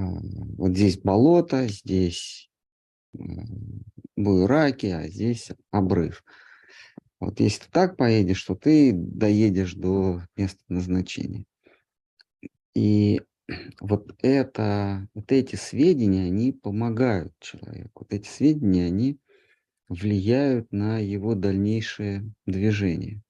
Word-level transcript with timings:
вот 0.00 0.72
здесь 0.72 0.98
болото, 0.98 1.68
здесь 1.68 2.50
буераки, 4.16 4.86
а 4.86 5.08
здесь 5.08 5.50
обрыв. 5.70 6.24
Вот 7.18 7.38
если 7.40 7.64
ты 7.64 7.70
так 7.70 7.96
поедешь, 7.96 8.42
то 8.44 8.54
ты 8.54 8.92
доедешь 8.92 9.74
до 9.74 10.22
места 10.36 10.62
назначения. 10.68 11.44
И 12.74 13.20
вот 13.80 14.14
это, 14.22 15.08
вот 15.14 15.30
эти 15.32 15.56
сведения, 15.56 16.26
они 16.26 16.52
помогают 16.52 17.32
человеку. 17.40 18.04
Вот 18.04 18.12
эти 18.12 18.28
сведения, 18.28 18.86
они 18.86 19.18
влияют 19.88 20.70
на 20.72 20.98
его 20.98 21.34
дальнейшее 21.34 22.32
движение. 22.46 23.22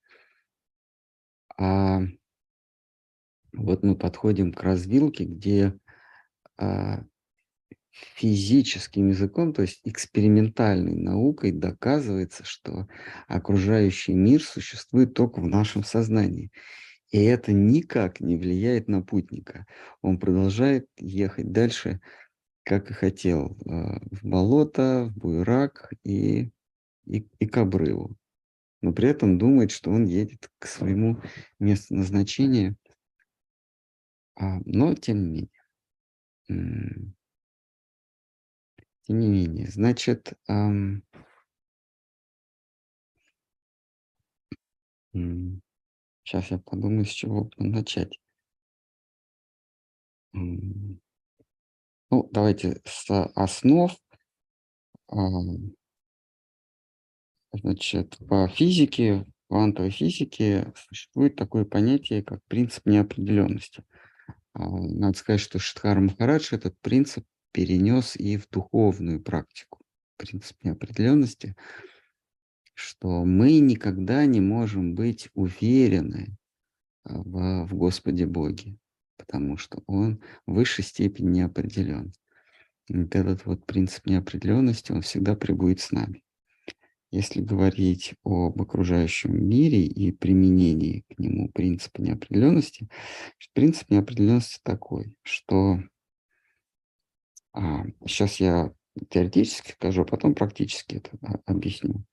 А 1.57 2.03
вот 3.53 3.83
мы 3.83 3.97
подходим 3.97 4.53
к 4.53 4.63
развилке, 4.63 5.25
где 5.25 5.79
физическим 7.91 9.09
языком, 9.09 9.53
то 9.53 9.63
есть 9.63 9.81
экспериментальной 9.85 10.97
наукой 10.97 11.53
доказывается, 11.53 12.45
что 12.45 12.89
окружающий 13.27 14.15
мир 14.15 14.43
существует 14.43 15.15
только 15.15 15.41
в 15.41 15.47
нашем 15.47 15.85
сознании. 15.85 16.51
И 17.11 17.23
это 17.25 17.53
никак 17.53 18.21
не 18.21 18.37
влияет 18.37 18.89
на 18.89 19.03
путника. 19.03 19.67
Он 20.01 20.19
продолжает 20.19 20.87
ехать 20.97 21.51
дальше, 21.51 22.01
как 22.63 22.91
и 22.91 22.95
хотел, 22.95 23.57
э, 23.67 23.99
в 24.13 24.23
болото, 24.23 25.11
в 25.11 25.19
буерак 25.19 25.93
и, 26.05 26.53
и, 27.07 27.29
и 27.39 27.47
к 27.47 27.57
обрыву. 27.57 28.17
Но 28.81 28.93
при 28.93 29.09
этом 29.09 29.39
думает, 29.39 29.73
что 29.73 29.91
он 29.91 30.05
едет 30.05 30.49
к 30.59 30.67
своему 30.67 31.21
месту 31.59 31.95
назначения. 31.97 32.77
А, 34.37 34.61
но 34.65 34.95
тем 34.95 35.19
не 35.19 35.27
менее. 35.27 35.60
Тем 36.51 37.15
не 39.21 39.29
менее, 39.29 39.69
значит, 39.71 40.33
эм, 40.49 41.05
сейчас 46.25 46.51
я 46.51 46.59
подумаю, 46.59 47.05
с 47.05 47.11
чего 47.11 47.51
начать. 47.57 48.19
Ну, 50.33 50.99
давайте 52.33 52.81
с 52.85 53.09
основ. 53.35 53.93
Значит, 57.53 58.19
по 58.29 58.49
физике, 58.49 59.27
квантовой 59.49 59.91
физике 59.91 60.73
существует 60.77 61.37
такое 61.37 61.65
понятие, 61.65 62.23
как 62.23 62.41
принцип 62.47 62.87
неопределенности. 62.87 63.83
А, 64.53 64.69
надо 64.69 65.17
сказать, 65.17 65.41
что 65.41 65.59
Шидхара 65.59 66.01
Махарадж 66.01 66.49
этот 66.53 66.79
принцип 66.81 67.25
перенес 67.53 68.17
и 68.17 68.37
в 68.37 68.49
духовную 68.49 69.23
практику. 69.23 69.81
Принцип 70.17 70.63
неопределенности, 70.63 71.57
что 72.75 73.25
мы 73.25 73.59
никогда 73.59 74.27
не 74.27 74.41
можем 74.41 74.95
быть 74.95 75.29
уверены 75.35 76.37
а, 77.05 77.23
в, 77.23 77.67
в 77.67 77.75
Господе 77.75 78.27
Боге, 78.27 78.77
потому 79.17 79.57
что 79.57 79.83
Он 79.87 80.23
в 80.47 80.55
высшей 80.55 80.85
степени 80.85 81.39
неопределен. 81.39 82.13
Вот 82.89 83.15
этот 83.15 83.47
вот 83.47 83.67
принцип 83.67 84.07
неопределенности, 84.07 84.91
он 84.91 85.03
всегда 85.03 85.37
прибудет 85.37 85.81
с 85.81 85.93
нами. 85.93 86.25
Если 87.11 87.41
говорить 87.41 88.15
об 88.23 88.61
окружающем 88.63 89.37
мире 89.49 89.85
и 89.85 90.13
применении 90.13 91.05
к 91.09 91.19
нему 91.19 91.49
принципа 91.49 92.01
неопределенности, 92.01 92.89
принцип 93.53 93.91
неопределенности 93.91 94.61
такой, 94.63 95.19
что 95.23 95.81
а, 97.53 97.85
сейчас 98.07 98.39
я 98.39 98.73
теоретически 99.09 99.73
скажу, 99.73 100.03
а 100.03 100.05
потом 100.05 100.35
практически 100.35 100.97
это 100.97 101.11
объясню. 101.47 102.05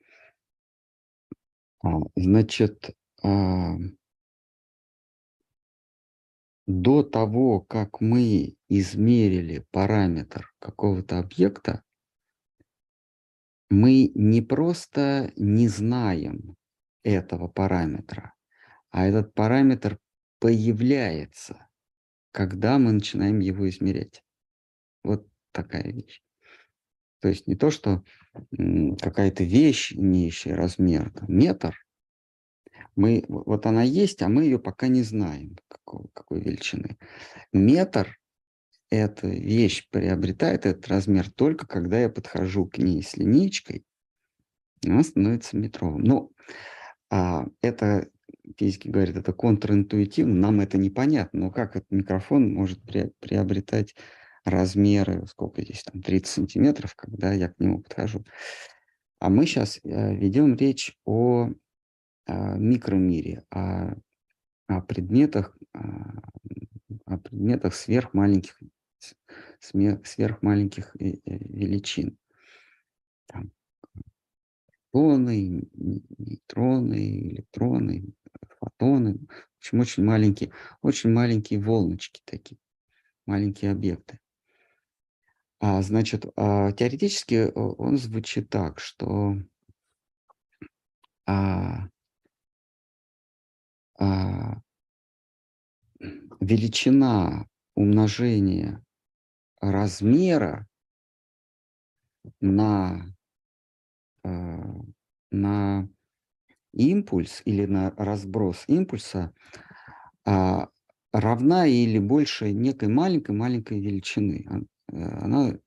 А, 1.83 1.99
значит, 2.15 2.95
а, 3.21 3.75
до 6.65 7.03
того, 7.03 7.61
как 7.61 8.01
мы 8.01 8.55
измерили 8.67 9.65
параметр 9.71 10.53
какого-то 10.59 11.19
объекта, 11.19 11.83
мы 13.69 14.11
не 14.15 14.41
просто 14.41 15.31
не 15.35 15.67
знаем 15.67 16.55
этого 17.03 17.47
параметра, 17.47 18.33
а 18.89 19.05
этот 19.05 19.33
параметр 19.33 19.99
появляется, 20.39 21.67
когда 22.31 22.77
мы 22.77 22.91
начинаем 22.91 23.39
его 23.39 23.67
измерять. 23.69 24.23
Вот 25.03 25.27
такая 25.51 25.91
вещь. 25.91 26.21
То 27.19 27.29
есть 27.29 27.47
не 27.47 27.55
то, 27.55 27.71
что 27.71 28.03
какая-то 29.01 29.43
вещь, 29.43 29.93
имеющая 29.93 30.55
размер, 30.55 31.11
там, 31.11 31.25
метр, 31.29 31.75
мы, 32.95 33.25
вот 33.27 33.65
она 33.65 33.83
есть, 33.83 34.21
а 34.21 34.29
мы 34.29 34.43
ее 34.43 34.59
пока 34.59 34.87
не 34.87 35.03
знаем, 35.03 35.57
какой, 35.67 36.07
какой 36.13 36.41
величины. 36.41 36.97
Метр– 37.51 38.17
эта 38.89 39.27
вещь 39.27 39.87
приобретает 39.89 40.65
этот 40.65 40.87
размер 40.87 41.29
только 41.31 41.67
когда 41.67 41.99
я 41.99 42.09
подхожу 42.09 42.65
к 42.65 42.77
ней 42.77 43.03
с 43.03 43.17
линейкой, 43.17 43.85
она 44.85 45.03
становится 45.03 45.57
метровым. 45.57 46.03
Ну, 46.03 46.31
а, 47.09 47.45
это, 47.61 48.09
физики 48.57 48.87
говорят, 48.87 49.17
это 49.17 49.33
контринтуитивно, 49.33 50.33
нам 50.33 50.61
это 50.61 50.77
непонятно, 50.77 51.39
но 51.39 51.51
как 51.51 51.75
этот 51.75 51.91
микрофон 51.91 52.53
может 52.53 52.81
приобретать 52.83 53.95
размеры, 54.45 55.25
сколько 55.27 55.61
здесь, 55.61 55.83
там 55.83 56.01
30 56.01 56.27
сантиметров, 56.27 56.95
когда 56.95 57.33
я 57.33 57.49
к 57.49 57.59
нему 57.59 57.81
подхожу. 57.81 58.23
А 59.19 59.29
мы 59.29 59.45
сейчас 59.45 59.79
э, 59.83 60.15
ведем 60.15 60.55
речь 60.55 60.95
о, 61.03 61.49
о 62.25 62.57
микромире, 62.57 63.43
о, 63.49 63.95
о 64.67 64.81
предметах, 64.81 65.57
о 65.73 67.17
предметах 67.17 67.75
сверхмаленьких, 67.75 68.57
сверхмаленьких 69.59 70.95
э, 70.99 71.09
э, 71.09 71.19
величин. 71.25 72.17
Там, 73.27 73.51
фотоны, 74.91 75.69
нейтроны, 75.73 77.29
электроны, 77.29 78.13
фотоны. 78.59 79.13
В 79.13 79.57
общем, 79.57 79.79
очень 79.79 80.03
маленькие, 80.03 80.51
очень 80.81 81.11
маленькие 81.11 81.59
волночки 81.59 82.21
такие, 82.25 82.57
маленькие 83.25 83.71
объекты. 83.71 84.19
А, 85.59 85.81
значит, 85.81 86.25
а, 86.35 86.71
теоретически 86.71 87.35
э, 87.35 87.51
он 87.51 87.97
звучит 87.97 88.49
так, 88.49 88.79
что 88.79 89.37
а, 91.25 91.89
а, 93.99 94.61
величина 96.39 97.47
умножения 97.75 98.83
размера 99.61 100.67
на, 102.41 103.05
а, 104.23 104.29
на 105.31 105.87
импульс 106.73 107.41
или 107.45 107.65
на 107.65 107.91
разброс 107.97 108.65
импульса 108.67 109.33
а, 110.25 110.69
равна 111.13 111.67
или 111.67 111.99
больше 111.99 112.51
некой 112.51 112.89
маленькой-маленькой 112.89 113.79
величины. 113.79 114.45
Э, 114.91 115.03
она 115.23 115.57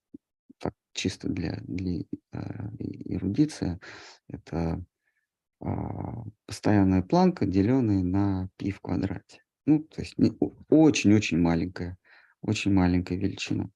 так, 0.58 0.74
чисто 0.94 1.28
для, 1.28 1.58
для 1.62 2.02
э, 2.32 2.70
эрудиции, 3.06 3.80
это 4.28 4.84
а, 5.60 6.24
постоянная 6.46 7.02
планка, 7.02 7.46
деленная 7.46 8.02
на 8.02 8.48
π 8.56 8.70
в 8.70 8.80
квадрате. 8.80 9.42
Ну, 9.66 9.80
то 9.84 10.02
есть 10.02 10.16
очень-очень 10.68 11.38
маленькая, 11.38 11.98
очень 12.42 12.72
маленькая 12.72 13.16
величина. 13.18 13.70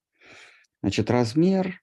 Значит, 0.84 1.10
размер 1.10 1.82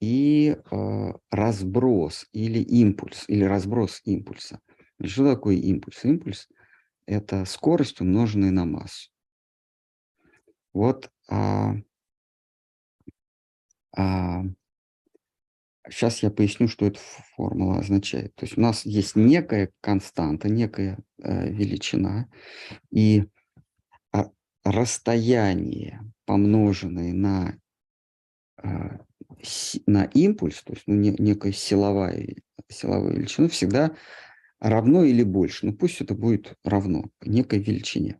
и 0.00 0.56
э, 0.56 1.12
разброс 1.30 2.26
или 2.32 2.58
импульс, 2.60 3.24
или 3.28 3.44
разброс 3.44 4.00
импульса. 4.06 4.60
Что 5.04 5.34
такое 5.34 5.56
импульс? 5.56 6.02
Импульс– 6.02 6.48
это 7.06 7.44
скорость, 7.44 8.00
умноженная 8.00 8.52
на 8.52 8.64
массу. 8.64 9.10
Вот 10.72 11.10
а, 11.28 11.74
а, 13.94 14.44
сейчас 15.90 16.22
я 16.22 16.30
поясню, 16.30 16.68
что 16.68 16.86
эта 16.86 17.00
формула 17.36 17.80
означает. 17.80 18.34
То 18.36 18.46
есть 18.46 18.56
у 18.56 18.62
нас 18.62 18.86
есть 18.86 19.14
некая 19.14 19.70
константа, 19.82 20.48
некая 20.48 20.96
э, 21.22 21.50
величина, 21.50 22.30
и 22.90 23.24
а, 24.10 24.30
расстояние, 24.64 26.00
помноженное 26.24 27.12
на, 27.12 27.58
на 29.86 30.04
импульс, 30.04 30.62
то 30.62 30.72
есть 30.72 30.84
ну, 30.86 30.94
не, 30.94 31.10
некая 31.18 31.52
силовая, 31.52 32.36
силовая 32.68 33.14
величина, 33.14 33.48
всегда 33.48 33.94
равно 34.60 35.04
или 35.04 35.22
больше. 35.22 35.66
Ну 35.66 35.74
пусть 35.74 36.00
это 36.00 36.14
будет 36.14 36.54
равно 36.64 37.10
некой 37.20 37.58
величине. 37.60 38.18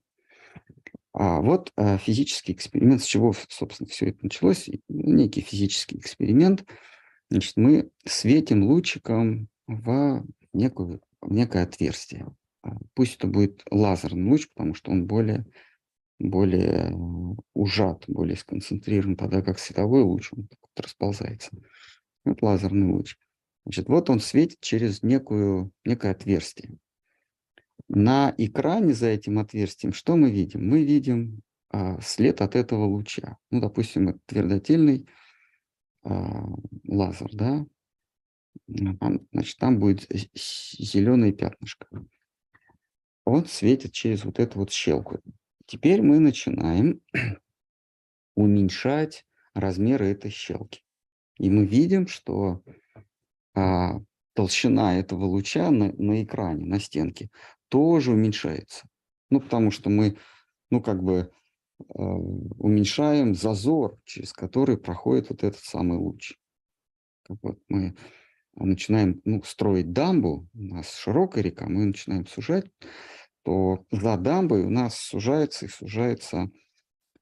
А 1.12 1.40
вот 1.40 1.72
а, 1.76 1.96
физический 1.96 2.52
эксперимент, 2.52 3.00
с 3.02 3.06
чего, 3.06 3.32
собственно, 3.48 3.88
все 3.88 4.06
это 4.06 4.18
началось, 4.22 4.68
некий 4.88 5.42
физический 5.42 5.96
эксперимент. 5.96 6.64
Значит, 7.30 7.56
мы 7.56 7.90
светим 8.04 8.64
лучиком 8.64 9.48
в, 9.68 10.24
некую, 10.52 11.00
в 11.20 11.32
некое 11.32 11.62
отверстие. 11.62 12.26
А, 12.62 12.76
пусть 12.94 13.16
это 13.16 13.28
будет 13.28 13.62
лазерный 13.70 14.28
луч, 14.28 14.48
потому 14.52 14.74
что 14.74 14.90
он 14.90 15.06
более, 15.06 15.46
более 16.18 16.92
ужат, 17.54 18.04
более 18.06 18.36
сконцентрирован, 18.36 19.16
тогда 19.16 19.42
как 19.42 19.58
световой 19.58 20.02
луч, 20.02 20.32
он 20.32 20.48
вот 20.60 20.80
расползается. 20.80 21.50
Вот 22.24 22.42
лазерный 22.42 22.92
луч. 22.92 23.16
Значит, 23.64 23.88
вот 23.88 24.10
он 24.10 24.20
светит 24.20 24.60
через 24.60 25.02
некую, 25.02 25.72
некое 25.84 26.12
отверстие. 26.12 26.76
На 27.88 28.34
экране 28.38 28.94
за 28.94 29.08
этим 29.08 29.38
отверстием 29.38 29.92
что 29.92 30.16
мы 30.16 30.30
видим? 30.30 30.68
Мы 30.68 30.84
видим 30.84 31.42
а, 31.70 32.00
след 32.00 32.40
от 32.40 32.56
этого 32.56 32.84
луча. 32.84 33.36
Ну, 33.50 33.60
допустим, 33.60 34.08
это 34.10 34.20
твердотельный 34.26 35.06
а, 36.02 36.46
лазер, 36.86 37.30
да? 37.32 37.66
Там, 39.00 39.26
значит, 39.32 39.58
там 39.58 39.78
будет 39.78 40.06
зеленое 40.34 41.32
пятнышко. 41.32 41.86
Он 43.24 43.46
светит 43.46 43.92
через 43.92 44.24
вот 44.24 44.38
эту 44.38 44.60
вот 44.60 44.70
щелку. 44.70 45.20
Теперь 45.66 46.02
мы 46.02 46.18
начинаем 46.18 47.00
уменьшать 48.34 49.24
размеры 49.54 50.08
этой 50.08 50.30
щелки. 50.30 50.82
И 51.38 51.50
мы 51.50 51.64
видим, 51.64 52.06
что 52.06 52.62
а, 53.54 54.00
толщина 54.34 54.98
этого 54.98 55.24
луча 55.24 55.70
на, 55.70 55.92
на 55.92 56.22
экране, 56.22 56.66
на 56.66 56.78
стенке, 56.78 57.30
тоже 57.68 58.12
уменьшается. 58.12 58.88
Ну, 59.30 59.40
потому 59.40 59.70
что 59.70 59.90
мы, 59.90 60.16
ну, 60.70 60.82
как 60.82 61.02
бы 61.02 61.32
э, 61.78 61.92
уменьшаем 61.98 63.34
зазор, 63.34 63.98
через 64.04 64.32
который 64.32 64.76
проходит 64.76 65.30
вот 65.30 65.42
этот 65.42 65.60
самый 65.60 65.98
луч. 65.98 66.34
Вот 67.28 67.58
мы 67.68 67.96
начинаем 68.54 69.20
ну, 69.24 69.42
строить 69.42 69.92
дамбу, 69.92 70.48
у 70.52 70.60
нас 70.60 70.94
широкая 70.94 71.42
река, 71.42 71.66
мы 71.66 71.86
начинаем 71.86 72.26
сужать, 72.26 72.70
то 73.44 73.84
за 73.90 74.16
дамбой 74.16 74.64
у 74.64 74.70
нас 74.70 74.96
сужается 74.98 75.66
и 75.66 75.68
сужается 75.68 76.50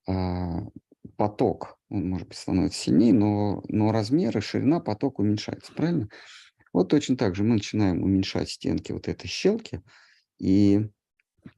э, 0.09 0.13
поток. 1.17 1.79
Он, 1.89 2.09
может 2.09 2.29
быть, 2.29 2.39
становится 2.39 2.79
сильнее, 2.79 3.13
но, 3.13 3.63
но 3.69 3.93
размер 3.93 4.37
и 4.39 4.41
ширина 4.41 4.81
потока 4.81 5.21
уменьшается, 5.21 5.73
правильно? 5.75 6.09
Вот 6.73 6.89
точно 6.89 7.17
так 7.17 7.35
же 7.35 7.43
мы 7.43 7.55
начинаем 7.55 8.03
уменьшать 8.03 8.51
стенки 8.51 8.93
вот 8.93 9.09
этой 9.09 9.27
щелки, 9.27 9.83
и 10.39 10.89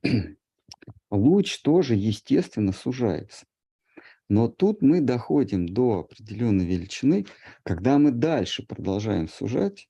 луч 1.10 1.60
тоже, 1.62 1.94
естественно, 1.94 2.72
сужается. 2.72 3.46
Но 4.28 4.48
тут 4.48 4.80
мы 4.80 5.00
доходим 5.00 5.66
до 5.66 6.00
определенной 6.00 6.64
величины, 6.64 7.26
когда 7.62 7.98
мы 7.98 8.10
дальше 8.10 8.66
продолжаем 8.66 9.28
сужать 9.28 9.88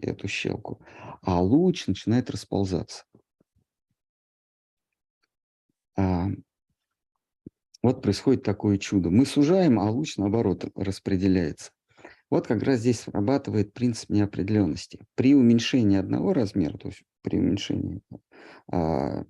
эту 0.00 0.28
щелку, 0.28 0.80
а 1.22 1.42
луч 1.42 1.86
начинает 1.88 2.30
расползаться. 2.30 3.04
А, 5.98 6.28
вот 7.82 8.02
происходит 8.02 8.44
такое 8.44 8.78
чудо. 8.78 9.10
Мы 9.10 9.26
сужаем, 9.26 9.80
а 9.80 9.90
луч, 9.90 10.16
наоборот, 10.16 10.64
распределяется. 10.76 11.72
Вот 12.30 12.46
как 12.46 12.62
раз 12.62 12.80
здесь 12.80 13.00
срабатывает 13.00 13.72
принцип 13.72 14.10
неопределенности. 14.10 15.00
При 15.16 15.34
уменьшении 15.34 15.98
одного 15.98 16.32
размера, 16.32 16.76
то 16.78 16.88
есть 16.88 17.02
при 17.22 17.38
уменьшении 17.38 18.00
а, 18.70 19.24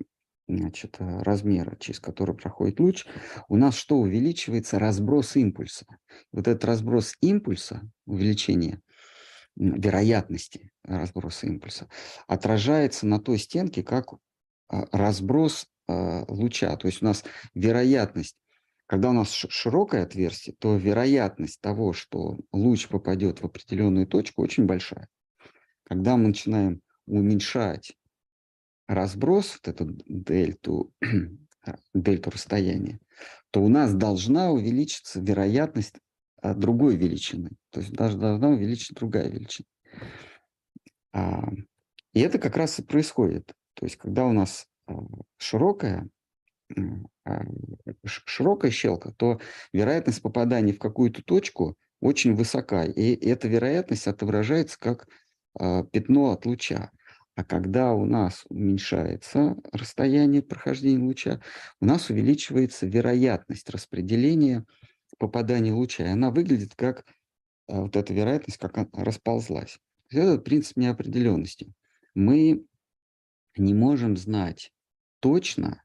значит, 0.47 0.97
размера, 0.99 1.77
через 1.79 2.01
который 2.01 2.35
проходит 2.35 2.81
луч, 2.81 3.07
у 3.49 3.57
нас 3.57 3.75
что 3.75 3.97
увеличивается? 3.97 4.79
Разброс 4.79 5.37
импульса. 5.37 5.87
Вот 6.33 6.49
этот 6.49 6.65
разброс 6.65 7.15
импульса, 7.21 7.81
увеличение 8.05 8.83
вероятности 9.57 10.71
разброса 10.85 11.47
импульса, 11.47 11.89
отражается 12.27 13.07
на 13.07 13.19
той 13.19 13.39
стенке 13.39 13.83
как 13.83 14.13
а, 14.69 14.87
разброс 14.93 15.67
луча. 15.89 16.77
То 16.77 16.87
есть 16.87 17.03
у 17.03 17.07
нас 17.07 17.25
вероятность 17.55 18.37
когда 18.89 19.11
у 19.11 19.13
нас 19.13 19.33
широкое 19.33 20.05
отверстие, 20.05 20.57
то 20.59 20.75
вероятность 20.75 21.61
того, 21.61 21.93
что 21.93 22.39
луч 22.53 22.89
попадет 22.89 23.43
в 23.43 23.45
определенную 23.45 24.07
точку, 24.07 24.43
очень 24.43 24.65
большая. 24.65 25.09
Когда 25.85 26.17
мы 26.17 26.29
начинаем 26.29 26.81
уменьшать 27.07 27.93
разброс, 28.87 29.59
вот 29.59 29.69
эту 29.69 29.95
дельту, 30.07 30.91
дельту 31.95 32.31
расстояния, 32.31 32.99
то 33.51 33.63
у 33.63 33.69
нас 33.69 33.93
должна 33.93 34.51
увеличиться 34.51 35.21
вероятность 35.21 35.97
другой 36.43 36.97
величины. 36.97 37.51
То 37.71 37.81
есть 37.81 37.93
даже 37.93 38.17
должна 38.17 38.49
увеличиться 38.49 38.95
другая 38.95 39.29
величина. 39.29 39.67
А, 41.13 41.47
и 42.15 42.21
это 42.21 42.39
как 42.39 42.57
раз 42.57 42.79
и 42.79 42.83
происходит. 42.83 43.53
То 43.75 43.85
есть 43.85 43.97
когда 43.97 44.25
у 44.25 44.33
нас 44.33 44.65
а, 44.65 44.68
широкая 45.39 46.09
а, 47.25 47.43
широкая 48.05 48.71
щелка, 48.71 49.13
то 49.13 49.41
вероятность 49.73 50.23
попадания 50.23 50.73
в 50.73 50.79
какую-то 50.79 51.23
точку 51.23 51.77
очень 52.01 52.35
высока. 52.35 52.85
И 52.85 53.15
эта 53.15 53.49
вероятность 53.49 54.07
отображается 54.07 54.79
как 54.79 55.09
э, 55.59 55.85
пятно 55.91 56.31
от 56.31 56.47
луча. 56.47 56.91
А 57.35 57.45
когда 57.45 57.93
у 57.93 58.05
нас 58.05 58.45
уменьшается 58.49 59.57
расстояние 59.73 60.43
прохождения 60.43 61.05
луча, 61.05 61.41
у 61.81 61.87
нас 61.87 62.11
увеличивается 62.11 62.87
вероятность 62.87 63.71
распределения 63.71 64.65
попадания 65.19 65.73
луча. 65.73 66.05
И 66.05 66.09
она 66.09 66.31
выглядит 66.31 66.75
как, 66.75 67.05
э, 67.69 67.81
вот 67.81 67.97
эта 67.97 68.13
вероятность, 68.13 68.59
как 68.59 68.77
расползлась. 68.93 69.79
Это 70.11 70.39
принцип 70.39 70.77
неопределенности. 70.77 71.73
Мы 72.15 72.65
не 73.57 73.75
можем 73.75 74.17
знать 74.17 74.73
точно, 75.21 75.83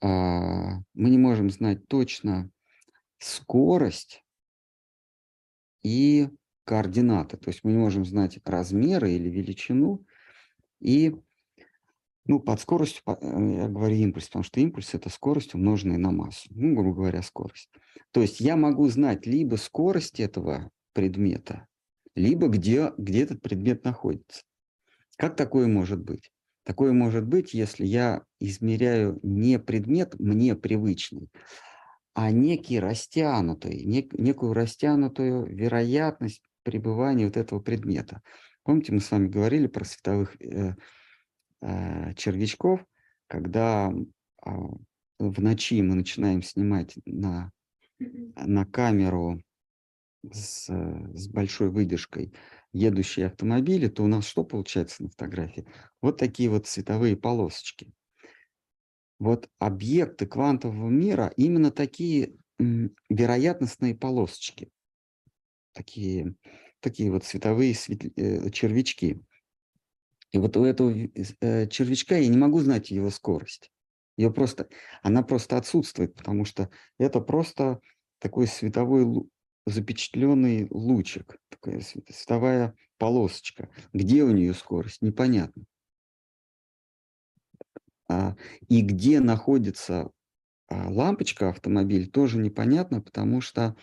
а, 0.00 0.78
мы 0.94 1.10
не 1.10 1.18
можем 1.18 1.50
знать 1.50 1.86
точно 1.88 2.50
скорость 3.18 4.24
и 5.82 6.28
координаты. 6.64 7.36
То 7.36 7.50
есть 7.50 7.64
мы 7.64 7.72
не 7.72 7.78
можем 7.78 8.04
знать 8.04 8.38
размеры 8.44 9.12
или 9.12 9.28
величину. 9.28 10.04
И 10.80 11.14
ну, 12.26 12.38
под 12.38 12.60
скоростью, 12.60 13.02
э, 13.06 13.56
я 13.56 13.68
говорю 13.68 13.96
импульс, 13.96 14.26
потому 14.26 14.44
что 14.44 14.60
импульс– 14.60 14.90
это 14.94 15.08
скорость, 15.08 15.54
умноженная 15.54 15.98
на 15.98 16.12
массу. 16.12 16.48
Ну, 16.50 16.74
грубо 16.74 16.94
говоря, 16.94 17.22
скорость. 17.22 17.68
То 18.12 18.20
есть 18.22 18.40
я 18.40 18.56
могу 18.56 18.88
знать 18.88 19.26
либо 19.26 19.56
скорость 19.56 20.20
этого 20.20 20.70
предмета, 20.92 21.66
либо 22.14 22.48
где, 22.48 22.92
где 22.96 23.22
этот 23.22 23.42
предмет 23.42 23.84
находится. 23.84 24.42
Как 25.16 25.36
такое 25.36 25.66
может 25.66 26.00
быть? 26.02 26.30
Такое 26.64 26.92
может 26.92 27.26
быть, 27.26 27.54
если 27.54 27.86
я 27.86 28.22
измеряю 28.38 29.18
не 29.22 29.58
предмет 29.58 30.18
мне 30.18 30.54
привычный, 30.54 31.30
а 32.14 32.30
некий 32.30 32.78
растянутый, 32.78 33.84
нек, 33.84 34.12
некую 34.12 34.52
растянутую 34.52 35.46
вероятность 35.46 36.42
пребывания 36.62 37.26
вот 37.26 37.36
этого 37.36 37.60
предмета. 37.60 38.22
Помните, 38.62 38.92
мы 38.92 39.00
с 39.00 39.10
вами 39.10 39.28
говорили 39.28 39.66
про 39.66 39.84
световых 39.84 40.36
э, 40.40 40.74
э, 41.62 42.14
червячков, 42.14 42.84
когда 43.26 43.90
э, 43.90 44.50
в 45.18 45.42
ночи 45.42 45.80
мы 45.82 45.94
начинаем 45.94 46.42
снимать 46.42 46.94
на, 47.06 47.50
на 47.98 48.66
камеру 48.66 49.40
с, 50.30 50.66
с 50.68 51.28
большой 51.28 51.70
выдержкой 51.70 52.34
едущие 52.72 53.26
автомобили, 53.26 53.88
то 53.88 54.02
у 54.02 54.06
нас 54.06 54.26
что 54.26 54.44
получается 54.44 55.02
на 55.02 55.10
фотографии? 55.10 55.66
Вот 56.00 56.18
такие 56.18 56.48
вот 56.48 56.66
цветовые 56.66 57.16
полосочки. 57.16 57.92
Вот 59.18 59.50
объекты 59.58 60.26
квантового 60.26 60.88
мира 60.88 61.32
именно 61.36 61.70
такие 61.70 62.36
вероятностные 62.58 63.94
полосочки. 63.94 64.70
Такие, 65.72 66.34
такие 66.80 67.10
вот 67.10 67.24
цветовые. 67.24 67.74
Э, 68.16 68.50
червячки. 68.50 69.20
И 70.32 70.38
вот 70.38 70.56
у 70.56 70.64
этого 70.64 70.90
э, 70.90 71.66
червячка 71.68 72.16
я 72.16 72.28
не 72.28 72.38
могу 72.38 72.60
знать 72.60 72.90
его 72.90 73.10
скорость. 73.10 73.70
Ее 74.16 74.32
просто, 74.32 74.68
она 75.02 75.22
просто 75.22 75.56
отсутствует, 75.56 76.14
потому 76.14 76.44
что 76.44 76.70
это 76.98 77.20
просто 77.20 77.80
такой 78.18 78.46
световой 78.46 79.06
запечатленный 79.66 80.68
лучик, 80.70 81.38
такая 81.48 81.80
световая 81.80 82.74
полосочка. 82.98 83.68
Где 83.92 84.22
у 84.24 84.30
нее 84.30 84.54
скорость, 84.54 85.02
непонятно. 85.02 85.64
А, 88.08 88.36
и 88.68 88.82
где 88.82 89.20
находится 89.20 90.10
а, 90.68 90.88
лампочка 90.90 91.50
автомобиль, 91.50 92.10
тоже 92.10 92.38
непонятно, 92.38 93.00
потому 93.00 93.40
что 93.40 93.76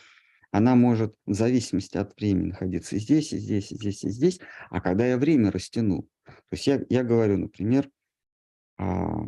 она 0.51 0.75
может 0.75 1.15
в 1.25 1.33
зависимости 1.33 1.97
от 1.97 2.15
времени 2.19 2.49
находиться 2.49 2.95
и 2.95 2.99
здесь, 2.99 3.33
и 3.33 3.37
здесь, 3.37 3.71
и 3.71 3.75
здесь, 3.75 4.03
и 4.03 4.09
здесь. 4.09 4.39
А 4.69 4.81
когда 4.81 5.05
я 5.05 5.17
время 5.17 5.51
растяну, 5.51 6.07
то 6.25 6.33
есть 6.51 6.67
я, 6.67 6.83
я 6.89 7.03
говорю, 7.03 7.37
например, 7.37 7.89
а, 8.77 9.25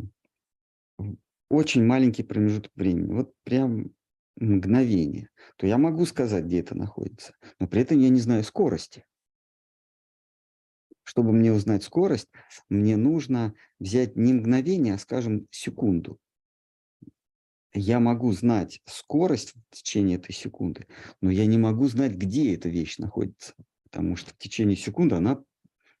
очень 1.48 1.84
маленький 1.84 2.22
промежуток 2.22 2.72
времени, 2.76 3.12
вот 3.12 3.34
прям 3.44 3.90
мгновение, 4.36 5.28
то 5.56 5.66
я 5.66 5.78
могу 5.78 6.06
сказать, 6.06 6.44
где 6.44 6.60
это 6.60 6.76
находится, 6.76 7.34
но 7.58 7.66
при 7.66 7.82
этом 7.82 7.98
я 7.98 8.08
не 8.08 8.20
знаю 8.20 8.44
скорости. 8.44 9.04
Чтобы 11.02 11.32
мне 11.32 11.52
узнать 11.52 11.82
скорость, 11.82 12.28
мне 12.68 12.96
нужно 12.96 13.54
взять 13.78 14.16
не 14.16 14.32
мгновение, 14.32 14.94
а, 14.94 14.98
скажем, 14.98 15.48
секунду. 15.50 16.18
Я 17.72 18.00
могу 18.00 18.32
знать 18.32 18.80
скорость 18.86 19.54
в 19.70 19.76
течение 19.76 20.18
этой 20.18 20.32
секунды, 20.32 20.86
но 21.20 21.30
я 21.30 21.46
не 21.46 21.58
могу 21.58 21.88
знать, 21.88 22.12
где 22.12 22.54
эта 22.54 22.68
вещь 22.68 22.98
находится, 22.98 23.54
потому 23.84 24.16
что 24.16 24.30
в 24.30 24.38
течение 24.38 24.76
секунды 24.76 25.14
она 25.16 25.42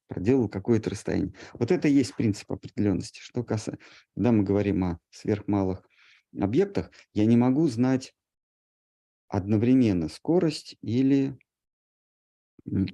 проделал 0.08 0.48
какое-то 0.48 0.90
расстояние. 0.90 1.32
Вот 1.54 1.70
это 1.70 1.86
и 1.86 1.92
есть 1.92 2.16
принцип 2.16 2.50
определенности. 2.50 3.20
Что 3.20 3.44
касается, 3.44 3.82
когда 4.14 4.32
мы 4.32 4.42
говорим 4.42 4.84
о 4.84 4.98
сверхмалых 5.10 5.88
объектах, 6.38 6.90
я 7.14 7.24
не 7.26 7.36
могу 7.36 7.68
знать 7.68 8.12
одновременно 9.30 10.08
скорость 10.08 10.76
или 10.82 11.38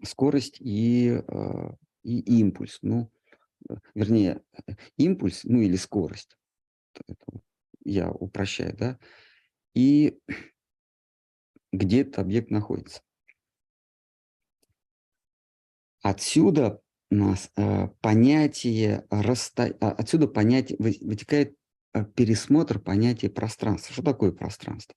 скорость 0.04 0.58
и, 0.60 1.22
э, 1.26 1.70
и 2.04 2.20
импульс. 2.40 2.78
Ну, 2.82 3.10
э, 3.68 3.74
вернее, 3.94 4.42
э, 4.66 4.72
импульс, 4.98 5.44
ну 5.44 5.60
или 5.60 5.76
скорость. 5.76 6.36
Это 7.08 7.40
я 7.84 8.10
упрощаю, 8.10 8.76
да? 8.76 8.98
И 9.74 10.18
где 11.72 12.02
этот 12.02 12.18
объект 12.18 12.50
находится. 12.50 13.00
Отсюда 16.02 16.80
нас, 17.10 17.50
э, 17.56 17.88
понятие 18.00 19.06
расто... 19.10 19.74
А, 19.80 19.90
отсюда 19.92 20.28
понятие, 20.28 20.76
вытекает 20.78 21.56
пересмотр 22.14 22.78
понятия 22.78 23.30
пространства. 23.30 23.94
Что 23.94 24.02
такое 24.02 24.30
пространство? 24.30 24.94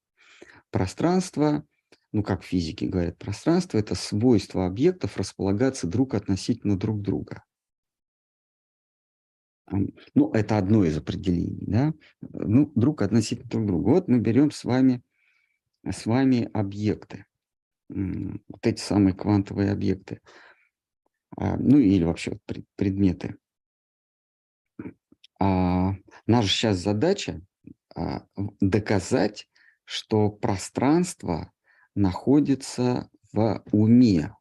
Пространство, 0.72 1.66
ну 2.12 2.24
как 2.24 2.44
физики 2.44 2.86
говорят, 2.86 3.18
пространство– 3.18 3.78
это 3.80 3.96
свойство 3.96 4.66
объектов 4.66 5.18
располагаться 5.18 5.88
друг 5.88 6.14
относительно 6.14 6.78
друг 6.78 7.02
друга. 7.02 7.44
Ну, 9.72 10.32
это 10.34 10.58
одно 10.58 10.84
из 10.84 10.98
определений, 10.98 11.66
да? 11.68 11.94
Ну, 12.22 12.72
друг 12.76 13.02
относительно 13.02 13.50
друг 13.50 13.68
друга. 13.68 13.90
Вот 13.90 14.08
мы 14.08 14.20
берем 14.20 14.50
с 14.50 14.64
вами, 14.64 15.04
с 15.88 16.06
вами 16.06 16.50
объекты, 16.54 17.26
вот 17.88 18.66
эти 18.66 18.82
самые 18.82 19.14
квантовые 19.14 19.72
объекты. 19.72 20.22
А, 21.38 21.58
ну 21.58 21.78
или 21.78 22.04
вообще 22.04 22.40
предметы. 22.76 23.38
А, 25.40 25.94
наша 26.26 26.50
сейчас 26.50 26.78
задача 26.78 27.42
а, 27.96 28.26
доказать, 28.60 29.48
что 29.90 30.30
пространство 30.30 31.52
находится 31.96 33.10
в 33.34 33.64
уме. 33.72 34.36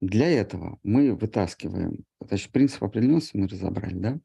Для 0.00 0.28
этого 0.30 0.78
мы 0.82 1.14
вытаскиваем, 1.14 2.06
значит, 2.20 2.50
принцип 2.50 2.82
определенности 2.82 3.36
мы 3.36 3.48
разобрали, 3.48 3.94
да? 3.98 4.20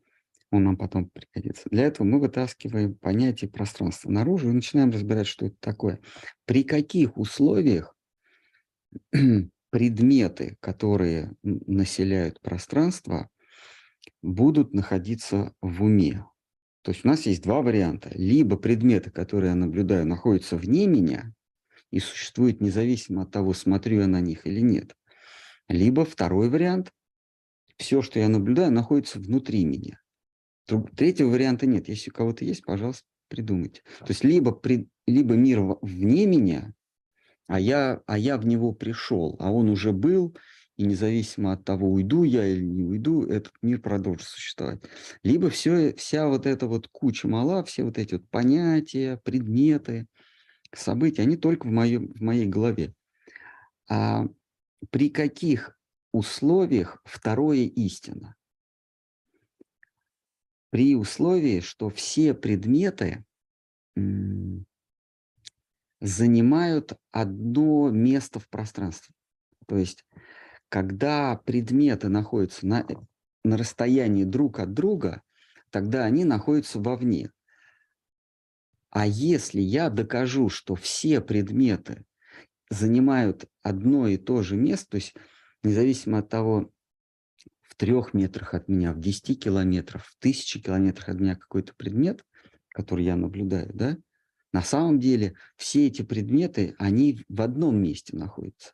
Он 0.52 0.64
нам 0.64 0.78
потом 0.78 1.10
пригодится. 1.10 1.68
Для 1.70 1.84
этого 1.84 2.08
мы 2.08 2.22
вытаскиваем 2.22 2.96
понятие 2.96 3.50
пространства 3.50 4.10
наружу 4.10 4.50
и 4.50 4.54
начинаем 4.54 4.92
разбирать, 4.92 5.28
что 5.28 5.48
это 5.48 5.58
такое. 5.60 6.00
При 6.46 6.64
каких 6.64 7.18
условиях 7.18 7.94
предметы, 9.70 10.56
которые 10.62 11.34
населяют 11.44 12.40
пространство, 12.40 13.30
будут 14.22 14.74
находиться 14.74 15.54
в 15.60 15.84
уме. 15.84 16.24
То 16.88 16.94
есть 16.94 17.04
у 17.04 17.10
нас 17.10 17.26
есть 17.26 17.44
два 17.44 17.62
варианта. 17.62 18.10
Либо 18.14 18.56
предметы, 18.56 19.12
которые 19.12 19.50
я 19.50 19.56
наблюдаю, 19.56 20.08
находятся 20.08 20.56
вне 20.56 20.88
меня 20.88 21.34
и 21.92 22.00
существуют 22.00 22.62
независимо 22.62 23.24
от 23.24 23.32
того, 23.32 23.54
смотрю 23.54 24.00
я 24.00 24.08
на 24.08 24.22
них 24.22 24.48
или 24.48 24.62
нет. 24.62 24.96
Либо 25.68 26.06
второй 26.06 26.50
вариант. 26.50 26.94
Все, 27.76 28.02
что 28.02 28.20
я 28.20 28.30
наблюдаю, 28.30 28.72
находится 28.72 29.20
внутри 29.20 29.66
меня. 29.66 30.00
Третьего 30.96 31.32
варианта 31.32 31.66
нет. 31.66 31.90
Если 31.90 32.10
у 32.10 32.14
кого-то 32.14 32.46
есть, 32.46 32.64
пожалуйста, 32.64 33.04
придумайте. 33.28 33.82
То 34.00 34.08
есть 34.08 34.24
либо, 34.24 34.54
при, 34.54 34.88
либо 35.06 35.36
мир 35.36 35.64
вне 35.82 36.26
меня, 36.26 36.74
а 37.48 37.60
я, 37.60 38.02
а 38.08 38.18
я 38.18 38.38
в 38.38 38.46
него 38.46 38.72
пришел, 38.72 39.36
а 39.42 39.52
он 39.52 39.68
уже 39.68 39.92
был, 39.92 40.38
и 40.78 40.86
независимо 40.86 41.54
от 41.54 41.66
того, 41.66 41.92
уйду 41.92 42.24
я 42.24 42.48
или 42.48 42.64
не 42.64 42.84
уйду, 42.84 43.26
этот 43.26 43.54
мир 43.64 43.82
продолжит 43.82 44.28
существовать. 44.28 44.80
Либо 45.24 45.50
все, 45.50 45.94
вся 45.96 46.28
вот 46.28 46.46
эта 46.46 46.68
вот 46.68 46.88
куча 46.88 47.28
мала, 47.28 47.64
все 47.64 47.84
вот 47.84 47.98
эти 47.98 48.14
вот 48.14 48.30
понятия, 48.30 49.20
предметы, 49.24 50.08
события, 50.72 51.24
они 51.24 51.36
только 51.36 51.66
в, 51.66 51.72
моем, 51.72 52.14
в 52.14 52.22
моей 52.22 52.46
голове. 52.46 52.94
А 53.90 54.28
при 54.92 55.10
каких 55.10 55.78
условиях 56.12 57.02
второе 57.06 57.64
истина? 57.66 58.36
При 60.70 60.96
условии, 60.96 61.62
что 61.62 61.90
все 61.90 62.36
предметы 62.36 63.26
занимают 66.02 66.94
одно 67.12 67.90
место 67.90 68.40
в 68.40 68.48
пространстве. 68.48 69.16
То 69.66 69.78
есть, 69.78 70.06
когда 70.70 71.36
предметы 71.46 72.10
находятся 72.10 72.66
на, 72.68 72.82
э, 72.82 72.96
на 73.44 73.58
расстоянии 73.58 74.24
друг 74.24 74.60
от 74.60 74.74
друга, 74.74 75.22
тогда 75.70 76.06
они 76.06 76.26
находятся 76.26 76.80
вовне. 76.80 77.32
А 78.90 79.06
если 79.06 79.62
я 79.62 79.90
докажу, 79.90 80.50
что 80.50 80.76
все 80.76 81.22
предметы 81.22 82.06
занимают 82.70 83.46
одно 83.62 84.08
и 84.08 84.18
то 84.18 84.44
же 84.44 84.56
место, 84.56 84.92
то 84.92 84.98
есть 84.98 85.14
независимо 85.64 86.20
от 86.20 86.30
того, 86.30 86.72
в 87.62 87.76
трех 87.76 88.14
метрах 88.14 88.54
от 88.54 88.68
меня, 88.68 88.94
в 88.94 89.00
10 89.00 89.42
километрах, 89.42 90.06
в 90.06 90.18
тысячи 90.20 90.60
километрах 90.60 91.10
от 91.10 91.20
меня 91.20 91.36
какой-то 91.36 91.74
предмет, 91.76 92.26
который 92.70 93.06
я 93.06 93.16
наблюдаю, 93.16 93.72
да, 93.74 93.98
на 94.54 94.62
самом 94.62 95.00
деле 95.00 95.36
все 95.58 95.88
эти 95.88 96.02
предметы, 96.02 96.76
они 96.80 97.24
в 97.28 97.42
одном 97.42 97.82
месте 97.82 98.18
находятся. 98.18 98.74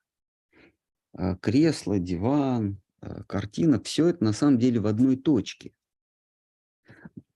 А, 1.14 1.36
кресло, 1.36 2.00
диван, 2.00 2.82
а, 3.02 3.24
картина, 3.24 3.82
все 3.82 4.08
это 4.08 4.24
на 4.24 4.34
самом 4.34 4.58
деле 4.58 4.80
в 4.80 4.88
одной 4.88 5.16
точке. 5.16 5.74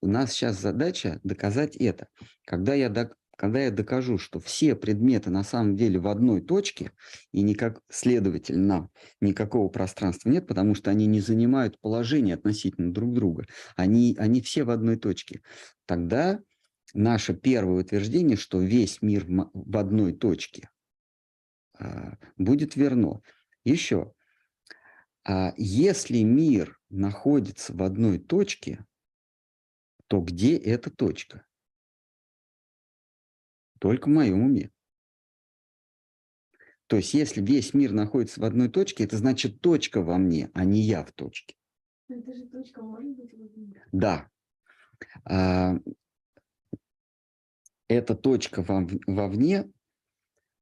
У 0.02 0.08
нас 0.08 0.32
сейчас 0.32 0.60
задача 0.60 1.20
доказать 1.24 1.76
это. 1.76 2.08
Когда 2.46 2.74
я, 2.74 2.90
до, 2.90 3.14
когда 3.36 3.62
я 3.62 3.72
докажу, 3.72 4.18
что 4.18 4.40
все 4.40 4.76
предметы 4.76 5.30
на 5.30 5.44
самом 5.44 5.76
деле 5.76 6.00
в 6.00 6.08
одной 6.08 6.42
точке, 6.42 6.92
и 7.32 7.42
никак, 7.42 7.82
следовательно, 7.90 8.90
никакого 9.22 9.70
пространства 9.70 10.30
нет, 10.30 10.48
потому 10.48 10.74
что 10.74 10.90
они 10.90 11.06
не 11.06 11.20
занимают 11.20 11.80
положение 11.80 12.36
относительно 12.36 12.94
друг 12.94 13.14
друга, 13.14 13.46
они, 13.76 14.16
они 14.18 14.42
все 14.42 14.64
в 14.64 14.72
одной 14.72 14.98
точке, 14.98 15.42
тогда 15.86 16.40
наше 16.94 17.36
первое 17.36 17.82
утверждение, 17.84 18.38
что 18.38 18.62
весь 18.62 19.02
мир 19.02 19.26
в 19.28 19.78
одной 19.78 20.14
точке, 20.14 20.70
а, 21.78 22.18
будет 22.38 22.76
верно. 22.76 23.22
Еще, 23.68 24.14
а, 25.26 25.54
если 25.58 26.24
мир 26.24 26.80
находится 26.90 27.74
в 27.74 27.84
одной 27.84 28.18
точке, 28.18 28.86
то 30.08 30.22
где 30.22 30.56
эта 30.56 30.90
точка? 30.90 31.46
Только 33.82 34.08
в 34.08 34.12
моем 34.14 34.42
уме. 34.42 34.72
То 36.88 36.96
есть, 36.96 37.14
если 37.14 37.42
весь 37.42 37.74
мир 37.74 37.92
находится 37.92 38.40
в 38.40 38.46
одной 38.46 38.70
точке, 38.70 39.04
это 39.04 39.18
значит 39.18 39.60
точка 39.60 40.02
во 40.02 40.18
мне, 40.18 40.50
а 40.54 40.64
не 40.64 40.80
я 40.80 41.04
в 41.04 41.12
точке. 41.12 41.58
Это 42.08 42.34
же 42.34 42.46
точка 42.46 42.82
может 42.82 43.18
быть 43.18 43.34
Да. 43.92 44.30
А, 45.26 45.76
эта 47.90 48.16
точка 48.16 48.64
вовне, 48.64 49.70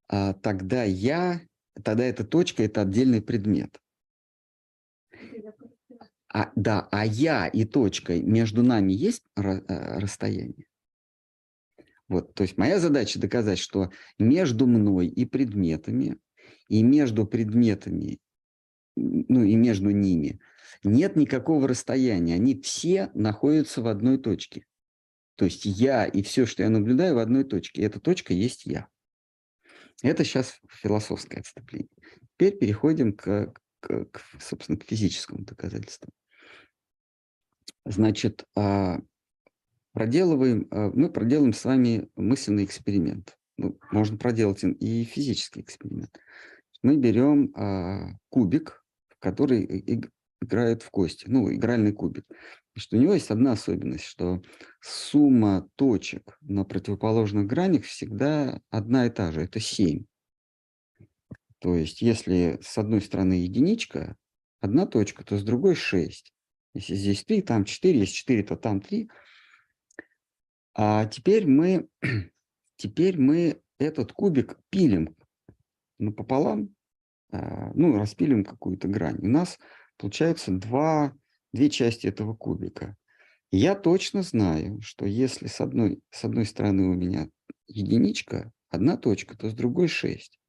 а 0.08 0.34
тогда 0.34 0.84
я, 0.84 1.40
тогда 1.84 2.04
эта 2.06 2.24
точка– 2.24 2.64
это 2.66 2.82
отдельный 2.82 3.22
предмет. 3.22 3.80
А, 6.34 6.52
да, 6.56 6.88
а 6.92 7.06
я 7.06 7.48
и 7.48 7.64
точкой 7.64 8.22
между 8.22 8.62
нами 8.62 8.92
есть 8.92 9.24
э, 9.38 9.42
расстояние? 10.00 10.66
Вот, 12.08 12.34
то 12.34 12.44
есть 12.44 12.58
моя 12.58 12.80
задача 12.80 13.20
доказать, 13.20 13.58
что 13.58 13.92
между 14.20 14.68
мной 14.68 15.08
и 15.08 15.26
предметами, 15.26 16.18
и 16.68 16.84
между 16.84 17.26
предметами, 17.26 18.20
ну 18.96 19.44
и 19.44 19.56
между 19.56 19.90
ними 19.90 20.40
нет 20.84 21.16
никакого 21.16 21.68
расстояния. 21.68 22.36
Они 22.36 22.60
все 22.62 23.10
находятся 23.14 23.82
в 23.82 23.88
одной 23.88 24.18
точке. 24.18 24.66
То 25.36 25.46
есть 25.46 25.66
я 25.66 26.06
и 26.06 26.22
все, 26.22 26.46
что 26.46 26.64
я 26.64 26.70
наблюдаю 26.70 27.16
в 27.16 27.20
одной 27.20 27.44
точке. 27.44 27.82
И 27.82 27.86
эта 27.86 28.00
точка 28.00 28.34
есть 28.34 28.66
я. 28.66 28.88
Это 30.02 30.24
сейчас 30.24 30.60
философское 30.70 31.40
отступление. 31.40 31.90
Теперь 32.34 32.58
переходим 32.58 33.14
к, 33.14 33.54
к, 33.80 34.06
к 34.06 34.22
собственно, 34.40 34.78
к 34.78 34.84
физическому 34.84 35.44
доказательству. 35.44 36.12
Значит, 37.86 38.46
а, 38.56 39.00
проделываем, 39.94 40.68
а, 40.72 40.90
мы 40.92 41.10
проделаем 41.10 41.54
с 41.54 41.64
вами 41.64 42.10
мысленный 42.16 42.66
эксперимент. 42.66 43.38
Ну, 43.58 43.80
можно 43.92 44.18
проделать 44.18 44.64
и 44.64 45.04
физический 45.06 45.62
эксперимент. 45.62 46.20
Мы 46.84 46.98
берем 46.98 47.54
а, 47.56 48.18
кубик, 48.30 48.84
который 49.20 49.64
иг- 49.64 50.12
играют 50.42 50.84
в 50.84 50.90
кости, 50.90 51.26
ну, 51.28 51.52
игральный 51.54 51.94
кубик. 51.94 52.26
Значит, 52.76 52.94
у 52.94 52.98
него 52.98 53.14
есть 53.14 53.32
одна 53.32 53.54
особенность, 53.54 54.04
что 54.04 54.42
сумма 54.82 55.70
точек 55.76 56.38
на 56.42 56.66
противоположных 56.66 57.48
гранях 57.48 57.86
всегда 57.86 58.62
одна 58.70 59.06
и 59.06 59.10
та 59.10 59.32
же, 59.32 59.42
это 59.42 59.62
7. 59.62 60.04
То 61.60 61.76
есть, 61.76 62.02
если 62.02 62.60
с 62.62 62.78
одной 62.78 63.00
стороны 63.00 63.34
единичка, 63.34 64.18
одна 64.60 64.86
точка, 64.86 65.24
то 65.24 65.38
с 65.38 65.44
другой 65.44 65.76
6. 65.76 66.34
Если 66.74 66.96
здесь 66.96 67.24
3, 67.24 67.42
там 67.44 67.64
4, 67.64 67.98
если 67.98 68.14
4, 68.14 68.44
то 68.44 68.58
там 68.58 68.82
3. 68.82 69.10
А 70.74 71.06
теперь 71.06 71.48
мы, 71.48 71.88
теперь 72.76 73.18
мы 73.18 73.62
этот 73.80 74.12
кубик 74.12 74.60
пилим 74.70 75.16
напополам, 75.98 76.76
а, 77.32 77.72
ну, 77.74 77.98
распилим 77.98 78.44
какую-то 78.44 78.90
грань. 78.90 79.20
У 79.22 79.30
нас 79.30 79.58
получается 79.98 80.52
два, 80.52 81.14
две 81.56 81.70
части 81.70 82.06
этого 82.06 82.36
кубика. 82.36 82.96
Я 83.52 83.74
точно 83.76 84.22
знаю, 84.22 84.82
что 84.82 85.06
если 85.06 85.48
с 85.48 85.62
одной, 85.62 86.02
с 86.12 86.24
одной 86.26 86.46
стороны 86.46 86.84
у 86.90 86.94
меня 86.94 87.30
единичка, 87.68 88.52
одна 88.70 88.98
точка, 88.98 89.38
то 89.38 89.50
с 89.50 89.54
другой 89.54 89.88
6. 89.88 90.40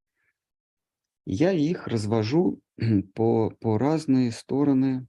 Я 1.24 1.52
их 1.52 1.86
развожу 1.86 2.60
по, 3.14 3.50
по 3.50 3.78
разные 3.78 4.32
стороны 4.32 5.06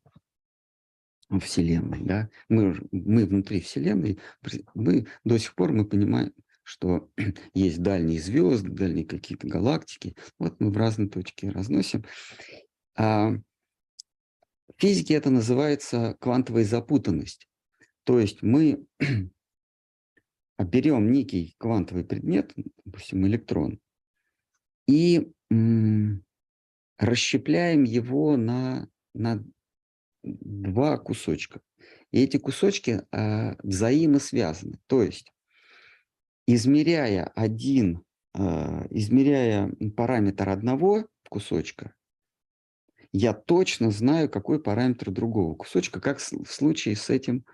Вселенной. 1.41 2.03
Да? 2.03 2.29
Мы, 2.49 2.75
мы 2.91 3.25
внутри 3.25 3.61
Вселенной, 3.61 4.19
мы 4.73 5.07
до 5.23 5.37
сих 5.37 5.55
пор 5.55 5.73
мы 5.73 5.85
понимаем, 5.85 6.33
что 6.63 7.09
есть 7.53 7.81
дальние 7.81 8.19
звезды, 8.19 8.69
дальние 8.69 9.05
какие-то 9.05 9.47
галактики. 9.47 10.15
Вот 10.37 10.59
мы 10.59 10.71
в 10.71 10.77
разные 10.77 11.09
точки 11.09 11.47
разносим. 11.47 12.05
А 12.95 13.33
в 14.75 14.81
физике 14.81 15.15
это 15.15 15.29
называется 15.29 16.15
квантовая 16.19 16.63
запутанность. 16.63 17.47
То 18.03 18.19
есть 18.19 18.41
мы 18.41 18.85
берем 20.59 21.11
некий 21.11 21.55
квантовый 21.57 22.03
предмет, 22.03 22.53
допустим, 22.85 23.25
электрон, 23.27 23.79
и 24.87 25.31
расщепляем 26.97 27.83
его 27.83 28.37
на, 28.37 28.89
на 29.13 29.43
два 30.23 30.97
кусочка. 30.97 31.61
И 32.11 32.21
эти 32.23 32.37
кусочки 32.37 33.03
а, 33.11 33.55
взаимосвязаны. 33.63 34.79
То 34.87 35.03
есть, 35.03 35.31
измеряя 36.47 37.25
один, 37.35 38.03
а, 38.33 38.87
измеряя 38.89 39.71
параметр 39.95 40.49
одного 40.49 41.07
кусочка, 41.29 41.93
я 43.13 43.33
точно 43.33 43.91
знаю, 43.91 44.29
какой 44.29 44.61
параметр 44.61 45.11
другого 45.11 45.55
кусочка, 45.55 45.99
как 45.99 46.19
в 46.19 46.51
случае 46.51 46.95
с 46.95 47.09
этим, 47.09 47.45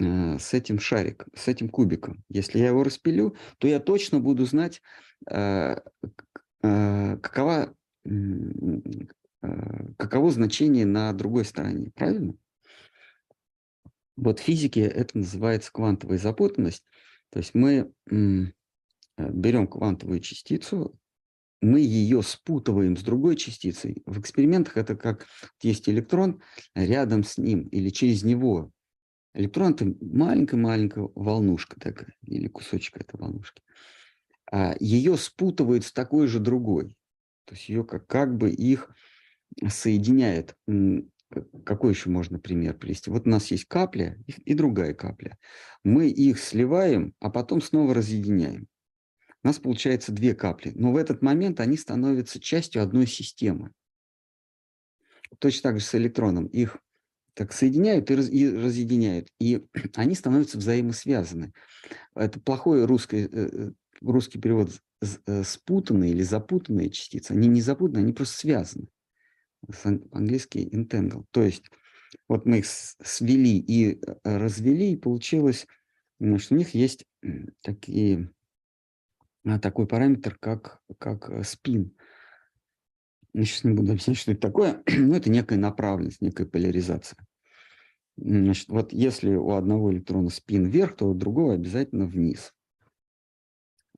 э, 0.00 0.38
с 0.38 0.54
этим 0.54 0.78
шариком, 0.78 1.28
с 1.34 1.48
этим 1.48 1.68
кубиком. 1.68 2.24
Если 2.28 2.58
я 2.58 2.68
его 2.68 2.84
распилю, 2.84 3.36
то 3.58 3.68
я 3.68 3.80
точно 3.80 4.20
буду 4.20 4.44
знать, 4.44 4.82
э, 5.30 5.76
э, 6.62 7.16
какова, 7.18 7.74
каково 9.96 10.30
значение 10.30 10.86
на 10.86 11.12
другой 11.12 11.44
стороне. 11.44 11.90
Правильно? 11.94 12.34
Вот 14.16 14.40
в 14.40 14.42
физике 14.42 14.82
это 14.82 15.18
называется 15.18 15.72
квантовая 15.72 16.18
запутанность. 16.18 16.84
То 17.30 17.38
есть 17.40 17.54
мы 17.54 17.92
берем 19.16 19.66
квантовую 19.66 20.20
частицу, 20.20 20.98
мы 21.64 21.80
ее 21.80 22.22
спутываем 22.22 22.96
с 22.96 23.02
другой 23.02 23.36
частицей. 23.36 24.02
В 24.06 24.20
экспериментах 24.20 24.76
это 24.76 24.96
как 24.96 25.26
есть 25.62 25.88
электрон 25.88 26.42
рядом 26.74 27.24
с 27.24 27.38
ним 27.38 27.68
или 27.68 27.88
через 27.88 28.22
него. 28.22 28.70
Электрон 29.34 29.72
это 29.72 29.92
маленькая-маленькая 30.00 31.08
волнушка 31.14 31.80
такая 31.80 32.14
или 32.22 32.46
кусочек 32.48 32.98
этой 32.98 33.18
волнушки. 33.18 33.62
А 34.52 34.76
ее 34.78 35.16
спутывают 35.16 35.84
с 35.84 35.92
такой 35.92 36.28
же 36.28 36.38
другой. 36.38 36.96
То 37.46 37.54
есть 37.54 37.68
ее 37.68 37.84
как, 37.84 38.06
как 38.06 38.36
бы 38.36 38.50
их 38.50 38.94
соединяет. 39.66 40.54
Какой 41.64 41.94
еще 41.94 42.10
можно 42.10 42.38
пример 42.38 42.74
привести? 42.78 43.10
Вот 43.10 43.26
у 43.26 43.30
нас 43.30 43.50
есть 43.50 43.64
капля 43.64 44.22
и 44.26 44.54
другая 44.54 44.94
капля. 44.94 45.38
Мы 45.82 46.08
их 46.08 46.38
сливаем, 46.38 47.14
а 47.18 47.30
потом 47.30 47.60
снова 47.60 47.94
разъединяем. 47.94 48.68
У 49.44 49.46
нас 49.46 49.58
получается 49.58 50.10
две 50.10 50.34
капли, 50.34 50.72
но 50.74 50.90
в 50.90 50.96
этот 50.96 51.20
момент 51.20 51.60
они 51.60 51.76
становятся 51.76 52.40
частью 52.40 52.82
одной 52.82 53.06
системы. 53.06 53.72
Точно 55.38 55.70
так 55.70 55.80
же 55.80 55.84
с 55.84 55.94
электроном. 55.94 56.46
Их 56.46 56.78
так 57.34 57.52
соединяют 57.52 58.10
и, 58.10 58.14
раз- 58.14 58.30
и 58.30 58.48
разъединяют, 58.48 59.28
и 59.38 59.66
они 59.96 60.14
становятся 60.14 60.56
взаимосвязаны. 60.56 61.52
Это 62.14 62.40
плохой 62.40 62.86
русский, 62.86 63.24
э, 63.24 63.28
э, 63.32 63.72
русский 64.00 64.40
перевод 64.40 64.70
э, 65.26 65.42
спутанные 65.44 66.12
или 66.12 66.22
запутанные 66.22 66.88
частицы. 66.88 67.32
Они 67.32 67.46
не 67.46 67.60
запутанные, 67.60 68.04
они 68.04 68.14
просто 68.14 68.38
связаны. 68.38 68.88
С 69.70 69.84
ан- 69.84 70.08
По-английски 70.08 70.58
entangled. 70.72 71.26
То 71.32 71.42
есть 71.42 71.64
вот 72.28 72.46
мы 72.46 72.60
их 72.60 72.66
свели 72.66 73.58
и 73.58 74.00
развели, 74.22 74.92
и 74.92 74.96
получилось, 74.96 75.66
что 76.38 76.54
у 76.54 76.56
них 76.56 76.74
есть 76.74 77.04
такие, 77.60 78.30
такой 79.60 79.86
параметр, 79.86 80.36
как, 80.40 80.80
как 80.98 81.28
э, 81.28 81.44
спин. 81.44 81.94
Я 83.32 83.44
сейчас 83.44 83.64
не 83.64 83.72
буду 83.72 83.92
объяснять, 83.92 84.16
что 84.16 84.32
это 84.32 84.40
такое, 84.40 84.82
но 84.88 85.16
это 85.16 85.30
некая 85.30 85.58
направленность, 85.58 86.22
некая 86.22 86.46
поляризация. 86.46 87.18
Значит, 88.16 88.68
вот 88.68 88.92
если 88.92 89.34
у 89.34 89.50
одного 89.52 89.92
электрона 89.92 90.30
спин 90.30 90.66
вверх, 90.66 90.96
то 90.96 91.08
у 91.08 91.14
другого 91.14 91.54
обязательно 91.54 92.06
вниз. 92.06 92.54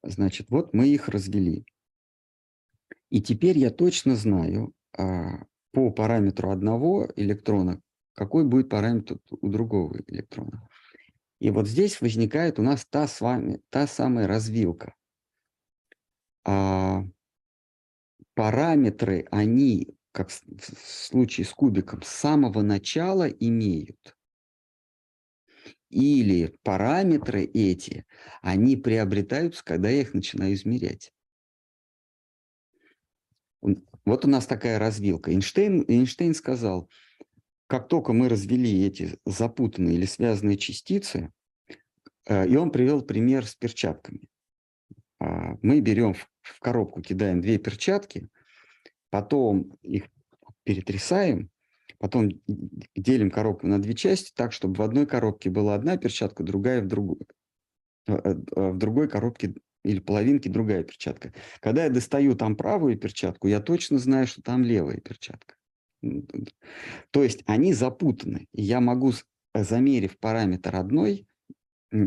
Значит, 0.02 0.50
вот 0.50 0.72
мы 0.72 0.88
их 0.88 1.08
развели. 1.08 1.66
И 3.10 3.20
теперь 3.20 3.58
я 3.58 3.70
точно 3.70 4.16
знаю 4.16 4.72
а, 4.96 5.44
по 5.72 5.90
параметру 5.90 6.50
одного 6.50 7.08
электрона, 7.16 7.80
какой 8.14 8.44
будет 8.44 8.68
параметр 8.68 9.18
у 9.30 9.48
другого 9.48 9.96
электрона. 10.06 10.68
И 11.38 11.50
вот 11.50 11.68
здесь 11.68 12.00
возникает 12.00 12.58
у 12.58 12.62
нас 12.62 12.86
та, 12.88 13.06
с 13.06 13.20
вами, 13.20 13.60
та 13.70 13.86
самая 13.86 14.26
развилка. 14.26 14.94
А, 16.48 17.04
параметры, 18.34 19.26
они, 19.32 19.96
как 20.12 20.30
в 20.30 20.62
случае 20.84 21.44
с 21.44 21.52
кубиком, 21.52 22.02
с 22.02 22.08
самого 22.08 22.62
начала 22.62 23.28
имеют. 23.28 24.16
Или 25.90 26.56
параметры 26.62 27.42
эти, 27.42 28.06
они 28.42 28.76
приобретаются, 28.76 29.64
когда 29.64 29.88
я 29.88 30.02
их 30.02 30.14
начинаю 30.14 30.54
измерять. 30.54 31.12
Вот 33.60 34.24
у 34.24 34.28
нас 34.28 34.46
такая 34.46 34.78
развилка. 34.78 35.32
Эйнштейн, 35.32 35.84
Эйнштейн 35.88 36.34
сказал, 36.34 36.88
как 37.66 37.88
только 37.88 38.12
мы 38.12 38.28
развели 38.28 38.86
эти 38.86 39.18
запутанные 39.26 39.96
или 39.96 40.06
связанные 40.06 40.58
частицы, 40.58 41.32
э, 42.26 42.46
и 42.46 42.56
он 42.56 42.70
привел 42.70 43.02
пример 43.02 43.44
с 43.44 43.56
перчатками. 43.56 44.28
А, 45.18 45.56
Мы 45.62 45.80
берем 45.80 46.14
в 46.54 46.60
коробку, 46.60 47.02
кидаем 47.02 47.40
две 47.40 47.58
перчатки, 47.58 48.28
потом 49.10 49.76
их 49.82 50.04
перетрясаем, 50.64 51.50
потом 51.98 52.30
делим 52.94 53.30
коробку 53.30 53.66
на 53.66 53.80
две 53.80 53.94
части 53.94 54.32
так, 54.34 54.52
чтобы 54.52 54.74
в 54.74 54.82
одной 54.82 55.06
коробке 55.06 55.50
была 55.50 55.74
одна 55.74 55.96
перчатка, 55.96 56.42
другая 56.42 56.82
в 56.82 56.86
другой. 56.86 57.18
э, 58.06 58.14
э, 58.14 58.34
э, 58.56 58.70
В 58.70 58.78
другой 58.78 59.08
коробке 59.08 59.54
или 59.84 60.00
половинке 60.00 60.50
другая 60.50 60.82
перчатка. 60.82 61.32
Когда 61.60 61.84
я 61.84 61.90
достаю 61.90 62.34
там 62.34 62.56
правую 62.56 62.98
перчатку, 62.98 63.48
я 63.48 63.60
точно 63.60 63.98
знаю, 63.98 64.26
что 64.26 64.42
там 64.42 64.64
левая 64.64 64.98
перчатка. 64.98 65.54
То 67.10 67.22
есть 67.22 67.42
они 67.46 67.72
запутаны. 67.72 68.48
И 68.52 68.62
я 68.62 68.80
могу, 68.80 69.12
замерив 69.54 70.18
параметр 70.18 70.76
одной 70.76 71.26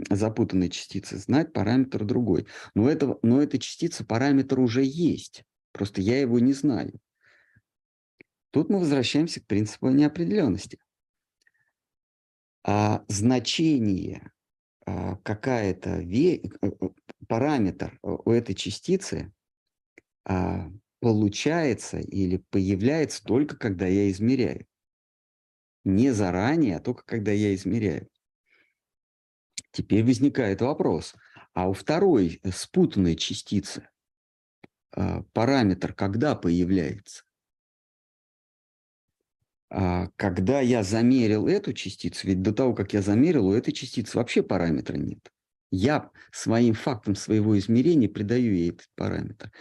запутанной 0.10 0.70
частицы, 0.70 1.18
знать 1.18 1.54
параметр 1.54 2.06
другой. 2.06 2.48
Но, 2.76 2.84
у 2.84 2.88
этого, 2.88 3.20
но 3.22 3.42
этой 3.42 3.60
частицы 3.60 4.06
параметр 4.06 4.60
уже 4.60 4.84
есть. 4.84 5.44
Просто 5.72 6.02
я 6.02 6.20
его 6.20 6.40
не 6.40 6.54
знаю. 6.54 7.00
Тут 8.52 8.70
мы 8.70 8.80
возвращаемся 8.80 9.42
к 9.42 9.46
принципу 9.46 9.90
неопределенности. 9.90 10.80
А 12.64 13.06
значение 13.08 14.32
а, 14.86 15.18
какая-то 15.18 16.02
ве- 16.02 16.52
э, 16.62 16.68
э, 16.68 16.90
параметр 17.28 17.98
у 18.02 18.32
этой 18.32 18.56
частицы 18.56 19.32
а, 20.26 20.70
получается 21.00 22.00
или 22.00 22.38
появляется 22.50 23.24
только 23.24 23.56
когда 23.56 23.88
я 23.88 24.10
измеряю. 24.10 24.66
Не 25.86 26.12
заранее, 26.12 26.78
а 26.78 26.80
только 26.80 27.04
когда 27.06 27.32
я 27.32 27.54
измеряю. 27.56 28.10
Теперь 29.72 30.04
возникает 30.04 30.62
вопрос, 30.62 31.16
а 31.54 31.70
у 31.70 31.74
второй 31.74 32.40
э, 32.44 32.52
спутанной 32.52 33.16
частицы 33.16 33.88
а, 34.92 35.24
параметр 35.34 35.94
когда 35.94 36.36
появляется? 36.36 37.24
А, 39.70 40.10
когда 40.16 40.62
я 40.62 40.84
замерил 40.84 41.48
эту 41.48 41.74
частицу, 41.74 42.28
ведь 42.28 42.42
до 42.42 42.54
того, 42.54 42.74
как 42.74 42.94
я 42.94 43.02
замерил, 43.02 43.48
у 43.48 43.54
этой 43.54 43.72
частицы 43.72 44.18
вообще 44.18 44.42
параметра 44.42 44.98
нет. 44.98 45.32
Я 45.72 46.10
своим 46.32 46.74
фактом 46.74 47.16
своего 47.16 47.58
измерения 47.60 48.10
придаю 48.10 48.56
ей 48.56 48.72
этот 48.72 48.88
параметр. 48.96 49.52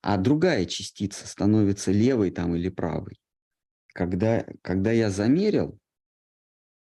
А 0.00 0.16
другая 0.16 0.64
частица 0.64 1.26
становится 1.26 1.92
левой 1.92 2.30
там 2.30 2.56
или 2.56 2.70
правой. 2.70 3.20
Когда, 3.92 4.46
когда 4.62 4.92
я 4.92 5.10
замерил, 5.10 5.78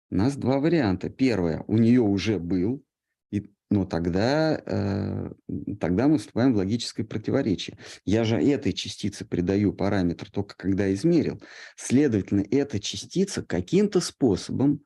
у 0.10 0.16
нас 0.16 0.36
два 0.36 0.60
варианта. 0.60 1.10
Первое, 1.10 1.64
у 1.68 1.78
нее 1.78 2.02
уже 2.02 2.40
был, 2.40 2.84
и, 3.32 3.52
но 3.70 3.86
тогда, 3.86 4.62
э, 4.66 5.32
тогда 5.80 6.08
мы 6.08 6.18
вступаем 6.18 6.54
в 6.54 6.58
логическое 6.58 7.04
противоречие. 7.04 7.78
Я 8.06 8.24
же 8.24 8.38
этой 8.38 8.74
частице 8.74 9.26
придаю 9.26 9.74
параметр 9.74 10.30
только 10.32 10.56
когда 10.56 10.94
измерил. 10.94 11.42
Следовательно, 11.76 12.46
эта 12.50 12.80
частица 12.80 13.44
каким-то 13.44 14.00
способом 14.00 14.82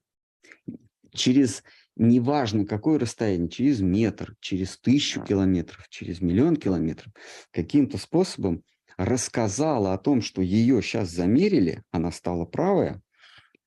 через 1.14 1.64
неважно 1.96 2.66
какое 2.66 3.00
расстояние, 3.00 3.50
через 3.50 3.82
метр, 3.82 4.36
через 4.40 4.78
тысячу 4.78 5.24
километров, 5.24 5.88
через 5.90 6.22
миллион 6.22 6.56
километров, 6.56 7.14
каким-то 7.52 7.98
способом 7.98 8.64
рассказала 8.98 9.94
о 9.94 9.98
том, 9.98 10.22
что 10.22 10.42
ее 10.42 10.82
сейчас 10.82 11.10
замерили, 11.10 11.84
она 11.92 12.12
стала 12.12 12.46
правая, 12.46 13.02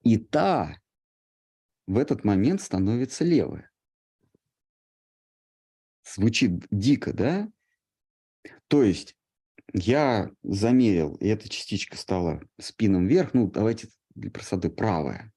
и 0.02 0.16
та 0.16 0.76
в 1.86 1.98
этот 1.98 2.24
момент 2.24 2.60
становится 2.60 3.24
левая. 3.24 3.70
Звучит 6.04 6.66
дико, 6.70 7.12
да? 7.12 7.50
То 8.68 8.82
есть 8.82 9.16
я 9.72 10.30
замерил, 10.42 11.14
и 11.16 11.28
эта 11.28 11.48
частичка 11.48 11.96
стала 11.96 12.40
спином 12.60 13.06
вверх, 13.06 13.34
ну 13.34 13.50
давайте 13.50 13.88
для 14.14 14.30
простоты 14.30 14.70
правая. 14.70 15.32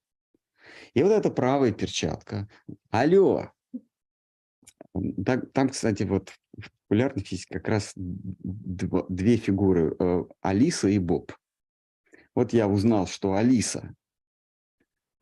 И 0.93 1.03
вот 1.03 1.11
эта 1.11 1.29
правая 1.31 1.71
перчатка. 1.71 2.49
Алло! 2.89 3.51
Там, 5.53 5.69
кстати, 5.69 6.03
вот 6.03 6.33
в 6.57 6.71
популярной 6.87 7.23
физике 7.23 7.55
как 7.55 7.67
раз 7.67 7.93
дв 7.95 9.05
две 9.09 9.37
фигуры 9.37 9.95
э, 9.99 10.23
Алиса 10.41 10.87
и 10.87 10.97
Боб. 10.97 11.31
Вот 12.33 12.53
я 12.53 12.67
узнал, 12.67 13.07
что 13.07 13.33
Алиса 13.33 13.95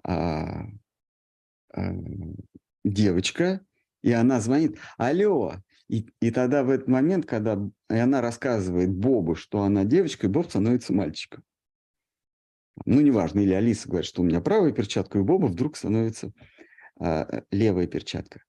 а, 0.04 0.66
девочка, 2.84 3.62
и 4.02 4.12
она 4.12 4.40
звонит, 4.40 4.78
алло, 4.98 5.56
и, 5.88 6.08
и 6.22 6.32
тогда 6.32 6.64
в 6.64 6.70
этот 6.70 6.88
момент, 6.88 7.26
когда 7.26 7.60
и 7.90 7.96
она 7.96 8.22
рассказывает 8.22 8.92
Бобу, 8.92 9.36
что 9.36 9.64
она 9.64 9.84
девочка, 9.84 10.28
и 10.28 10.30
Боб 10.30 10.50
становится 10.50 10.94
мальчиком 10.94 11.44
ну, 12.84 13.00
неважно, 13.00 13.40
или 13.40 13.54
Алиса 13.54 13.88
говорит, 13.88 14.08
что 14.08 14.22
у 14.22 14.26
меня 14.26 14.42
правая 14.42 14.72
перчатка, 14.72 15.18
и 15.18 15.22
у 15.22 15.26
Боба 15.26 15.46
вдруг 15.46 15.78
становится 15.78 16.34
а, 17.00 17.44
левая 17.52 17.88
перчатка. 17.88 18.44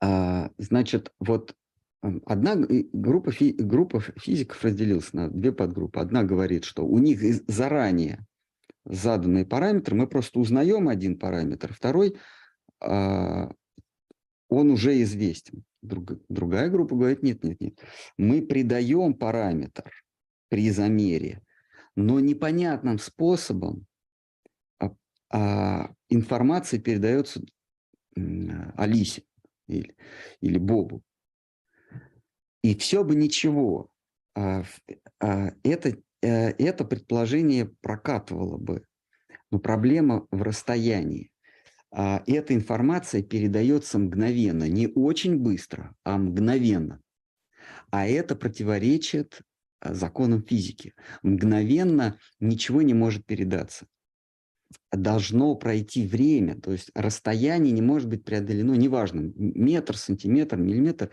А, 0.00 0.50
значит, 0.58 1.12
вот 1.18 1.54
одна 2.00 2.56
группа, 2.92 3.30
фи, 3.30 3.52
группа 3.52 4.00
физиков 4.00 4.62
разделилась 4.62 5.12
на 5.12 5.28
две 5.28 5.52
подгруппы. 5.52 6.00
Одна 6.00 6.22
говорит, 6.22 6.64
что 6.64 6.86
у 6.86 6.98
них 6.98 7.20
заранее 7.46 8.26
заданные 8.86 9.44
параметры, 9.44 9.96
мы 9.96 10.06
просто 10.06 10.38
узнаем 10.38 10.88
один 10.88 11.18
параметр, 11.18 11.72
второй, 11.72 12.16
а, 12.80 13.50
он 14.48 14.70
уже 14.70 15.02
известен. 15.02 15.64
Друг, 15.82 16.12
другая 16.28 16.68
группа 16.68 16.96
говорит, 16.96 17.22
нет, 17.22 17.44
нет, 17.44 17.60
нет, 17.60 17.78
мы 18.16 18.42
придаем 18.42 19.14
параметр, 19.14 19.92
при 20.48 20.70
замере, 20.70 21.42
но 21.96 22.20
непонятным 22.20 22.98
способом 22.98 23.86
а, 24.78 24.94
а, 25.30 25.92
информация 26.08 26.80
передается 26.80 27.42
Алисе 28.76 29.24
или, 29.68 29.96
или 30.40 30.58
Бобу. 30.58 31.02
И 32.62 32.74
все 32.74 33.04
бы 33.04 33.14
ничего. 33.14 33.90
Это, 34.34 35.98
это 36.28 36.84
предположение 36.84 37.66
прокатывало 37.80 38.58
бы. 38.58 38.84
Но 39.50 39.58
проблема 39.58 40.26
в 40.30 40.42
расстоянии. 40.42 41.30
А, 41.90 42.22
эта 42.26 42.54
информация 42.54 43.22
передается 43.22 43.98
мгновенно, 43.98 44.68
не 44.68 44.88
очень 44.88 45.38
быстро, 45.38 45.94
а 46.04 46.18
мгновенно. 46.18 47.00
А 47.90 48.06
это 48.06 48.34
противоречит 48.34 49.42
Э, 49.80 49.94
законам 49.94 50.42
физики. 50.42 50.94
Мгновенно 51.22 52.18
ничего 52.40 52.82
не 52.82 52.94
может 52.94 53.24
передаться. 53.26 53.86
Должно 54.90 55.54
пройти 55.54 56.06
время, 56.06 56.60
то 56.60 56.72
есть 56.72 56.90
расстояние 56.94 57.72
не 57.72 57.82
может 57.82 58.08
быть 58.08 58.24
преодолено, 58.24 58.72
неважно, 58.72 59.32
метр, 59.36 59.96
сантиметр, 59.96 60.56
миллиметр, 60.56 61.10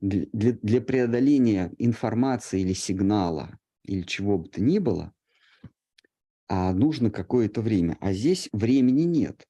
для, 0.00 0.52
для 0.52 0.80
преодоления 0.80 1.72
информации 1.78 2.60
или 2.60 2.72
сигнала, 2.72 3.58
или 3.84 4.02
чего 4.02 4.38
бы 4.38 4.48
то 4.48 4.60
ни 4.60 4.78
было, 4.78 5.12
а 6.48 6.72
нужно 6.72 7.10
какое-то 7.10 7.60
время. 7.62 7.96
А 8.00 8.12
здесь 8.12 8.48
времени 8.52 9.02
нет. 9.02 9.46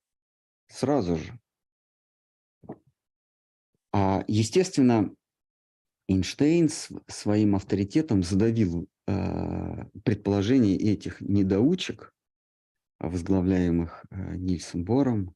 Сразу 0.69 1.17
же. 1.17 1.39
А, 3.93 4.25
естественно, 4.27 5.15
Эйнштейн 6.09 6.69
своим 7.09 7.57
авторитетом 7.57 8.23
задавил 8.23 8.89
э, 9.07 9.85
предположения 10.03 10.77
этих 10.77 11.21
недоучек, 11.21 12.13
возглавляемых 12.99 14.05
э, 14.11 14.37
Нильсом 14.37 14.85
Бором. 14.85 15.35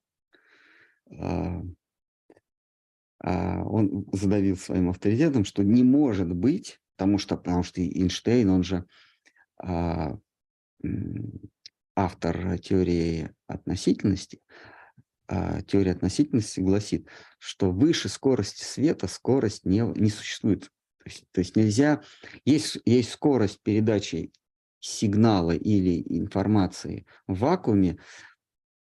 Э, 1.11 1.63
э, 3.25 3.63
он 3.63 4.07
задавил 4.13 4.57
своим 4.57 4.91
авторитетом, 4.91 5.45
что 5.45 5.63
не 5.63 5.85
может 5.85 6.35
быть, 6.35 6.81
потому 6.99 7.19
что, 7.19 7.37
потому 7.37 7.63
что 7.63 7.81
Эйнштейн, 7.81 8.51
он 8.51 8.65
же 8.65 8.85
э, 9.63 10.17
автор 11.95 12.59
теории 12.59 13.31
относительности, 13.47 14.41
а, 15.29 15.63
теория 15.63 15.93
относительности 15.93 16.59
гласит, 16.59 17.07
что 17.39 17.71
выше 17.71 18.09
скорости 18.09 18.65
света 18.65 19.07
скорость 19.07 19.65
не, 19.65 19.81
не 19.81 20.11
существует. 20.11 20.65
То 20.65 21.05
есть, 21.05 21.25
то 21.31 21.39
есть 21.39 21.55
нельзя... 21.55 22.03
Есть, 22.45 22.79
есть 22.85 23.13
скорость 23.13 23.61
передачи 23.63 24.33
сигнала 24.81 25.53
или 25.53 26.03
информации 26.19 27.07
в 27.29 27.39
вакууме, 27.39 27.99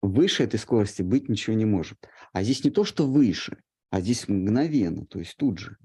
выше 0.03 0.43
этой 0.43 0.59
скорости 0.59 1.03
быть 1.03 1.29
ничего 1.29 1.55
не 1.55 1.65
может. 1.65 1.99
А 2.33 2.43
здесь 2.43 2.65
не 2.65 2.71
то, 2.71 2.85
что 2.85 3.07
выше, 3.07 3.59
а 3.91 4.01
здесь 4.01 4.27
мгновенно, 4.27 5.07
то 5.07 5.21
есть 5.21 5.37
тут 5.37 5.59
же. 5.59 5.77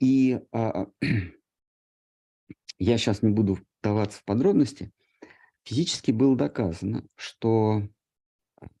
И 0.00 0.40
а, 0.52 0.86
я 2.78 2.98
сейчас 2.98 3.22
не 3.22 3.30
буду 3.30 3.58
вдаваться 3.80 4.18
в 4.20 4.24
подробности. 4.24 4.92
Физически 5.64 6.10
было 6.12 6.36
доказано, 6.36 7.06
что 7.16 7.82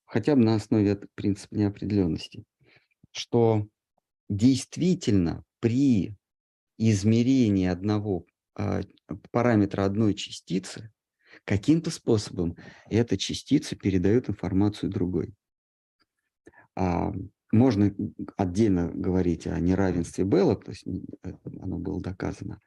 хотя 0.04 0.36
бы 0.36 0.42
на 0.42 0.54
основе 0.54 0.96
принципа 1.14 1.54
неопределенности, 1.54 2.44
что 3.10 3.66
действительно 4.28 5.44
при 5.60 6.16
измерении 6.78 7.66
одного 7.66 8.26
а, 8.54 8.82
параметра 9.30 9.84
одной 9.84 10.14
частицы 10.14 10.92
каким-то 11.44 11.90
способом 11.90 12.56
эта 12.88 13.16
частица 13.16 13.76
передает 13.76 14.28
информацию 14.28 14.90
другой. 14.90 15.34
А, 16.74 17.12
можно 17.56 17.94
отдельно 18.36 18.90
говорить 18.92 19.46
о 19.46 19.58
неравенстве 19.58 20.24
Белла, 20.24 20.56
то 20.56 20.70
есть 20.70 20.86
э, 20.86 21.32
оно 21.60 21.78
было 21.78 22.00
доказано. 22.00 22.60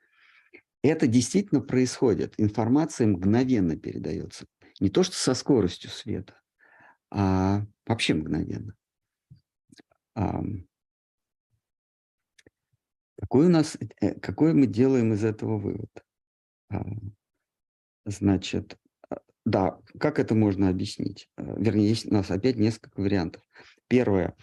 Это 0.82 1.08
действительно 1.08 1.62
происходит. 1.62 2.34
Информация 2.38 3.08
мгновенно 3.08 3.76
передается. 3.76 4.46
Не 4.80 4.90
то, 4.90 5.04
что 5.04 5.16
со 5.16 5.34
скоростью 5.34 5.90
света, 5.90 6.40
а 7.12 7.66
вообще 7.86 8.14
мгновенно. 8.14 8.76
А, 10.16 10.42
какой 13.20 13.48
у 13.48 13.50
нас, 13.50 13.78
э, 14.02 14.14
какой 14.20 14.54
мы 14.54 14.68
делаем 14.68 15.14
из 15.14 15.24
этого 15.24 15.58
вывод? 15.58 15.90
А, 16.70 16.86
значит, 18.06 18.78
а, 19.10 19.18
да, 19.46 19.80
как 20.00 20.20
это 20.20 20.36
можно 20.36 20.70
объяснить? 20.70 21.30
Вернее, 21.38 21.90
есть 21.90 22.06
у 22.06 22.14
нас 22.14 22.32
опять 22.32 22.56
несколько 22.56 23.02
вариантов. 23.02 23.44
Первое. 23.88 24.36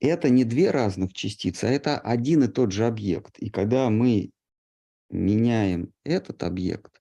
Это 0.00 0.28
не 0.28 0.44
две 0.44 0.70
разных 0.70 1.12
частицы, 1.12 1.64
а 1.64 1.70
это 1.70 1.98
один 1.98 2.44
и 2.44 2.48
тот 2.48 2.72
же 2.72 2.86
объект. 2.86 3.38
И 3.38 3.50
когда 3.50 3.88
мы 3.90 4.30
меняем 5.10 5.92
этот 6.04 6.42
объект, 6.42 7.00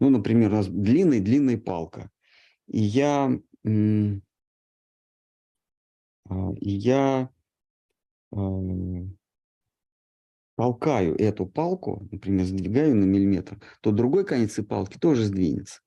Ну, 0.00 0.10
например, 0.10 0.52
у 0.52 0.56
нас 0.56 0.68
длинная-длинная 0.68 1.58
палка. 1.58 2.10
И 2.68 2.78
я, 2.78 3.32
а, 6.28 6.52
я 6.60 7.30
а, 8.30 8.36
толкаю 10.56 11.16
эту 11.16 11.46
палку, 11.46 12.06
например, 12.12 12.44
сдвигаю 12.46 12.94
на 12.94 13.04
миллиметр, 13.04 13.60
то 13.80 13.90
другой 13.90 14.24
конец 14.24 14.58
палки 14.68 14.98
тоже 14.98 15.24
сдвинется. 15.24 15.80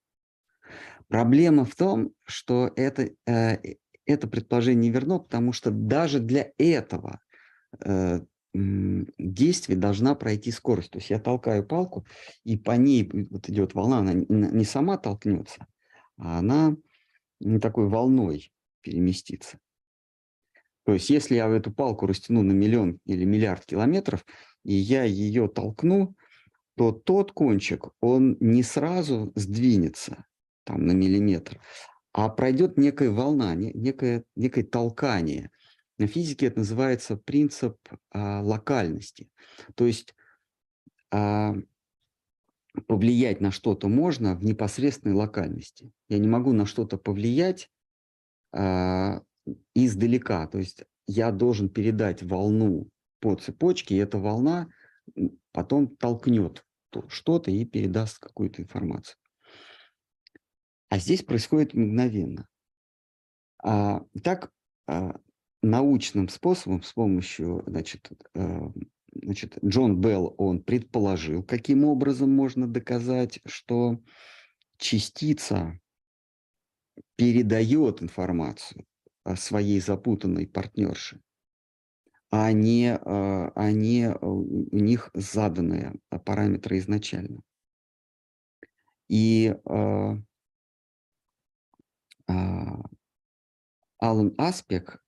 Проблема 1.08 1.66
в 1.66 1.76
том, 1.76 2.14
что 2.24 2.72
это, 2.76 3.10
э, 3.28 3.76
это 4.06 4.28
предположение 4.28 4.92
верно, 4.92 5.20
потому 5.20 5.54
что 5.54 5.72
даже 5.72 6.20
для 6.20 6.52
этого 6.58 7.20
э, 7.80 8.22
м, 8.54 9.08
действия 9.18 9.76
должна 9.76 10.16
пройти 10.16 10.52
скорость. 10.52 10.92
То 10.92 11.00
есть 11.00 11.10
я 11.10 11.20
толкаю 11.20 11.66
палку, 11.66 12.06
и 12.44 12.58
по 12.58 12.72
ней 12.72 13.10
вот 13.30 13.50
идет 13.50 13.74
волна, 13.74 14.00
она 14.00 14.14
не 14.14 14.66
сама 14.66 14.98
толкнется, 14.98 15.68
а 16.18 16.40
она 16.40 16.76
не 17.40 17.60
такой 17.60 17.88
волной 17.88 18.52
переместится. 18.82 19.60
То 20.84 20.94
есть 20.94 21.10
если 21.10 21.36
я 21.36 21.48
эту 21.48 21.72
палку 21.72 22.08
растяну 22.08 22.42
на 22.42 22.54
миллион 22.54 23.00
или 23.06 23.24
миллиард 23.24 23.66
километров, 23.66 24.26
и 24.64 24.74
я 24.74 25.04
ее 25.04 25.48
толкну, 25.48 26.16
то 26.76 26.92
тот 26.92 27.32
кончик, 27.32 27.90
он 28.00 28.38
не 28.40 28.64
сразу 28.64 29.32
сдвинется 29.36 30.26
там 30.64 30.86
на 30.86 30.94
миллиметр, 30.94 31.60
а 32.14 32.30
пройдет 32.30 32.78
некая 32.78 33.10
волна, 33.10 33.56
не- 33.56 33.74
некое, 33.74 34.24
некое 34.36 34.64
толкание. 34.64 35.52
На 35.98 36.08
физике 36.08 36.48
это 36.48 36.60
называется 36.60 37.16
принцип 37.16 37.78
а, 38.12 38.42
локальности. 38.42 39.30
То 39.76 39.86
есть 39.86 40.16
а, 41.12 41.56
повлиять 42.88 43.40
на 43.42 43.52
что-то 43.52 43.88
можно 43.88 44.36
в 44.36 44.44
непосредственной 44.44 45.16
локальности. 45.16 45.92
Я 46.10 46.18
не 46.18 46.28
могу 46.28 46.54
на 46.54 46.66
что-то 46.66 46.98
повлиять 46.98 47.70
а, 48.52 49.22
издалека. 49.74 50.48
То 50.48 50.58
есть 50.58 50.84
я 51.08 51.32
должен 51.32 51.70
передать 51.70 52.24
волну 52.24 52.90
по 53.20 53.36
цепочке, 53.36 53.96
и 53.96 54.00
эта 54.00 54.18
волна 54.18 54.68
потом 55.52 55.96
толкнет 55.96 56.66
то- 56.90 57.08
что-то 57.10 57.52
и 57.52 57.66
передаст 57.66 58.20
какую-то 58.20 58.62
информацию. 58.62 59.18
А 60.92 61.00
здесь 61.00 61.24
происходит 61.24 61.74
мгновенно. 61.74 62.50
А, 63.64 64.04
так, 64.24 64.52
а, 64.88 65.22
научным 65.64 66.28
способом, 66.28 66.84
с 66.84 66.92
помощью, 66.92 67.64
значит, 67.66 68.12
э, 68.36 68.62
значит, 69.14 69.58
Джон 69.64 70.02
Белл, 70.02 70.36
он 70.38 70.62
предположил, 70.62 71.44
каким 71.44 71.86
образом 71.86 72.36
можно 72.36 72.68
доказать, 72.68 73.40
что 73.46 74.02
частица 74.76 75.80
передает 77.16 78.04
информацию 78.04 78.86
о 79.24 79.38
своей 79.38 79.80
запутанной 79.80 80.46
партнерше, 80.46 81.22
а 82.32 82.52
не, 82.52 82.98
а 82.98 83.54
а 83.56 83.72
не 83.72 84.10
э, 84.10 84.18
у 84.20 84.78
них 84.78 85.10
заданные 85.14 85.94
а, 86.10 86.20
параметры 86.20 86.80
изначально. 86.80 87.44
И 89.08 89.56
а, 89.64 90.14
а, 90.14 90.22
Алан 94.00 94.34
Аспек, 94.38 95.04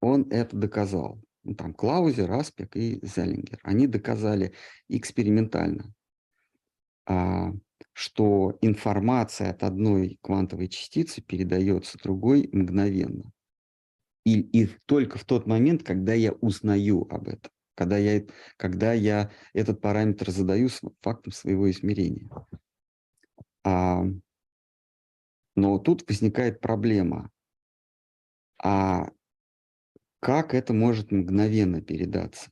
он 0.00 0.28
это 0.30 0.56
доказал. 0.56 1.20
Ну, 1.44 1.54
там 1.54 1.74
Клаузер, 1.74 2.32
Аспек 2.32 2.74
и 2.76 2.98
Зеллингер. 3.06 3.60
Они 3.62 3.86
доказали 3.86 4.54
экспериментально, 4.88 5.94
а, 7.06 7.52
что 7.92 8.58
информация 8.62 9.50
от 9.50 9.62
одной 9.62 10.18
квантовой 10.22 10.68
частицы 10.68 11.22
передается 11.22 11.98
другой 12.02 12.48
мгновенно. 12.52 13.30
И, 14.24 14.40
и 14.40 14.66
только 14.86 15.18
в 15.18 15.24
тот 15.24 15.46
момент, 15.46 15.84
когда 15.84 16.12
я 16.14 16.32
узнаю 16.32 17.06
об 17.10 17.28
этом, 17.28 17.52
когда 17.76 17.96
я, 17.96 18.24
когда 18.56 18.92
я 18.92 19.30
этот 19.52 19.80
параметр 19.80 20.30
задаю 20.30 20.68
фактом 21.00 21.32
своего 21.32 21.70
измерения. 21.70 22.28
Но 25.56 25.78
тут 25.78 26.06
возникает 26.08 26.60
проблема. 26.60 27.30
А 28.62 29.08
как 30.20 30.54
это 30.54 30.72
может 30.72 31.10
мгновенно 31.10 31.80
передаться? 31.80 32.50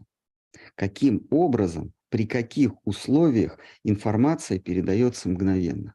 Каким 0.74 1.26
образом, 1.30 1.92
при 2.08 2.26
каких 2.26 2.72
условиях 2.86 3.58
информация 3.84 4.58
передается 4.58 5.28
мгновенно? 5.28 5.94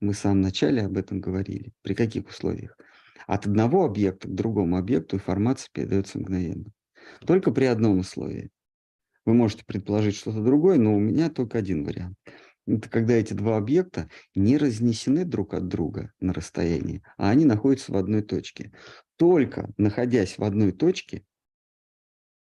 Мы 0.00 0.12
в 0.12 0.18
самом 0.18 0.40
начале 0.40 0.82
об 0.82 0.96
этом 0.96 1.20
говорили. 1.20 1.72
При 1.82 1.94
каких 1.94 2.26
условиях? 2.28 2.76
От 3.26 3.46
одного 3.46 3.84
объекта 3.84 4.28
к 4.28 4.34
другому 4.34 4.76
объекту 4.76 5.16
информация 5.16 5.70
передается 5.72 6.18
мгновенно. 6.18 6.72
Только 7.26 7.52
при 7.52 7.64
одном 7.64 7.98
условии. 7.98 8.50
Вы 9.26 9.34
можете 9.34 9.64
предположить 9.64 10.16
что-то 10.16 10.42
другое, 10.42 10.78
но 10.78 10.94
у 10.94 11.00
меня 11.00 11.30
только 11.30 11.58
один 11.58 11.84
вариант. 11.84 12.16
Это 12.66 12.88
когда 12.88 13.14
эти 13.14 13.34
два 13.34 13.58
объекта 13.58 14.08
не 14.34 14.56
разнесены 14.56 15.24
друг 15.24 15.52
от 15.52 15.68
друга 15.68 16.12
на 16.20 16.32
расстоянии, 16.32 17.02
а 17.18 17.30
они 17.30 17.44
находятся 17.44 17.92
в 17.92 17.96
одной 17.96 18.22
точке. 18.22 18.72
Только 19.16 19.72
находясь 19.76 20.38
в 20.38 20.44
одной 20.44 20.72
точке, 20.72 21.24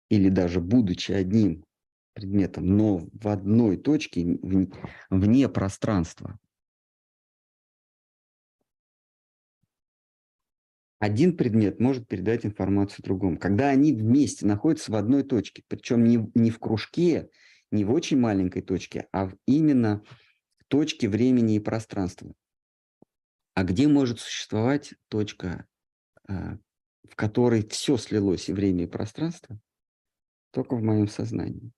или 0.09 0.29
даже 0.29 0.61
будучи 0.61 1.11
одним 1.13 1.65
предметом, 2.13 2.67
но 2.67 3.09
в 3.13 3.29
одной 3.29 3.77
точке, 3.77 4.39
вне, 5.11 5.49
пространства, 5.49 6.39
один 10.99 11.37
предмет 11.37 11.81
может 11.81 12.07
передать 12.07 12.47
информацию 12.47 13.05
другому. 13.05 13.37
Когда 13.37 13.71
они 13.71 13.93
вместе 13.93 14.47
находятся 14.47 14.93
в 14.93 14.95
одной 14.95 15.25
точке, 15.25 15.65
причем 15.67 16.05
не, 16.05 16.31
не 16.35 16.51
в 16.51 16.61
кружке, 16.61 17.29
не 17.73 17.85
в 17.85 17.93
очень 17.93 18.19
маленькой 18.19 18.63
точке, 18.63 19.09
а 19.13 19.31
именно 19.47 20.05
в 20.59 20.65
точке 20.69 21.09
времени 21.09 21.57
и 21.57 21.61
пространства. 21.61 22.33
А 23.55 23.65
где 23.65 23.89
может 23.89 24.21
существовать 24.21 24.95
точка, 25.09 25.67
а, 26.29 26.59
в 27.09 27.17
которой 27.17 27.67
все 27.67 27.97
слилось 27.97 28.49
и 28.49 28.53
время, 28.53 28.85
и 28.85 28.87
пространство? 28.87 29.59
Только 30.53 30.77
в 30.77 30.83
моем 30.83 31.09
сознании. 31.09 31.73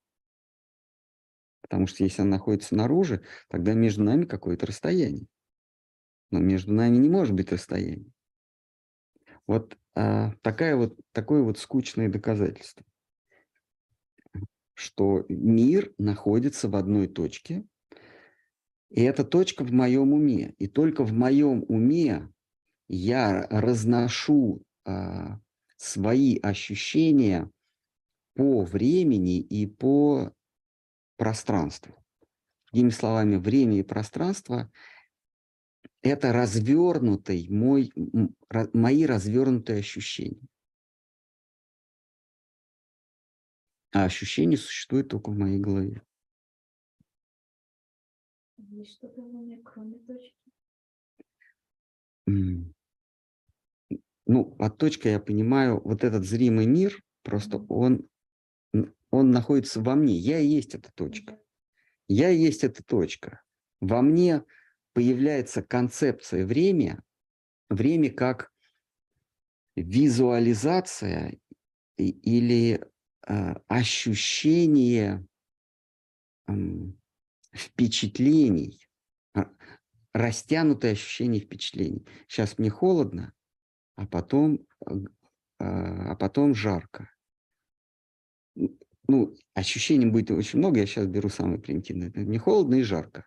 Потому 1.63 1.87
что 1.87 2.05
если 2.05 2.23
она 2.23 2.33
находится 2.33 2.69
снаружи, 2.69 3.25
тогда 3.49 3.73
между 3.73 4.03
нами 4.03 4.27
какое-то 4.27 4.67
расстояние. 4.67 5.27
Но 6.31 6.39
между 6.39 6.73
нами 6.73 6.97
не 6.97 7.09
может 7.09 7.35
быть 7.35 7.51
расстояния. 7.51 8.13
Вот 9.47 9.79
а, 9.95 10.33
такая 10.43 10.77
вот, 10.77 10.99
такое 11.13 11.43
вот 11.43 11.59
скучное 11.59 12.09
доказательство, 12.09 12.85
что 14.75 15.25
мир 15.29 15.93
находится 15.99 16.69
в 16.69 16.77
одной 16.77 17.07
точке, 17.09 17.65
и 18.91 19.03
эта 19.03 19.25
точка 19.25 19.65
в 19.65 19.73
моем 19.73 20.13
уме. 20.13 20.55
И 20.59 20.69
только 20.69 21.03
в 21.03 21.13
моем 21.13 21.65
уме 21.69 22.29
я 22.89 23.47
разношу 23.51 24.63
а, 24.85 25.41
свои 25.77 26.39
ощущения 26.39 27.51
по 28.35 28.63
времени 28.63 29.41
и 29.41 29.67
по 29.67 30.33
пространству. 31.17 31.95
Другими 32.73 32.91
словами, 32.91 33.37
время 33.37 33.79
и 33.79 33.83
пространство– 33.83 34.71
это 36.03 36.33
развернутый 36.33 37.49
мой, 37.49 37.93
мои 38.73 39.07
развернутые 39.07 39.79
ощущения. 39.79 40.47
А 43.95 44.05
ощущения 44.05 44.57
существуют 44.57 45.09
только 45.09 45.31
в 45.31 45.39
моей 45.39 45.61
голове. 45.61 46.03
Есть 48.57 48.95
что-то 48.95 49.23
в 49.23 49.35
уме, 49.35 49.63
кроме 49.65 49.99
точки. 50.01 50.35
Ну, 54.27 54.45
под 54.45 54.79
точкой 54.79 55.13
я 55.13 55.21
понимаю, 55.21 55.81
вот 55.85 56.03
этот 56.03 56.25
зримый 56.25 56.67
мир, 56.67 57.01
просто 57.23 57.59
он, 57.69 58.09
он 59.11 59.31
находится 59.31 59.81
во 59.81 59.95
мне. 59.95 60.17
Я 60.17 60.41
и 60.41 60.47
есть 60.47 60.75
эта 60.75 60.91
точка. 60.93 61.39
Я 62.09 62.31
и 62.31 62.39
есть 62.39 62.65
эта 62.65 62.83
точка. 62.83 63.43
Во 63.81 64.03
мне 64.03 64.45
появляется 64.93 65.63
концепция 65.63 66.45
время, 66.45 67.05
время 67.69 68.11
как 68.11 68.51
визуализация 69.77 71.39
или 71.97 72.85
ощущение 73.69 75.27
м, 76.49 76.99
впечатлений, 77.55 78.87
а, 79.35 79.49
растянутое 80.15 80.93
ощущение 80.93 81.41
впечатлений. 81.41 82.07
Сейчас 82.29 82.59
мне 82.59 82.71
холодно, 82.71 83.33
а 83.97 84.07
потом, 84.07 84.67
а 84.87 86.13
а 86.13 86.17
потом 86.17 86.55
жарко. 86.55 87.09
Ну, 89.09 89.35
ощущений 89.55 90.07
будет 90.07 90.31
очень 90.31 90.59
много, 90.59 90.81
я 90.81 90.87
сейчас 90.87 91.07
беру 91.07 91.29
самое 91.29 91.59
примитивное. 91.59 92.09
Это 92.09 92.21
Мне 92.21 92.39
холодно 92.39 92.77
и 92.77 92.83
жарко. 92.83 93.27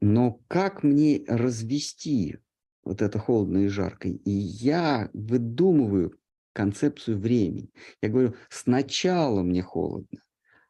Но 0.00 0.40
как 0.48 0.82
мне 0.82 1.24
развести 1.28 2.38
вот 2.84 3.02
это 3.02 3.18
холодно 3.18 3.58
и 3.58 3.68
жарко? 3.68 4.08
И 4.08 4.30
я 4.30 5.08
выдумываю 5.12 6.18
концепцию 6.52 7.18
времени. 7.18 7.70
Я 8.00 8.08
говорю, 8.08 8.34
сначала 8.48 9.42
мне 9.42 9.62
холодно, 9.62 10.22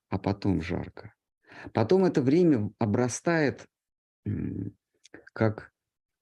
а 0.09 0.19
потом 0.19 0.63
жарко. 0.63 1.15
Потом 1.73 2.05
это 2.05 2.23
время 2.23 2.71
обрастает 2.79 3.67
как, 5.33 5.73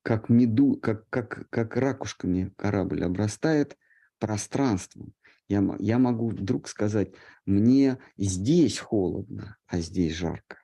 как 0.02 0.28
меду, 0.28 0.76
как, 0.76 1.08
как, 1.08 1.48
как 1.50 1.76
ракушками 1.76 2.52
корабль 2.56 3.04
обрастает 3.04 3.76
пространством. 4.18 5.14
Я, 5.48 5.64
я 5.80 5.98
могу 5.98 6.28
вдруг 6.28 6.68
сказать, 6.68 7.12
мне 7.44 7.98
здесь 8.16 8.78
холодно, 8.78 9.56
а 9.66 9.80
здесь 9.80 10.14
жарко. 10.14 10.58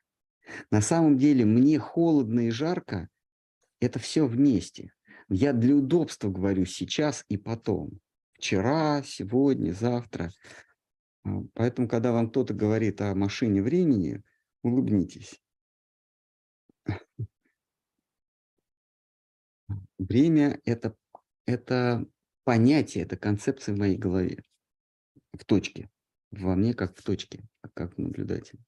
На 0.70 0.80
самом 0.80 1.18
деле 1.18 1.44
мне 1.44 1.78
холодно 1.78 2.46
и 2.46 2.50
жарко– 2.50 3.09
это 3.80 3.98
все 3.98 4.26
вместе. 4.26 4.92
Я 5.28 5.52
для 5.52 5.74
удобства 5.74 6.30
говорю 6.30 6.66
сейчас 6.66 7.24
и 7.28 7.37
потом. 7.37 7.98
Вчера, 8.37 9.03
сегодня, 9.03 9.72
завтра. 9.72 10.31
А, 11.25 11.40
поэтому, 11.55 11.88
когда 11.88 12.12
вам 12.12 12.29
кто-то 12.29 12.53
говорит 12.53 13.01
о 13.01 13.14
машине 13.14 13.62
времени, 13.62 14.22
улыбнитесь. 14.62 15.40
Время– 19.99 20.61
это, 20.64 20.94
это 21.46 22.07
понятие, 22.44 23.05
это 23.05 23.16
концепция 23.16 23.75
в 23.75 23.79
моей 23.79 23.96
голове, 23.96 24.44
в 25.33 25.44
точке, 25.46 25.90
во 26.31 26.55
мне 26.55 26.75
как 26.75 26.94
в 26.96 27.03
точке, 27.03 27.42
как 27.75 27.96
наблюдатель. 27.96 28.61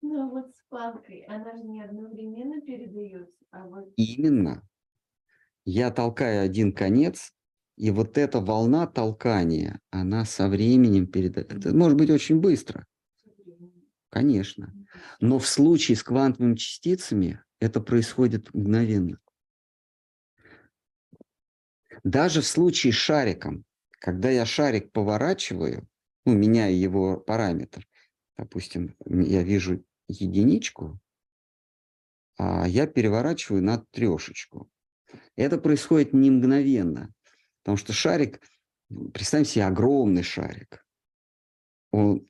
Ну, 0.00 0.30
вот 0.30 0.54
с 0.56 0.62
палкой, 0.68 1.20
она 1.28 1.54
же 1.54 1.64
не 1.64 1.82
одновременно 1.82 2.62
передается, 2.62 3.44
а 3.50 3.66
вот... 3.66 3.92
Именно. 3.96 4.66
Я 5.68 5.90
толкаю 5.90 6.42
один 6.42 6.72
конец, 6.72 7.32
и 7.76 7.90
вот 7.90 8.18
эта 8.18 8.40
волна 8.40 8.86
толкания, 8.86 9.80
она 9.90 10.24
со 10.24 10.48
временем 10.48 11.08
передает. 11.08 11.52
Это 11.52 11.74
может 11.74 11.98
быть 11.98 12.08
очень 12.08 12.40
быстро. 12.40 12.86
Конечно. 14.08 14.72
Но 15.20 15.40
в 15.40 15.46
случае 15.46 15.96
с 15.96 16.04
квантовыми 16.04 16.54
частицами 16.54 17.42
это 17.58 17.80
происходит 17.80 18.54
мгновенно. 18.54 19.18
Даже 22.04 22.42
в 22.42 22.46
случае 22.46 22.92
с 22.92 22.96
шариком, 22.96 23.64
когда 23.90 24.30
я 24.30 24.46
шарик 24.46 24.92
поворачиваю, 24.92 25.88
ну, 26.24 26.34
меняю 26.34 26.78
его 26.78 27.18
параметр, 27.18 27.84
допустим, 28.36 28.94
я 29.04 29.42
вижу 29.42 29.84
единичку, 30.06 31.00
а 32.38 32.68
я 32.68 32.86
переворачиваю 32.86 33.64
на 33.64 33.84
трешечку. 33.90 34.70
Это 35.36 35.58
происходит 35.58 36.12
не 36.12 36.30
мгновенно, 36.30 37.12
потому 37.62 37.76
что 37.76 37.92
шарик, 37.92 38.40
представим 39.12 39.44
себе 39.44 39.64
огромный 39.64 40.22
шарик. 40.22 40.84
Он, 41.92 42.26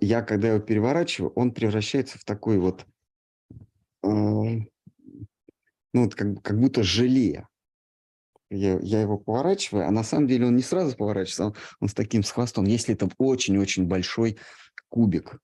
я, 0.00 0.22
когда 0.22 0.48
его 0.48 0.60
переворачиваю, 0.60 1.32
он 1.32 1.52
превращается 1.52 2.18
в 2.18 2.24
такой 2.24 2.58
вот, 2.58 2.86
э, 4.02 4.06
ну, 4.06 4.66
вот 5.92 6.14
как, 6.14 6.42
как 6.42 6.58
будто 6.58 6.82
желе. 6.82 7.46
Я, 8.50 8.78
я 8.80 9.00
его 9.00 9.18
поворачиваю, 9.18 9.86
а 9.86 9.90
на 9.90 10.04
самом 10.04 10.28
деле 10.28 10.46
он 10.46 10.56
не 10.56 10.62
сразу 10.62 10.96
поворачивается, 10.96 11.46
он, 11.46 11.54
он 11.80 11.88
с 11.88 11.94
таким 11.94 12.22
с 12.22 12.30
хвостом, 12.30 12.64
если 12.66 12.94
это 12.94 13.08
очень-очень 13.18 13.86
большой 13.86 14.38
кубик 14.88 15.40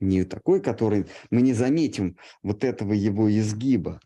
не 0.00 0.24
такой, 0.24 0.60
который 0.60 1.06
мы 1.30 1.42
не 1.42 1.52
заметим 1.52 2.16
вот 2.42 2.64
этого 2.64 2.92
его 2.92 3.30
изгиба. 3.30 4.00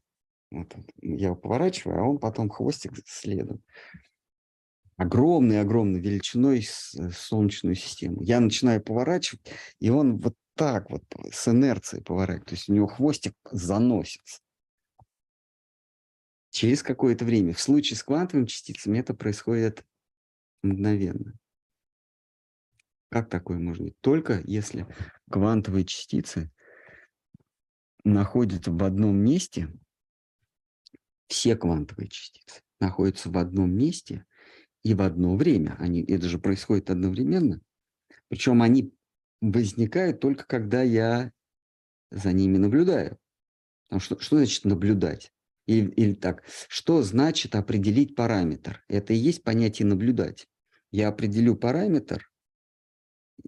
Вот, 0.53 0.77
я 1.01 1.29
его 1.29 1.37
поворачиваю, 1.37 1.99
а 1.99 2.03
он 2.03 2.19
потом 2.19 2.51
хвостик 2.51 2.93
следом. 3.07 3.63
Огромный-огромной 4.97 5.99
величиной 5.99 6.61
э, 6.61 7.11
Солнечную 7.11 7.75
систему. 7.75 8.23
Я 8.23 8.39
начинаю 8.39 8.83
поворачивать, 8.83 9.41
и 9.81 9.89
он 9.89 10.19
вот 10.19 10.37
так 10.55 10.91
вот 10.91 11.05
с 11.33 11.49
инерцией 11.49 12.05
поворачивает. 12.05 12.49
То 12.49 12.55
есть 12.55 12.69
у 12.69 12.75
него 12.75 12.87
хвостик 12.87 13.35
заносится. 13.51 14.43
Через 16.51 16.83
какое-то 16.83 17.25
время. 17.25 17.55
В 17.55 17.61
случае 17.61 17.97
с 17.97 18.03
квантовыми 18.03 18.45
частицами 18.45 18.99
это 18.99 19.15
происходит 19.15 19.87
мгновенно. 20.63 21.33
Как 23.09 23.31
такое 23.31 23.59
может 23.59 23.83
быть? 23.83 23.99
Только 24.01 24.43
если 24.45 24.87
квантовые 25.31 25.87
частицы 25.87 26.53
находятся 28.05 28.71
в 28.71 28.85
одном 28.85 29.17
месте, 29.17 29.73
все 31.33 31.57
квантовые 31.57 32.09
частицы 32.09 32.61
находятся 32.79 33.31
в 33.31 33.39
одном 33.39 33.75
месте 33.75 34.27
и 34.85 34.93
в 34.93 35.01
одно 35.01 35.35
время. 35.35 35.77
Они, 35.79 36.03
это 36.03 36.29
же 36.29 36.39
происходит 36.39 36.91
одновременно. 36.91 37.63
Причем 38.29 38.61
они 38.61 38.95
возникают 39.41 40.21
только 40.21 40.45
когда 40.47 40.83
я 40.83 41.33
за 42.11 42.33
ними 42.33 42.59
наблюдаю. 42.59 43.19
Потому 43.89 44.01
что, 44.01 44.21
что 44.21 44.37
значит 44.37 44.65
наблюдать? 44.67 45.33
Или, 45.67 45.91
или 45.93 46.13
так, 46.13 46.43
что 46.69 47.03
значит 47.03 47.55
определить 47.55 48.15
параметр? 48.15 48.85
Это 48.89 49.15
и 49.15 49.17
есть 49.17 49.43
понятие 49.43 49.87
наблюдать. 49.87 50.49
Я 50.91 51.09
определю 51.09 51.57
параметр, 51.57 52.31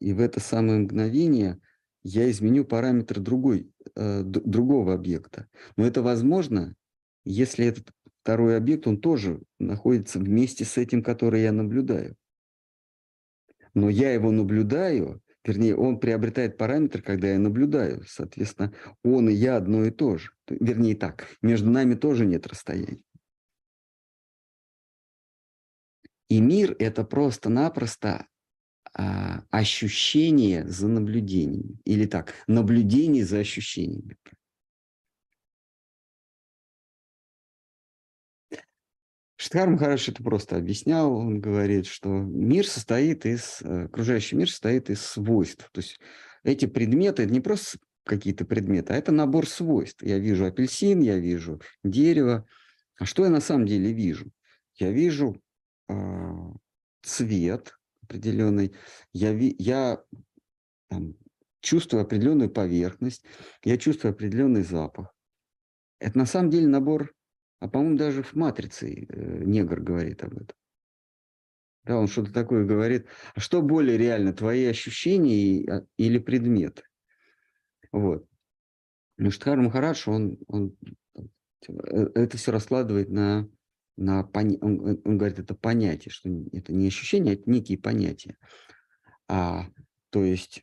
и 0.00 0.14
в 0.14 0.20
это 0.20 0.40
самое 0.40 0.78
мгновение 0.78 1.60
я 2.02 2.30
изменю 2.30 2.64
параметр 2.64 3.20
другой, 3.20 3.70
э, 3.94 4.22
другого 4.22 4.94
объекта. 4.94 5.48
Но 5.76 5.86
это 5.86 6.02
возможно, 6.02 6.74
если 7.24 7.66
этот 7.66 7.90
второй 8.22 8.56
объект, 8.56 8.86
он 8.86 9.00
тоже 9.00 9.42
находится 9.58 10.18
вместе 10.18 10.64
с 10.64 10.78
этим, 10.78 11.02
который 11.02 11.42
я 11.42 11.52
наблюдаю. 11.52 12.16
Но 13.74 13.90
я 13.90 14.12
его 14.12 14.30
наблюдаю, 14.30 15.20
вернее, 15.44 15.76
он 15.76 15.98
приобретает 15.98 16.56
параметр, 16.56 17.02
когда 17.02 17.28
я 17.28 17.38
наблюдаю. 17.38 18.04
Соответственно, 18.06 18.72
он 19.02 19.28
и 19.28 19.32
я 19.32 19.56
одно 19.56 19.84
и 19.84 19.90
то 19.90 20.16
же. 20.16 20.30
Вернее 20.48 20.94
так, 20.94 21.26
между 21.42 21.70
нами 21.70 21.94
тоже 21.94 22.24
нет 22.24 22.46
расстояния. 22.46 23.02
И 26.28 26.40
мир– 26.40 26.74
это 26.78 27.04
просто-напросто 27.04 28.26
а, 28.92 29.42
ощущение 29.50 30.66
за 30.66 30.88
наблюдением. 30.88 31.80
Или 31.84 32.06
так, 32.06 32.32
наблюдение 32.46 33.24
за 33.24 33.38
ощущениями. 33.38 34.16
Штхар 39.44 39.68
Махараш 39.68 40.08
это 40.08 40.22
просто 40.22 40.56
объяснял. 40.56 41.14
Он 41.14 41.38
говорит, 41.38 41.84
что 41.84 42.08
мир 42.08 42.66
состоит 42.66 43.26
из, 43.26 43.60
э, 43.60 43.84
окружающий 43.84 44.36
мир 44.36 44.48
состоит 44.48 44.88
из 44.88 45.02
свойств. 45.02 45.68
То 45.70 45.82
есть 45.82 46.00
эти 46.44 46.64
предметы, 46.64 47.26
не 47.26 47.42
просто 47.42 47.76
какие-то 48.04 48.46
предметы, 48.46 48.94
а 48.94 48.96
это 48.96 49.12
набор 49.12 49.46
свойств. 49.46 50.02
Я 50.02 50.18
вижу 50.18 50.46
апельсин, 50.46 51.02
я 51.02 51.18
вижу 51.18 51.60
дерево. 51.82 52.46
А 52.98 53.04
что 53.04 53.24
я 53.24 53.30
на 53.30 53.42
самом 53.42 53.66
деле 53.66 53.92
вижу? 53.92 54.30
Я 54.76 54.90
вижу 54.92 55.38
э, 55.90 55.94
цвет, 57.02 57.78
определенный, 58.02 58.74
я, 59.12 59.32
я 59.32 60.02
там, 60.88 61.16
чувствую 61.60 62.00
определенную 62.00 62.48
поверхность, 62.48 63.26
я 63.62 63.76
чувствую 63.76 64.12
определенный 64.12 64.62
запах. 64.62 65.14
Это 65.98 66.16
на 66.16 66.24
самом 66.24 66.48
деле 66.48 66.66
набор, 66.66 67.12
а 67.64 67.68
по-моему 67.68 67.96
даже 67.96 68.22
в 68.22 68.34
«Матрице» 68.34 69.06
э, 69.08 69.44
негр 69.44 69.80
говорит 69.80 70.22
об 70.22 70.34
этом. 70.34 70.54
Да, 71.84 71.96
он 71.96 72.08
что-то 72.08 72.30
такое 72.30 72.66
говорит. 72.66 73.06
А 73.34 73.40
что 73.40 73.62
более 73.62 73.96
реально, 73.96 74.34
твои 74.34 74.66
ощущения 74.66 75.66
а, 75.70 75.86
или 75.96 76.18
предметы? 76.18 76.82
Вот. 77.90 78.28
Но 79.16 79.30
Штхар 79.30 79.56
Махарадж, 79.56 80.02
он, 80.10 80.36
он 80.46 80.76
э, 81.66 82.10
это 82.14 82.36
все 82.36 82.52
раскладывает 82.52 83.08
на 83.08 83.48
на 83.96 84.24
пони... 84.24 84.58
он, 84.60 85.00
он 85.02 85.16
говорит, 85.16 85.38
это 85.38 85.54
понятие, 85.54 86.12
что 86.12 86.28
это 86.52 86.74
не 86.74 86.88
ощущение, 86.88 87.32
это 87.32 87.50
некие 87.50 87.78
понятия. 87.78 88.36
А, 89.26 89.68
то 90.10 90.22
есть 90.22 90.62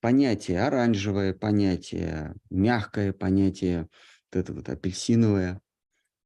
понятие 0.00 0.62
оранжевое, 0.62 1.34
понятие 1.34 2.34
мягкое, 2.48 3.12
понятие 3.12 3.88
вот 4.32 4.40
это 4.40 4.54
вот 4.54 4.70
апельсиновое, 4.70 5.60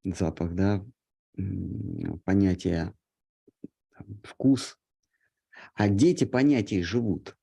запах, 0.05 0.55
да, 0.55 0.85
понятие 2.25 2.93
вкус. 4.23 4.79
А 5.75 5.89
дети 5.89 6.25
понятия 6.25 6.83
живут. 6.83 7.37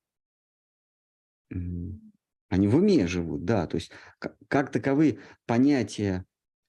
Они 1.50 2.68
в 2.68 2.76
уме 2.76 3.06
живут, 3.06 3.44
да, 3.44 3.66
то 3.66 3.76
есть 3.76 3.90
как, 4.18 4.36
как 4.48 4.70
таковые 4.70 5.18
понятия 5.46 6.24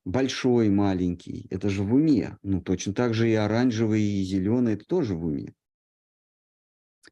большой, 0.05 0.69
маленький, 0.69 1.47
это 1.49 1.69
же 1.69 1.83
в 1.83 1.93
уме. 1.93 2.37
Ну, 2.41 2.61
точно 2.61 2.93
так 2.93 3.13
же 3.13 3.29
и 3.29 3.35
оранжевый, 3.35 4.01
и 4.01 4.23
зеленый, 4.23 4.73
это 4.73 4.85
тоже 4.85 5.15
в 5.15 5.25
уме. 5.25 5.53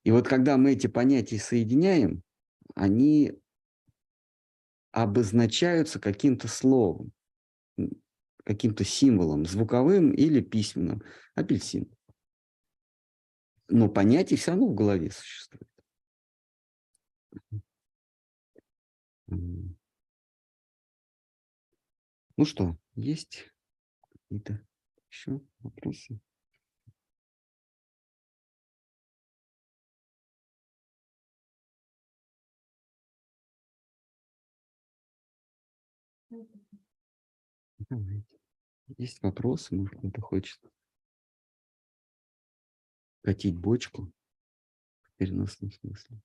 И 0.03 0.11
вот 0.11 0.27
когда 0.27 0.57
мы 0.57 0.71
эти 0.71 0.87
понятия 0.87 1.37
соединяем, 1.37 2.23
они 2.75 3.33
обозначаются 4.91 5.99
каким-то 5.99 6.47
словом, 6.47 7.11
каким-то 8.43 8.83
символом, 8.83 9.45
звуковым 9.45 10.11
или 10.11 10.41
письменным. 10.41 11.03
Апельсин. 11.35 11.89
Но 13.69 13.87
понятие 13.89 14.37
все 14.37 14.51
равно 14.51 14.67
в 14.67 14.75
голове 14.75 15.11
существует. 15.11 15.67
Ну 22.37 22.45
что, 22.45 22.77
есть 22.95 23.51
какие-то 24.11 24.65
еще 25.09 25.41
вопросы? 25.59 26.19
Давайте. 37.89 38.30
Есть 38.97 39.21
вопросы, 39.21 39.75
может, 39.75 39.97
кто-то 39.97 40.21
хочет 40.21 40.59
катить 43.21 43.57
бочку 43.57 44.11
в 45.01 45.15
переносном 45.17 45.71
смысле? 45.71 46.19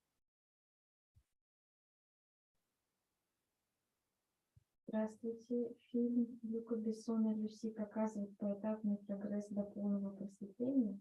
Здравствуйте. 4.89 5.75
Фильм 5.91 6.39
Люка 6.43 6.77
Бессона 6.77 7.35
«Люси» 7.35 7.71
показывает 7.71 8.37
поэтапный 8.39 8.97
прогресс 8.99 9.47
до 9.49 9.63
полного 9.63 10.15
просветления. 10.15 10.99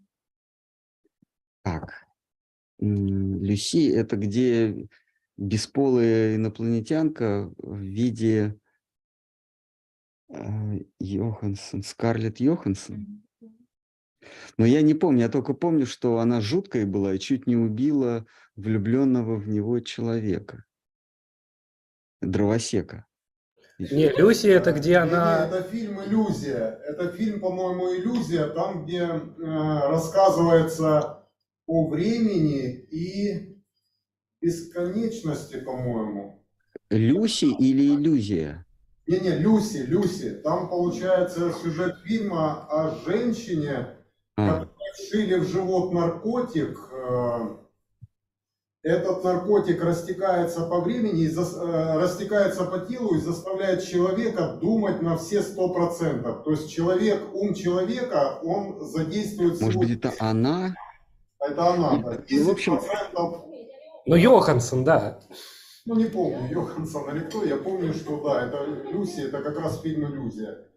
Так. 1.61 2.05
Люси- 2.80 3.91
это 3.91 4.18
где 4.18 4.88
бесполая 5.38 6.36
инопланетянка 6.36 7.53
в 7.57 7.78
виде 7.80 8.59
а, 10.30 10.73
Йоханссон, 10.99 11.84
Скарлетт 11.84 12.39
Йоханссон? 12.39 13.23
Но 14.57 14.65
я 14.65 14.82
не 14.82 14.93
помню, 14.93 15.21
я 15.21 15.30
только 15.30 15.53
помню, 15.53 15.86
что 15.86 16.19
она 16.19 16.41
жуткая 16.41 16.86
была 16.86 17.13
и 17.13 17.19
чуть 17.19 17.47
не 17.47 17.55
убила 17.55 18.26
влюбленного 18.55 19.36
в 19.36 19.47
него 19.47 19.80
человека. 19.80 20.65
Дровосека. 22.21 23.05
Не, 23.78 24.09
Люси 24.17 24.47
это 24.47 24.71
где 24.71 24.91
Не, 24.91 24.95
она... 24.95 25.47
не, 25.47 25.55
это 25.57 25.63
фильм 25.69 26.01
«Иллюзия». 26.01 26.80
Это 26.88 27.11
фильм, 27.11 27.41
по-моему, 27.41 27.93
«Иллюзия», 27.93 28.47
там, 28.47 28.86
где 28.86 28.99
э, 28.99 29.21
рассказывается 29.38 31.28
о 31.67 31.89
времени 31.89 32.69
и 32.69 33.61
бесконечности, 34.39 35.59
по-моему. 35.59 36.45
Люси 36.89 37.45
или 37.45 37.95
иллюзия? 37.95 38.64
Не-не, 39.08 39.36
Люси, 39.38 39.78
Люси. 39.78 40.32
Там 40.43 40.68
получается 40.70 41.51
сюжет 41.53 41.95
фильма 42.03 42.66
о 42.70 42.95
женщине, 43.06 43.88
которой 44.36 44.70
вшили 44.95 45.36
в 45.39 45.47
живот 45.47 45.93
наркотик. 45.93 46.78
э, 46.91 47.39
Этот 48.88 49.24
наркотик 49.24 49.84
растекается 49.84 50.62
по 50.68 50.80
времени, 50.80 51.22
и 51.24 51.28
зас- 51.30 51.58
э, 51.60 51.97
растекается 51.97 52.66
по 52.66 52.78
телу 52.80 53.16
и 53.16 53.20
заставляет 53.20 53.84
человека 53.84 54.58
думать 54.62 55.01
на 55.01 55.18
все 55.18 55.41
сто 55.41 55.70
процентов. 55.74 56.43
То 56.43 56.51
есть 56.51 56.70
человек, 56.72 57.20
ум 57.34 57.56
человека, 57.56 58.39
он 58.43 58.80
задействует 58.86 59.60
может 59.60 59.74
свой- 59.74 59.88
быть, 59.88 59.97
это 59.97 60.14
она? 60.20 60.76
Это 61.39 61.68
она, 61.74 61.97
да. 61.97 62.20
Ну, 62.30 62.43
в 62.43 62.49
общем- 62.51 62.74
10%, 62.80 63.41
Ну, 64.06 64.16
Йоханссон, 64.16 64.84
да. 64.84 65.20
Ну 65.86 65.95
не 65.95 66.05
помню, 66.05 66.51
Йоханссон 66.51 67.15
или 67.15 67.23
кто, 67.25 67.43
я 67.43 67.57
помню, 67.57 67.93
что 67.93 68.21
да, 68.23 68.45
это 68.47 68.65
Люси, 68.91 69.21
это 69.21 69.41
как 69.41 69.57
раз 69.59 69.81
фильм 69.81 70.05
«Иллюзия». 70.05 70.67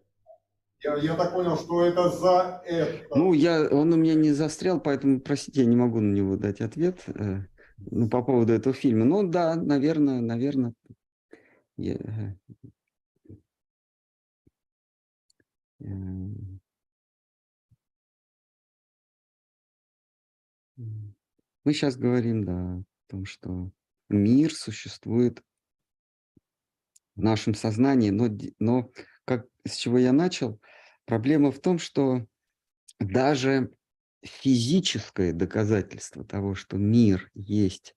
Я, 0.81 0.95
я 0.97 1.15
так 1.15 1.33
понял, 1.33 1.57
что 1.57 1.83
это 1.83 2.09
за 2.09 2.61
это. 2.65 3.17
Ну, 3.17 3.33
я, 3.33 3.67
он 3.69 3.91
у 3.91 3.97
меня 3.97 4.13
не 4.13 4.31
застрял, 4.31 4.79
поэтому, 4.79 5.19
простите, 5.19 5.61
я 5.61 5.67
не 5.67 5.75
могу 5.75 5.99
на 5.99 6.13
него 6.13 6.37
дать 6.37 6.61
ответ 6.61 7.01
э, 7.07 7.41
ну, 7.91 8.09
по 8.09 8.23
поводу 8.23 8.53
этого 8.53 8.73
фильма. 8.73 9.03
Ну, 9.03 9.27
да, 9.27 9.55
наверное, 9.55 10.21
наверное. 10.21 10.73
я, 11.77 11.95
э, 11.95 12.35
эм. 15.81 16.59
Мы 21.65 21.73
сейчас 21.73 21.97
говорим, 21.97 22.43
да, 22.45 22.77
о 22.77 22.83
том, 23.09 23.25
что 23.25 23.71
мир 24.09 24.53
существует 24.53 25.41
в 27.15 27.21
нашем 27.21 27.53
сознании, 27.53 28.09
но, 28.09 28.29
но 28.59 28.91
как, 29.25 29.47
с 29.65 29.75
чего 29.75 29.97
я 29.97 30.11
начал, 30.13 30.59
проблема 31.05 31.51
в 31.51 31.59
том, 31.59 31.79
что 31.79 32.25
даже 32.99 33.71
физическое 34.23 35.33
доказательство 35.33 36.23
того, 36.23 36.55
что 36.55 36.77
мир 36.77 37.29
есть 37.33 37.95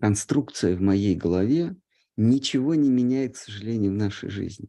конструкция 0.00 0.76
в 0.76 0.80
моей 0.80 1.14
голове, 1.14 1.76
ничего 2.16 2.74
не 2.74 2.90
меняет, 2.90 3.34
к 3.34 3.38
сожалению, 3.38 3.92
в 3.92 3.96
нашей 3.96 4.28
жизни. 4.28 4.68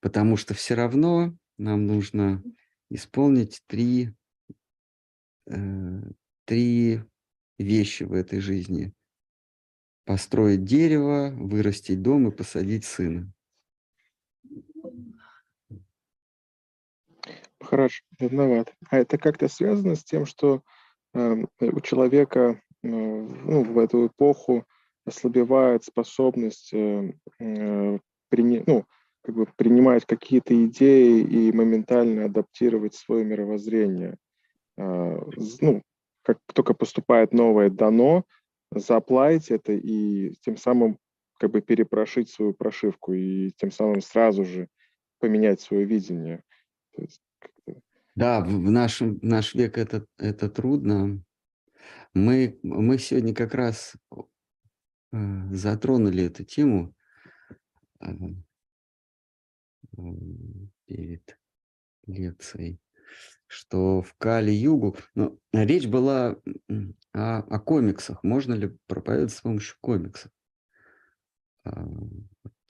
Потому 0.00 0.36
что 0.36 0.54
все 0.54 0.74
равно 0.74 1.36
нам 1.58 1.86
нужно 1.86 2.42
исполнить 2.88 3.62
три, 3.66 4.14
э, 5.46 6.02
три 6.46 7.02
вещи 7.62 8.04
в 8.04 8.12
этой 8.12 8.40
жизни. 8.40 8.92
Построить 10.04 10.64
дерево, 10.64 11.30
вырастить 11.36 12.02
дом 12.02 12.28
и 12.28 12.30
посадить 12.30 12.84
сына. 12.84 13.32
Хорошо, 17.60 18.02
виноват. 18.18 18.74
А 18.88 18.98
это 18.98 19.18
как-то 19.18 19.48
связано 19.48 19.94
с 19.94 20.02
тем, 20.02 20.26
что 20.26 20.62
эм, 21.14 21.48
у 21.60 21.80
человека 21.80 22.60
э, 22.82 22.88
ну, 22.88 23.62
в 23.64 23.78
эту 23.78 24.06
эпоху 24.06 24.64
ослабевает 25.04 25.84
способность 25.84 26.72
э, 26.72 27.12
э, 27.38 27.98
прини- 28.30 28.64
ну, 28.66 28.86
как 29.22 29.34
бы 29.34 29.46
принимать 29.56 30.06
какие-то 30.06 30.54
идеи 30.66 31.20
и 31.20 31.52
моментально 31.52 32.24
адаптировать 32.24 32.94
свое 32.94 33.24
мировоззрение. 33.24 34.16
З- 34.78 35.58
Ну, 35.60 35.82
как 36.34 36.54
только 36.54 36.74
поступает 36.74 37.32
новое 37.32 37.70
дано, 37.70 38.24
заплатить 38.72 39.50
это 39.50 39.72
и 39.72 40.34
тем 40.42 40.56
самым 40.56 40.98
как 41.38 41.50
бы 41.50 41.60
перепрошить 41.60 42.30
свою 42.30 42.54
прошивку 42.54 43.12
и 43.12 43.50
тем 43.56 43.70
самым 43.70 44.00
сразу 44.00 44.44
же 44.44 44.68
поменять 45.18 45.60
свое 45.60 45.84
видение. 45.84 46.42
Да, 48.14 48.40
в 48.40 48.70
нашем, 48.70 49.18
в 49.18 49.22
наш 49.22 49.54
век 49.54 49.78
это, 49.78 50.06
это 50.18 50.48
трудно. 50.50 51.22
Мы, 52.14 52.58
мы 52.62 52.98
сегодня 52.98 53.34
как 53.34 53.54
раз 53.54 53.94
э, 55.12 55.18
затронули 55.52 56.24
эту 56.24 56.44
тему 56.44 56.94
э, 58.00 58.10
м, 59.96 60.70
перед 60.86 61.38
лекцией, 62.06 62.78
что 63.50 64.00
в 64.00 64.14
Кали-Югу, 64.14 64.96
ну, 65.16 65.40
речь 65.52 65.88
была 65.88 66.36
о, 67.12 67.38
о 67.38 67.58
комиксах, 67.58 68.22
можно 68.22 68.54
ли 68.54 68.78
проповедовать 68.86 69.32
с 69.32 69.40
помощью 69.40 69.76
комиксов. 69.80 70.30
А, 71.64 71.84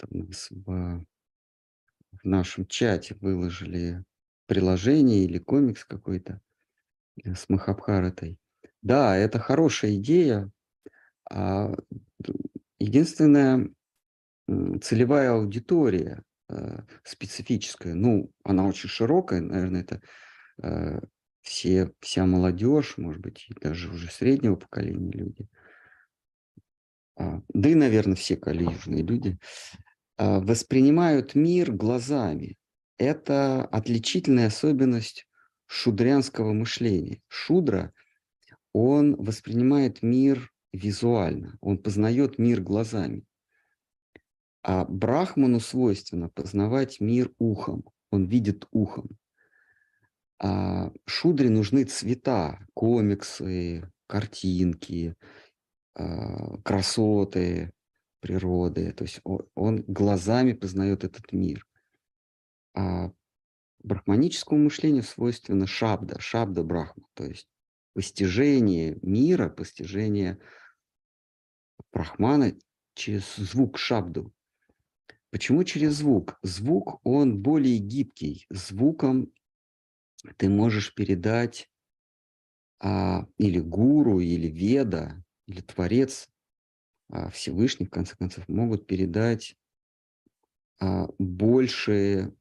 в, 0.03 1.05
нашем 2.23 2.67
чате 2.67 3.15
выложили 3.21 4.03
приложение 4.47 5.25
или 5.25 5.39
комикс 5.39 5.85
какой-то 5.85 6.41
э, 7.25 7.35
с 7.35 7.51
Махабхаратой. 7.51 8.39
Да, 8.81 9.15
это 9.15 9.39
хорошая 9.39 9.97
идея. 9.97 10.51
А, 11.31 11.75
единственная 12.79 13.69
целевая 14.81 15.33
аудитория 15.33 16.23
э, 16.49 16.81
специфическая, 17.05 17.93
ну, 17.93 18.33
она 18.45 18.67
очень 18.67 18.89
широкая, 18.89 19.43
наверное, 19.43 19.83
это 19.83 20.01
все, 21.43 21.93
вся 22.01 22.27
молодежь, 22.27 22.97
может 22.99 23.21
быть, 23.21 23.47
и 23.49 23.55
даже 23.55 23.91
уже 23.91 24.11
среднего 24.11 24.57
поколения 24.57 25.11
люди. 25.11 25.49
А, 27.17 27.43
да 27.53 27.69
и, 27.69 27.75
наверное, 27.75 28.17
все 28.17 28.37
калиюжные 28.37 29.03
люди 29.03 29.39
а, 30.17 30.41
воспринимают 30.41 31.35
мир 31.35 31.73
глазами. 31.73 32.57
Это 32.99 33.65
отличительная 33.65 34.49
особенность 34.49 35.27
шудрянского 35.67 36.53
мышления. 36.53 37.23
Шудра, 37.29 37.93
он 38.73 39.17
воспринимает 39.17 40.03
мир 40.03 40.53
визуально, 40.73 41.59
он 41.61 41.79
познает 41.79 42.39
мир 42.39 42.61
глазами. 42.61 43.25
А 44.63 44.85
Брахману 44.85 45.61
свойственно 45.61 46.29
познавать 46.29 47.01
мир 47.01 47.33
ухом, 47.39 47.85
он 48.11 48.27
видит 48.27 48.67
ухом. 48.71 49.20
А 50.43 50.91
Шудре 51.07 51.51
нужны 51.51 51.85
цвета, 51.85 52.67
комиксы, 52.73 53.91
картинки, 54.07 55.15
а, 55.95 56.57
красоты, 56.63 57.73
природы, 58.21 58.93
то 58.93 59.05
есть 59.05 59.21
он 59.55 59.85
глазами 59.87 60.53
познает 60.55 61.05
этот 61.05 61.33
мир. 61.33 61.67
А 62.75 63.13
брахманическому 63.83 64.65
мышлению 64.65 65.03
свойственно 65.03 65.67
шабда, 65.67 66.21
шабда 66.21 66.63
брахма, 66.63 67.07
то 67.15 67.25
есть 67.25 67.49
постижение 67.95 68.99
мира, 69.03 69.51
постижение 69.51 70.39
брахмана 71.93 72.55
через 72.95 73.37
звук 73.37 73.79
шабду. 73.79 74.33
Почему 75.31 75.65
через 75.65 75.95
звук? 75.95 76.39
Звук, 76.43 77.01
он 77.05 77.41
более 77.41 77.79
гибкий. 77.79 78.47
Звуком 78.51 79.33
ты 80.37 80.49
можешь 80.49 80.95
передать 80.95 81.69
а, 82.79 83.27
или 83.39 83.61
гуру, 83.61 84.21
или 84.21 84.49
веда, 84.49 85.23
или 85.47 85.61
творец, 85.61 86.29
а, 87.09 87.31
Всевышний, 87.31 87.87
в 87.87 87.91
конце 87.91 88.17
концов, 88.17 88.49
могут 88.49 88.87
передать 88.87 89.57
а, 90.81 91.09
больше, 91.19 92.35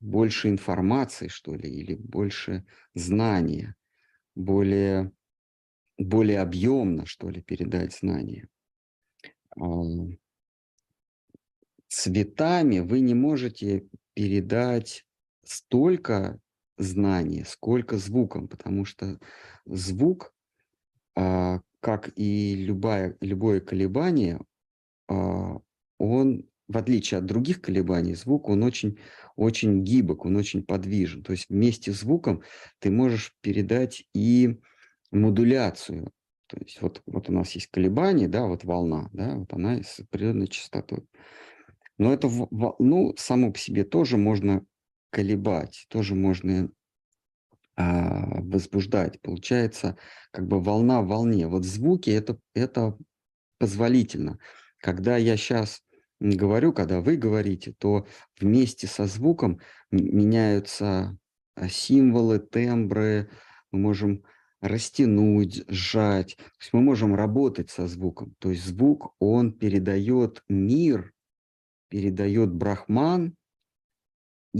больше 0.00 0.48
информации, 0.48 1.28
что 1.28 1.54
ли, 1.54 1.70
или 1.70 1.94
больше 1.94 2.66
знания, 2.94 3.74
более, 4.34 5.12
более 5.96 6.40
объемно, 6.40 7.06
что 7.06 7.30
ли, 7.30 7.42
передать 7.42 7.94
знания. 7.94 8.48
Цветами 11.88 12.80
вы 12.80 13.00
не 13.00 13.14
можете 13.14 13.88
передать 14.12 15.07
столько 15.48 16.38
знаний, 16.76 17.44
сколько 17.46 17.96
звуком, 17.96 18.48
потому 18.48 18.84
что 18.84 19.18
звук, 19.64 20.32
а, 21.16 21.60
как 21.80 22.10
и 22.16 22.54
любая, 22.54 23.16
любое 23.20 23.60
колебание, 23.60 24.40
а, 25.08 25.56
он, 25.98 26.44
в 26.68 26.76
отличие 26.76 27.18
от 27.18 27.26
других 27.26 27.60
колебаний, 27.60 28.14
звук, 28.14 28.48
он 28.48 28.62
очень, 28.62 28.98
очень 29.36 29.82
гибок, 29.82 30.26
он 30.26 30.36
очень 30.36 30.62
подвижен. 30.62 31.22
То 31.22 31.32
есть 31.32 31.46
вместе 31.48 31.92
с 31.92 32.00
звуком 32.00 32.42
ты 32.78 32.90
можешь 32.90 33.34
передать 33.40 34.04
и 34.14 34.60
модуляцию. 35.10 36.12
То 36.46 36.58
есть 36.60 36.80
вот, 36.80 37.02
вот 37.06 37.28
у 37.28 37.32
нас 37.32 37.52
есть 37.52 37.68
колебание, 37.68 38.28
да, 38.28 38.46
вот 38.46 38.64
волна, 38.64 39.08
да, 39.12 39.34
вот 39.34 39.52
она 39.52 39.82
с 39.82 40.00
определенной 40.00 40.48
частотой. 40.48 41.06
Но 41.98 42.12
эту 42.12 42.28
в- 42.28 42.48
волну 42.50 43.14
саму 43.16 43.52
по 43.52 43.58
себе 43.58 43.84
тоже 43.84 44.16
можно 44.16 44.64
колебать, 45.10 45.86
тоже 45.88 46.14
можно 46.14 46.70
а, 47.76 48.40
возбуждать. 48.40 49.20
Получается, 49.20 49.96
как 50.32 50.46
бы 50.46 50.60
волна 50.60 51.00
в 51.02 51.06
волне. 51.06 51.46
Вот 51.46 51.64
звуки 51.64 52.10
это, 52.10 52.38
это 52.54 52.96
позволительно. 53.58 54.38
Когда 54.78 55.16
я 55.16 55.36
сейчас 55.36 55.82
говорю, 56.20 56.72
когда 56.72 57.00
вы 57.00 57.16
говорите, 57.16 57.74
то 57.78 58.06
вместе 58.40 58.86
со 58.86 59.06
звуком 59.06 59.60
меняются 59.90 61.16
а, 61.54 61.68
символы, 61.68 62.40
тембры, 62.40 63.30
мы 63.70 63.78
можем 63.78 64.24
растянуть, 64.60 65.64
сжать. 65.68 66.36
То 66.36 66.60
есть 66.60 66.72
мы 66.72 66.80
можем 66.80 67.14
работать 67.14 67.70
со 67.70 67.86
звуком. 67.86 68.34
То 68.38 68.50
есть 68.50 68.64
звук, 68.64 69.14
он 69.18 69.52
передает 69.52 70.42
мир, 70.48 71.12
передает 71.88 72.52
брахман, 72.52 73.36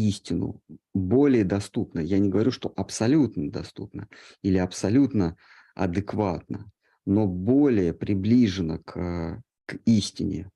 истину, 0.06 0.62
более 0.94 1.44
доступно. 1.44 2.00
Я 2.00 2.18
не 2.18 2.28
говорю, 2.28 2.50
что 2.50 2.72
абсолютно 2.76 3.50
доступно 3.50 4.08
или 4.42 4.58
абсолютно 4.58 5.36
адекватно, 5.74 6.70
но 7.04 7.26
более 7.26 7.92
приближено 7.92 8.78
к, 8.78 9.42
к 9.66 9.78
истине. 9.84 10.50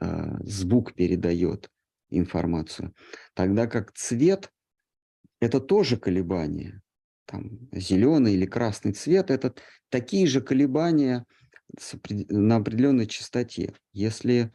А, 0.00 0.38
Звук 0.44 0.94
передает 0.94 1.70
информацию. 2.10 2.94
Тогда 3.34 3.66
как 3.66 3.92
цвет– 3.92 4.50
это 5.40 5.60
тоже 5.60 5.96
колебания. 5.96 6.82
Там, 7.26 7.68
зеленый 7.72 8.34
или 8.34 8.46
красный 8.46 8.92
цвет– 8.92 9.30
это 9.32 9.54
такие 9.88 10.26
же 10.26 10.40
колебания 10.40 11.24
на 12.28 12.56
определенной 12.56 13.06
частоте. 13.06 13.74
Если 13.92 14.52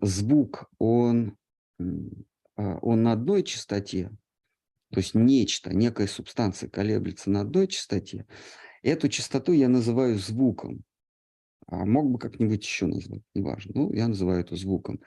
звук, 0.00 0.70
он, 0.78 1.36
он 2.56 3.02
на 3.02 3.12
одной 3.12 3.42
частоте, 3.42 4.10
то 4.90 4.98
есть 4.98 5.14
нечто, 5.14 5.74
некая 5.74 6.06
субстанция 6.06 6.68
колеблется 6.68 7.30
на 7.30 7.40
одной 7.40 7.68
частоте, 7.68 8.26
эту 8.82 9.08
частоту 9.08 9.52
я 9.52 9.68
называю 9.68 10.18
звуком. 10.18 10.84
А 11.68 11.84
мог 11.84 12.08
бы 12.10 12.18
как-нибудь 12.18 12.62
еще 12.62 12.86
назвать, 12.86 13.22
неважно. 13.34 13.72
Ну, 13.74 13.92
я 13.92 14.06
называю 14.06 14.40
это 14.40 14.54
звуком. 14.54 15.00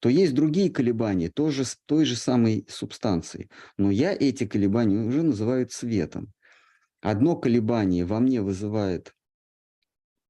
То 0.00 0.10
есть 0.10 0.34
другие 0.34 0.70
колебания 0.70 1.30
тоже 1.30 1.64
с 1.64 1.78
той 1.86 2.04
же 2.04 2.14
самой 2.14 2.66
субстанции. 2.68 3.48
Но 3.78 3.90
я 3.90 4.12
эти 4.12 4.46
колебания 4.46 4.98
уже 4.98 5.22
называю 5.22 5.66
цветом. 5.66 6.30
Одно 7.00 7.36
колебание 7.36 8.04
во 8.04 8.20
мне 8.20 8.42
вызывает 8.42 9.14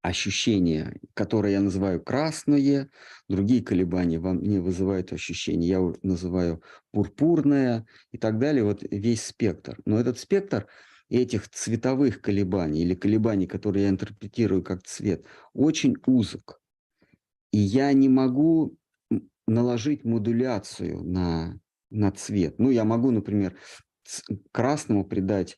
ощущение, 0.05 1.01
которое 1.15 1.55
я 1.55 1.61
называю 1.61 1.99
красное, 1.99 2.91
другие 3.27 3.63
колебания 3.63 4.19
во 4.19 4.35
мне 4.35 4.61
вызывают 4.61 5.15
ощущение, 5.15 5.71
я 5.71 5.93
называю 6.03 6.63
пурпурное 6.93 7.87
и 8.13 8.19
так 8.19 8.39
далее, 8.39 8.65
вот 8.65 8.83
весь 8.83 9.25
спектр. 9.25 9.79
Но 9.87 9.99
этот 9.99 10.19
спектр 10.19 10.67
этих 11.09 11.49
цветовых 11.49 12.21
колебаний 12.21 12.83
или 12.83 12.95
колебаний, 12.95 13.47
которые 13.47 13.85
я 13.85 13.89
интерпретирую 13.89 14.63
как 14.63 14.83
цвет, 14.83 15.25
очень 15.55 15.97
узок. 16.05 16.61
И 17.51 17.59
я 17.59 17.91
не 17.95 18.11
могу 18.11 18.77
наложить 19.47 20.05
модуляцию 20.05 21.03
на, 21.03 21.59
на 21.91 22.11
цвет. 22.11 22.59
Ну, 22.59 22.69
я 22.69 22.85
могу, 22.85 23.11
например, 23.11 23.57
красному 24.53 25.07
придать 25.07 25.57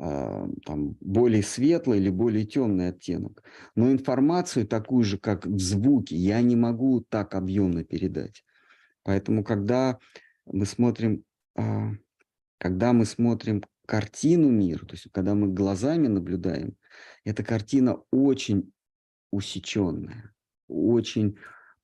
там, 0.00 0.96
более 1.00 1.42
светлый 1.42 1.98
или 1.98 2.08
более 2.08 2.46
темный 2.46 2.88
оттенок. 2.88 3.42
Но 3.74 3.92
информацию 3.92 4.66
такую 4.66 5.04
же, 5.04 5.18
как 5.18 5.44
в 5.44 5.58
звуке, 5.58 6.16
я 6.16 6.40
не 6.40 6.56
могу 6.56 7.04
так 7.08 7.34
объемно 7.34 7.84
передать. 7.84 8.42
Поэтому, 9.02 9.44
когда 9.44 9.98
мы 10.46 10.64
смотрим, 10.64 11.24
а, 11.54 11.90
когда 12.56 12.94
мы 12.94 13.04
смотрим 13.04 13.62
картину 13.84 14.48
мира, 14.48 14.86
то 14.86 14.92
есть 14.94 15.08
когда 15.12 15.34
мы 15.34 15.48
глазами 15.48 16.06
наблюдаем, 16.06 16.76
эта 17.24 17.44
картина 17.44 18.02
очень 18.10 18.72
усеченная, 19.30 20.32
очень 20.66 21.36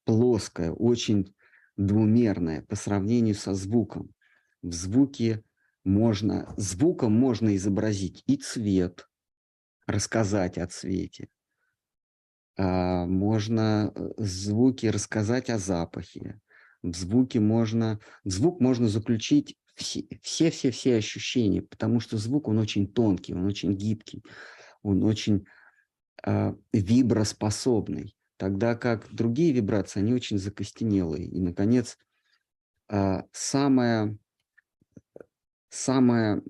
плоская, 0.04 0.70
очень 0.70 1.34
двумерная 1.76 2.62
по 2.62 2.76
сравнению 2.76 3.34
со 3.34 3.52
звуком. 3.52 4.14
В 4.62 4.72
звуке 4.72 5.42
можно, 5.86 6.52
звуком 6.56 7.12
можно 7.12 7.54
изобразить 7.56 8.22
и 8.26 8.36
цвет, 8.36 9.08
рассказать 9.86 10.58
о 10.58 10.66
цвете. 10.66 11.28
А, 12.58 13.06
Можно 13.06 13.92
э, 13.94 14.08
звуки 14.18 14.86
рассказать 14.86 15.50
о 15.50 15.58
запахе. 15.58 16.40
В 16.82 16.94
звуке 16.94 17.40
можно, 17.40 18.00
в 18.24 18.30
звук 18.30 18.60
можно 18.60 18.88
заключить 18.88 19.56
все-все-все 19.76 20.96
ощущения, 20.96 21.62
потому 21.62 22.00
что 22.00 22.16
звук, 22.16 22.48
он 22.48 22.58
очень 22.58 22.90
тонкий, 22.90 23.34
он 23.34 23.44
очень 23.44 23.74
гибкий, 23.74 24.24
он 24.82 25.04
очень 25.04 25.44
а, 26.22 26.54
виброспособный, 26.72 28.16
тогда 28.38 28.74
как 28.74 29.12
другие 29.12 29.52
вибрации, 29.52 30.00
они 30.00 30.14
очень 30.14 30.38
закостенелые. 30.38 31.26
И, 31.26 31.40
наконец, 31.40 31.98
а, 32.88 33.24
самое, 33.32 34.16
самое 35.76 36.42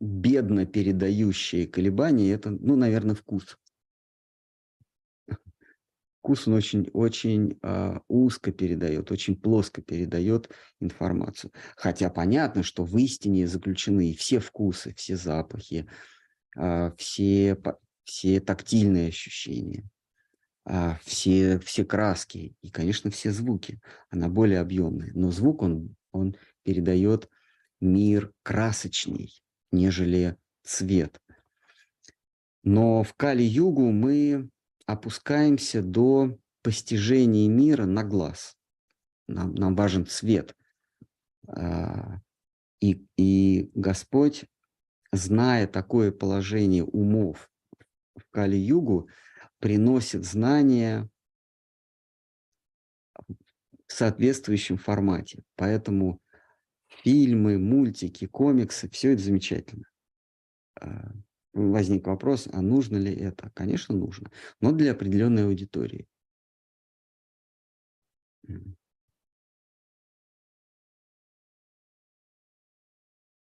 бедно 0.00 0.66
передающее 0.66 1.66
колебания– 1.66 2.30
это, 2.32 2.50
ну, 2.50 2.76
наверное, 2.76 3.14
вкус. 3.14 3.58
Вкус, 6.20 6.48
он 6.48 6.54
очень, 6.54 6.88
очень 6.92 7.58
а, 7.62 8.00
узко 8.08 8.52
передает, 8.52 9.10
очень 9.10 9.36
плоско 9.40 9.82
передает 9.82 10.50
информацию. 10.80 11.52
Хотя 11.76 12.10
понятно, 12.10 12.62
что 12.62 12.84
в 12.84 12.96
истине 12.98 13.46
заключены 13.46 14.14
все 14.14 14.40
вкусы, 14.40 14.94
все 14.94 15.16
запахи, 15.16 15.88
а, 16.56 16.92
все, 16.96 17.56
все 18.04 18.40
тактильные 18.40 19.08
ощущения, 19.08 19.88
а, 20.64 20.98
все, 21.04 21.58
все 21.60 21.84
краски 21.84 22.56
и, 22.62 22.70
конечно, 22.70 23.10
все 23.10 23.30
звуки. 23.30 23.80
Она 24.10 24.28
более 24.28 24.60
объемная. 24.60 25.12
Но 25.14 25.30
звук, 25.30 25.62
он, 25.62 25.96
он 26.12 26.36
передает 26.62 27.30
мир 27.80 28.32
красочней, 28.42 29.42
нежели 29.72 30.36
цвет. 30.62 31.20
Но 32.62 33.02
в 33.02 33.14
Кали-югу 33.14 33.90
мы 33.92 34.50
опускаемся 34.86 35.82
до 35.82 36.38
постижения 36.62 37.48
мира 37.48 37.86
на 37.86 38.04
глаз. 38.04 38.56
Нам, 39.26 39.54
нам 39.54 39.74
важен 39.74 40.06
цвет. 40.06 40.54
А, 41.46 42.20
И, 42.80 43.06
и 43.16 43.70
Господь, 43.74 44.44
зная 45.12 45.66
такое 45.66 46.12
положение 46.12 46.84
умов 46.84 47.50
в 48.14 48.22
Кали-югу, 48.30 49.08
приносит 49.58 50.24
знания 50.24 51.08
в 53.86 53.92
соответствующем 53.92 54.76
формате. 54.76 55.42
Поэтому 55.56 56.20
фильмы, 57.02 57.58
мультики, 57.58 58.26
комиксы, 58.26 58.88
все 58.90 59.12
это 59.12 59.22
замечательно. 59.22 59.84
А, 60.80 61.12
Возник 61.54 62.06
вопрос, 62.06 62.48
а 62.52 62.62
нужно 62.62 62.96
ли 62.98 63.12
это? 63.14 63.50
Конечно, 63.54 63.94
нужно, 63.96 64.30
но 64.60 64.72
для 64.72 64.92
определенной 64.92 65.46
аудитории. 65.46 66.06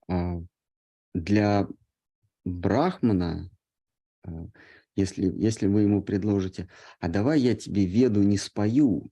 А, 0.09 0.36
Для 1.14 1.68
брахмана, 2.44 3.50
а, 4.24 4.46
если, 4.96 5.26
если 5.36 5.66
вы 5.68 5.82
ему 5.82 6.02
предложите, 6.02 6.68
а 7.00 7.09
давай 7.09 7.40
я 7.40 7.54
тебе 7.57 7.86
веду 7.86 8.22
не 8.22 8.38
спою, 8.38 9.11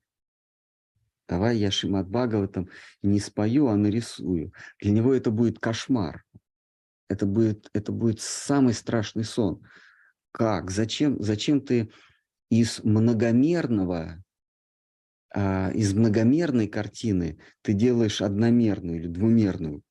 давай 1.27 1.57
я 1.57 1.71
Шимат 1.71 2.07
Бхагаватам 2.07 2.69
не 3.01 3.19
спою, 3.19 3.67
а 3.67 3.75
нарисую. 3.75 4.53
Для 4.79 4.91
него 4.91 5.13
это 5.13 5.31
будет 5.31 5.59
кошмар. 5.59 6.23
Это 7.07 7.25
будет, 7.25 7.69
это 7.73 7.91
будет 7.91 8.19
самый 8.21 8.73
страшный 8.73 9.23
сон. 9.23 9.63
Как? 10.31 10.71
Зачем, 10.71 11.21
зачем 11.21 11.61
ты 11.61 11.91
из 12.49 12.83
многомерного, 12.83 14.23
а, 15.33 15.71
из 15.71 15.93
многомерной 15.93 16.67
картины 16.67 17.39
ты 17.61 17.73
делаешь 17.73 18.21
одномерную 18.21 18.99
или 18.99 19.07
двумерную? 19.07 19.83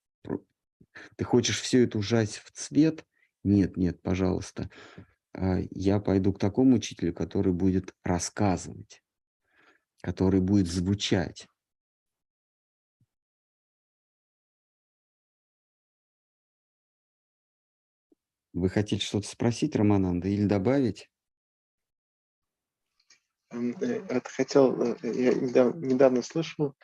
Ты 1.16 1.24
хочешь 1.24 1.60
все 1.60 1.84
это 1.84 1.98
ужать 1.98 2.42
в 2.44 2.50
цвет? 2.52 3.04
Нет, 3.42 3.76
нет, 3.76 4.02
пожалуйста. 4.02 4.70
А, 5.32 5.58
Я 5.70 6.00
пойду 6.00 6.32
к 6.32 6.38
такому 6.38 6.76
учителю, 6.76 7.14
который 7.14 7.52
будет 7.52 7.94
рассказывать, 8.02 9.02
который 10.04 10.42
будет 10.42 10.66
звучать. 10.66 11.46
Вы 18.52 18.68
хотите 18.68 19.02
что-то 19.02 19.26
спросить, 19.26 19.74
Романанда, 19.74 20.28
или 20.28 20.44
добавить? 20.44 21.08
М, 23.50 23.74
э, 23.80 24.20
хотел, 24.24 24.78
э, 24.78 24.96
я 25.02 25.32
недавно, 25.72 26.20
слышал, 26.20 26.74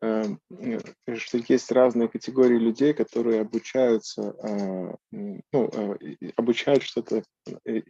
э, 0.00 0.22
э, 0.60 0.78
что 1.16 1.38
есть 1.48 1.72
разные 1.72 2.08
категории 2.08 2.58
людей, 2.58 2.94
которые 2.94 3.40
обучаются, 3.40 4.36
ну, 5.10 5.98
обучают 6.36 6.84
что-то, 6.84 7.24
э, 7.64 7.80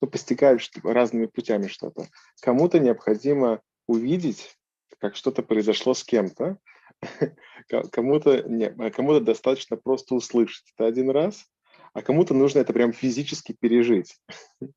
ну, 0.00 0.08
постигают 0.08 0.62
разными 0.84 1.26
путями 1.26 1.66
что-то. 1.66 2.06
Кому-то 2.40 2.78
необходимо 2.78 3.62
увидеть, 3.88 4.56
как 4.98 5.16
что-то 5.16 5.42
произошло 5.42 5.94
с 5.94 6.04
кем-то, 6.04 6.58
ко- 7.68 7.88
кому-то 7.88 8.44
а 8.78 8.90
кому-то 8.90 9.20
достаточно 9.20 9.76
просто 9.76 10.14
услышать 10.14 10.72
это 10.76 10.86
один 10.86 11.10
раз, 11.10 11.46
а 11.94 12.02
кому-то 12.02 12.34
нужно 12.34 12.60
это 12.60 12.72
прям 12.72 12.92
физически 12.92 13.56
пережить. 13.58 14.16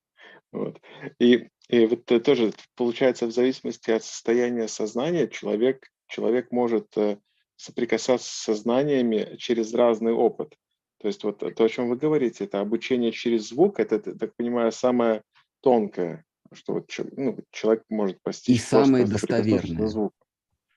Вот. 0.53 0.81
И, 1.17 1.47
и 1.69 1.85
вот 1.85 2.03
тоже 2.03 2.51
получается 2.75 3.25
в 3.25 3.31
зависимости 3.31 3.89
от 3.89 4.03
состояния 4.03 4.67
сознания 4.67 5.29
человек, 5.29 5.87
человек 6.07 6.51
может 6.51 6.89
э, 6.97 7.19
соприкасаться 7.55 8.29
с 8.29 8.43
сознаниями 8.43 9.37
через 9.37 9.73
разный 9.73 10.11
опыт. 10.11 10.57
То 10.99 11.07
есть 11.07 11.23
вот 11.23 11.39
то, 11.39 11.63
о 11.63 11.69
чем 11.69 11.87
вы 11.87 11.95
говорите, 11.95 12.43
это 12.43 12.59
обучение 12.59 13.13
через 13.13 13.47
звук, 13.47 13.79
это, 13.79 13.99
так 13.99 14.35
понимаю, 14.35 14.73
самое 14.73 15.23
тонкое, 15.61 16.25
что 16.53 16.73
вот 16.73 16.91
ну, 17.15 17.37
человек 17.51 17.83
может 17.89 18.21
постичь. 18.21 18.57
просто 18.61 18.85
самое 18.85 19.05
достоверное. 19.05 20.11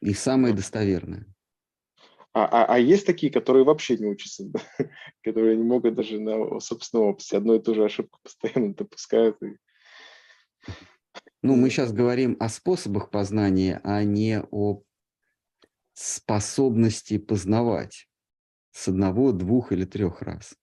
И 0.00 0.14
самое 0.14 0.54
достоверное. 0.54 1.26
А, 2.32 2.46
а, 2.46 2.74
а 2.74 2.78
есть 2.78 3.06
такие, 3.06 3.32
которые 3.32 3.64
вообще 3.64 3.96
не 3.96 4.06
учатся, 4.06 4.44
да? 4.46 4.60
которые 5.22 5.56
не 5.56 5.62
могут 5.62 5.94
даже 5.94 6.18
на 6.18 6.58
собственном 6.60 7.08
опыте 7.08 7.36
одну 7.36 7.54
и 7.54 7.62
ту 7.62 7.74
же 7.74 7.84
ошибку 7.84 8.18
постоянно 8.22 8.74
допускают. 8.74 9.40
и- 9.42 9.56
Ну, 11.42 11.54
мы 11.54 11.70
сейчас 11.70 11.92
говорим 11.92 12.36
о 12.40 12.48
способах 12.48 13.10
познания, 13.10 13.80
а 13.84 14.02
не 14.02 14.42
о 14.50 14.82
способности 15.92 17.18
познавать 17.18 18.08
с 18.72 18.88
одного, 18.88 19.30
двух 19.30 19.70
или 19.70 19.84
трех 19.84 20.20
раз. 20.20 20.54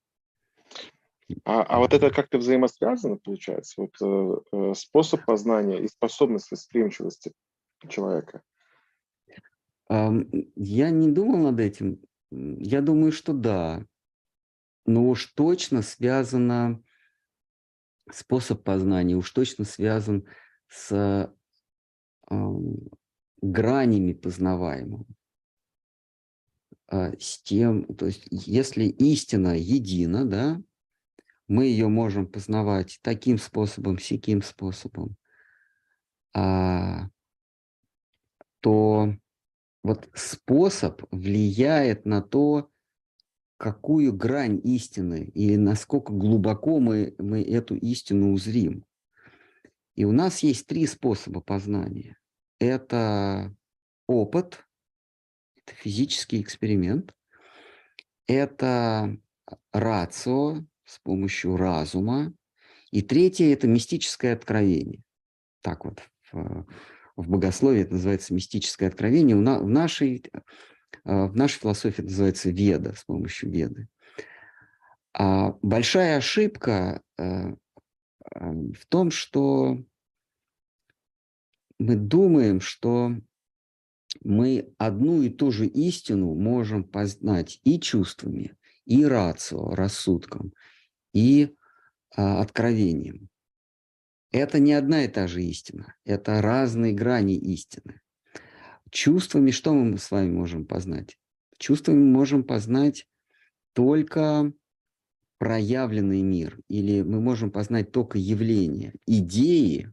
А, 1.45 1.63
а 1.63 1.79
вот 1.79 1.93
это 1.93 2.09
как-то 2.09 2.37
взаимосвязано, 2.37 3.17
получается, 3.17 3.81
вот 3.81 3.91
э, 4.01 4.41
э, 4.51 4.73
способ 4.75 5.25
познания 5.25 5.83
и 5.83 5.87
способность 5.87 6.51
восприимчивости 6.51 7.33
человека. 7.87 8.41
Я 9.89 10.89
не 10.89 11.11
думал 11.11 11.51
над 11.51 11.59
этим. 11.59 11.99
Я 12.31 12.81
думаю, 12.81 13.11
что 13.11 13.33
да. 13.33 13.85
Но 14.85 15.09
уж 15.09 15.25
точно 15.33 15.81
связано, 15.81 16.81
способ 18.09 18.63
познания 18.63 19.15
уж 19.15 19.29
точно 19.31 19.65
связан 19.65 20.25
с 20.69 21.35
ам, 22.27 22.77
гранями 23.41 24.13
познаваемого. 24.13 25.05
А, 26.87 27.11
С 27.19 27.41
тем, 27.41 27.83
то 27.95 28.05
есть 28.05 28.27
если 28.31 28.85
истина 28.85 29.57
едина, 29.57 30.25
да, 30.25 30.61
мы 31.47 31.65
ее 31.65 31.87
можем 31.87 32.27
познавать 32.27 32.99
таким 33.01 33.37
способом, 33.37 33.99
сяким 33.99 34.41
способом, 34.41 35.15
а, 36.33 37.09
то 38.61 39.13
вот 39.83 40.09
способ 40.13 41.01
влияет 41.11 42.05
на 42.05 42.21
то, 42.21 42.69
какую 43.57 44.13
грань 44.13 44.59
истины 44.63 45.23
и 45.35 45.55
насколько 45.57 46.13
глубоко 46.13 46.79
мы, 46.79 47.13
мы 47.19 47.43
эту 47.43 47.75
истину 47.75 48.33
узрим. 48.33 48.85
И 49.95 50.03
у 50.03 50.11
нас 50.11 50.39
есть 50.39 50.65
три 50.67 50.87
способа 50.87 51.41
познания. 51.41 52.17
Это 52.59 53.55
опыт, 54.07 54.65
это 55.55 55.75
физический 55.75 56.41
эксперимент, 56.41 57.13
это 58.25 59.17
рацио 59.71 60.65
с 60.91 60.99
помощью 60.99 61.55
разума, 61.55 62.33
и 62.91 63.01
третье– 63.01 63.45
это 63.53 63.65
мистическое 63.67 64.33
откровение. 64.33 65.01
Так 65.61 65.85
вот, 65.85 66.01
в, 66.31 66.65
в 67.15 67.29
богословии 67.29 67.81
это 67.81 67.93
называется 67.93 68.33
мистическое 68.33 68.89
откровение. 68.89 69.37
У 69.37 69.41
на- 69.41 69.59
в, 69.59 69.69
нашей, 69.69 70.21
э, 71.05 71.25
в 71.27 71.35
нашей 71.35 71.59
философии 71.59 72.01
это 72.01 72.09
называется 72.09 72.49
веда, 72.49 72.93
с 72.93 73.05
помощью 73.05 73.49
веды. 73.51 73.87
А 75.13 75.57
большая 75.61 76.17
ошибка 76.17 77.01
э, 77.17 77.23
э, 77.23 77.55
в 78.33 78.85
том, 78.89 79.11
что 79.11 79.77
мы 81.79 81.95
думаем, 81.95 82.59
что 82.59 83.15
мы 84.23 84.73
одну 84.77 85.21
и 85.21 85.29
ту 85.29 85.51
же 85.51 85.67
истину 85.67 86.35
можем 86.35 86.83
познать 86.83 87.61
и 87.63 87.79
чувствами, 87.79 88.57
и 88.85 89.05
рацио, 89.05 89.73
рассудком, 89.73 90.53
и 91.13 91.55
а, 92.15 92.41
откровением. 92.41 93.29
Это 94.31 94.59
не 94.59 94.73
одна 94.73 95.03
и 95.03 95.07
та 95.07 95.27
же 95.27 95.43
истина, 95.43 95.95
это 96.05 96.41
разные 96.41 96.93
грани 96.93 97.35
истины. 97.35 98.01
Чувствами 98.89 99.51
что 99.51 99.73
мы 99.73 99.97
с 99.97 100.11
вами 100.11 100.31
можем 100.31 100.65
познать? 100.65 101.17
Чувствами 101.57 101.97
мы 101.97 102.11
можем 102.11 102.43
познать 102.43 103.07
только 103.73 104.51
проявленный 105.37 106.21
мир, 106.21 106.59
или 106.67 107.01
мы 107.01 107.19
можем 107.19 107.51
познать 107.51 107.91
только 107.91 108.17
явления, 108.17 108.93
идеи, 109.07 109.91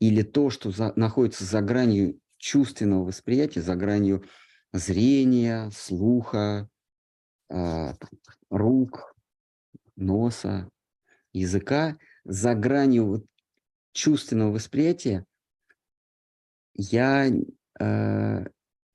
или 0.00 0.22
то, 0.22 0.50
что 0.50 0.70
за- 0.70 0.92
находится 0.96 1.44
за 1.44 1.60
гранью 1.60 2.20
чувственного 2.36 3.04
восприятия, 3.04 3.62
за 3.62 3.74
гранью 3.74 4.24
зрения, 4.72 5.70
слуха, 5.74 6.68
там, 7.48 7.96
рук, 8.50 9.14
носа, 9.98 10.70
языка, 11.32 11.98
за 12.24 12.54
гранью 12.54 13.26
чувственного 13.92 14.52
восприятия 14.52 15.26
я, 16.74 17.28
э, 17.80 18.44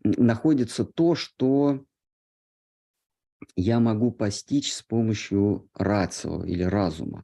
находится 0.03 0.85
то, 0.85 1.15
что 1.15 1.85
я 3.55 3.79
могу 3.79 4.11
постичь 4.11 4.73
с 4.73 4.81
помощью 4.81 5.69
рацио 5.73 6.43
или 6.45 6.63
разума. 6.63 7.23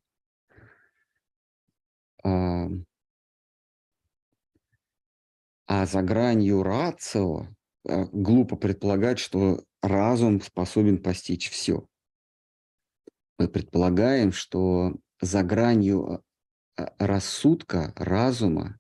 А, 2.24 2.68
а 5.68 5.86
за 5.86 6.02
гранью 6.02 6.64
рацио 6.64 7.48
э, 7.88 8.06
глупо 8.12 8.58
предполагать, 8.58 9.20
что 9.20 9.64
разум 9.82 10.42
способен 10.42 11.02
постичь 11.02 11.50
все. 11.50 11.89
Мы 13.40 13.48
предполагаем, 13.48 14.34
что 14.34 14.98
за 15.22 15.44
гранью 15.44 16.24
а, 16.76 16.94
рассудка, 17.00 17.94
разума, 17.96 18.78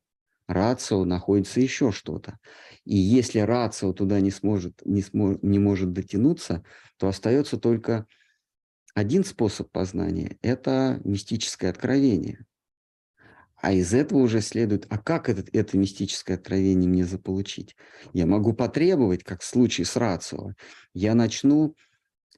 рацио 0.47 1.05
находится 1.05 1.61
еще 1.61 1.93
что-то. 1.93 2.37
И 2.83 2.97
если 2.97 3.39
рацио 3.39 3.93
туда 3.93 4.19
не 4.19 4.31
сможет, 4.31 4.81
не, 4.85 5.01
смо, 5.01 5.39
не 5.41 5.59
может 5.59 5.93
дотянуться, 5.93 6.65
то 6.97 7.07
остается 7.07 7.57
только 7.57 8.05
один 8.93 9.23
способ 9.23 9.71
познания– 9.71 10.37
это 10.41 10.99
мистическое 11.05 11.69
откровение. 11.69 12.45
А 13.55 13.71
из 13.71 13.93
этого 13.93 14.19
уже 14.19 14.41
следует, 14.41 14.87
а 14.89 14.97
как 14.97 15.29
этот, 15.29 15.49
это 15.53 15.77
мистическое 15.77 16.35
откровение 16.35 16.89
мне 16.89 17.05
заполучить? 17.05 17.77
Я 18.11 18.25
могу 18.25 18.51
потребовать, 18.51 19.23
как 19.23 19.41
в 19.41 19.45
случае 19.45 19.85
с 19.85 19.95
рацио, 19.95 20.53
я 20.93 21.15
начну 21.15 21.75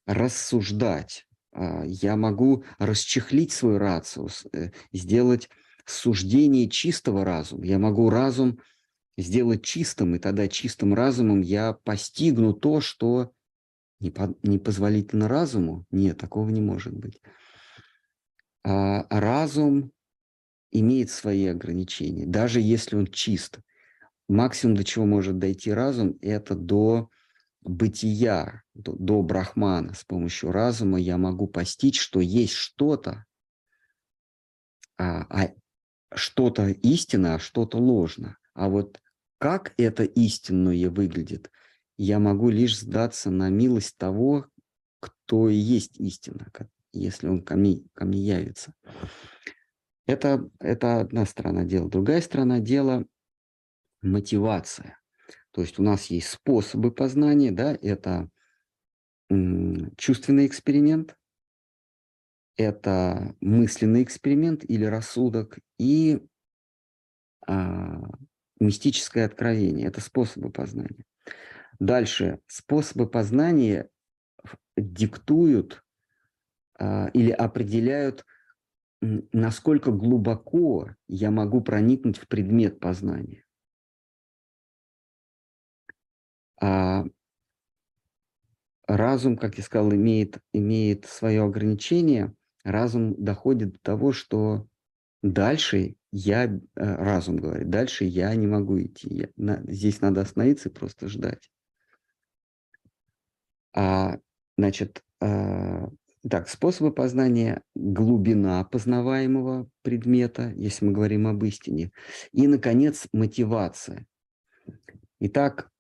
рассуждать, 0.06 1.26
я 1.54 2.16
могу 2.16 2.64
расчехлить 2.78 3.52
свой 3.52 3.78
рацию, 3.78 4.30
э, 4.54 4.72
сделать 4.94 5.50
суждение 5.86 6.70
чистого 6.70 7.26
разума. 7.26 7.66
Я 7.66 7.80
могу 7.80 8.10
разум 8.10 8.60
сделать 9.18 9.64
чистым, 9.64 10.16
и 10.16 10.20
тогда 10.20 10.48
чистым 10.48 10.94
разумом 10.94 11.42
я 11.42 11.74
постигну 11.74 12.54
то, 12.54 12.82
что 12.82 13.34
непозволительно 14.00 15.28
разуму. 15.28 15.86
Нет, 15.92 16.18
такого 16.18 16.50
не 16.50 16.62
может 16.62 16.94
быть. 16.94 17.22
А 18.64 19.06
разум 19.10 19.92
имеет 20.72 21.12
свои 21.12 21.48
ограничения, 21.48 22.26
даже 22.26 22.62
если 22.62 22.96
он 22.96 23.08
чист. 23.08 23.60
Максимум, 24.28 24.78
до 24.78 24.84
чего 24.84 25.06
может 25.06 25.40
дойти 25.40 25.72
разум, 25.72 26.18
это 26.22 26.56
до 26.56 27.10
бытия, 27.62 28.64
до, 28.74 28.94
до 28.94 29.22
брахмана. 29.22 29.94
С 29.94 30.04
помощью 30.04 30.52
разума 30.52 31.00
я 31.00 31.18
могу 31.18 31.48
постичь, 31.48 32.00
что 32.00 32.20
есть 32.20 32.54
что-то, 32.54 33.26
а, 34.98 35.26
а 35.30 35.54
что-то 36.14 36.68
истинно, 36.68 37.36
а 37.36 37.40
что-то 37.40 37.78
ложно. 37.78 38.38
А 38.54 38.70
вот 38.70 39.02
как 39.38 39.74
это 39.78 40.04
истинное 40.04 40.90
выглядит, 40.90 41.52
я 41.98 42.20
могу 42.20 42.50
лишь 42.50 42.80
сдаться 42.80 43.32
на 43.32 43.50
милость 43.50 43.98
того, 43.98 44.48
кто 45.00 45.50
и 45.50 45.56
есть 45.56 46.00
истина, 46.00 46.52
если 46.94 47.28
он 47.28 47.42
ко 47.42 47.56
мне, 47.56 47.84
ко 47.94 48.06
мне 48.06 48.20
явится. 48.20 48.74
Это, 50.06 50.50
это 50.60 51.00
одна 51.00 51.26
сторона 51.26 51.64
дела. 51.64 51.90
Другая 51.90 52.22
сторона 52.22 52.60
дела– 52.60 53.06
мотивация. 54.02 55.01
То 55.52 55.62
есть 55.62 55.80
у 55.80 55.84
нас 55.84 56.08
есть 56.08 56.30
способы 56.30 56.92
познания, 56.92 57.52
да, 57.52 57.78
это 57.82 58.30
чувственный 59.98 60.46
эксперимент, 60.46 61.18
это 62.58 63.36
мысленный 63.40 64.04
эксперимент 64.04 64.64
или 64.64 64.84
рассудок 64.86 65.60
и 65.78 66.22
а, 67.48 68.02
мистическое 68.60 69.26
откровение. 69.26 69.88
Это 69.88 70.02
способы 70.02 70.52
познания. 70.52 71.06
Дальше 71.80 72.40
способы 72.48 73.10
познания 73.10 73.90
диктуют 74.76 75.84
а, 76.78 77.10
или 77.14 77.32
определяют 77.32 78.26
насколько 79.02 79.92
глубоко 79.92 80.92
я 81.08 81.32
могу 81.32 81.62
проникнуть 81.62 82.18
в 82.18 82.28
предмет 82.28 82.80
познания. 82.80 83.44
А 86.62 87.04
разум, 88.88 89.36
как 89.36 89.58
я 89.58 89.64
сказал, 89.64 89.92
имеет, 89.94 90.38
имеет 90.54 91.06
свое 91.06 91.44
ограничение. 91.44 92.34
Разум 92.64 93.16
доходит 93.18 93.74
до 93.74 93.80
того, 93.80 94.12
что 94.12 94.68
дальше 95.24 95.96
я, 96.12 96.46
э, 96.46 96.60
разум 96.76 97.38
говорит, 97.38 97.70
дальше 97.70 98.06
я 98.06 98.34
не 98.36 98.46
могу 98.46 98.80
идти. 98.80 99.14
Я, 99.14 99.30
на, 99.38 99.64
здесь 99.66 100.02
надо 100.02 100.22
остановиться 100.22 100.70
и 100.70 100.74
просто 100.74 101.08
ждать. 101.08 101.52
А, 103.74 104.20
значит, 104.58 105.02
а, 105.22 105.90
так, 106.30 106.50
способы 106.50 106.94
познания, 106.94 107.64
глубина 107.74 108.64
познаваемого 108.66 109.68
предмета, 109.82 110.52
если 110.56 110.86
мы 110.86 110.92
говорим 110.92 111.26
об 111.26 111.44
истине. 111.46 111.92
И, 112.32 112.48
наконец, 112.48 113.08
мотивация. 113.12 114.06
Итак, 115.20 115.71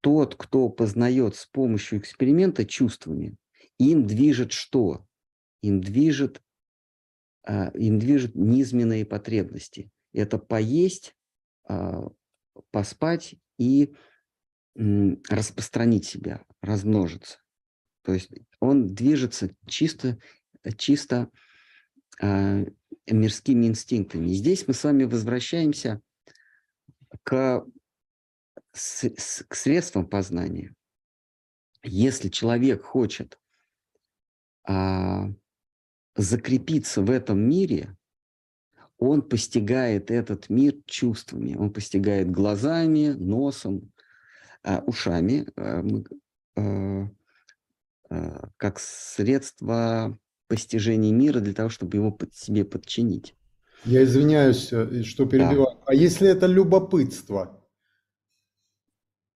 тот, 0.00 0.34
кто 0.34 0.68
познает 0.68 1.36
с 1.36 1.46
помощью 1.46 1.98
эксперимента 1.98 2.64
чувствами, 2.64 3.36
им 3.78 4.06
движет 4.06 4.52
что? 4.52 5.06
Им 5.62 5.80
движет, 5.80 6.42
а, 7.46 7.70
им 7.70 7.98
движет 7.98 8.34
низменные 8.34 9.04
потребности. 9.04 9.90
Это 10.12 10.38
поесть, 10.38 11.14
а, 11.68 12.08
поспать 12.70 13.36
и 13.58 13.94
распространить 14.74 16.06
себя, 16.06 16.44
размножиться. 16.62 17.38
То 18.02 18.14
есть 18.14 18.30
он 18.60 18.94
движется 18.94 19.54
чисто, 19.66 20.18
чисто 20.76 21.28
э, 22.22 22.64
мирскими 23.06 23.66
инстинктами. 23.66 24.30
И 24.30 24.34
здесь 24.34 24.66
мы 24.66 24.74
с 24.74 24.84
вами 24.84 25.04
возвращаемся 25.04 26.00
к, 27.24 27.64
с, 28.72 29.04
с, 29.04 29.44
к 29.46 29.54
средствам 29.54 30.06
познания. 30.06 30.74
Если 31.82 32.28
человек 32.28 32.82
хочет 32.82 33.38
э, 34.68 34.72
закрепиться 36.16 37.02
в 37.02 37.10
этом 37.10 37.40
мире, 37.40 37.96
он 38.98 39.22
постигает 39.22 40.10
этот 40.10 40.50
мир 40.50 40.74
чувствами, 40.84 41.54
он 41.54 41.72
постигает 41.72 42.30
глазами, 42.30 43.08
носом, 43.08 43.92
э, 44.62 44.80
ушами. 44.82 45.46
Э, 45.56 45.82
э, 46.56 47.08
Э, 48.10 48.40
как 48.56 48.80
средство 48.80 50.18
постижения 50.48 51.12
мира 51.12 51.38
для 51.38 51.54
того, 51.54 51.68
чтобы 51.68 51.96
его 51.96 52.10
под 52.10 52.34
себе 52.34 52.64
подчинить. 52.64 53.36
Я 53.84 54.02
извиняюсь, 54.02 54.72
э, 54.72 55.04
что 55.04 55.26
перебиваю. 55.26 55.76
Да. 55.76 55.82
А 55.86 55.94
если 55.94 56.28
это 56.28 56.46
любопытство? 56.46 57.59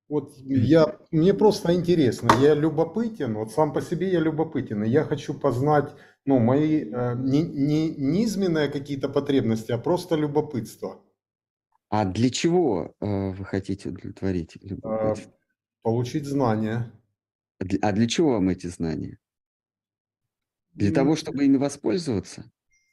Вот 0.09 0.35
я, 0.39 0.99
мне 1.11 1.33
просто 1.33 1.75
интересно, 1.75 2.31
я 2.41 2.55
любопытен, 2.55 3.35
вот 3.35 3.53
сам 3.53 3.73
по 3.73 3.81
себе 3.81 4.13
я 4.13 4.21
любопытен, 4.21 4.85
и 4.85 4.89
я 4.89 5.03
хочу 5.03 5.33
познать, 5.33 5.91
ну, 6.27 6.39
мои 6.39 6.85
э, 6.85 7.15
не, 7.17 7.43
не 7.43 7.89
низменные 7.89 8.69
какие-то 8.69 9.09
потребности, 9.09 9.73
а 9.73 9.79
просто 9.79 10.15
любопытство. 10.17 11.01
А 11.89 12.05
для 12.05 12.29
чего 12.29 12.95
э, 13.01 13.31
вы 13.31 13.45
хотите 13.45 13.89
удовлетворить 13.89 14.59
Э, 14.83 15.15
получить 15.83 16.27
знания. 16.27 16.93
А 17.81 17.93
для 17.93 18.07
чего 18.07 18.33
вам 18.33 18.49
эти 18.51 18.67
знания? 18.67 19.19
Для 20.73 20.89
ну, 20.89 20.95
того, 20.95 21.17
чтобы 21.17 21.45
ими 21.45 21.57
воспользоваться? 21.57 22.51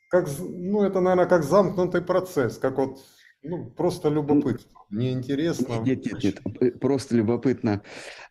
Как, 0.09 0.29
ну, 0.39 0.83
это, 0.83 0.99
наверное, 0.99 1.25
как 1.25 1.43
замкнутый 1.43 2.01
процесс, 2.01 2.57
как 2.57 2.77
вот, 2.77 2.99
ну, 3.43 3.65
просто 3.65 4.09
любопытно. 4.09 4.79
Мне 4.89 5.13
интересно. 5.13 5.79
Нет, 5.81 6.05
нет, 6.05 6.23
нет, 6.23 6.41
э, 6.59 6.71
просто 6.71 7.15
любопытно. 7.15 7.81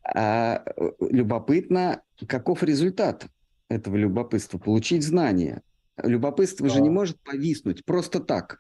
А, 0.05 0.65
любопытно, 1.01 2.03
каков 2.27 2.63
результат 2.63 3.27
этого 3.69 3.97
любопытства? 3.97 4.59
Получить 4.59 5.03
знания. 5.03 5.63
Любопытство 5.97 6.69
да. 6.69 6.75
же 6.75 6.81
не 6.81 6.91
может 6.91 7.21
повиснуть 7.23 7.85
просто 7.85 8.21
так. 8.21 8.59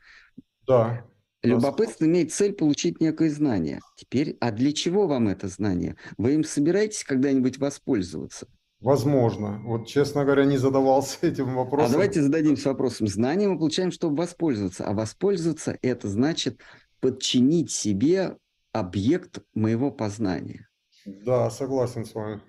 Да. 0.66 1.06
Любопытство 1.42 2.04
имеет 2.04 2.32
цель 2.32 2.52
получить 2.52 3.00
некое 3.00 3.30
знание. 3.30 3.80
Теперь, 3.96 4.36
а 4.40 4.50
для 4.50 4.72
чего 4.72 5.06
вам 5.06 5.28
это 5.28 5.48
знание? 5.48 5.96
Вы 6.18 6.34
им 6.34 6.44
собираетесь 6.44 7.04
когда-нибудь 7.04 7.58
воспользоваться? 7.58 8.46
Возможно. 8.80 9.60
Вот, 9.62 9.86
честно 9.86 10.24
говоря, 10.24 10.44
не 10.44 10.56
задавался 10.56 11.18
этим 11.26 11.54
вопросом. 11.54 11.90
А 11.90 11.92
давайте 11.92 12.22
зададимся 12.22 12.70
вопросом. 12.70 13.06
Знание 13.06 13.48
мы 13.48 13.58
получаем, 13.58 13.92
чтобы 13.92 14.16
воспользоваться. 14.16 14.86
А 14.86 14.94
воспользоваться– 14.94 15.78
это 15.82 16.08
значит 16.08 16.60
подчинить 17.00 17.70
себе 17.70 18.36
объект 18.72 19.40
моего 19.54 19.90
познания. 19.90 20.68
Да, 21.04 21.50
согласен 21.50 22.04
с 22.04 22.14
вами. 22.14 22.40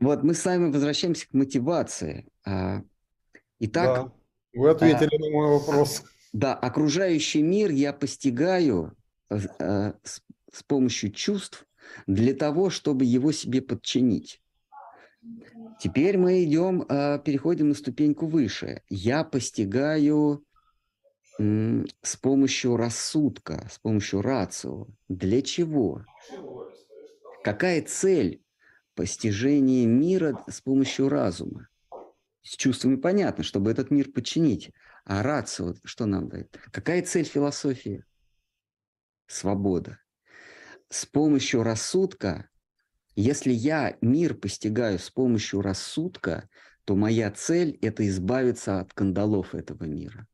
Вот 0.00 0.22
мы 0.22 0.34
с 0.34 0.44
вами 0.44 0.70
возвращаемся 0.70 1.28
к 1.28 1.34
мотивации. 1.34 2.28
А, 2.44 2.82
итак, 3.58 4.06
да, 4.06 4.12
вы 4.54 4.70
ответили 4.70 5.14
а, 5.14 5.18
на 5.18 5.30
мой 5.30 5.58
вопрос. 5.58 6.04
Да, 6.32 6.54
окружающий 6.54 7.42
мир 7.42 7.70
я 7.70 7.92
постигаю 7.92 8.94
э, 9.30 9.38
с, 10.02 10.22
с 10.52 10.62
помощью 10.62 11.10
чувств 11.10 11.66
для 12.06 12.34
того, 12.34 12.70
чтобы 12.70 13.04
его 13.04 13.32
себе 13.32 13.60
подчинить. 13.60 14.40
Теперь 15.80 16.18
мы 16.18 16.44
идем, 16.44 16.82
э, 16.82 17.18
переходим 17.24 17.68
на 17.68 17.74
ступеньку 17.74 18.26
выше. 18.26 18.82
Я 18.88 19.24
постигаю 19.24 20.44
с 21.38 22.16
помощью 22.20 22.76
рассудка, 22.76 23.68
с 23.70 23.78
помощью 23.78 24.22
рацио. 24.22 24.88
Для 25.08 25.40
чего? 25.40 26.04
Какая 27.44 27.82
цель 27.82 28.42
постижения 28.94 29.86
мира 29.86 30.44
с 30.48 30.60
помощью 30.60 31.08
разума? 31.08 31.68
С 32.42 32.56
чувствами 32.56 32.96
понятно, 32.96 33.44
чтобы 33.44 33.70
этот 33.70 33.92
мир 33.92 34.10
подчинить. 34.10 34.72
А 35.04 35.22
рацио 35.22 35.74
что 35.84 36.06
нам 36.06 36.28
дает? 36.28 36.58
Какая 36.72 37.02
цель 37.02 37.24
философии? 37.24 38.04
Свобода. 39.28 40.00
С 40.88 41.06
помощью 41.06 41.62
рассудка, 41.62 42.48
если 43.20 43.52
я 43.52 43.96
мир 44.00 44.34
постигаю 44.34 45.00
с 45.00 45.10
помощью 45.10 45.60
рассудка, 45.60 46.48
то 46.84 46.94
моя 46.94 47.32
цель– 47.32 47.76
это 47.82 48.06
избавиться 48.06 48.78
от 48.78 48.94
кандалов 48.94 49.56
этого 49.56 49.82
мира. 49.82 50.28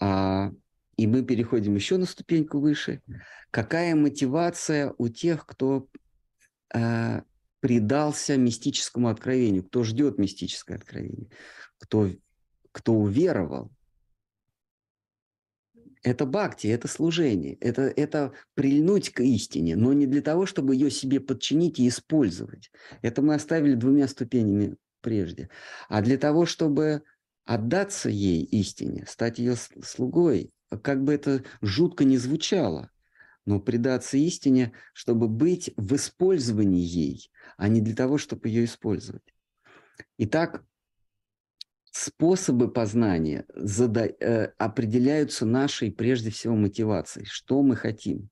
А, 0.00 0.50
и 0.96 1.06
мы 1.06 1.22
переходим 1.22 1.74
еще 1.74 1.98
на 1.98 2.06
ступеньку 2.06 2.60
выше. 2.60 3.02
Какая 3.50 3.94
мотивация 3.94 4.94
у 4.96 5.08
тех, 5.08 5.44
кто 5.44 5.86
э, 6.74 7.20
предался 7.60 8.38
мистическому 8.38 9.08
откровению, 9.08 9.64
кто 9.64 9.84
ждет 9.84 10.16
мистическое 10.16 10.78
откровение, 10.78 11.28
кто, 11.76 12.08
кто 12.72 12.94
уверовал? 12.94 13.70
Это 16.06 16.24
бхакти, 16.24 16.68
это 16.68 16.86
служение, 16.86 17.54
это, 17.54 17.82
это 17.82 18.32
прильнуть 18.54 19.10
к 19.10 19.18
истине, 19.22 19.74
но 19.74 19.92
не 19.92 20.06
для 20.06 20.22
того, 20.22 20.46
чтобы 20.46 20.76
ее 20.76 20.88
себе 20.88 21.18
подчинить 21.18 21.80
и 21.80 21.88
использовать. 21.88 22.70
Это 23.02 23.22
мы 23.22 23.34
оставили 23.34 23.74
двумя 23.74 24.06
ступенями 24.06 24.76
прежде. 25.00 25.50
А 25.88 26.02
для 26.02 26.16
того, 26.16 26.46
чтобы 26.46 27.02
отдаться 27.44 28.08
ей 28.08 28.44
истине, 28.44 29.04
стать 29.08 29.40
ее 29.40 29.56
слугой, 29.82 30.52
как 30.80 31.02
бы 31.02 31.12
это 31.12 31.42
жутко 31.60 32.04
не 32.04 32.18
звучало, 32.18 32.92
но 33.44 33.58
предаться 33.58 34.16
истине, 34.16 34.74
чтобы 34.92 35.26
быть 35.26 35.72
в 35.76 35.96
использовании 35.96 36.84
ей, 36.84 37.32
а 37.56 37.66
не 37.66 37.80
для 37.80 37.96
того, 37.96 38.16
чтобы 38.16 38.48
ее 38.48 38.66
использовать. 38.66 39.34
Итак, 40.18 40.62
способы 41.96 42.70
познания 42.70 43.46
зада- 43.54 44.14
э, 44.20 44.52
определяются 44.58 45.46
нашей, 45.46 45.90
прежде 45.90 46.30
всего, 46.30 46.54
мотивацией. 46.54 47.26
Что 47.26 47.62
мы 47.62 47.74
хотим? 47.74 48.28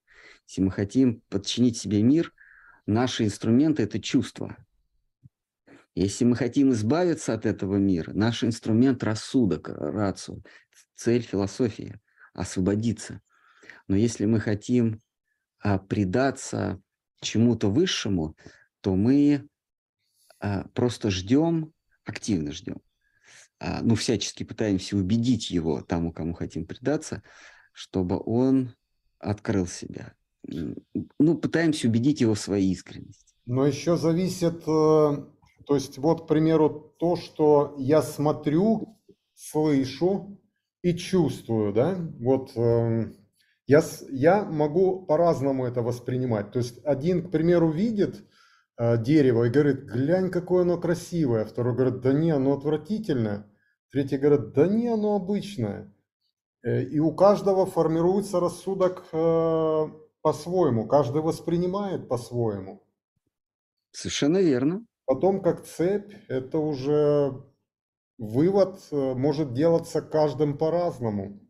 Если 0.47 0.61
мы 0.61 0.71
хотим 0.71 1.23
подчинить 1.31 1.79
себе 1.79 2.03
мир, 2.03 2.35
наши 2.87 3.25
инструменты– 3.25 3.83
это 3.85 4.01
чувства. 4.01 4.57
Если 5.95 6.25
мы 6.25 6.37
хотим 6.37 6.73
избавиться 6.73 7.33
от 7.33 7.47
этого 7.47 7.77
мира, 7.77 8.12
наш 8.12 8.45
инструмент– 8.45 9.03
рассудок, 9.05 9.69
рацию, 9.69 10.45
цель 10.95 11.23
философии– 11.23 11.99
освободиться. 12.35 13.23
Но 13.89 13.97
если 13.97 14.27
мы 14.27 14.41
хотим 14.41 15.01
а, 15.61 15.79
предаться 15.79 16.83
чему-то 17.21 17.71
высшему, 17.71 18.37
то 18.83 18.95
мы 18.95 19.49
а, 20.39 20.69
просто 20.75 21.11
ждем, 21.11 21.73
активно 22.05 22.53
ждем. 22.53 22.83
А, 23.61 23.80
ну, 23.82 23.94
всячески 23.94 24.44
пытаемся 24.44 24.96
убедить 24.96 25.50
его, 25.50 25.82
тому, 25.82 26.12
кому 26.12 26.34
хотим 26.34 26.66
предаться, 26.66 27.22
чтобы 27.72 28.20
он 28.24 28.74
открыл 29.18 29.66
себя. 29.66 30.14
Ну, 31.18 31.38
пытаемся 31.38 31.88
убедить 31.88 32.20
его 32.20 32.34
в 32.34 32.40
своей 32.40 32.70
искренности. 32.72 33.34
Но 33.46 33.66
еще 33.66 33.96
зависит, 33.96 34.62
э, 34.62 34.66
то 34.66 35.74
есть 35.74 35.98
вот, 35.98 36.24
к 36.24 36.26
примеру, 36.26 36.94
то, 36.98 37.16
что 37.16 37.74
я 37.78 38.02
смотрю, 38.02 38.98
слышу 39.34 40.40
и 40.82 40.94
чувствую, 40.94 41.72
да, 41.72 41.96
вот 42.20 42.52
эм, 42.57 43.16
я, 43.66 43.82
я 44.11 44.44
могу 44.44 45.05
по-разному 45.07 45.66
это 45.66 45.82
воспринимать. 45.82 46.52
То 46.52 46.59
есть 46.59 46.84
один, 46.84 47.26
к 47.26 47.30
примеру, 47.30 47.70
видит 47.70 48.24
дерево 48.79 49.45
и 49.45 49.51
говорит, 49.51 49.85
глянь, 49.85 50.31
какое 50.31 50.62
оно 50.62 50.81
красивое. 50.81 51.45
Второй 51.45 51.75
говорит, 51.75 52.01
да 52.01 52.12
не, 52.12 52.31
оно 52.31 52.55
отвратительное. 52.55 53.49
Третий 53.91 54.16
говорит, 54.16 54.53
да 54.53 54.66
не, 54.66 54.89
оно 54.89 55.14
обычное. 55.14 55.95
Э, 56.64 56.83
и 56.83 56.99
у 56.99 57.14
каждого 57.14 57.66
формируется 57.66 58.41
рассудок 58.41 59.05
э, 59.12 59.87
по-своему. 60.22 60.89
Каждый 60.89 61.22
воспринимает 61.22 62.09
по-своему. 62.09 62.83
Совершенно 63.93 64.39
верно. 64.39 64.85
Потом, 65.05 65.43
как 65.43 65.64
цепь, 65.64 66.12
это 66.29 66.59
уже 66.59 67.45
вывод 68.18 68.81
э, 68.91 69.14
может 69.14 69.53
делаться 69.53 70.01
каждым 70.01 70.57
по-разному. 70.57 71.41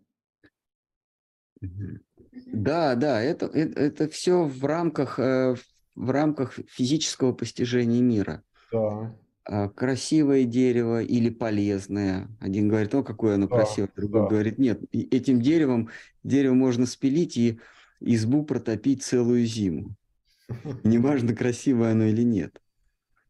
Да, 2.53 2.95
да, 2.97 3.22
это, 3.22 3.47
это, 3.47 3.81
это 3.81 4.09
все 4.09 4.45
в 4.45 4.64
рамках, 4.64 5.18
в 5.95 6.11
рамках 6.11 6.59
физического 6.68 7.32
постижения 7.32 8.01
мира. 8.03 8.42
Да. 8.72 9.14
А, 9.45 9.68
Красивое 9.68 10.45
дерево 10.45 11.03
или 11.03 11.30
полезное. 11.30 12.28
Один 12.40 12.68
говорит, 12.68 12.95
о, 12.95 13.03
какое 13.03 13.34
оно 13.34 13.47
Да, 13.47 13.57
красивое, 13.57 13.90
другой 13.95 14.22
да. 14.22 14.26
говорит, 14.28 14.59
нет, 14.59 14.80
этим 14.92 15.40
деревом 15.40 15.90
дерево 16.22 16.55
можно 16.55 16.86
спилить 16.86 17.36
и 17.36 17.61
избу 18.01 18.45
протопить 18.45 19.03
целую 19.03 19.45
зиму. 19.47 19.95
Неважно, 20.84 21.34
красивое 21.34 21.92
оно 21.92 22.05
или 22.05 22.22
нет. 22.22 22.61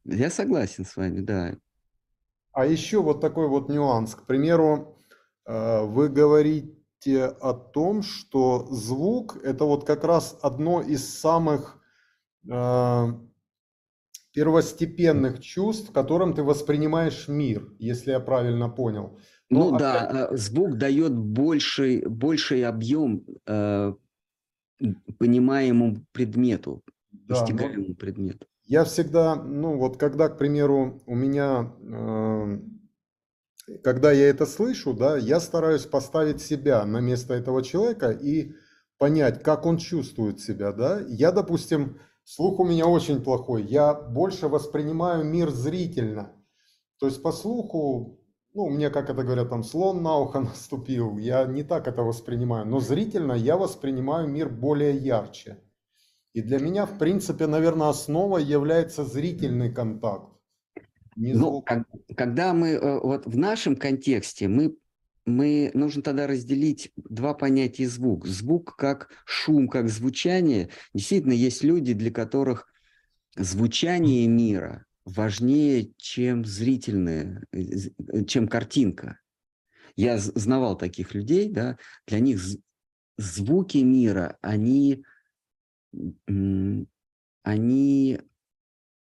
Я 0.05 0.31
согласен 0.31 0.85
с 0.85 0.97
вами, 0.97 1.21
да. 1.21 1.57
А 2.53 2.67
еще 2.67 3.03
вот 3.03 3.21
такой 3.21 3.49
вот 3.49 3.69
нюанс. 3.69 4.15
К 4.15 4.27
примеру, 4.27 4.97
э, 5.47 5.83
вы 5.85 6.09
говорите 6.09 7.27
о 7.27 7.53
том, 7.53 8.03
что 8.03 8.67
звук 8.71 9.39
это 9.43 9.65
вот 9.65 9.85
как 9.85 10.05
раз 10.05 10.39
одно 10.43 10.81
из 10.81 11.09
самых 11.19 11.81
первостепенных 14.33 15.41
чувств, 15.41 15.93
которым 15.93 16.35
ты 16.35 16.43
воспринимаешь 16.43 17.29
мир, 17.29 17.73
если 17.79 18.11
я 18.11 18.21
правильно 18.21 18.69
понял. 18.69 19.19
Но 19.51 19.71
Ну 19.71 19.77
опять- 19.77 19.81
да, 19.81 20.29
э, 20.33 20.37
звук 20.37 20.77
дает 20.77 21.15
больший, 21.15 22.05
больший 22.07 22.65
объем 22.65 23.25
э, 23.47 23.95
понимаемому 25.19 26.05
предмету, 26.13 26.83
да, 27.13 27.35
но 27.35 27.41
постигаемому 27.41 27.95
предмету. 27.95 28.47
Я 28.67 28.85
всегда, 28.85 29.37
ну 29.37 29.77
вот 29.79 29.99
когда, 29.99 30.29
к 30.29 30.39
примеру, 30.39 31.03
у 31.07 31.15
меня, 31.15 31.73
э, 31.81 32.59
когда 33.83 34.11
я 34.13 34.29
это 34.29 34.47
слышу, 34.47 34.95
да, 34.95 35.17
я 35.17 35.39
стараюсь 35.39 35.87
поставить 35.87 36.41
себя 36.41 36.85
на 36.85 37.01
место 37.01 37.35
этого 37.35 37.63
человека 37.63 38.11
и 38.11 38.55
понять, 38.99 39.43
как 39.43 39.67
он 39.67 39.79
чувствует 39.79 40.41
себя, 40.41 40.73
да. 40.73 41.01
Я, 41.07 41.31
допустим, 41.31 41.99
слух 42.25 42.61
у 42.61 42.65
меня 42.65 42.87
очень 42.87 43.23
плохой, 43.23 43.63
я 43.63 43.95
больше 43.95 44.49
воспринимаю 44.49 45.25
мир 45.25 45.51
зрительно. 45.51 46.33
То 46.99 47.07
есть 47.07 47.23
по 47.23 47.33
слуху, 47.33 48.19
ну, 48.55 48.69
мне, 48.69 48.91
как 48.91 49.11
это 49.11 49.23
говорят, 49.23 49.51
там 49.51 49.63
слон 49.63 50.03
на 50.03 50.19
ухо 50.19 50.41
наступил, 50.41 51.19
я 51.19 51.45
не 51.45 51.63
так 51.63 51.87
это 51.87 52.03
воспринимаю, 52.03 52.67
но 52.67 52.81
зрительно 52.81 53.33
я 53.33 53.57
воспринимаю 53.57 54.29
мир 54.29 54.49
более 54.49 54.97
ярче. 54.97 55.59
И 56.33 56.43
для 56.43 56.59
меня, 56.59 56.85
в 56.87 56.99
принципе, 56.99 57.47
наверное, 57.47 57.89
основой 57.89 58.43
является 58.43 59.05
зрительный 59.05 59.73
контакт. 59.73 60.33
Не 61.15 61.33
Ну, 61.33 61.39
звук. 61.39 61.71
когда 62.17 62.53
мы 62.53 62.71
э, 62.71 63.01
вот 63.01 63.25
в 63.27 63.37
нашем 63.37 63.77
контексте 63.77 64.49
мы 64.49 64.77
мы 65.27 65.71
нужно 65.75 66.03
тогда 66.03 66.27
разделить 66.27 66.93
два 66.97 67.35
понятия 67.35 67.89
звук. 67.89 68.27
Звук 68.27 68.77
как 68.77 69.11
шум, 69.25 69.69
как 69.69 69.89
звучание. 69.89 70.69
Действительно, 70.93 71.33
есть 71.33 71.65
люди, 71.65 71.95
для 71.95 72.11
которых 72.11 72.67
звучание 73.37 74.27
мира 74.29 74.85
важнее, 75.05 75.93
чем 75.97 76.45
зрительное, 76.45 77.43
э, 77.53 78.25
чем 78.27 78.49
картинка. 78.49 79.19
Я 79.97 80.19
знавал 80.19 80.77
таких 80.77 81.15
людей, 81.15 81.49
да, 81.49 81.79
для 82.07 82.19
них 82.19 82.41
звуки 83.17 83.79
мира, 83.79 84.39
они, 84.43 85.05
они 87.45 88.21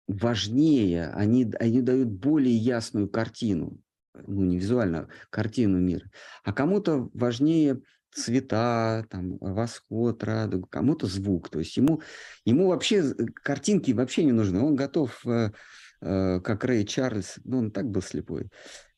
важнее, 0.08 1.08
они, 1.10 1.52
они 1.60 1.82
дают 1.82 2.08
более 2.08 2.56
ясную 2.56 3.08
картину, 3.08 3.80
ну 4.14 4.42
не 4.44 4.58
визуально, 4.58 5.08
картину 5.30 5.78
мира. 5.78 6.10
А 6.44 6.52
кому-то 6.52 7.10
важнее 7.14 7.80
цвета, 8.14 9.06
там, 9.10 9.38
восход, 9.38 10.22
радуга, 10.22 10.66
кому-то 10.68 11.06
звук. 11.06 11.48
То 11.48 11.58
есть 11.60 11.76
ему, 11.76 12.02
ему 12.44 12.68
вообще 12.68 13.02
з- 13.02 13.14
картинки 13.32 13.92
вообще 13.92 14.24
не 14.24 14.32
нужны. 14.32 14.60
Он 14.60 14.76
готов, 14.76 15.26
э, 15.26 15.50
э, 16.02 16.40
как 16.40 16.64
Рэй 16.64 16.84
Чарльз, 16.84 17.38
ну 17.44 17.58
он 17.58 17.70
так 17.70 17.86
был 17.88 18.02
слепой, 18.02 18.50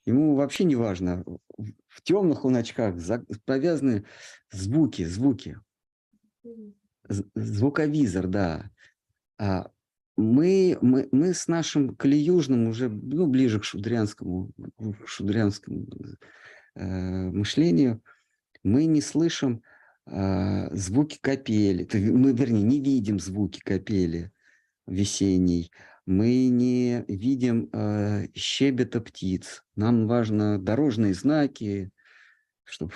ему 0.04 0.34
вообще 0.34 0.64
не 0.64 0.74
важно. 0.76 1.22
В- 1.56 2.02
темных 2.02 2.44
он 2.44 2.56
очках 2.56 2.98
за- 2.98 3.24
повязаны 3.44 4.04
звуки, 4.50 5.04
звуки. 5.04 5.58
Звуковизор, 7.34 8.26
да. 8.26 8.70
А 9.38 9.70
мы, 10.16 10.78
мы, 10.80 11.08
мы 11.12 11.34
с 11.34 11.48
нашим 11.48 11.94
Калиюжным 11.96 12.68
уже 12.68 12.88
ну, 12.88 13.26
ближе 13.26 13.60
к 13.60 13.64
шудрянскому, 13.64 14.52
к 14.78 15.06
шудрянскому 15.06 15.86
э, 16.74 17.30
мышлению, 17.30 18.02
мы 18.62 18.86
не 18.86 19.00
слышим 19.00 19.62
э, 20.06 20.74
звуки 20.74 21.18
капели. 21.20 21.88
Мы, 21.92 22.32
вернее, 22.32 22.62
не 22.62 22.80
видим 22.80 23.18
звуки 23.18 23.60
капели 23.60 24.30
весенней. 24.86 25.70
мы 26.06 26.48
не 26.48 27.04
видим 27.08 27.70
э, 27.72 28.28
щебета 28.34 29.00
птиц. 29.00 29.64
Нам 29.74 30.06
важно 30.06 30.58
дорожные 30.58 31.14
знаки, 31.14 31.90
чтобы 32.64 32.92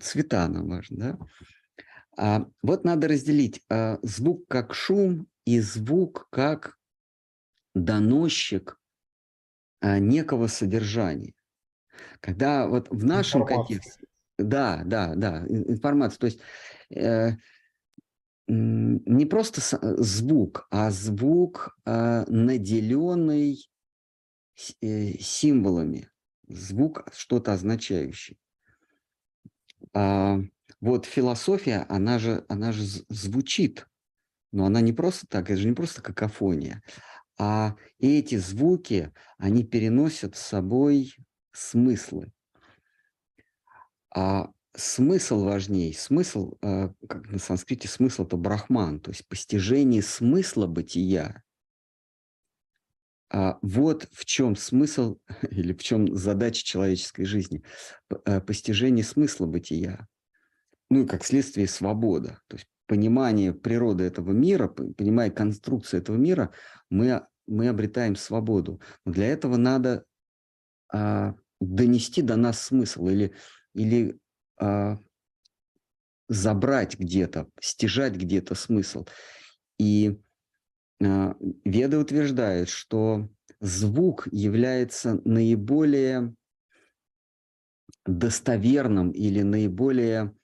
цвета 0.00 0.48
нам 0.48 0.68
важно, 0.68 0.96
да? 0.96 1.18
А 2.20 2.46
вот 2.62 2.84
надо 2.84 3.06
разделить 3.06 3.62
а, 3.70 3.98
звук 4.02 4.48
как 4.48 4.74
шум 4.74 5.28
и 5.48 5.60
звук 5.60 6.28
как 6.30 6.76
доносчик 7.74 8.78
а, 9.80 9.98
некого 9.98 10.46
содержания. 10.46 11.32
Когда 12.20 12.66
вот 12.68 12.90
в 12.90 13.02
нашем 13.06 13.40
Информация. 13.40 13.68
контексте, 13.68 14.06
да, 14.36 14.82
да, 14.84 15.14
да, 15.14 15.46
ин- 15.48 15.70
информация, 15.70 16.18
то 16.18 16.26
есть 16.26 16.40
э, 16.94 17.30
не 18.46 19.24
просто 19.24 19.62
э, 19.80 19.94
звук, 19.96 20.66
а 20.70 20.90
звук, 20.90 21.78
э, 21.86 22.24
наделенный 22.28 23.70
э, 24.82 25.12
символами, 25.18 26.10
звук 26.46 27.08
что-то 27.14 27.54
означающий. 27.54 28.38
А, 29.94 30.40
вот 30.82 31.06
философия, 31.06 31.86
она 31.88 32.18
же, 32.18 32.44
она 32.50 32.72
же 32.72 32.82
звучит, 33.08 33.86
но 34.52 34.66
она 34.66 34.80
не 34.80 34.92
просто 34.92 35.26
так, 35.26 35.50
это 35.50 35.60
же 35.60 35.68
не 35.68 35.74
просто 35.74 36.02
какофония, 36.02 36.82
а 37.38 37.76
эти 37.98 38.36
звуки, 38.36 39.12
они 39.38 39.64
переносят 39.64 40.36
с 40.36 40.40
собой 40.40 41.14
смыслы. 41.52 42.32
А 44.14 44.50
смысл 44.74 45.44
важней. 45.44 45.94
Смысл, 45.94 46.54
э, 46.62 46.90
как 47.08 47.28
на 47.30 47.38
санскрите, 47.38 47.88
смысл 47.88 48.24
это 48.24 48.36
брахман, 48.36 49.00
то 49.00 49.10
есть 49.10 49.26
постижение 49.28 50.02
смысла 50.02 50.66
бытия. 50.66 51.42
А 53.30 53.58
вот 53.60 54.08
в 54.12 54.24
чем 54.24 54.56
смысл 54.56 55.18
или 55.50 55.72
в 55.72 55.82
чем 55.82 56.16
задача 56.16 56.64
человеческой 56.64 57.24
жизни. 57.24 57.62
Э, 58.24 58.40
Постижение 58.40 59.04
смысла 59.04 59.46
бытия. 59.46 60.08
Ну 60.90 61.04
и 61.04 61.06
как 61.06 61.24
следствие 61.24 61.68
свобода. 61.68 62.40
То 62.48 62.56
есть 62.56 62.68
понимание 62.88 63.52
природы 63.52 64.04
этого 64.04 64.32
мира, 64.32 64.66
понимая 64.66 65.30
конструкцию 65.30 66.00
этого 66.00 66.16
мира, 66.16 66.50
мы, 66.90 67.22
мы 67.46 67.68
обретаем 67.68 68.16
свободу. 68.16 68.80
Но 69.04 69.12
для 69.12 69.26
этого 69.26 69.56
надо 69.56 70.04
а, 70.92 71.34
донести 71.60 72.22
до 72.22 72.36
нас 72.36 72.60
смысл 72.60 73.08
или, 73.08 73.34
или 73.74 74.18
а, 74.58 74.98
забрать 76.28 76.98
где-то, 76.98 77.48
стяжать 77.60 78.16
где-то 78.16 78.54
смысл. 78.54 79.06
И 79.78 80.18
а, 81.04 81.36
Веды 81.64 81.98
утверждают, 81.98 82.70
что 82.70 83.28
звук 83.60 84.28
является 84.32 85.20
наиболее 85.28 86.34
достоверным 88.06 89.10
или 89.10 89.42
наиболее 89.42 90.34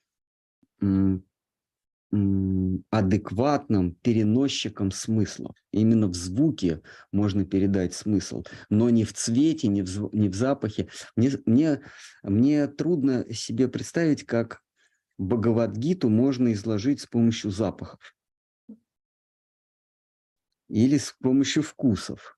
адекватным 2.11 3.95
переносчиком 3.95 4.91
смыслов. 4.91 5.55
Именно 5.71 6.07
в 6.07 6.13
звуке 6.13 6.81
можно 7.11 7.45
передать 7.45 7.93
смысл, 7.93 8.43
но 8.69 8.89
не 8.89 9.03
в 9.03 9.13
цвете, 9.13 9.67
не 9.67 9.81
в, 9.81 10.13
не 10.13 10.29
в 10.29 10.35
запахе. 10.35 10.87
Мне, 11.15 11.31
мне, 11.45 11.81
мне 12.23 12.67
трудно 12.67 13.25
себе 13.33 13.67
представить, 13.67 14.25
как 14.25 14.61
Бхагавадгиту 15.17 16.09
можно 16.09 16.53
изложить 16.53 17.01
с 17.01 17.05
помощью 17.05 17.51
запахов 17.51 18.15
или 20.67 20.97
с 20.97 21.15
помощью 21.21 21.63
вкусов. 21.63 22.37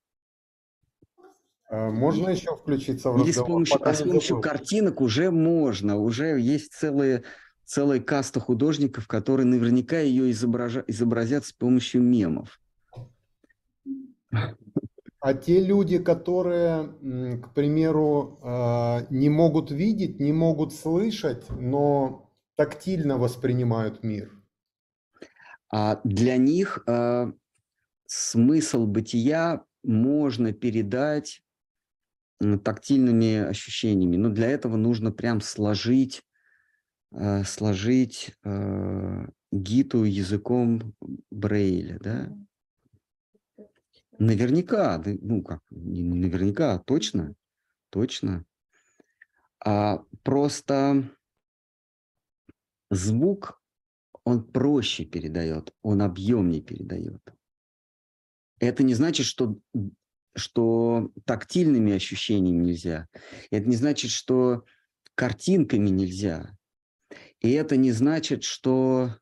Э, 1.70 1.90
Можно 1.90 2.30
еще 2.30 2.56
включиться 2.56 3.10
в 3.10 3.16
Или 3.16 3.32
с 3.32 3.36
разговор? 3.38 3.52
помощью, 3.52 3.88
а 3.88 3.94
с 3.94 4.02
помощью 4.02 4.40
картинок 4.40 5.00
уже 5.00 5.30
можно, 5.30 5.96
уже 5.98 6.40
есть 6.40 6.72
целые, 6.72 7.24
целая 7.68 8.00
каста 8.00 8.40
художников, 8.40 9.06
которые 9.06 9.44
наверняка 9.44 10.00
ее 10.00 10.30
изобража- 10.30 10.84
изобразят 10.86 11.44
с 11.44 11.52
помощью 11.52 12.02
мемов. 12.02 12.58
А 15.20 15.34
те 15.34 15.60
люди, 15.60 15.98
которые, 15.98 16.88
к 17.42 17.52
примеру, 17.52 18.40
э, 18.42 19.06
не 19.10 19.28
могут 19.28 19.70
видеть, 19.70 20.18
не 20.18 20.32
могут 20.32 20.72
слышать, 20.72 21.44
но 21.50 22.32
тактильно 22.56 23.18
воспринимают 23.18 24.02
мир. 24.02 24.32
А 25.70 26.00
для 26.04 26.38
них 26.38 26.82
э, 26.86 27.32
смысл 28.06 28.86
бытия 28.86 29.64
можно 29.82 30.52
передать 30.52 31.42
тактильными 32.64 33.36
ощущениями, 33.36 34.16
но 34.16 34.30
для 34.30 34.48
этого 34.48 34.76
нужно 34.76 35.10
прям 35.12 35.40
сложить, 35.40 36.22
э, 37.12 37.44
сложить 37.44 38.34
э, 38.44 39.26
гиту 39.52 40.04
языком 40.04 40.94
Брейля, 41.30 41.98
да? 41.98 42.36
Наверняка, 44.18 45.02
ну 45.04 45.42
как, 45.42 45.60
не 45.70 46.02
наверняка, 46.02 46.74
а 46.74 46.78
точно, 46.80 47.34
точно. 47.90 48.44
А 49.64 50.02
просто 50.24 51.08
звук, 52.90 53.62
он 54.24 54.44
проще 54.44 55.04
передает, 55.04 55.72
он 55.82 56.02
объемнее 56.02 56.62
передает. 56.62 57.22
Это 58.58 58.82
не 58.82 58.94
значит, 58.94 59.26
что, 59.26 59.58
что 60.34 61.12
тактильными 61.24 61.92
ощущениями 61.92 62.64
нельзя. 62.64 63.06
Это 63.50 63.68
не 63.68 63.76
значит, 63.76 64.10
что 64.10 64.64
картинками 65.14 65.88
нельзя. 65.90 66.57
И 67.40 67.52
это 67.52 67.76
не 67.76 67.92
значит, 67.92 68.42
что, 68.42 69.16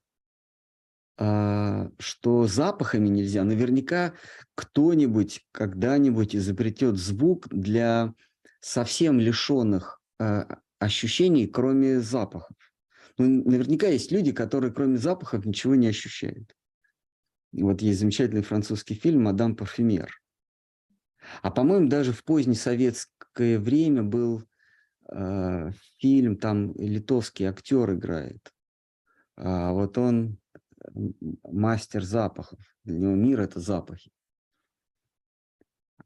а, 1.18 1.90
что 1.98 2.46
запахами 2.46 3.08
нельзя. 3.08 3.44
Наверняка 3.44 4.14
кто-нибудь 4.54 5.46
когда-нибудь 5.52 6.34
изобретет 6.34 6.96
звук 6.96 7.48
для 7.48 8.14
совсем 8.60 9.20
лишенных 9.20 10.00
а, 10.18 10.58
ощущений, 10.78 11.46
кроме 11.46 12.00
запахов. 12.00 12.56
Ну, 13.18 13.48
наверняка 13.48 13.88
есть 13.88 14.12
люди, 14.12 14.32
которые 14.32 14.72
кроме 14.72 14.98
запахов 14.98 15.44
ничего 15.44 15.74
не 15.74 15.88
ощущают. 15.88 16.54
Вот 17.52 17.80
есть 17.80 18.00
замечательный 18.00 18.42
французский 18.42 18.94
фильм 18.94 19.24
«Мадам 19.24 19.56
Парфюмер». 19.56 20.10
А 21.42 21.50
по-моему, 21.50 21.88
даже 21.88 22.12
в 22.12 22.22
позднесоветское 22.24 23.58
время 23.58 24.02
был 24.02 24.44
э, 25.10 25.70
фильм, 25.98 26.36
там 26.36 26.74
литовский 26.74 27.46
актер 27.46 27.94
играет. 27.94 28.52
А 29.36 29.72
вот 29.72 29.98
он 29.98 30.38
мастер 31.42 32.02
запахов. 32.02 32.58
Для 32.84 32.98
него 32.98 33.14
мир– 33.14 33.40
это 33.42 33.60
запахи. 33.60 34.10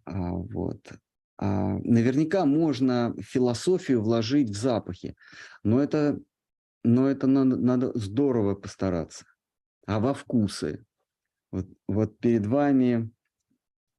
А, 0.04 0.32
вот. 0.32 0.92
А, 1.38 1.78
наверняка 1.78 2.44
можно 2.44 3.14
философию 3.20 4.02
вложить 4.02 4.50
в 4.50 4.56
запахи, 4.56 5.16
но 5.62 5.82
это, 5.82 6.20
но 6.84 7.08
это 7.08 7.26
надо, 7.26 7.56
надо 7.56 7.98
здорово 7.98 8.54
постараться. 8.54 9.24
А 9.86 10.00
во 10.00 10.14
вкусы? 10.14 10.84
Вот, 11.50 11.66
вот 11.88 12.18
перед 12.18 12.46
вами 12.46 13.10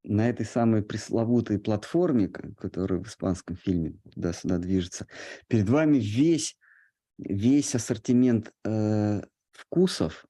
на 0.03 0.29
этой 0.29 0.45
самой 0.45 0.81
пресловутой 0.81 1.59
платформе, 1.59 2.27
ко- 2.27 2.53
которая 2.55 2.99
в 2.99 3.07
испанском 3.07 3.55
фильме 3.55 3.93
туда-сюда 4.13 4.57
движется, 4.57 5.07
перед 5.47 5.69
вами 5.69 5.97
весь, 5.97 6.57
весь 7.17 7.75
ассортимент 7.75 8.51
э, 8.63 9.21
вкусов 9.51 10.25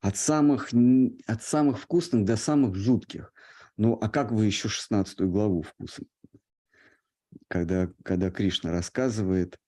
от 0.00 0.16
самых, 0.16 0.70
от 1.26 1.42
самых 1.42 1.78
вкусных 1.80 2.24
до 2.24 2.36
самых 2.36 2.74
жутких. 2.74 3.32
Ну, 3.76 3.94
а 4.00 4.08
как 4.08 4.32
вы 4.32 4.46
еще 4.46 4.68
16 4.68 5.20
главу 5.20 5.62
вкуса? 5.62 6.02
Когда, 7.48 7.90
когда 8.02 8.30
Кришна 8.30 8.72
рассказывает, 8.72 9.58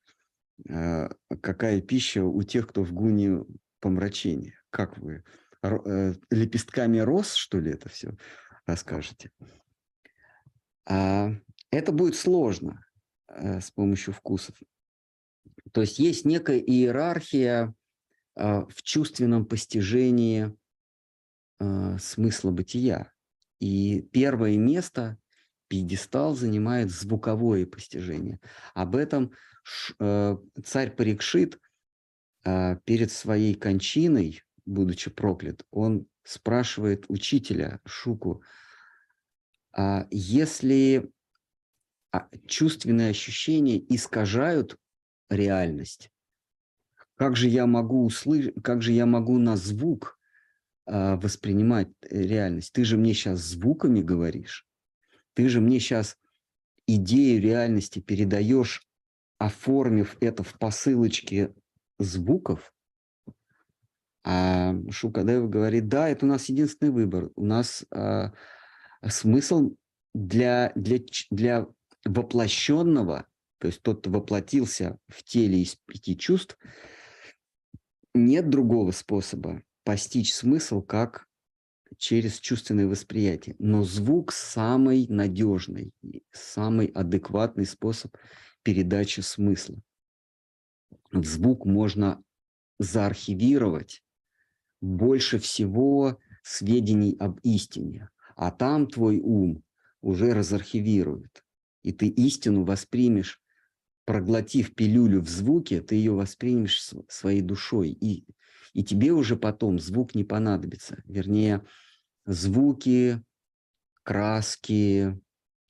э, 0.68 1.08
какая 1.40 1.80
пища 1.80 2.24
у 2.24 2.42
тех, 2.42 2.66
кто 2.66 2.82
в 2.82 2.92
гуне 2.92 3.44
помрачения. 3.80 4.54
Как 4.70 4.98
вы? 4.98 5.22
Э, 5.62 6.14
лепестками 6.30 6.98
роз, 6.98 7.34
что 7.34 7.60
ли, 7.60 7.72
это 7.72 7.88
все 7.88 8.16
расскажете? 8.68 9.30
А, 10.86 11.32
это 11.70 11.90
будет 11.90 12.14
сложно 12.14 12.86
э, 13.28 13.60
с 13.60 13.70
помощью 13.70 14.12
вкусов. 14.12 14.54
То 15.72 15.80
есть 15.80 15.98
есть 15.98 16.24
некая 16.24 16.58
иерархия 16.58 17.74
а, 18.36 18.66
в 18.66 18.82
чувственном 18.82 19.46
постижении 19.46 20.56
а, 21.58 21.98
смысла 21.98 22.50
бытия. 22.50 23.12
И 23.58 24.02
первое 24.12 24.56
место, 24.56 25.18
пьедестал, 25.66 26.34
занимает 26.34 26.90
звуковое 26.90 27.66
постижение. 27.66 28.40
Об 28.74 28.94
этом 28.94 29.32
э, 29.98 30.36
царь 30.64 30.90
Парикшит 30.92 31.60
перед 32.84 33.10
своей 33.12 33.54
кончиной, 33.54 34.42
будучи 34.64 35.10
проклят, 35.10 35.66
он 35.70 36.06
спрашивает 36.28 37.06
учителя 37.08 37.80
Шуку, 37.86 38.42
а, 39.72 40.06
если 40.10 41.10
а, 42.12 42.28
чувственные 42.46 43.10
ощущения 43.10 43.78
искажают 43.78 44.76
реальность, 45.30 46.10
как 47.16 47.34
же 47.34 47.48
я 47.48 47.66
могу 47.66 48.04
услышать, 48.04 48.54
как 48.62 48.82
же 48.82 48.92
я 48.92 49.06
могу 49.06 49.38
на 49.38 49.56
звук 49.56 50.18
а, 50.84 51.16
воспринимать 51.16 51.88
э, 52.02 52.20
реальность? 52.20 52.74
Ты 52.74 52.84
же 52.84 52.98
мне 52.98 53.14
сейчас 53.14 53.40
звуками 53.40 54.02
говоришь, 54.02 54.66
ты 55.32 55.48
же 55.48 55.62
мне 55.62 55.80
сейчас 55.80 56.18
идею 56.86 57.40
реальности 57.40 58.00
передаешь, 58.00 58.86
оформив 59.38 60.18
это 60.20 60.42
в 60.42 60.58
посылочке 60.58 61.54
звуков. 61.98 62.74
А 64.30 64.74
Шукадев 64.90 65.48
говорит, 65.48 65.88
да, 65.88 66.06
это 66.06 66.26
у 66.26 66.28
нас 66.28 66.50
единственный 66.50 66.90
выбор. 66.90 67.30
У 67.34 67.46
нас 67.46 67.86
а, 67.90 68.34
смысл 69.08 69.70
для, 70.14 70.70
для, 70.74 70.98
для 71.30 71.66
воплощенного, 72.04 73.26
то 73.56 73.68
есть 73.68 73.80
тот, 73.80 74.00
кто 74.00 74.10
воплотился 74.10 74.98
в 75.08 75.22
теле 75.22 75.62
из 75.62 75.76
пяти 75.76 76.14
чувств, 76.14 76.58
нет 78.14 78.50
другого 78.50 78.90
способа 78.90 79.62
постичь 79.82 80.34
смысл, 80.34 80.82
как 80.82 81.26
через 81.96 82.38
чувственное 82.38 82.86
восприятие. 82.86 83.56
Но 83.58 83.82
звук 83.82 84.32
самый 84.32 85.06
надежный, 85.08 85.94
самый 86.32 86.88
адекватный 86.88 87.64
способ 87.64 88.14
передачи 88.62 89.20
смысла. 89.20 89.78
Звук 91.12 91.64
можно 91.64 92.22
заархивировать 92.78 94.02
больше 94.80 95.38
всего 95.38 96.18
сведений 96.42 97.16
об 97.18 97.40
истине, 97.42 98.10
а 98.36 98.50
там 98.50 98.86
твой 98.86 99.18
ум 99.18 99.62
уже 100.00 100.32
разархивирует, 100.32 101.44
и 101.82 101.92
ты 101.92 102.08
истину 102.08 102.64
воспримешь, 102.64 103.40
проглотив 104.04 104.74
пилюлю 104.74 105.20
в 105.20 105.28
звуке, 105.28 105.80
ты 105.80 105.96
ее 105.96 106.12
воспримешь 106.12 106.80
св- 106.80 107.04
своей 107.08 107.42
душой, 107.42 107.90
и, 107.90 108.24
и 108.72 108.84
тебе 108.84 109.12
уже 109.12 109.36
потом 109.36 109.78
звук 109.78 110.14
не 110.14 110.24
понадобится. 110.24 111.02
Вернее, 111.04 111.64
звуки, 112.24 113.22
краски, 114.02 115.20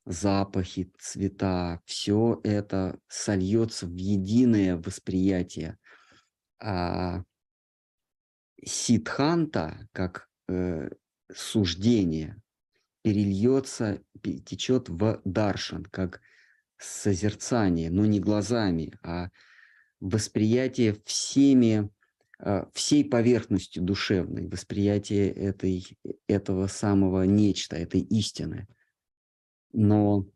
запахи, 0.07 0.93
цвета, 0.99 1.81
все 1.85 2.41
это 2.45 2.99
сольется 3.09 3.87
в 3.87 3.97
единое 3.97 4.77
восприятие. 4.77 5.79
А 6.61 7.25
сидханта, 8.65 9.89
как 9.93 10.29
э, 10.49 10.91
суждение, 11.33 12.41
перельется, 13.03 14.03
пе- 14.21 14.39
течет 14.39 14.89
в 14.89 15.21
даршан, 15.25 15.85
как 15.85 16.21
созерцание, 16.77 17.91
но 17.91 18.07
не 18.07 18.21
глазами, 18.21 18.99
а 19.03 19.31
восприятие 20.01 20.97
всеми, 21.05 21.91
э, 22.41 22.65
всей 22.73 23.05
поверхностью 23.05 23.83
душевной, 23.83 24.49
восприятие 24.49 25.31
этой, 25.31 25.99
этого 26.27 26.67
самого 26.67 27.25
нечто, 27.25 27.77
этой 27.77 28.01
истины. 28.01 28.67
Но 29.73 30.27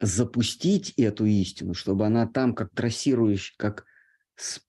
запустить 0.00 0.94
эту 0.96 1.26
истину, 1.26 1.74
чтобы 1.74 2.06
она 2.06 2.26
там 2.26 2.54
как 2.54 2.74
трассирующая, 2.74 3.54
как, 3.58 3.84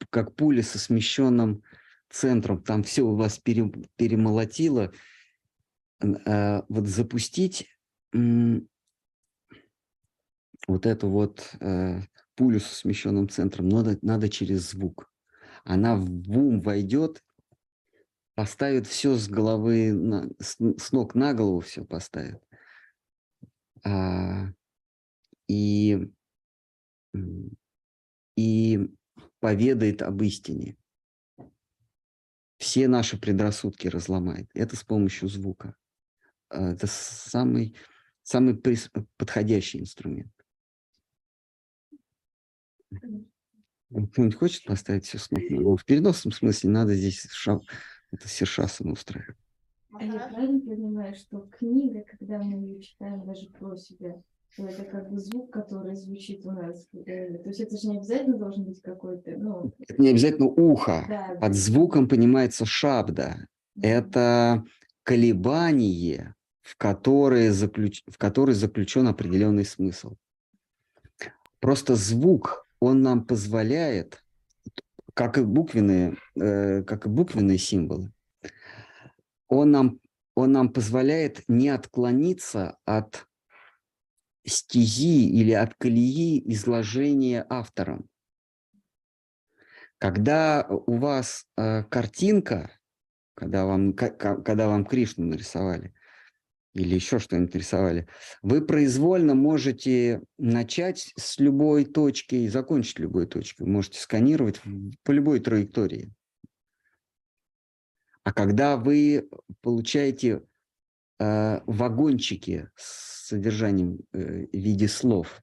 как 0.10 0.36
пуля 0.36 0.64
со 0.64 0.78
смещенным 0.80 1.64
центром, 2.12 2.62
там 2.62 2.84
все 2.84 3.04
у 3.04 3.16
вас 3.16 3.40
пере- 3.40 3.72
перемолотило, 3.96 4.92
а, 6.26 6.66
вот 6.70 6.88
запустить 6.88 7.68
вот 10.68 10.86
эту 10.86 11.10
вот 11.10 11.56
э, 11.60 12.02
пулю 12.36 12.60
со 12.60 12.76
смещенным 12.76 13.30
центром 13.30 13.70
надо, 13.70 13.98
надо 14.02 14.30
через 14.30 14.70
звук. 14.72 15.12
Она 15.64 15.96
в 15.96 16.30
ум 16.30 16.62
войдет, 16.62 17.24
поставит 18.36 18.88
все 18.88 19.16
с 19.16 19.28
головы, 19.28 19.92
на- 19.94 20.30
с, 20.40 20.58
с 20.60 20.92
ног 20.92 21.16
на 21.16 21.34
голову 21.34 21.62
все 21.62 21.84
поставит. 21.84 22.42
А, 23.84 24.48
и, 25.48 26.08
и 28.36 28.80
поведает 29.40 30.02
об 30.02 30.22
истине. 30.22 30.78
Все 32.62 32.88
наши 32.88 33.18
предрассудки 33.18 33.88
разломает. 33.88 34.48
Это 34.54 34.76
с 34.76 34.84
помощью 34.84 35.28
звука. 35.28 35.76
А, 36.48 36.74
Это 36.74 36.86
самый, 36.86 37.76
самый 38.22 38.56
подходящий 39.18 39.80
инструмент. 39.80 40.32
Кто-нибудь 43.90 44.36
хочет 44.36 44.64
поставить 44.66 45.06
все 45.06 45.18
с 45.18 45.32
ног 45.32 45.42
на 45.50 45.58
голову? 45.58 45.78
В 45.78 45.86
переносном 45.86 46.32
смысле 46.32 46.70
надо 46.70 46.94
здесь 46.94 47.26
ша... 47.32 47.60
это 48.12 48.28
сершасана 48.28 48.92
устраивать. 48.92 49.38
А 49.94 50.04
я 50.04 50.30
правильно 50.30 50.60
понимаю, 50.60 51.16
что 51.16 51.40
книга, 51.58 52.04
когда 52.04 52.38
мы 52.38 52.64
ее 52.64 52.82
читаем 52.84 53.26
даже 53.26 53.50
про 53.50 53.76
себя, 53.76 54.22
то 54.58 54.68
это 54.68 54.84
как 54.84 55.10
бы 55.10 55.20
звук, 55.20 55.52
который 55.52 55.96
звучит 55.96 56.46
у 56.46 56.52
нас 56.52 56.88
голове. 56.92 57.40
То 57.40 57.50
есть 57.50 57.62
это 57.62 57.78
же 57.78 57.88
не 57.88 57.98
обязательно 57.98 58.38
должен 58.38 58.66
быть 58.66 58.82
какой-то, 58.82 59.32
ну, 59.38 59.74
Это 59.88 60.02
не 60.02 60.10
обязательно 60.10 60.48
ухо. 60.48 61.06
да. 61.08 61.38
Под 61.40 61.56
звуком 61.56 62.08
понимается 62.08 62.66
шабда. 62.66 63.48
да. 63.76 63.88
Это 63.88 64.64
колебание, 65.04 66.36
в 66.62 66.78
которое, 66.78 67.52
заключ... 67.52 68.04
в 68.08 68.18
которое 68.18 68.54
заключен 68.54 69.08
определенный 69.08 69.66
смысл. 69.66 70.16
Просто 71.60 71.96
звук, 71.96 72.68
он 72.80 73.02
нам 73.02 73.26
позволяет, 73.26 74.24
как 75.14 75.38
и 75.38 75.44
буквенные, 75.44 76.18
э, 76.36 76.84
как 76.84 77.06
и 77.06 77.10
буквенные 77.10 77.58
символы, 77.58 78.12
он 79.48 79.72
нам, 79.72 80.00
он 80.36 80.52
нам 80.52 80.70
позволяет 80.70 81.44
не 81.48 81.70
отклониться 81.70 82.78
от 82.86 83.28
стези 84.46 85.28
или 85.30 85.52
от 85.52 85.74
колеи 85.76 86.42
изложения 86.54 87.46
автором. 87.50 88.10
Когда 89.98 90.66
у 90.68 90.98
вас 90.98 91.46
э, 91.58 91.84
картинка, 91.84 92.72
когда 93.36 93.66
вам, 93.66 93.94
когда 93.94 94.68
вам 94.68 94.86
Кришну 94.86 95.26
нарисовали, 95.26 95.94
или 96.74 96.96
еще 96.96 97.20
что-нибудь 97.20 97.54
нарисовали, 97.54 98.08
вы 98.42 98.66
произвольно 98.66 99.36
можете 99.36 100.22
начать 100.38 101.14
с 101.18 101.38
любой 101.40 101.86
точки 101.86 102.36
и 102.36 102.50
закончить 102.50 103.00
любой 103.00 103.28
точкой. 103.28 103.68
Можете 103.68 104.00
сканировать 104.00 104.62
по 105.04 105.12
любой 105.12 105.40
траектории. 105.40 106.14
А 108.24 108.34
когда 108.34 108.78
вы 108.78 109.30
получаете 109.62 110.44
э, 111.22 111.62
вагончики 111.68 112.70
с 112.76 113.28
содержанием 113.28 114.00
э, 114.12 114.48
в 114.48 114.58
виде 114.58 114.88
слов, 114.88 115.42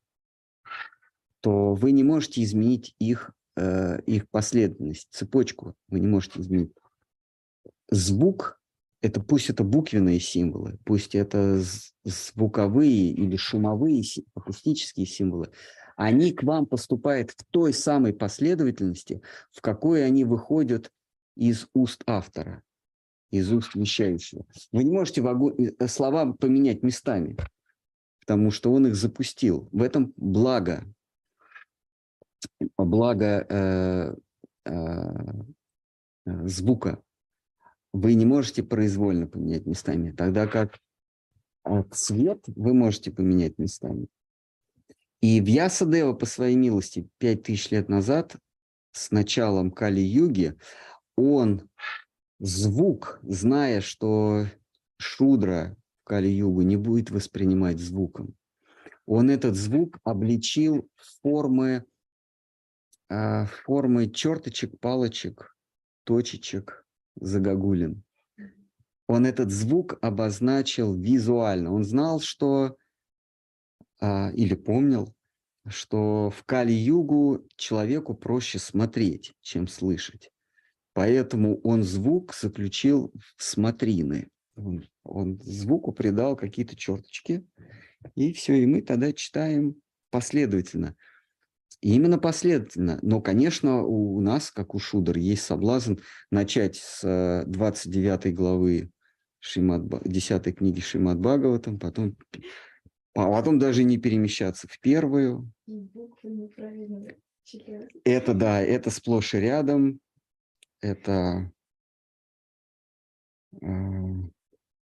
то 1.40 1.74
вы 1.74 1.92
не 1.92 2.02
можете 2.02 2.42
изменить 2.42 2.96
их, 2.98 3.30
э, 3.56 4.00
их 4.06 4.28
последовательность, 4.28 5.08
цепочку 5.10 5.74
вы 5.88 6.00
не 6.00 6.08
можете 6.08 6.40
изменить. 6.40 6.72
Звук– 7.90 8.60
это 9.02 9.20
пусть 9.20 9.50
это 9.50 9.62
буквенные 9.62 10.18
символы, 10.18 10.78
пусть 10.84 11.14
это 11.14 11.62
звуковые 12.04 13.12
или 13.12 13.36
шумовые, 13.36 14.02
акустические 14.34 15.06
символы, 15.06 15.50
они 15.96 16.32
к 16.32 16.42
вам 16.42 16.66
поступают 16.66 17.30
в 17.30 17.44
той 17.50 17.72
самой 17.72 18.12
последовательности, 18.12 19.22
в 19.52 19.60
какой 19.60 20.04
они 20.04 20.24
выходят 20.24 20.90
из 21.36 21.68
уст 21.72 22.02
автора, 22.06 22.62
из 23.30 23.52
уст 23.52 23.74
вещающего. 23.74 24.44
Вы 24.72 24.84
не 24.84 24.92
можете 24.92 25.22
вагон- 25.22 25.54
э, 25.58 25.88
слова 25.88 26.32
поменять 26.32 26.82
местами, 26.82 27.36
потому 28.20 28.50
что 28.50 28.72
он 28.72 28.86
их 28.86 28.94
запустил. 28.94 29.68
В 29.72 29.82
этом 29.82 30.12
благо 30.16 30.84
благо 32.76 33.46
э, 33.48 34.14
э, 34.64 34.72
э, 36.26 36.46
звука 36.46 37.02
вы 37.92 38.14
не 38.14 38.26
можете 38.26 38.62
произвольно 38.62 39.26
поменять 39.26 39.66
местами, 39.66 40.12
тогда 40.12 40.46
как 40.46 40.78
э, 41.64 41.82
цвет 41.90 42.44
вы 42.46 42.74
можете 42.74 43.10
поменять 43.10 43.58
местами. 43.58 44.06
И 45.20 45.40
Вьясадева, 45.40 46.12
по 46.12 46.26
своей 46.26 46.54
милости, 46.54 47.08
пять 47.18 47.42
тысяч 47.42 47.70
лет 47.70 47.88
назад, 47.88 48.36
с 48.92 49.10
началом 49.10 49.70
Кали-юги, 49.72 50.54
он 51.16 51.68
звук, 52.38 53.18
зная, 53.22 53.80
что 53.80 54.46
Шудра 54.98 55.76
в 56.00 56.08
Кали-югу 56.08 56.62
не 56.62 56.76
будет 56.76 57.10
воспринимать 57.10 57.78
звуком, 57.78 58.34
он 59.06 59.30
этот 59.30 59.54
звук 59.56 59.98
обличил 60.04 60.88
в 60.96 61.22
формы 61.22 61.84
а, 63.10 63.46
формы 63.46 64.10
черточек, 64.10 64.78
палочек, 64.80 65.56
точечек, 66.04 66.86
загогулин. 67.16 68.04
Он 69.06 69.24
этот 69.24 69.50
звук 69.50 69.98
обозначил 70.02 70.94
визуально. 70.94 71.72
Он 71.72 71.84
знал, 71.84 72.20
что 72.20 72.76
а, 74.00 74.30
или 74.34 74.54
помнил, 74.54 75.14
что 75.66 76.30
в 76.30 76.44
Кали-Югу 76.44 77.46
человеку 77.56 78.14
проще 78.14 78.58
смотреть, 78.58 79.34
чем 79.40 79.68
слышать. 79.68 80.30
Поэтому 80.98 81.60
он 81.60 81.84
звук 81.84 82.34
заключил 82.34 83.12
в 83.36 83.44
смотрины. 83.44 84.30
Он, 84.56 84.84
он 85.04 85.40
звуку 85.44 85.92
придал 85.92 86.34
какие-то 86.34 86.74
черточки, 86.74 87.46
и 88.16 88.32
все, 88.32 88.54
и 88.54 88.66
мы 88.66 88.82
тогда 88.82 89.12
читаем 89.12 89.76
последовательно. 90.10 90.96
Именно 91.80 92.18
последовательно. 92.18 92.98
Но, 93.02 93.20
конечно, 93.20 93.84
у 93.84 94.20
нас, 94.20 94.50
как 94.50 94.74
у 94.74 94.80
Шудер, 94.80 95.18
есть 95.18 95.44
соблазн 95.44 95.98
начать 96.32 96.74
с 96.74 97.04
э, 97.04 97.44
29 97.46 98.34
главы 98.34 98.90
Шримад, 99.38 99.86
Ба- 99.86 100.02
10 100.04 100.56
книги 100.56 100.80
Шримад 100.80 101.20
Бхагаватам, 101.20 101.78
потом, 101.78 102.16
а 103.14 103.30
потом 103.30 103.60
даже 103.60 103.84
не 103.84 103.98
перемещаться 103.98 104.66
в 104.66 104.80
первую. 104.80 105.52
И 105.68 105.78
буквы 105.78 106.30
неправильно 106.30 107.06
читают. 107.44 107.88
Это 108.02 108.34
да, 108.34 108.60
это 108.60 108.90
сплошь 108.90 109.34
и 109.34 109.38
рядом. 109.38 110.00
Это, 110.80 111.52
э, 113.60 113.66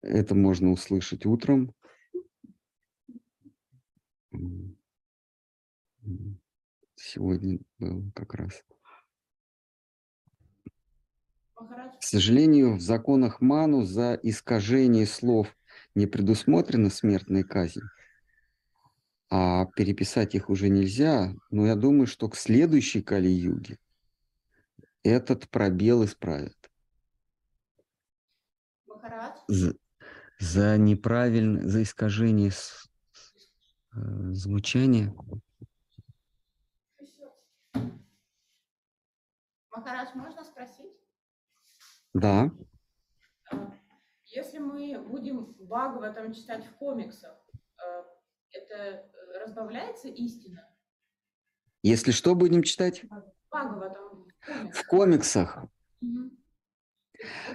это 0.02 0.35
можно 0.35 0.70
услышать 0.70 1.24
утром. 1.24 1.74
Сегодня 6.94 7.59
был 7.78 8.10
как 8.14 8.35
раз. 8.35 8.62
К 11.55 12.02
сожалению, 12.02 12.77
в 12.77 12.81
законах 12.81 13.40
Ману 13.40 13.82
за 13.85 14.18
искажение 14.23 15.06
слов 15.06 15.56
не 15.94 16.06
предусмотрена 16.06 16.90
смертная 16.90 17.43
казнь, 17.43 17.81
а 19.31 19.64
переписать 19.77 20.35
их 20.35 20.51
уже 20.51 20.68
нельзя. 20.68 21.35
Но 21.51 21.66
я 21.66 21.74
думаю, 21.74 22.06
что 22.06 22.28
к 22.28 22.36
следующей 22.36 23.01
Кали-юге 23.01 23.78
этот 25.06 25.48
пробел 25.48 26.04
исправят. 26.04 26.56
Махарадж, 28.86 29.38
За, 29.48 29.74
за 30.38 30.76
неправильное, 30.78 31.66
за 31.66 31.82
искажение 31.82 32.50
с- 32.50 32.88
э, 33.94 33.98
звучания. 34.32 35.14
Махарадж, 39.70 40.08
можно 40.14 40.44
спросить? 40.44 40.92
Да, 42.14 42.50
А, 43.50 43.72
Если 44.24 44.58
мы 44.58 44.98
будем 44.98 45.54
Бхагаватам 45.54 46.32
читать 46.32 46.64
в 46.66 46.72
комиксах, 46.76 47.36
а, 47.78 48.04
это 48.50 48.74
э, 48.74 49.38
разбавляется 49.44 50.08
истина? 50.08 50.68
если 51.82 52.10
что 52.10 52.34
будем 52.34 52.62
читать 52.64 53.04
Бхагаватам 53.50 54.26
в 54.73 54.86
комиксах. 54.86 55.64
Ну, 56.01 56.39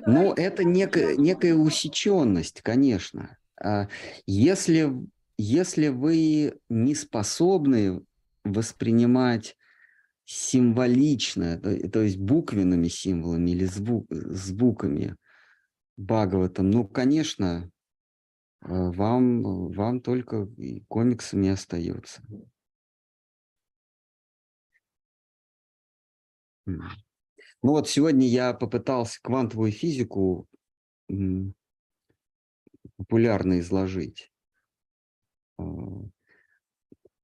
говорите, 0.05 0.41
это 0.43 0.63
некая, 0.63 1.15
некая 1.15 1.55
усеченность, 1.55 2.61
конечно. 2.61 3.38
А 3.59 3.88
Если, 4.26 4.91
если 5.38 5.89
вы 5.89 6.59
не 6.69 6.95
способны 6.95 8.01
воспринимать 8.43 9.55
символично, 10.26 11.59
то, 11.59 11.89
то 11.89 12.01
есть 12.01 12.18
буквенными 12.18 12.88
символами 12.88 13.51
или 13.51 13.68
зву- 13.68 14.07
звуками 14.09 15.15
Бхагаватам, 15.97 16.72
ну, 16.72 16.88
конечно, 16.88 17.69
э, 18.61 18.68
вам, 18.68 19.72
вам 19.72 20.01
только 20.01 20.47
комиксами 20.88 21.49
остается. 21.49 22.22
Ну 26.65 26.83
вот 27.63 27.89
сегодня 27.89 28.27
я 28.27 28.53
попытался 28.53 29.19
квантовую 29.21 29.71
физику 29.71 30.47
популярно 32.95 33.59
изложить. 33.59 34.31
А, 35.57 35.63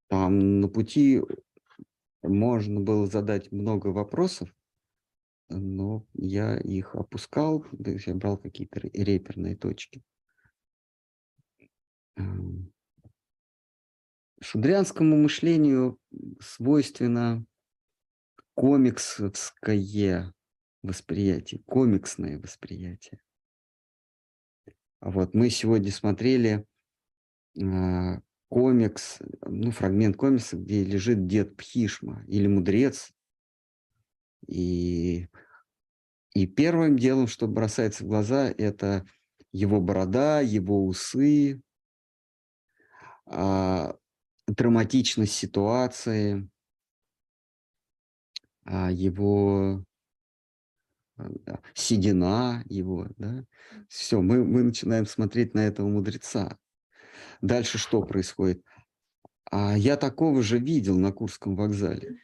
Там 0.09 0.59
на 0.61 0.67
пути 0.67 1.21
можно 2.21 2.79
было 2.79 3.07
задать 3.07 3.51
много 3.51 3.87
вопросов, 3.87 4.53
но 5.49 6.05
я 6.13 6.57
их 6.57 6.95
опускал, 6.95 7.65
то 7.83 7.91
есть 7.91 8.07
я 8.07 8.15
брал 8.15 8.37
какие-то 8.37 8.79
ре- 8.81 8.91
реперные 8.93 9.57
точки. 9.57 10.03
Ам, 12.17 12.71
Шудрянскому 14.41 15.15
мышлению 15.17 15.99
свойственно 16.39 17.45
комиксовское 18.57 20.33
восприятие, 20.81 21.61
комиксное 21.67 22.39
восприятие. 22.39 23.21
А 24.99 25.11
Вот 25.11 25.35
мы 25.35 25.51
сегодня 25.51 25.91
смотрели 25.91 26.65
а, 27.61 28.19
комикс, 28.49 29.19
ну, 29.43 29.69
фрагмент 29.69 30.17
комикса, 30.17 30.57
где 30.57 30.83
лежит 30.83 31.27
дед 31.27 31.55
Пхишма 31.55 32.25
или 32.27 32.47
мудрец. 32.47 33.11
И, 34.47 35.27
и 36.33 36.47
первым 36.47 36.97
делом, 36.97 37.27
что 37.27 37.47
бросается 37.47 38.05
в 38.05 38.07
глаза, 38.07 38.51
это 38.57 39.05
его 39.51 39.79
борода, 39.79 40.41
его 40.41 40.83
усы, 40.83 41.61
а, 43.27 43.95
драматичность 44.47 45.33
ситуации, 45.33 46.49
его 48.67 49.83
а, 51.17 51.29
седина 51.73 52.63
его, 52.67 53.07
да. 53.17 53.45
Все, 53.89 54.21
мы, 54.21 54.43
мы 54.43 54.63
начинаем 54.63 55.05
смотреть 55.05 55.53
на 55.53 55.61
этого 55.61 55.87
мудреца. 55.87 56.57
Дальше 57.41 57.77
что 57.77 58.03
происходит? 58.03 58.63
А 59.49 59.77
я 59.77 59.97
такого 59.97 60.41
же 60.41 60.59
видел 60.59 60.97
на 60.97 61.11
Курском 61.11 61.55
вокзале. 61.55 62.23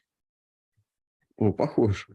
О, 1.38 1.52
похож. 1.52 2.10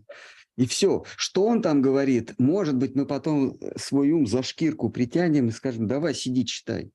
И 0.56 0.66
все. 0.66 1.04
Что 1.16 1.46
он 1.46 1.62
там 1.62 1.82
говорит? 1.82 2.38
Может 2.38 2.76
быть, 2.76 2.94
мы 2.94 3.06
потом 3.06 3.56
э, 3.60 3.78
свой 3.78 4.10
ум 4.10 4.26
за 4.26 4.42
шкирку 4.42 4.90
притянем 4.90 5.48
и 5.48 5.52
скажем, 5.52 5.86
давай, 5.86 6.14
сиди, 6.14 6.44
читай. 6.44 6.92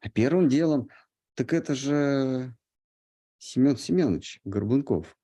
А 0.00 0.08
первым 0.08 0.48
делом, 0.48 0.88
так 1.34 1.52
это 1.52 1.74
же 1.74 2.54
Семен 3.38 3.76
Семенович 3.76 4.40
Горбунков. 4.44 5.16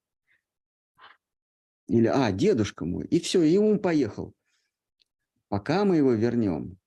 Или, 1.88 2.06
а, 2.06 2.32
дедушка 2.32 2.84
мой. 2.84 3.06
И 3.06 3.20
все, 3.20 3.42
и 3.42 3.56
ум 3.58 3.78
поехал. 3.78 4.34
Пока 5.48 5.84
мы 5.84 5.96
его 5.96 6.12
вернем, 6.12 6.78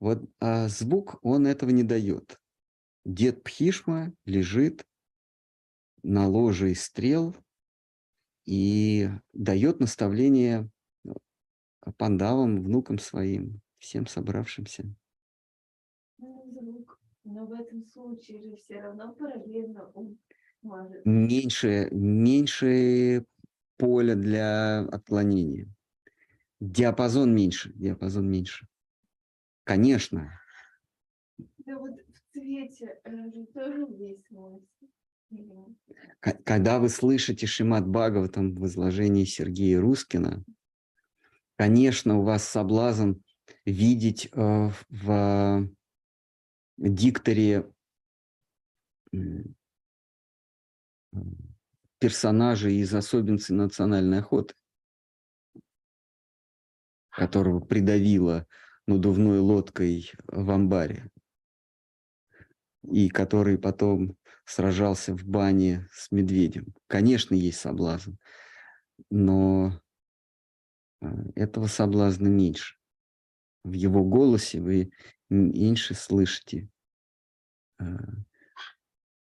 вот 0.00 0.28
а 0.40 0.68
звук, 0.68 1.18
он 1.22 1.46
этого 1.46 1.70
не 1.70 1.84
дает. 1.84 2.40
Дед 3.04 3.42
Пхишма 3.42 4.12
лежит 4.24 4.84
на 6.02 6.26
ложе 6.26 6.72
из 6.72 6.82
стрел 6.82 7.34
и 8.44 9.08
дает 9.32 9.80
наставление 9.80 10.68
ну, 11.04 11.16
пандавам, 11.96 12.62
внукам 12.62 12.98
своим, 12.98 13.60
всем 13.78 14.06
собравшимся. 14.06 14.84
Ну, 16.18 16.44
звук. 16.52 17.00
Но 17.24 17.46
в 17.46 17.52
этом 17.52 17.84
случае 17.84 18.42
же 18.42 18.56
все 18.56 18.80
равно 18.80 19.14
параллельно 19.14 19.90
ум 19.94 20.18
может. 20.62 21.04
Меньше, 21.04 21.88
меньше 21.90 23.24
поля 23.78 24.14
для 24.14 24.80
отклонения. 24.80 25.68
Диапазон 26.60 27.34
меньше, 27.34 27.72
диапазон 27.74 28.28
меньше. 28.30 28.66
Конечно, 29.64 30.30
Да 31.58 31.78
вот 31.78 31.92
в 31.92 32.32
цвете 32.32 32.98
э, 33.04 33.30
же 33.30 33.46
тоже 33.46 33.86
К- 36.20 36.42
Когда 36.44 36.78
вы 36.78 36.88
слышите 36.88 37.46
Шимат 37.46 37.86
Бхагаватам 37.86 38.54
в 38.54 38.66
изложении 38.66 39.24
Сергея 39.24 39.80
Рускина, 39.80 40.44
конечно, 41.56 42.18
у 42.18 42.22
вас 42.22 42.48
соблазн 42.48 43.12
видеть 43.64 44.28
э, 44.32 44.70
в 44.88 45.68
дикторе 46.78 47.70
м, 49.12 49.54
м, 51.12 51.47
персонажа 51.98 52.68
из 52.68 52.94
особенностей 52.94 53.54
национальной 53.54 54.20
охоты, 54.20 54.54
которого 57.10 57.60
придавило 57.60 58.46
надувной 58.86 59.40
лодкой 59.40 60.10
в 60.26 60.50
амбаре, 60.50 61.10
и 62.82 63.08
который 63.08 63.58
потом 63.58 64.16
сражался 64.44 65.14
в 65.14 65.24
бане 65.24 65.88
с 65.92 66.10
медведем. 66.10 66.74
Конечно, 66.86 67.34
есть 67.34 67.60
соблазн, 67.60 68.12
но 69.10 69.78
э, 71.02 71.06
этого 71.34 71.66
соблазна 71.66 72.28
меньше. 72.28 72.76
В 73.64 73.72
его 73.72 74.04
голосе 74.04 74.60
вы 74.60 74.90
меньше 75.28 75.94
слышите 75.94 76.70
э, 77.78 77.84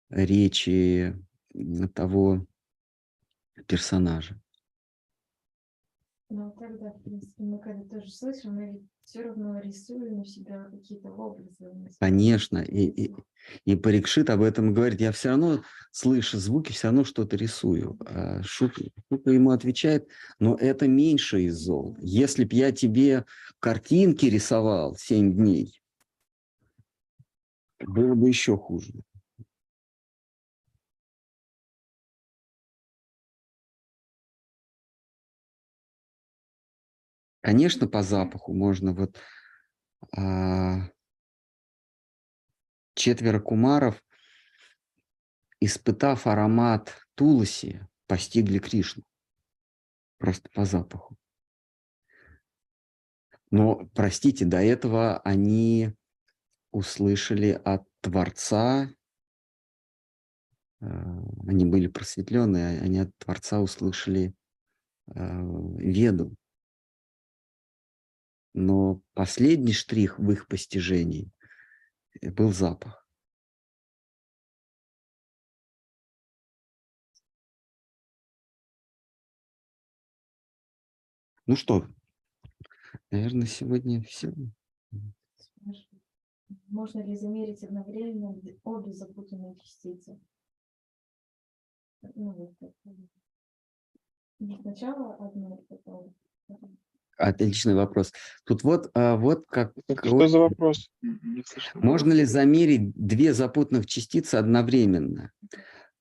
речи 0.10 1.14
того 1.94 2.46
персонажа. 3.66 4.40
Ну, 6.30 6.54
тогда, 6.60 6.92
в 6.92 7.02
принципе, 7.04 7.44
мы 7.44 7.58
когда 7.60 7.84
тоже 7.86 8.12
слышим, 8.12 8.56
мы 8.56 8.72
ведь 8.74 8.82
все 9.06 9.22
равно 9.22 9.62
рисуем 9.62 10.20
у 10.20 10.26
себя 10.26 10.66
какие-то 10.66 11.10
образы. 11.10 11.90
Конечно, 12.02 12.58
и, 12.58 12.86
и, 12.88 13.16
и 13.64 13.76
Парикшит 13.78 14.30
об 14.30 14.42
этом 14.42 14.74
говорит. 14.74 15.00
Я 15.00 15.14
все 15.14 15.30
равно, 15.30 15.64
слышу 15.92 16.38
звуки, 16.38 16.74
все 16.74 16.88
равно 16.88 17.06
что-то 17.06 17.38
рисую. 17.38 17.98
А 18.06 18.44
Шука, 18.44 18.84
Шука 19.10 19.32
ему 19.32 19.52
отвечает, 19.52 20.10
но 20.38 20.56
это 20.56 20.90
меньше 20.90 21.44
из 21.44 21.56
зол. 21.56 21.96
Если 22.02 22.44
б 22.44 22.54
я 22.54 22.74
тебе 22.74 23.24
картинки 23.60 24.26
рисовал 24.26 24.98
7 24.98 25.34
дней, 25.34 25.82
было 27.80 28.16
бы 28.16 28.28
еще 28.28 28.58
хуже. 28.58 28.92
Конечно, 37.48 37.88
по 37.88 38.04
запаху 38.04 38.54
можно 38.54 38.92
вот 38.92 39.18
а, 40.12 40.90
четверо 42.94 43.40
кумаров, 43.40 44.04
испытав 45.62 46.28
аромат 46.28 46.94
Туласи, 47.16 47.88
постигли 48.06 48.60
Кришну. 48.60 49.04
Просто 50.18 50.50
по 50.50 50.66
запаху. 50.66 51.16
Но, 53.50 53.90
простите, 53.96 54.44
до 54.44 54.58
этого 54.58 55.20
они 55.20 55.96
услышали 56.72 57.52
от 57.64 57.88
Творца, 58.02 58.92
э, 60.82 60.86
они 61.48 61.64
были 61.64 61.88
просветленные, 61.88 62.82
они 62.82 63.00
от 63.00 63.18
Творца 63.18 63.62
услышали 63.62 64.36
э, 65.06 65.14
Веду. 65.78 66.36
Но 68.60 69.04
последний 69.14 69.72
штрих 69.72 70.18
в 70.18 70.32
их 70.32 70.48
постижении 70.48 71.32
э, 72.22 72.32
был 72.32 72.52
запах. 72.52 73.08
Ну 81.46 81.56
что, 81.56 81.88
наверное, 83.12 83.46
сегодня 83.46 84.02
все. 84.02 84.34
Можно 86.70 87.04
ли 87.04 87.16
замерить 87.16 87.64
одновременно 87.64 88.36
обе 88.64 88.92
запутанные 88.92 89.56
частицы? 89.60 90.20
Ну, 92.02 92.32
вот 92.32 92.74
сначала 94.62 95.14
одну, 95.18 95.58
потом 95.70 96.16
вторую. 96.46 96.78
Отличный 97.18 97.74
вопрос. 97.74 98.14
Тут 98.46 98.64
вот, 98.64 98.92
а, 98.94 99.16
вот 99.16 99.46
как 99.50 99.74
Это 99.88 100.08
что 100.08 100.28
за 100.28 100.40
вопрос? 100.40 100.90
Можно 101.74 102.14
ли 102.14 102.26
замерить 102.26 102.94
две 102.94 103.34
запутанных 103.34 103.88
частицы 103.88 104.36
одновременно? 104.36 105.32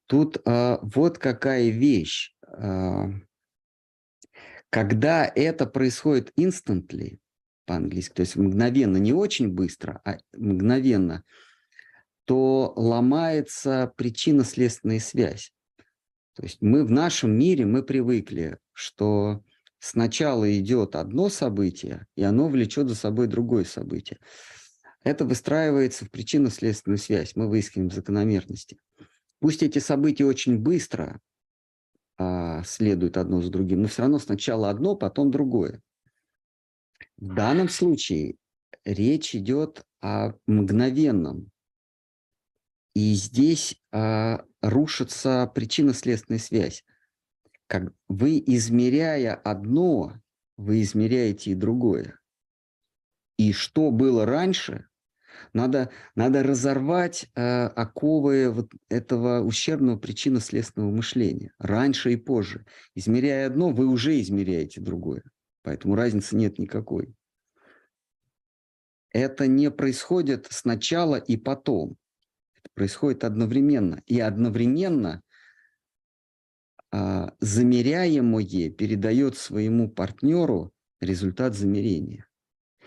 Тут 0.07 0.39
а, 0.45 0.79
вот 0.83 1.19
какая 1.19 1.71
вещь. 1.71 2.35
А, 2.47 3.09
когда 4.71 5.31
это 5.35 5.67
происходит 5.67 6.33
instantly, 6.39 7.19
по-английски, 7.65 8.15
то 8.15 8.21
есть 8.21 8.37
мгновенно, 8.37 8.99
не 8.99 9.15
очень 9.15 9.49
быстро, 9.49 10.01
а 10.05 10.19
мгновенно, 10.35 11.25
то 12.27 12.73
ломается 12.77 13.93
причинно-следственная 13.97 15.01
связь. 15.01 15.53
То 16.35 16.43
есть 16.43 16.61
мы 16.61 16.85
в 16.85 16.91
нашем 16.91 17.37
мире, 17.37 17.65
мы 17.65 17.83
привыкли, 17.83 18.59
что 18.75 19.43
сначала 19.79 20.59
идет 20.59 20.97
одно 20.97 21.29
событие, 21.29 22.07
и 22.17 22.23
оно 22.23 22.49
влечет 22.49 22.89
за 22.89 22.95
собой 22.95 23.27
другое 23.27 23.65
событие. 23.65 24.19
Это 25.03 25.25
выстраивается 25.25 26.05
в 26.05 26.11
причинно-следственную 26.11 26.99
связь, 26.99 27.37
мы 27.37 27.49
выискиваем 27.49 27.91
закономерности. 27.91 28.79
Пусть 29.41 29.63
эти 29.63 29.79
события 29.79 30.25
очень 30.25 30.59
быстро 30.59 31.21
а, 32.19 32.63
следуют 32.65 33.17
одно 33.17 33.43
за 33.43 33.51
другим, 33.51 33.83
но 33.83 33.89
все 33.89 34.03
равно 34.03 34.19
сначала 34.19 34.71
одно, 34.71 34.97
потом 34.97 35.31
другое. 35.31 35.83
В 37.19 37.35
данном 37.35 37.69
случае 37.69 38.37
речь 38.85 39.35
идет 39.35 39.85
о 40.01 40.33
мгновенном. 40.47 41.51
И 42.95 43.15
здесь 43.15 43.81
а, 43.93 44.45
рушится 44.63 45.51
причинно-следственная 45.55 46.39
связь. 46.39 46.85
Как 47.67 47.93
вы, 48.09 48.43
измеряя 48.47 49.35
одно, 49.35 50.21
вы 50.57 50.83
измеряете 50.83 51.51
и 51.51 51.55
другое. 51.55 52.19
И 53.37 53.53
что 53.53 53.91
было 53.91 54.25
раньше, 54.25 54.87
надо, 55.53 55.91
надо 56.15 56.43
разорвать 56.43 57.29
э, 57.35 57.67
оковы 57.67 58.51
вот 58.51 58.73
этого 58.89 59.41
ущербного 59.41 59.99
причинно-следственного 59.99 60.91
мышления. 60.91 61.53
Раньше 61.59 62.13
и 62.13 62.17
позже. 62.17 62.65
Измеряя 62.95 63.49
одно, 63.49 63.71
вы 63.71 63.87
уже 63.87 64.21
измеряете 64.21 64.81
другое. 64.81 65.23
Поэтому 65.63 65.95
разницы 65.95 66.37
нет 66.37 66.59
никакой. 66.59 67.15
Это 69.11 69.47
не 69.47 69.71
происходит 69.71 70.47
сначала 70.51 71.17
и 71.17 71.37
потом. 71.37 71.97
Это 72.55 72.71
происходит 72.75 73.25
одновременно. 73.25 74.03
И 74.07 74.21
одновременно 74.21 75.23
замеряемое 77.41 78.71
передает 78.71 79.37
своему 79.37 79.91
партнеру 79.91 80.73
результат 81.01 81.55
замерения. 81.55 82.27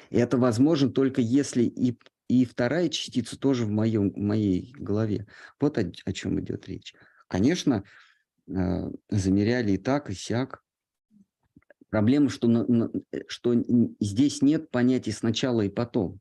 И 0.09 0.17
это 0.17 0.37
возможно 0.37 0.89
только 0.89 1.21
если 1.21 1.63
и, 1.63 1.97
и 2.27 2.45
вторая 2.45 2.89
частица 2.89 3.39
тоже 3.39 3.65
в, 3.65 3.69
моем, 3.69 4.11
в 4.11 4.17
моей 4.17 4.73
голове. 4.77 5.27
Вот 5.59 5.77
о, 5.77 5.91
о 6.05 6.13
чем 6.13 6.39
идет 6.39 6.67
речь. 6.67 6.93
Конечно, 7.27 7.83
э, 8.47 8.91
замеряли 9.09 9.73
и 9.73 9.77
так, 9.77 10.09
и 10.09 10.13
сяк. 10.13 10.63
Проблема, 11.89 12.29
что, 12.29 12.47
что 13.27 13.55
здесь 13.99 14.41
нет 14.41 14.69
понятия 14.69 15.11
сначала 15.11 15.61
и 15.61 15.69
потом. 15.69 16.19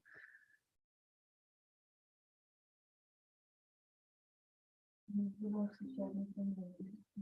Ну, 5.09 5.32
в 5.39 5.43
любом 5.43 5.70
случае, 5.70 6.06
одновременно. 6.06 6.68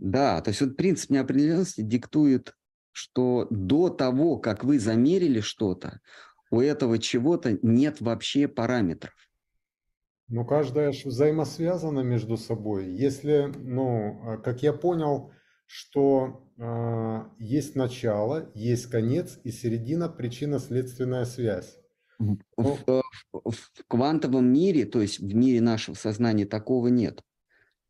Да, 0.00 0.40
то 0.40 0.50
есть 0.50 0.60
вот 0.60 0.76
принцип 0.76 1.10
неопределенности 1.10 1.80
диктует, 1.80 2.54
что 2.92 3.46
до 3.50 3.88
того, 3.88 4.38
как 4.38 4.64
вы 4.64 4.78
замерили 4.78 5.40
что-то, 5.40 6.00
у 6.50 6.60
этого 6.60 6.98
чего-то 6.98 7.58
нет 7.62 8.00
вообще 8.00 8.48
параметров. 8.48 9.14
Но 10.28 10.44
каждая 10.44 10.92
ж 10.92 11.04
взаимосвязана 11.04 12.00
между 12.00 12.36
собой. 12.36 12.90
Если, 12.90 13.52
ну, 13.56 14.20
а, 14.24 14.36
как 14.38 14.62
я 14.62 14.72
понял, 14.72 15.32
что 15.66 16.50
а, 16.58 17.30
есть 17.38 17.76
начало, 17.76 18.50
есть 18.54 18.86
конец 18.86 19.38
и 19.44 19.50
середина 19.50 20.08
причинно-следственная 20.08 21.24
связь. 21.24 21.78
В, 22.18 22.24
Ну- 22.24 22.38
в- 22.56 23.02
в- 23.32 23.50
в 23.50 23.84
квантовом 23.88 24.52
мире, 24.52 24.84
то 24.84 25.00
есть 25.00 25.20
в 25.20 25.34
мире 25.34 25.60
нашего 25.60 25.94
сознания, 25.94 26.46
такого 26.46 26.88
нет. 26.88 27.22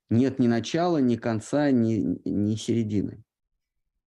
Нет 0.08 0.38
ни 0.38 0.46
начала, 0.46 0.98
ни 0.98 1.16
конца, 1.16 1.70
ни, 1.70 2.20
ни 2.24 2.54
середины. 2.54 3.24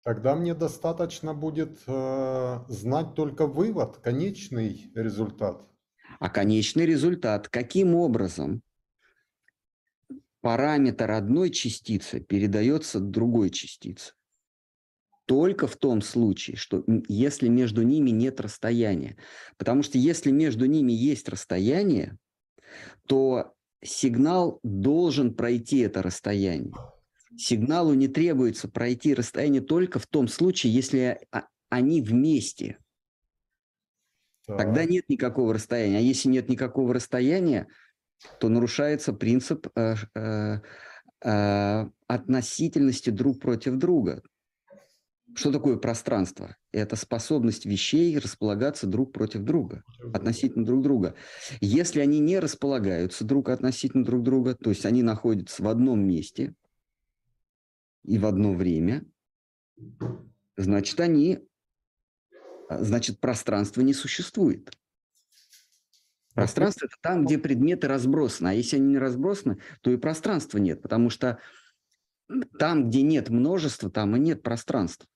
Тогда 0.03 0.35
мне 0.35 0.53
достаточно 0.53 1.33
будет 1.33 1.79
э, 1.85 2.59
знать 2.69 3.13
только 3.13 3.45
вывод, 3.45 3.97
конечный 3.97 4.89
результат. 4.95 5.67
А 6.19 6.29
конечный 6.29 6.85
результат, 6.85 7.49
каким 7.49 7.93
образом 7.93 8.61
параметр 10.41 11.11
одной 11.11 11.49
частицы 11.49 12.21
передается 12.21 13.01
другой 13.01 13.49
частице? 13.49 14.13
Только 15.25 15.67
в 15.67 15.75
том 15.75 16.01
случае, 16.01 16.55
что 16.55 16.85
если 17.09 17.49
между 17.49 17.81
ними 17.81 18.11
нет 18.11 18.39
расстояния. 18.39 19.17
Потому 19.57 19.83
что 19.83 19.97
если 19.97 20.31
между 20.31 20.67
ними 20.67 20.93
есть 20.93 21.27
расстояние, 21.27 22.17
то 23.07 23.56
сигнал 23.83 24.59
должен 24.63 25.33
пройти 25.33 25.79
это 25.79 26.01
расстояние. 26.01 26.73
Сигналу 27.35 27.93
не 27.93 28.07
требуется 28.07 28.67
пройти 28.67 29.13
расстояние 29.13 29.61
только 29.61 29.99
в 29.99 30.07
том 30.07 30.27
случае, 30.27 30.73
если 30.73 31.19
а- 31.31 31.47
они 31.69 32.01
вместе. 32.01 32.79
Тогда 34.45 34.85
нет 34.85 35.09
никакого 35.09 35.53
расстояния. 35.53 35.97
А 35.97 36.01
если 36.01 36.29
нет 36.29 36.47
никакого 36.47 36.93
расстояния, 36.93 37.67
то 38.39 38.49
нарушается 38.49 39.13
принцип 39.13 39.67
э, 39.75 39.95
э, 40.15 40.59
э, 41.23 41.85
относительности 42.07 43.09
друг 43.09 43.41
против 43.41 43.75
друга. 43.75 44.23
Что 45.35 45.51
такое 45.51 45.77
пространство? 45.77 46.55
Это 46.71 46.95
способность 46.95 47.65
вещей 47.65 48.17
располагаться 48.17 48.87
друг 48.87 49.11
против 49.11 49.41
друга, 49.41 49.83
относительно 50.13 50.65
друг 50.65 50.81
друга. 50.81 51.15
Если 51.59 51.99
они 51.99 52.19
не 52.19 52.39
располагаются 52.39 53.25
друг 53.25 53.49
относительно 53.49 54.05
друг 54.05 54.23
друга, 54.23 54.55
то 54.55 54.69
есть 54.69 54.85
они 54.85 55.03
находятся 55.03 55.63
в 55.63 55.67
одном 55.67 56.07
месте 56.07 56.55
и 58.03 58.17
в 58.17 58.25
одно 58.25 58.53
время, 58.53 59.05
значит, 60.55 60.99
они, 60.99 61.39
а, 62.69 62.83
значит, 62.83 63.19
пространство 63.19 63.81
не 63.81 63.93
существует. 63.93 64.71
Пространство– 66.33 66.85
это 66.87 66.95
там, 67.01 67.25
где 67.25 67.37
предметы 67.37 67.87
разбросаны. 67.87 68.49
А 68.49 68.53
если 68.53 68.77
они 68.77 68.89
не 68.89 68.97
разбросаны, 68.97 69.59
то 69.81 69.91
и 69.91 69.97
пространства 69.97 70.59
нет, 70.59 70.81
потому 70.81 71.09
что 71.09 71.39
там, 72.59 72.89
где 72.89 73.01
нет 73.01 73.29
множества, 73.29 73.89
там 73.89 74.15
и 74.15 74.19
нет 74.19 74.43
пространства. 74.43 75.07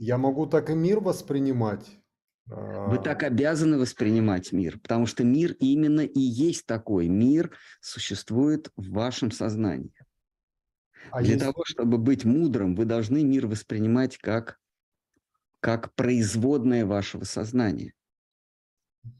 Я 0.00 0.16
могу 0.16 0.46
так 0.46 0.70
и 0.70 0.74
мир 0.74 0.98
воспринимать. 1.00 1.86
Вы 2.46 2.96
А, 2.96 3.02
так 3.02 3.22
обязаны 3.22 3.78
воспринимать 3.78 4.50
мир, 4.50 4.78
потому 4.80 5.04
что 5.06 5.24
мир 5.24 5.52
именно 5.60 6.00
и 6.00 6.18
есть 6.20 6.64
такой. 6.66 7.06
Мир 7.06 7.54
существует 7.82 8.70
в 8.76 8.90
вашем 8.92 9.30
сознании. 9.30 9.94
а 11.12 11.20
Для 11.22 11.34
есть- 11.34 11.44
того, 11.44 11.64
чтобы 11.66 11.98
быть 11.98 12.24
мудрым, 12.24 12.74
вы 12.74 12.86
должны 12.86 13.22
мир 13.24 13.46
воспринимать 13.46 14.16
как, 14.16 14.58
как 15.60 15.94
производное 15.94 16.86
вашего 16.86 17.24
сознания. 17.24 17.92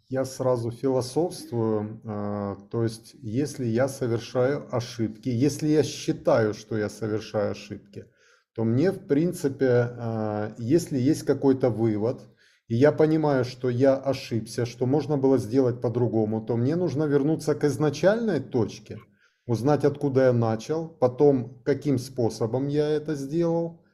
Я 0.09 0.25
сразу 0.25 0.71
философствую, 0.71 2.01
а, 2.05 2.57
то 2.71 2.83
есть 2.85 3.15
если 3.15 3.67
я 3.67 3.89
совершаю 3.89 4.75
ошибки, 4.75 5.29
если 5.29 5.69
я 5.69 5.83
считаю, 5.83 6.55
что 6.55 6.77
я 6.77 6.89
совершаю 6.89 7.53
ошибки, 7.53 8.07
то 8.55 8.65
мне, 8.65 8.91
в 8.91 9.07
принципе, 9.07 9.67
а, 9.69 10.55
если 10.59 10.99
есть 10.99 11.23
какой-то 11.23 11.71
вывод, 11.71 12.23
и 12.69 12.77
я 12.77 12.93
понимаю, 12.93 13.45
что 13.45 13.69
я 13.69 13.97
ошибся, 13.97 14.65
что 14.65 14.87
можно 14.87 15.17
было 15.17 15.39
сделать 15.39 15.81
по-другому, 15.81 16.41
то 16.41 16.57
мне 16.57 16.77
нужно 16.77 17.05
вернуться 17.05 17.55
к 17.55 17.65
изначальной 17.65 18.41
точке, 18.41 19.01
узнать, 19.47 19.85
откуда 19.85 20.27
я 20.27 20.33
начал, 20.33 20.89
потом, 20.89 21.61
каким 21.65 21.99
способом 21.99 22.69
я 22.69 22.89
это 22.89 23.15
сделал, 23.15 23.85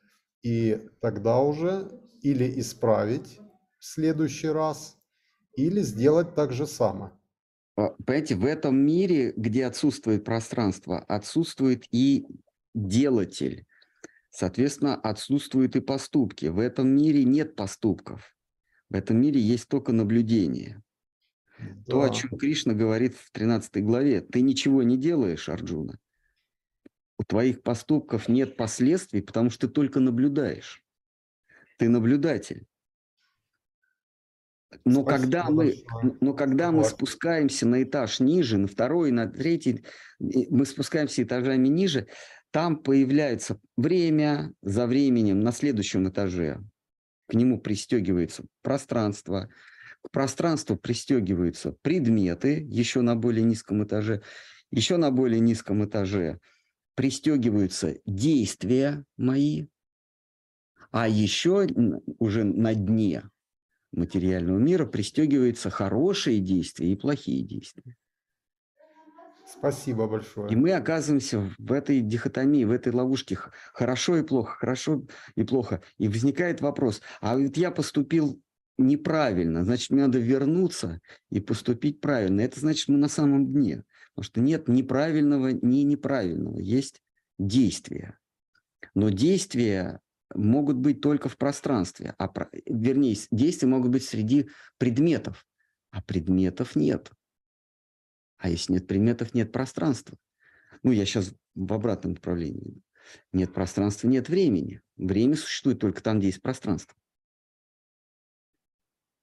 и 0.42 0.88
тогда 1.00 1.38
уже 1.40 1.88
или 2.22 2.60
исправить 2.60 3.38
в 3.78 3.84
следующий 3.84 4.48
раз, 4.48 4.96
или 5.56 5.80
сделать 5.80 6.34
так 6.34 6.52
же 6.52 6.66
само. 6.66 7.12
А, 7.76 7.90
Понимаете, 8.04 8.34
в 8.34 8.44
этом 8.44 8.76
мире, 8.76 9.32
где 9.36 9.66
отсутствует 9.66 10.24
пространство, 10.24 10.98
отсутствует 10.98 11.84
и 11.90 12.26
делатель. 12.74 13.66
Соответственно, 14.36 14.96
отсутствуют 14.96 15.76
и 15.76 15.80
поступки. 15.80 16.44
В 16.46 16.58
этом 16.58 16.94
мире 16.94 17.24
нет 17.24 17.56
поступков. 17.56 18.36
В 18.90 18.94
этом 18.94 19.18
мире 19.18 19.40
есть 19.40 19.66
только 19.66 19.92
наблюдение. 19.92 20.82
То, 21.86 22.02
о 22.02 22.08
Да. 22.08 22.14
чем 22.14 22.36
Кришна 22.36 22.74
говорит 22.74 23.16
в 23.16 23.32
13 23.32 23.82
главе. 23.82 24.20
Ты 24.20 24.42
ничего 24.42 24.82
не 24.82 24.98
делаешь, 24.98 25.48
Арджуна. 25.48 25.98
У 27.18 27.24
твоих 27.24 27.62
поступков 27.62 28.28
нет 28.28 28.58
последствий, 28.58 29.22
потому 29.22 29.48
что 29.48 29.68
ты 29.68 29.72
только 29.72 30.00
наблюдаешь. 30.00 30.82
Ты 31.78 31.88
наблюдатель. 31.88 32.66
Но 34.84 35.02
Спасибо 35.02 35.10
когда 35.10 35.44
мы, 35.48 35.64
большое. 35.64 36.16
но 36.20 36.34
когда 36.34 36.72
мы 36.72 36.84
спускаемся 36.84 37.66
на 37.66 37.82
этаж 37.82 38.20
ниже, 38.20 38.58
на 38.58 38.68
второй, 38.68 39.12
на 39.12 39.26
третий, 39.28 39.86
мы 40.18 40.66
спускаемся 40.66 41.22
этажами 41.22 41.68
ниже, 41.68 42.08
там 42.56 42.78
появляется 42.78 43.60
время 43.76 44.50
за 44.62 44.86
временем 44.86 45.40
на 45.40 45.52
следующем 45.52 46.08
этаже. 46.08 46.58
К 47.28 47.34
нему 47.34 47.60
пристегивается 47.60 48.46
пространство, 48.62 49.50
к 50.00 50.10
пространству 50.10 50.74
пристегиваются 50.74 51.72
предметы 51.82 52.66
еще 52.66 53.02
на 53.02 53.14
более 53.14 53.44
низком 53.44 53.84
этаже, 53.84 54.22
еще 54.70 54.96
на 54.96 55.10
более 55.10 55.38
низком 55.38 55.84
этаже 55.84 56.40
пристегиваются 56.94 57.98
действия 58.06 59.04
мои, 59.18 59.66
а 60.92 61.08
еще 61.08 61.66
уже 62.18 62.44
на 62.44 62.74
дне 62.74 63.24
материального 63.92 64.58
мира 64.58 64.86
пристегиваются 64.86 65.68
хорошие 65.68 66.40
действия 66.40 66.90
и 66.90 66.96
плохие 66.96 67.42
действия. 67.44 67.98
Спасибо 69.58 70.06
большое. 70.06 70.52
И 70.52 70.56
мы 70.56 70.72
оказываемся 70.72 71.50
в 71.58 71.72
этой 71.72 72.00
дихотомии, 72.00 72.64
в 72.64 72.70
этой 72.70 72.92
ловушке 72.92 73.38
хорошо 73.72 74.16
и 74.16 74.22
плохо, 74.22 74.56
хорошо 74.58 75.04
и 75.34 75.44
плохо. 75.44 75.82
И 75.98 76.08
возникает 76.08 76.60
вопрос, 76.60 77.00
а 77.20 77.36
вот 77.36 77.56
я 77.56 77.70
поступил 77.70 78.40
неправильно, 78.78 79.64
значит, 79.64 79.90
мне 79.90 80.02
надо 80.02 80.18
вернуться 80.18 81.00
и 81.30 81.40
поступить 81.40 82.00
правильно. 82.00 82.42
Это 82.42 82.60
значит, 82.60 82.88
мы 82.88 82.98
на 82.98 83.08
самом 83.08 83.52
дне. 83.52 83.84
Потому 84.14 84.24
что 84.24 84.40
нет 84.40 84.68
ни 84.68 84.82
правильного, 84.82 85.48
ни 85.48 85.80
неправильного. 85.80 86.58
Есть 86.58 87.02
действия. 87.38 88.18
Но 88.94 89.10
действия 89.10 90.00
могут 90.34 90.76
быть 90.76 91.00
только 91.00 91.28
в 91.28 91.36
пространстве. 91.36 92.14
А, 92.18 92.30
вернее, 92.66 93.16
действия 93.30 93.68
могут 93.68 93.90
быть 93.90 94.04
среди 94.04 94.48
предметов. 94.78 95.46
А 95.90 96.02
предметов 96.02 96.76
нет. 96.76 97.10
А 98.38 98.48
если 98.48 98.74
нет 98.74 98.86
предметов, 98.86 99.34
нет 99.34 99.52
пространства. 99.52 100.16
Ну, 100.82 100.92
я 100.92 101.04
сейчас 101.04 101.32
в 101.54 101.72
обратном 101.72 102.12
направлении. 102.12 102.82
Нет 103.32 103.52
пространства, 103.52 104.08
нет 104.08 104.28
времени. 104.28 104.82
Время 104.96 105.36
существует 105.36 105.78
только 105.78 106.02
там, 106.02 106.18
где 106.18 106.28
есть 106.28 106.42
пространство. 106.42 106.96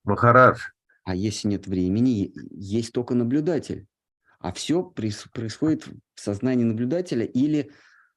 Махарадж, 0.03 0.59
А 1.03 1.15
если 1.15 1.47
нет 1.47 1.67
времени, 1.67 2.33
есть 2.51 2.93
только 2.93 3.13
наблюдатель. 3.13 3.87
А 4.39 4.51
все 4.51 4.83
происходит 4.83 5.87
в 5.87 6.19
сознании 6.19 6.65
наблюдателя 6.65 7.25
или 7.25 7.71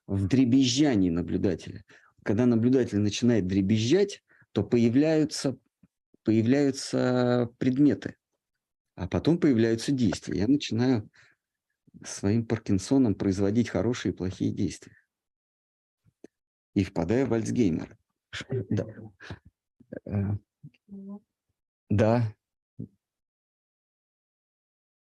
в 0.07 0.27
дребезжании 0.27 1.11
наблюдателя. 1.11 1.85
Когда 2.25 2.47
наблюдатель 2.47 2.99
начинает 2.99 3.47
дребезжать, 3.47 4.23
то 4.53 4.65
появляются, 4.65 5.57
появляются 6.25 7.51
предметы, 7.59 8.17
а 8.97 9.07
потом 9.07 9.39
появляются 9.39 9.93
действия. 9.93 10.41
Я 10.41 10.49
начинаю 10.49 11.09
своим 12.05 12.47
Паркинсоном 12.47 13.15
производить 13.15 13.69
хорошие 13.69 14.13
и 14.13 14.17
плохие 14.17 14.51
действия. 14.53 14.97
И 16.75 16.83
впадаю 16.83 17.27
в 17.27 17.33
Альцгеймер. 17.35 17.97
Да. 18.71 18.87
Э, 20.07 20.37
Да. 21.89 22.35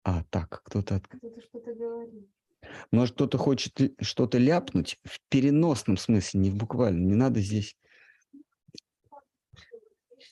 А, 0.04 0.24
так, 0.26 0.62
кто-то... 0.64 0.96
от- 0.96 1.08
Кто-то 1.08 1.42
что-то 1.42 1.74
говорит. 1.76 2.28
Может, 2.92 3.16
кто-то 3.16 3.38
хочет 3.38 3.74
что-то 4.02 4.38
ляпнуть 4.38 5.00
в 5.04 5.20
переносном 5.30 5.98
смысле, 5.98 6.40
не 6.40 6.50
в 6.50 6.56
буквальном. 6.56 7.08
Не 7.08 7.16
надо 7.16 7.40
здесь. 7.42 7.78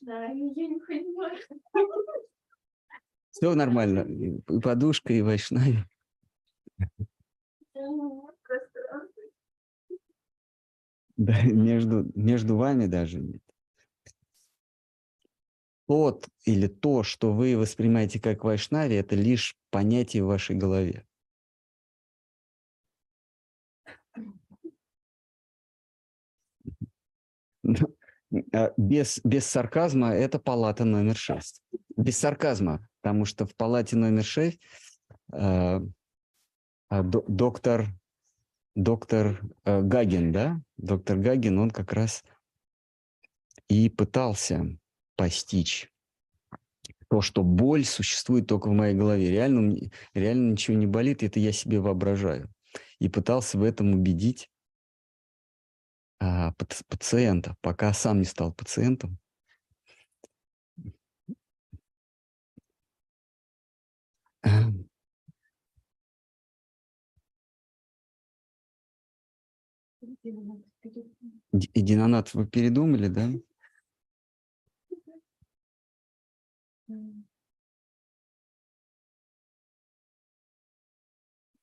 Да, 0.02 0.26
я 0.26 0.34
не 0.34 0.80
понимаю. 0.80 1.38
Все 3.32 3.56
нормально. 3.56 4.02
И 4.02 4.60
подушка, 4.60 5.14
и 5.14 5.22
вайшнави. 5.22 5.86
Да, 11.18 11.42
между, 11.44 12.12
между 12.16 12.58
вами 12.58 12.88
даже 12.88 13.20
нет. 13.20 13.42
Тот 15.88 16.28
или 16.46 16.68
то, 16.68 17.04
что 17.04 17.34
вы 17.34 17.58
воспринимаете 17.58 18.20
как 18.20 18.44
вайшнави, 18.44 18.96
это 18.96 19.16
лишь 19.16 19.56
понятие 19.72 20.24
в 20.24 20.28
вашей 20.28 20.56
голове. 20.56 21.06
Ну, 27.64 27.76
а 28.54 28.74
Без, 28.78 29.20
без 29.24 29.46
сарказма 29.46 30.14
это 30.14 30.40
палата 30.40 30.86
номер 30.86 31.18
6. 31.18 31.62
Без 31.98 32.18
сарказма, 32.18 32.88
потому 33.02 33.26
что 33.26 33.46
в 33.46 33.56
палате 33.56 33.96
номер 33.96 34.24
6 34.24 34.60
э, 35.34 35.82
а, 36.90 37.04
до- 37.04 37.26
доктор, 37.28 37.88
доктор 38.76 39.42
э, 39.66 39.82
Гагин, 39.82 40.32
да? 40.32 40.62
Доктор 40.78 41.18
Гагин, 41.18 41.58
он 41.58 41.72
как 41.72 41.94
раз 41.94 42.24
и 43.68 43.90
пытался 43.90 44.78
постичь 45.16 45.90
то, 47.10 47.22
что 47.22 47.44
боль 47.44 47.84
существует 47.86 48.48
только 48.48 48.70
в 48.70 48.74
моей 48.74 48.96
голове. 48.96 49.30
Реально, 49.30 49.76
реально 50.14 50.52
ничего 50.52 50.78
не 50.78 50.88
болит, 50.88 51.24
это 51.24 51.40
я 51.40 51.52
себе 51.52 51.80
воображаю. 51.82 52.50
И 53.00 53.10
пытался 53.10 53.58
в 53.58 53.64
этом 53.64 53.94
убедить 53.94 54.50
а, 56.20 56.52
паци- 56.54 56.86
пациента, 56.88 57.56
пока 57.62 57.94
сам 57.94 58.20
не 58.20 58.26
стал 58.26 58.54
пациентом. 58.54 59.18
Эм. 60.78 60.96
Именно 61.18 61.36
перед- 61.66 61.78
Д- 64.18 64.31
Единонат 71.74 72.34
вы 72.34 72.48
передумали, 72.48 73.08
да? 73.08 73.30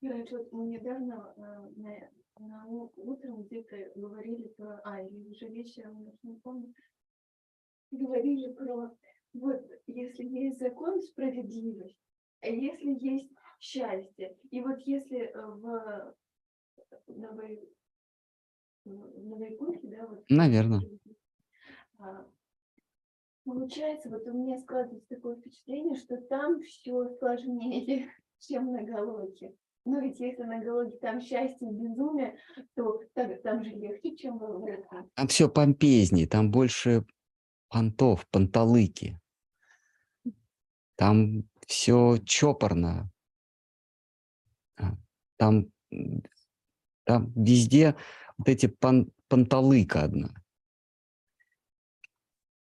Вот 0.01 0.53
мы 0.53 0.67
недавно 0.67 1.35
э, 1.37 1.41
на, 1.77 2.11
на 2.39 2.67
утром 2.67 3.43
где-то 3.43 3.77
говорили 3.97 4.49
про, 4.57 4.81
а, 4.85 5.03
или 5.03 5.29
уже 5.29 5.49
вечером, 5.49 6.05
я 6.05 6.13
не 6.23 6.39
помню, 6.39 6.73
говорили 7.91 8.53
про, 8.53 8.97
вот, 9.35 9.69
если 9.87 10.25
есть 10.25 10.61
закон, 10.61 11.01
справедливость, 11.03 11.99
а 11.99 12.08
если 12.43 13.05
есть 13.05 13.31
счастье, 13.61 14.37
и 14.51 14.61
вот 14.61 14.81
если 14.81 15.19
э, 15.19 15.47
в 15.47 16.15
новой, 17.09 17.69
в 18.85 19.27
Новоиконке, 19.29 19.89
да, 19.89 20.07
вот, 20.07 20.25
Наверно. 20.29 20.83
а, 21.99 22.27
Получается, 23.45 24.11
вот 24.11 24.27
у 24.27 24.33
меня 24.33 24.59
складывается 24.59 25.09
такое 25.09 25.37
впечатление, 25.37 25.99
что 25.99 26.19
там 26.19 26.61
все 26.63 27.09
сложнее, 27.19 28.11
чем 28.41 28.73
на 28.73 28.83
Галоке. 28.83 29.55
Но 29.85 30.01
ведь 30.01 30.21
если 30.21 30.43
на 30.43 30.59
Галоке 30.63 30.99
там 30.99 31.21
счастье 31.21 31.69
и 31.71 31.73
безумие, 31.73 32.37
то 32.75 33.01
так- 33.15 33.41
там 33.43 33.65
же 33.65 33.71
легче, 33.71 34.17
чем 34.17 34.37
в 34.37 34.41
Галоке. 34.41 34.85
Там 35.15 35.29
все 35.29 35.49
помпезнее, 35.49 36.29
там 36.29 36.51
больше 36.51 37.07
понтов, 37.71 38.29
панталыки. 38.31 39.19
Там 40.97 41.49
все 41.69 42.19
чопорно. 42.25 43.11
А, 44.77 44.97
Там, 45.37 45.67
там 47.05 47.33
везде 47.37 47.95
вот 48.39 48.49
эти 48.49 48.67
пан, 48.67 49.13
панталыка 49.29 50.03
одна. 50.03 50.31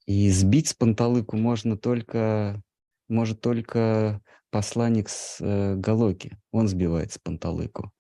И 0.07 0.29
сбить 0.31 0.69
с 0.69 0.75
панталыку 0.75 1.37
можно 1.37 1.77
только, 1.77 2.61
может 3.09 3.41
только 3.41 4.21
посланник 4.51 5.09
с 5.09 5.41
э, 5.41 5.77
Галоки. 5.77 6.39
Он 6.51 6.69
сбивает 6.69 7.13
с 7.13 7.19
панталыку. 7.19 7.93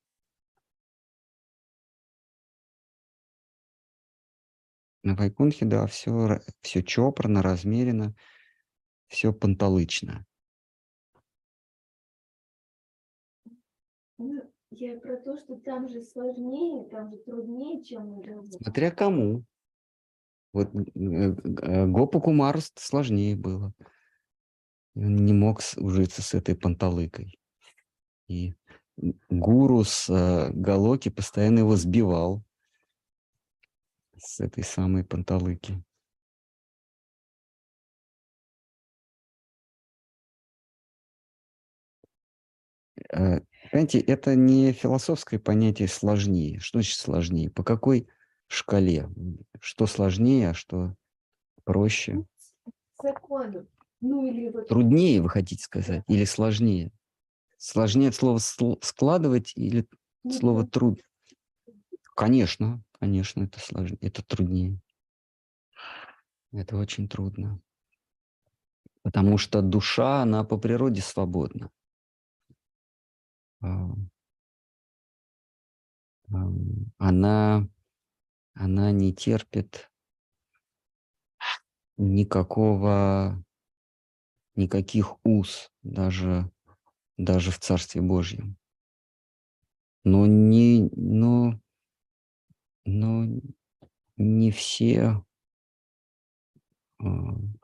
На 5.05 5.15
Вайкунхе, 5.15 5.67
да, 5.67 5.87
все, 5.87 6.41
все 6.63 6.83
чопорно, 6.83 7.43
размеренно, 7.43 8.15
все 9.07 9.33
панталычно. 9.33 10.27
Я 14.71 14.99
про 15.01 15.17
то, 15.17 15.37
что 15.37 15.57
там 15.57 15.89
же 15.89 16.03
сложнее, 16.03 16.89
там 16.91 17.11
же 17.11 17.17
труднее, 17.19 17.85
чем. 17.85 18.23
Смотря 18.51 18.91
кому. 18.91 19.45
Вот 20.53 20.71
г- 20.73 20.91
э, 20.95 21.87
Гопу 21.87 22.21
Кумару 22.21 22.61
сложнее 22.77 23.37
было. 23.37 23.73
Он 24.97 25.25
не 25.25 25.33
мог 25.33 25.61
ужиться 25.77 26.23
с 26.23 26.35
этой 26.35 26.57
панталыкой. 26.57 27.39
И 28.29 28.55
гуру 29.31 29.85
с 29.85 30.09
э, 30.11 30.51
Галоки 30.53 31.11
постоянно 31.11 31.61
его 31.61 31.77
сбивал 31.77 32.45
с 34.19 34.41
этой 34.41 34.63
самой 34.63 35.05
панталыки. 35.05 35.83
Понимаете, 43.71 44.01
это 44.01 44.35
не 44.35 44.73
философское 44.73 45.39
понятие 45.39 45.89
сложнее. 45.89 46.61
Что 46.61 46.79
значит 46.79 46.99
сложнее? 46.99 47.51
По 47.51 47.65
какой 47.65 48.09
шкале? 48.47 49.09
Что 49.61 49.87
сложнее, 49.87 50.51
а 50.51 50.55
что 50.55 50.95
проще? 51.65 52.25
Закону. 53.03 53.67
Ну 54.01 54.27
или 54.27 54.51
вот 54.51 54.69
Труднее, 54.69 55.23
вы 55.23 55.29
хотите 55.31 55.63
сказать, 55.63 56.05
или 56.07 56.25
сложнее? 56.25 56.93
Сложнее 57.57 58.11
от 58.11 58.15
слова 58.15 58.39
сл- 58.39 58.79
складывать 58.83 59.53
или 59.57 59.87
ну, 60.23 60.31
слово 60.33 60.67
труд? 60.67 61.01
Конечно, 62.15 62.83
конечно, 63.01 63.45
это 63.45 63.59
сложнее, 63.59 63.99
это 64.01 64.23
труднее. 64.25 64.79
Это 66.53 66.77
очень 66.77 67.09
трудно. 67.09 67.61
Потому 69.03 69.39
что 69.39 69.63
душа, 69.63 70.23
она 70.23 70.45
по 70.45 70.59
природе 70.59 71.01
свободна. 71.01 71.71
А, 73.63 73.89
Она, 76.99 77.69
она 78.55 78.91
не 78.91 79.15
терпит 79.15 79.91
никакого, 81.97 83.43
никаких 84.55 85.17
уз, 85.25 85.71
даже, 85.83 86.51
даже 87.17 87.51
в 87.51 87.59
Царстве 87.59 88.03
Божьем. 88.03 88.57
Но 90.05 90.27
не, 90.27 90.89
но, 90.95 91.61
но 92.85 93.27
не 94.17 94.51
все, 94.53 95.25
а, 96.99 97.05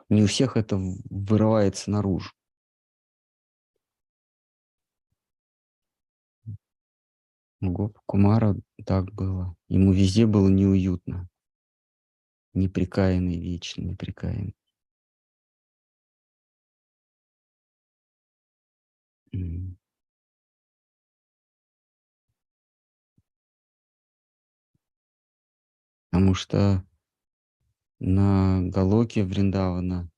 не 0.08 0.22
у 0.22 0.26
всех 0.26 0.56
это 0.56 0.76
вырывается 1.10 1.90
наружу. 1.90 2.30
Гоп 7.62 7.96
Кумара 8.06 8.56
так 8.84 9.12
было. 9.12 9.56
Ему 9.68 9.92
везде 9.92 10.26
было 10.26 10.48
неуютно. 10.48 11.28
Неприкаянный, 12.54 13.38
вечно 13.38 13.82
неприкаянный. 13.82 14.56
Потому 26.10 26.34
что 26.34 26.84
на 28.00 28.60
Галоке 28.62 29.24
Вриндавана 29.24 30.10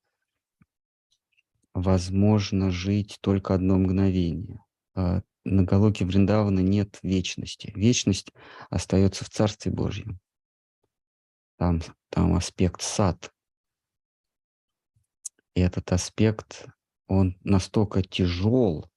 возможно 1.74 2.70
жить 2.70 3.18
только 3.20 3.54
одно 3.54 3.76
мгновение. 3.76 4.64
А 4.94 5.22
на 5.44 5.64
Галоке 5.64 6.04
Вриндавана 6.04 6.60
нет 6.60 6.98
вечности. 7.02 7.72
Вечность 7.74 8.32
остается 8.70 9.24
в 9.24 9.30
Царстве 9.30 9.70
Божьем. 9.70 10.18
Там, 11.56 11.82
там 12.08 12.34
аспект 12.34 12.82
сад. 12.82 13.32
И 15.54 15.60
этот 15.60 15.92
аспект, 15.92 16.66
он 17.06 17.38
настолько 17.44 18.02
тяжел, 18.02 18.90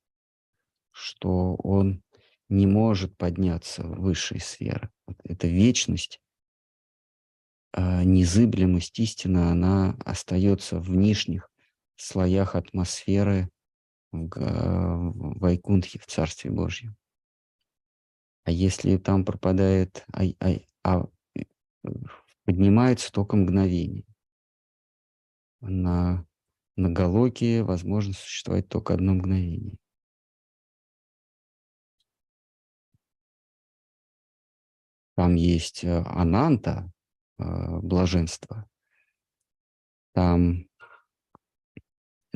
что 0.92 1.56
он 1.56 2.02
не 2.50 2.66
может 2.66 3.16
подняться 3.18 3.84
в 3.84 4.02
высшие 4.02 4.40
сферы. 4.40 4.90
Эта 5.24 5.48
вечность, 5.48 6.20
а, 7.74 8.04
незыблемость 8.04 8.98
истина, 9.00 9.52
она 9.52 9.98
остается 10.06 10.80
в 10.80 10.90
нижних 10.90 11.52
слоях 11.98 12.56
атмосферы 12.56 13.50
в, 14.12 14.30
в 14.30 15.40
Вайкунтхе, 15.40 16.00
в 16.00 16.06
Царстве 16.06 16.52
Божьем. 16.52 16.96
А 18.44 18.52
если 18.52 18.98
там 18.98 19.26
пропадает, 19.26 20.06
а, 20.14 20.24
а- 20.40 20.62
а, 20.84 21.08
поднимается 22.46 23.12
только 23.12 23.36
мгновение. 23.36 24.06
На, 25.60 26.26
на 26.76 26.90
Галоке 26.90 27.64
возможно 27.64 28.14
существовать 28.14 28.70
только 28.70 28.94
одно 28.94 29.16
мгновение. 29.16 29.78
Там 35.16 35.34
есть 35.34 35.84
э, 35.84 36.04
ананта, 36.06 36.92
э, 37.40 37.44
блаженство. 37.82 38.70
Там, 40.14 40.67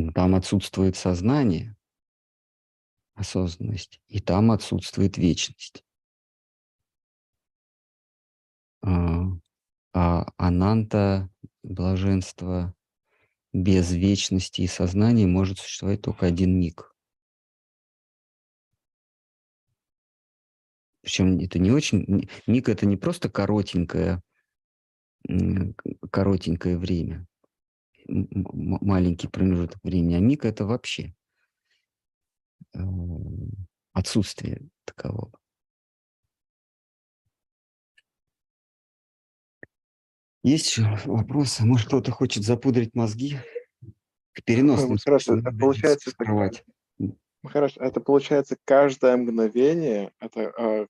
там 0.10 0.36
отсутствует 0.36 0.95
сознание, 0.95 1.76
осознанность, 3.14 4.02
и 4.07 4.19
там 4.19 4.52
отсутствует 4.52 5.18
вечность. 5.18 5.84
А, 8.84 9.28
а 9.94 10.26
ананта, 10.38 11.30
блаженство 11.64 12.73
без 13.53 13.91
вечности 13.91 14.61
и 14.61 14.68
сознания 14.68 15.28
может 15.28 15.60
существовать 15.60 16.02
только 16.02 16.26
один 16.26 16.60
миг. 16.60 16.95
Причем 21.02 21.40
это 21.40 21.60
не 21.60 21.72
очень... 21.72 22.30
Миг— 22.48 22.69
это 22.69 22.86
не 22.86 22.95
просто 22.95 23.30
коротенькое, 23.30 24.22
коротенькое 26.11 26.78
время, 26.78 27.28
маленький 28.11 29.27
промежуток 29.27 29.79
времени, 29.83 30.15
а 30.15 30.19
миг— 30.19 30.45
это 30.45 30.65
вообще 30.65 31.13
э, 32.73 32.79
отсутствие 33.93 34.69
такового. 34.85 35.31
Есть 40.43 40.71
еще 40.71 40.97
вопросы? 41.05 41.63
Может, 41.65 41.88
кто-то 41.88 42.11
хочет 42.11 42.43
запудрить 42.43 42.95
мозги? 42.95 43.38
К 44.33 44.43
переносным 44.43 44.97
Хорошо, 44.97 45.38
это 45.38 45.51
получается, 45.51 46.11
в 46.11 46.15
кровать. 46.15 46.63
Хорошо, 47.43 47.81
это 47.81 47.99
получается 47.99 48.55
каждое 48.65 49.17
мгновение, 49.17 50.11
это 50.19 50.53
а, 50.57 50.88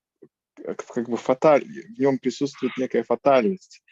как 0.64 1.08
бы 1.08 1.16
фаталь, 1.16 1.64
в 1.64 1.98
нем 1.98 2.18
присутствует 2.18 2.76
некая 2.76 3.02
фатальность. 3.02 3.82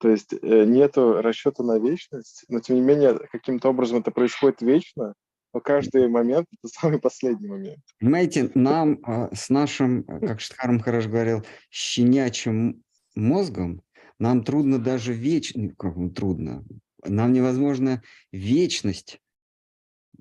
То 0.00 0.08
есть 0.08 0.32
э, 0.32 0.64
нету 0.64 1.20
расчета 1.20 1.62
на 1.62 1.78
вечность, 1.78 2.44
но 2.48 2.60
тем 2.60 2.76
не 2.76 2.82
менее 2.82 3.18
каким-то 3.30 3.68
образом 3.68 3.98
это 3.98 4.10
происходит 4.10 4.62
вечно, 4.62 5.14
но 5.52 5.60
каждый 5.60 6.08
момент 6.08 6.46
это 6.58 6.72
самый 6.72 6.98
последний 6.98 7.48
момент. 7.48 7.80
Понимаете, 7.98 8.50
нам 8.54 8.98
а, 9.02 9.34
с 9.34 9.50
нашим, 9.50 10.04
а, 10.08 10.20
как 10.20 10.40
Штхарм 10.40 10.80
хорошо 10.80 11.10
говорил, 11.10 11.44
щенячьим 11.70 12.82
мозгом, 13.14 13.82
нам 14.18 14.42
трудно 14.42 14.78
даже 14.78 15.12
вечно, 15.12 15.74
как 15.76 15.96
ну, 15.96 16.10
трудно, 16.10 16.64
нам 17.04 17.32
невозможно 17.34 18.02
вечность, 18.32 19.20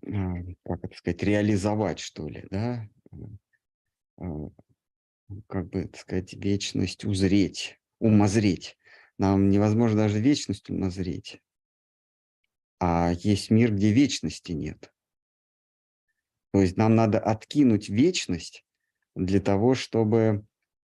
а, 0.05 0.33
как 0.65 0.83
это 0.83 0.97
сказать, 0.97 1.23
реализовать, 1.23 1.99
что 1.99 2.27
ли, 2.27 2.45
да? 2.51 2.85
А, 4.17 4.49
Как 5.47 5.69
бы, 5.69 5.83
так 5.85 6.01
сказать, 6.01 6.33
вечность 6.33 7.05
узреть, 7.05 7.79
умозреть. 7.99 8.77
Нам 9.19 9.49
невозможно 9.49 9.97
даже 9.97 10.19
вечность 10.19 10.69
умозреть. 10.69 11.41
А 12.79 13.11
есть 13.11 13.51
мир, 13.51 13.73
где 13.73 13.91
вечности 13.91 14.53
нет. 14.53 14.93
То 16.53 16.61
есть 16.61 16.77
нам 16.77 16.95
надо 16.95 17.19
откинуть 17.19 17.89
вечность 17.89 18.65
для 19.15 19.41
того, 19.41 19.75
чтобы 19.75 20.45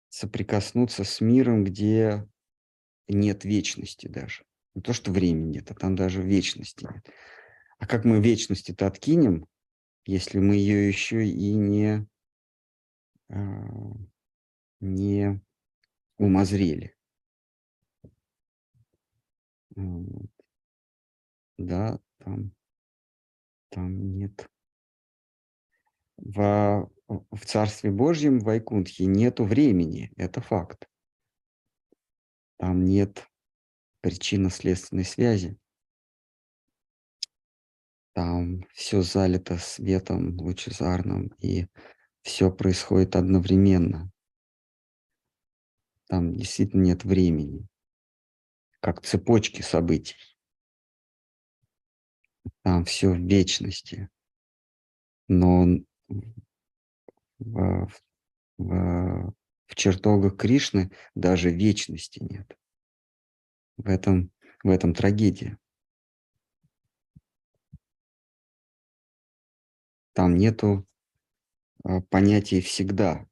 соприкоснуться 0.09 1.03
с 1.03 1.21
миром, 1.21 1.65
где 1.65 2.29
нет 3.09 3.45
вечности 3.45 4.07
даже. 4.07 4.45
Не 4.75 4.83
то, 4.83 4.93
что 4.93 5.11
времени 5.11 5.55
нет, 5.55 5.71
а 5.73 5.75
там 5.75 5.97
даже 5.97 6.23
вечности 6.23 6.85
нет. 6.85 7.05
А 7.79 7.87
как 7.87 8.05
мы 8.05 8.21
вечности-то 8.21 8.87
откинем, 8.87 9.47
если 10.07 10.39
мы 10.39 10.55
ее 10.55 10.87
еще 10.87 11.27
и 11.27 11.53
не, 11.55 12.07
а, 13.29 13.67
не 14.79 15.43
умозрели? 16.17 16.95
Да, 21.59 21.99
там, 22.19 22.53
там 23.71 24.17
нет. 24.17 24.49
В, 26.17 26.91
в 27.09 27.47
Царстве 27.47 27.91
Божьем, 27.91 28.41
в 28.41 28.45
Вайкунтхе, 28.45 29.07
нету 29.07 29.45
времени, 29.45 30.13
это 30.17 30.41
факт. 30.41 30.89
Там 32.59 32.85
нет 32.85 33.27
причинно-следственной 34.03 35.05
связи. 35.05 35.59
Там 38.13 38.67
все 38.75 39.03
залито 39.03 39.57
светом 39.57 40.37
лучезарным, 40.39 41.29
и 41.39 41.69
все 42.23 42.51
происходит 42.51 43.17
одновременно. 43.17 44.11
Там 46.09 46.35
действительно 46.35 46.83
нет 46.83 47.05
времени, 47.05 47.67
как 48.81 49.03
цепочки 49.03 49.63
событий. 49.63 50.17
Там 52.63 52.85
все 52.85 53.11
в 53.11 53.19
вечности. 53.19 54.09
Но 55.29 55.67
в, 57.39 57.89
в, 58.59 59.35
в 59.67 59.75
чертогах 59.75 60.37
Кришны 60.37 60.91
даже 61.15 61.51
вечности 61.51 62.21
нет. 62.23 62.57
В 63.77 63.89
этом, 63.89 64.33
в 64.63 64.71
этом 64.71 64.95
трагедия. 64.95 65.59
Там 70.13 70.37
нету 70.37 70.87
а, 71.85 72.01
понятия 72.03 72.61
всегда, 72.61 73.27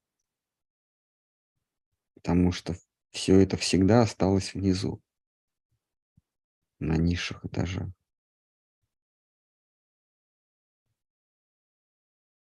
потому 2.15 2.53
что 2.53 2.77
все 3.11 3.39
это 3.41 3.57
всегда 3.57 4.03
осталось 4.03 4.55
внизу, 4.55 5.03
на 6.79 6.97
низших 6.97 7.45
этажах. 7.45 7.89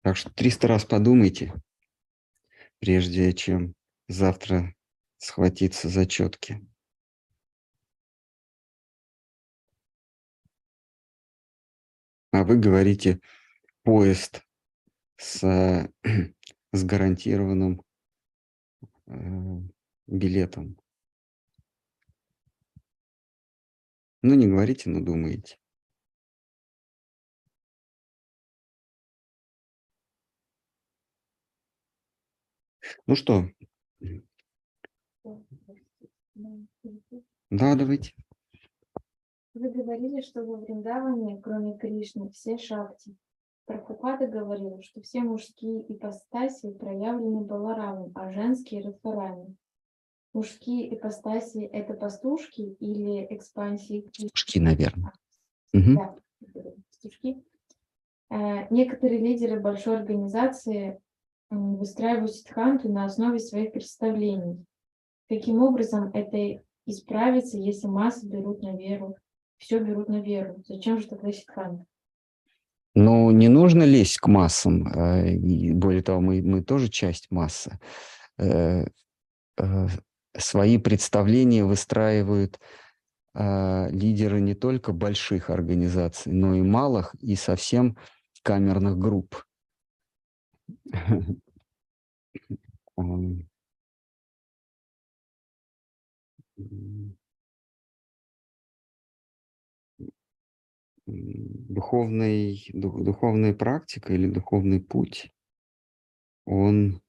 Так 0.03 0.17
что 0.17 0.31
300 0.31 0.69
раз 0.69 0.85
подумайте, 0.85 1.53
прежде 2.79 3.33
чем 3.35 3.75
завтра 4.09 4.75
схватиться 5.19 5.89
за 5.89 6.07
четки. 6.07 6.67
А 12.33 12.45
вы 12.45 12.59
говорите 12.59 13.21
поезд 13.83 14.43
с, 15.17 15.41
с 16.73 16.85
гарантированным 16.85 17.83
э, 19.07 19.61
билетом. 20.07 20.80
Ну, 24.23 24.35
не 24.35 24.47
говорите, 24.47 24.91
но 24.91 25.01
думаете. 25.01 25.57
Ну 33.07 33.17
что? 33.17 33.45
Да, 37.51 37.75
давайте. 37.75 38.13
Вы 39.55 39.71
говорили, 39.71 40.21
что 40.21 40.45
во 40.45 40.59
Вриндаване, 40.59 41.41
кроме 41.43 41.77
Кришны, 41.77 42.31
все 42.31 42.59
шакти. 42.59 43.17
Прабхупада 43.65 44.27
говорил, 44.27 44.81
что 44.83 45.01
все 45.01 45.21
мужские 45.21 45.83
ипостаси 45.93 46.73
проявлены 46.73 47.41
Баларамом, 47.41 48.13
а 48.15 48.33
женские– 48.33 48.83
Радхарани. 48.85 49.57
Мужские 50.33 50.95
ипостаси– 50.95 51.59
это 51.73 51.95
пастушки 51.95 52.61
или 52.61 53.27
экспансии? 53.35 54.09
Пушки, 54.33 54.59
наверное. 54.61 55.13
Мгм. 55.73 55.97
Да, 55.97 56.17
пастушки. 56.89 57.43
Э, 58.31 58.73
Некоторые 58.73 59.19
лидеры 59.19 59.59
большой 59.59 59.97
организации 59.97 61.01
выстраивают 61.51 62.33
ситханту 62.33 62.89
на 62.89 63.07
основе 63.07 63.41
своих 63.41 63.73
представлений. 63.73 64.65
Каким 65.29 65.63
образом 65.63 66.13
это 66.15 66.63
исправится, 66.87 67.59
если 67.59 67.89
массы 67.89 68.27
берут 68.29 68.63
на 68.63 68.77
веру, 68.77 69.17
все 69.59 69.81
берут 69.81 70.09
на 70.09 70.21
веру? 70.21 70.63
Зачем 70.67 71.01
же 71.01 71.09
тогда 71.09 71.33
ситханта? 71.33 71.85
Ну, 72.95 73.31
не 73.33 73.49
нужно 73.49 73.83
лезть 73.83 74.19
к 74.19 74.29
массам. 74.29 74.87
э, 74.93 75.37
Более 75.73 76.03
того, 76.03 76.21
мы, 76.21 76.41
мы 76.41 76.63
тоже 76.63 76.89
часть 76.89 77.31
массы. 77.33 77.79
Свои 80.37 80.79
представления 80.79 81.65
выстраивают 81.65 82.61
э, 83.35 83.91
лидеры 83.91 84.41
не 84.41 84.55
только 84.55 84.93
больших 84.93 85.51
организаций, 85.51 86.33
но 86.33 86.55
и 86.55 86.63
малых, 86.63 87.15
и 87.21 87.37
совсем 87.37 87.97
камерных 88.43 88.99
групп. 88.99 89.45
Духовный, 101.07 102.69
дух- 102.73 103.03
духовная 103.03 103.55
практика 103.55 104.13
или 104.13 104.29
духовный 104.29 104.81
путь, 104.81 105.33
он 106.45 107.01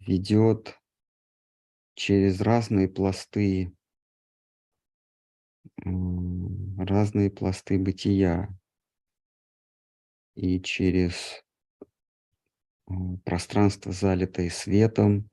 ведет 0.00 0.78
через 1.96 2.40
разные 2.42 2.88
пласты, 2.88 3.72
разные 5.82 7.30
пласты 7.30 7.78
бытия 7.78 8.48
и 10.34 10.60
через 10.60 11.42
пространство, 13.24 13.92
залитое 13.92 14.50
светом, 14.50 15.30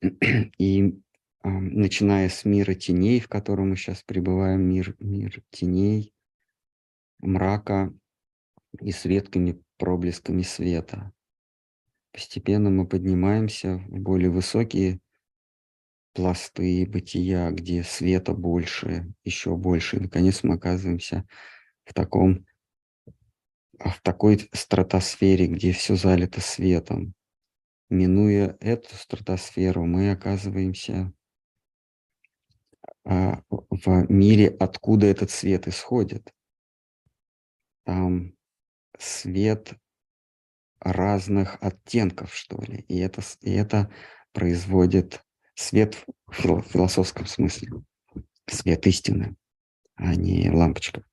и 0.58 0.98
начиная 1.42 2.28
с 2.28 2.44
мира 2.44 2.74
теней, 2.74 3.20
в 3.20 3.28
котором 3.28 3.70
мы 3.70 3.76
сейчас 3.76 4.02
пребываем, 4.04 4.62
мир, 4.62 4.96
мир 5.00 5.42
теней, 5.50 6.14
мрака 7.18 7.92
и 8.80 8.92
светкими 8.92 9.60
проблесками 9.76 10.42
света. 10.42 11.12
Постепенно 12.12 12.70
мы 12.70 12.86
поднимаемся 12.86 13.78
в 13.88 13.98
более 13.98 14.30
высокие 14.30 15.00
пласты 16.14 16.86
бытия, 16.86 17.50
где 17.50 17.82
света 17.82 18.32
больше, 18.32 19.12
еще 19.24 19.56
больше. 19.56 19.96
И, 19.96 20.00
наконец, 20.00 20.42
мы 20.42 20.54
оказываемся 20.54 21.26
в 21.84 21.92
таком 21.92 22.46
а, 23.78 23.90
в 23.90 24.00
такой 24.00 24.48
стратосфере, 24.52 25.46
где 25.46 25.72
все 25.72 25.96
залито 25.96 26.40
светом. 26.40 27.14
Минуя 27.90 28.56
эту 28.60 28.94
стратосферу, 28.96 29.84
мы 29.84 30.10
оказываемся 30.10 31.12
а, 33.04 33.42
в 33.50 34.10
мире, 34.10 34.48
откуда 34.48 35.06
этот 35.06 35.30
свет 35.30 35.68
исходит. 35.68 36.32
Там 37.84 38.34
свет 38.98 39.74
разных 40.80 41.58
оттенков, 41.60 42.34
что 42.34 42.60
ли. 42.62 42.84
И 42.88 42.98
это, 42.98 43.22
и 43.40 43.50
это 43.52 43.92
производит 44.32 45.23
свет 45.54 45.94
в 46.26 46.32
фило- 46.32 46.62
философском 46.62 47.26
смысле. 47.26 47.82
Свет 48.46 48.86
истины, 48.86 49.36
а 49.96 50.14
не 50.14 50.50
лампочка. 50.50 51.04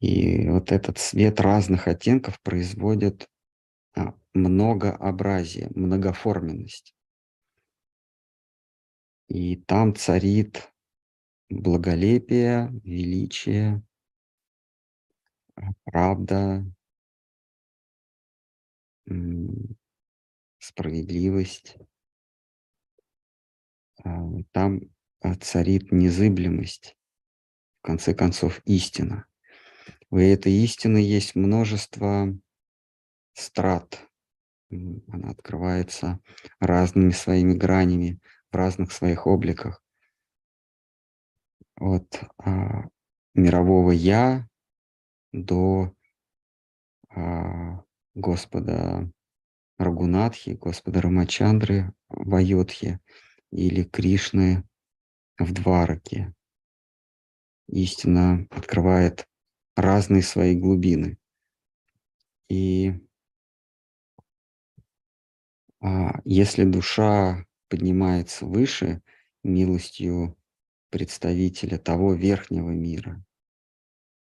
И 0.00 0.48
вот 0.48 0.70
этот 0.70 0.98
свет 0.98 1.40
разных 1.40 1.88
оттенков 1.88 2.40
производит 2.42 3.28
а, 3.96 4.14
многообразие, 4.32 5.70
многоформенность. 5.74 6.94
И 9.28 9.56
там 9.56 9.94
царит 9.94 10.72
благолепие, 11.50 12.70
величие, 12.84 13.82
а, 15.56 15.72
правда, 15.84 16.64
справедливость. 20.58 21.76
А, 24.08 24.26
Там 24.52 24.80
а, 25.20 25.34
царит 25.34 25.92
незыблемость, 25.92 26.96
в 27.80 27.86
конце 27.86 28.14
концов, 28.14 28.60
истина. 28.64 29.26
У 30.10 30.16
этой 30.16 30.52
истины 30.52 30.98
есть 30.98 31.34
множество 31.34 32.34
страт. 33.34 34.00
Она 34.70 35.30
открывается 35.30 36.20
разными 36.60 37.10
своими 37.10 37.54
гранями, 37.54 38.18
в 38.50 38.56
разных 38.56 38.92
своих 38.92 39.26
обликах. 39.26 39.82
От 41.76 42.22
а, 42.38 42.88
мирового 43.34 43.90
«я» 43.90 44.48
до 45.32 45.94
а, 47.10 47.84
Господа 48.14 49.10
Рагунатхи, 49.76 50.50
Господа 50.50 51.02
Рамачандры 51.02 51.92
в 52.08 52.34
Айодхе 52.34 53.00
или 53.50 53.84
Кришны 53.84 54.64
в 55.38 55.52
Двараке. 55.52 56.34
Истина 57.68 58.46
открывает 58.50 59.26
разные 59.76 60.22
свои 60.22 60.58
глубины. 60.58 61.18
И 62.48 62.94
а, 65.80 66.20
если 66.24 66.64
душа 66.64 67.46
поднимается 67.68 68.46
выше 68.46 69.02
милостью 69.42 70.36
представителя 70.90 71.78
того 71.78 72.14
верхнего 72.14 72.70
мира, 72.70 73.22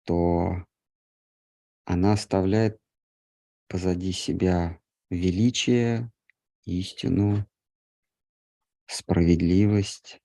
то 0.03 0.65
она 1.85 2.13
оставляет 2.13 2.79
позади 3.67 4.11
себя 4.11 4.79
величие, 5.09 6.11
истину, 6.65 7.48
справедливость, 8.89 10.19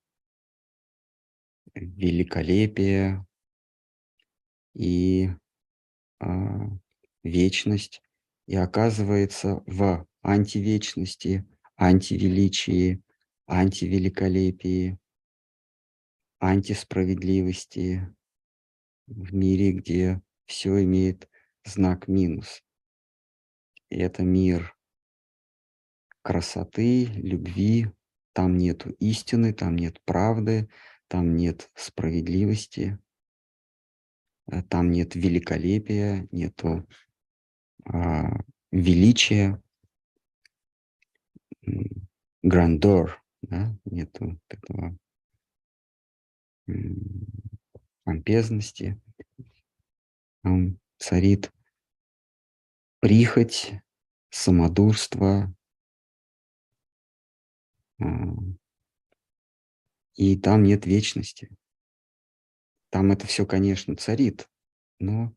великолепие 1.74 3.26
и 4.72 5.28
а, 6.18 6.70
вечность, 7.22 8.00
и 8.46 8.56
оказывается 8.56 9.62
в 9.66 10.06
антивечности, 10.22 11.46
антивеличии, 11.76 13.02
антивеликолепии, 13.46 14.98
антисправедливости 16.40 18.14
в 19.06 19.34
мире, 19.34 19.72
где 19.72 20.22
все 20.46 20.82
имеет 20.84 21.28
знак 21.64 22.08
минус. 22.08 22.62
И 23.90 23.98
это 23.98 24.22
мир 24.22 24.74
красоты, 26.22 27.04
любви, 27.04 27.92
там 28.34 28.58
нету 28.58 28.90
истины, 29.00 29.54
там 29.54 29.76
нет 29.76 30.00
правды, 30.04 30.68
там 31.08 31.36
нет 31.36 31.70
справедливости, 31.74 32.98
э, 34.50 34.62
там 34.64 34.90
нет 34.90 35.14
великолепия, 35.14 36.28
нету 36.32 36.86
а, 37.86 38.40
величия, 38.72 39.62
grandeur, 42.44 43.12
да, 43.42 43.74
вот 43.84 44.40
этого 44.48 44.98
помпезности. 48.04 49.00
Там 50.42 50.78
царит 50.98 51.52
прихоть, 53.00 53.74
самодурство, 54.30 55.54
и 60.14 60.36
там 60.36 60.62
нет 60.62 60.86
вечности. 60.86 61.50
Там 62.90 63.10
это 63.12 63.26
все, 63.26 63.44
конечно, 63.46 63.96
царит, 63.96 64.48
но 64.98 65.34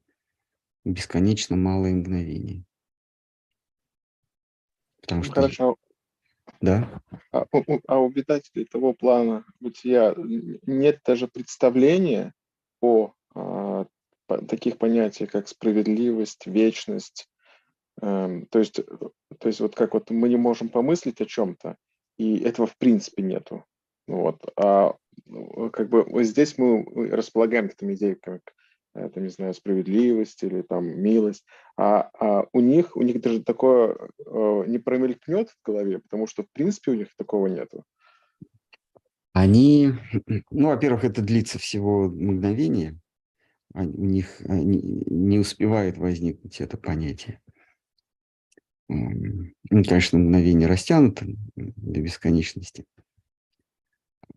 бесконечно 0.83 1.55
малые 1.55 1.95
мгновения. 1.95 2.63
Потому 5.01 5.21
Ну, 5.21 5.25
что, 5.25 5.33
Хорошо. 5.33 5.75
да, 6.61 7.01
А 7.31 7.45
у, 7.51 7.79
а 7.87 7.99
у 7.99 8.07
обитателей 8.07 8.65
того 8.65 8.93
плана 8.93 9.45
бытия 9.59 10.15
нет 10.17 11.01
даже 11.05 11.27
представления 11.27 12.33
о 12.81 13.13
а, 13.33 13.85
по- 14.27 14.45
таких 14.45 14.77
понятиях, 14.77 15.31
как 15.31 15.47
справедливость, 15.47 16.45
вечность. 16.47 17.27
Эм, 18.01 18.45
то 18.47 18.59
есть, 18.59 18.79
э, 18.79 18.83
то 19.39 19.47
есть 19.47 19.59
вот 19.59 19.75
как 19.75 19.93
вот 19.93 20.09
мы 20.11 20.29
не 20.29 20.37
можем 20.37 20.69
помыслить 20.69 21.19
о 21.21 21.25
чем-то, 21.25 21.77
и 22.17 22.39
этого 22.39 22.67
в 22.67 22.77
принципе 22.77 23.23
нету. 23.23 23.65
Вот. 24.07 24.41
А 24.57 24.95
ну, 25.25 25.69
как 25.71 25.89
бы 25.89 26.03
вот 26.03 26.23
здесь 26.23 26.57
мы 26.57 26.85
располагаем 27.11 27.69
такими 27.69 27.95
идеями, 27.95 28.17
как 28.21 28.41
э, 28.95 29.09
там, 29.09 29.23
не 29.23 29.29
знаю, 29.29 29.53
справедливость 29.53 30.43
или 30.43 30.61
там 30.61 30.85
милость, 30.85 31.45
а, 31.75 32.09
а 32.19 32.45
у 32.53 32.59
них, 32.59 32.95
у 32.95 33.01
них 33.01 33.21
даже 33.21 33.43
такое 33.43 33.97
э, 34.25 34.63
не 34.67 34.79
промелькнет 34.79 35.49
в 35.49 35.65
голове, 35.65 35.99
потому 35.99 36.27
что 36.27 36.43
в 36.43 36.51
принципе 36.51 36.91
у 36.91 36.95
них 36.95 37.09
такого 37.17 37.47
нету. 37.47 37.83
они, 39.33 39.93
ну, 40.49 40.69
во-первых, 40.69 41.03
это 41.03 41.21
длится 41.21 41.59
всего 41.59 42.09
мгновение, 42.09 42.99
а 43.73 43.81
у 43.81 44.05
них 44.05 44.41
а, 44.47 44.55
не 44.55 45.03
не 45.07 45.39
успевает 45.39 45.97
возникнуть 45.97 46.61
это 46.61 46.77
понятие. 46.77 47.41
Ну, 48.89 49.83
конечно, 49.83 50.17
мгновение 50.17 50.67
растянуто 50.67 51.25
до 51.55 52.01
бесконечности. 52.01 52.85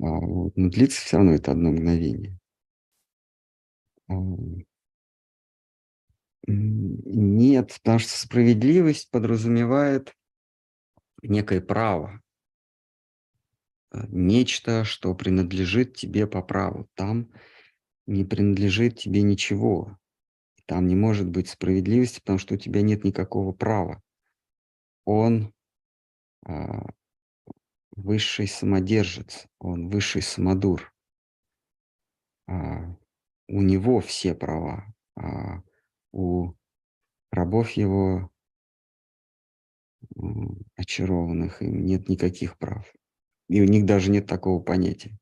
А, 0.00 0.04
но 0.06 0.50
длится 0.68 1.00
все 1.00 1.16
равно 1.18 1.32
это 1.32 1.52
одно 1.52 1.70
мгновение. 1.70 2.38
А, 4.08 4.14
Нет, 6.46 7.78
потому 7.82 7.98
что 7.98 8.18
справедливость 8.18 9.10
подразумевает 9.10 10.14
некое 11.22 11.60
право, 11.62 12.20
э, 13.92 14.04
нечто, 14.08 14.84
что 14.84 15.14
принадлежит 15.14 15.96
тебе 15.96 16.26
по 16.26 16.42
праву. 16.42 16.88
Там 16.94 17.30
не 18.06 18.24
принадлежит 18.24 18.98
тебе 18.98 19.22
ничего. 19.22 19.98
Там 20.66 20.88
не 20.88 20.96
может 20.96 21.28
быть 21.28 21.48
справедливости, 21.50 22.20
потому 22.20 22.38
что 22.38 22.54
у 22.54 22.58
тебя 22.58 22.82
нет 22.82 23.04
никакого 23.04 23.52
права. 23.52 24.02
Он 25.12 25.52
а, 26.46 26.86
высший 27.96 28.46
самодержец, 28.46 29.48
он 29.58 29.88
высший 29.88 30.22
самодур. 30.22 30.94
А, 32.46 32.96
у 33.48 33.60
него 33.60 33.98
все 33.98 34.36
права, 34.36 34.94
а 35.16 35.64
у 36.12 36.54
рабов 37.32 37.72
его 37.72 38.30
очарованных 40.76 41.60
им 41.60 41.84
нет 41.84 42.08
никаких 42.08 42.56
прав. 42.56 42.94
И 43.48 43.60
у 43.60 43.64
них 43.64 43.86
даже 43.86 44.12
нет 44.12 44.28
такого 44.28 44.62
понятия. 44.62 45.18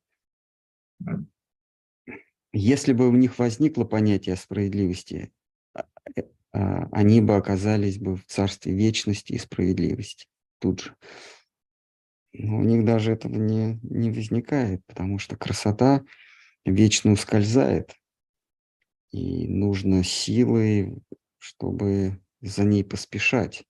Если 2.53 2.93
бы 2.93 3.09
у 3.09 3.15
них 3.15 3.39
возникло 3.39 3.85
понятие 3.85 4.35
справедливости, 4.35 5.33
а, 5.73 5.87
э, 6.15 6.21
они 6.51 7.21
бы 7.21 7.35
оказались 7.35 7.99
бы 7.99 8.15
в 8.15 8.25
царстве 8.25 8.73
вечности 8.73 9.33
и 9.33 9.37
справедливости 9.37 10.27
тут 10.59 10.81
же. 10.81 10.95
Но 12.33 12.57
у 12.57 12.63
них 12.63 12.85
даже 12.85 13.11
этого 13.11 13.35
не, 13.35 13.79
не 13.83 14.11
возникает, 14.11 14.85
потому 14.85 15.19
что 15.19 15.35
красота 15.35 16.03
вечно 16.65 17.11
ускользает, 17.11 17.95
и 19.11 19.47
нужно 19.47 20.03
силой, 20.03 21.01
чтобы 21.37 22.21
за 22.41 22.63
ней 22.63 22.83
поспешать. 22.83 23.63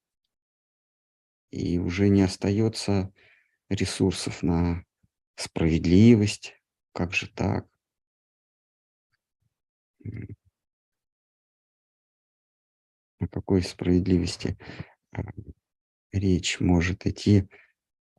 И 1.52 1.80
уже 1.80 2.10
не 2.10 2.22
остается 2.22 3.12
ресурсов 3.70 4.44
на 4.44 4.84
справедливость, 5.36 6.54
как 6.94 7.14
же 7.14 7.28
так? 7.28 7.66
О 13.20 13.28
какой 13.28 13.62
справедливости 13.64 14.58
а, 15.12 15.22
речь 16.12 16.60
может 16.60 17.06
идти? 17.06 17.48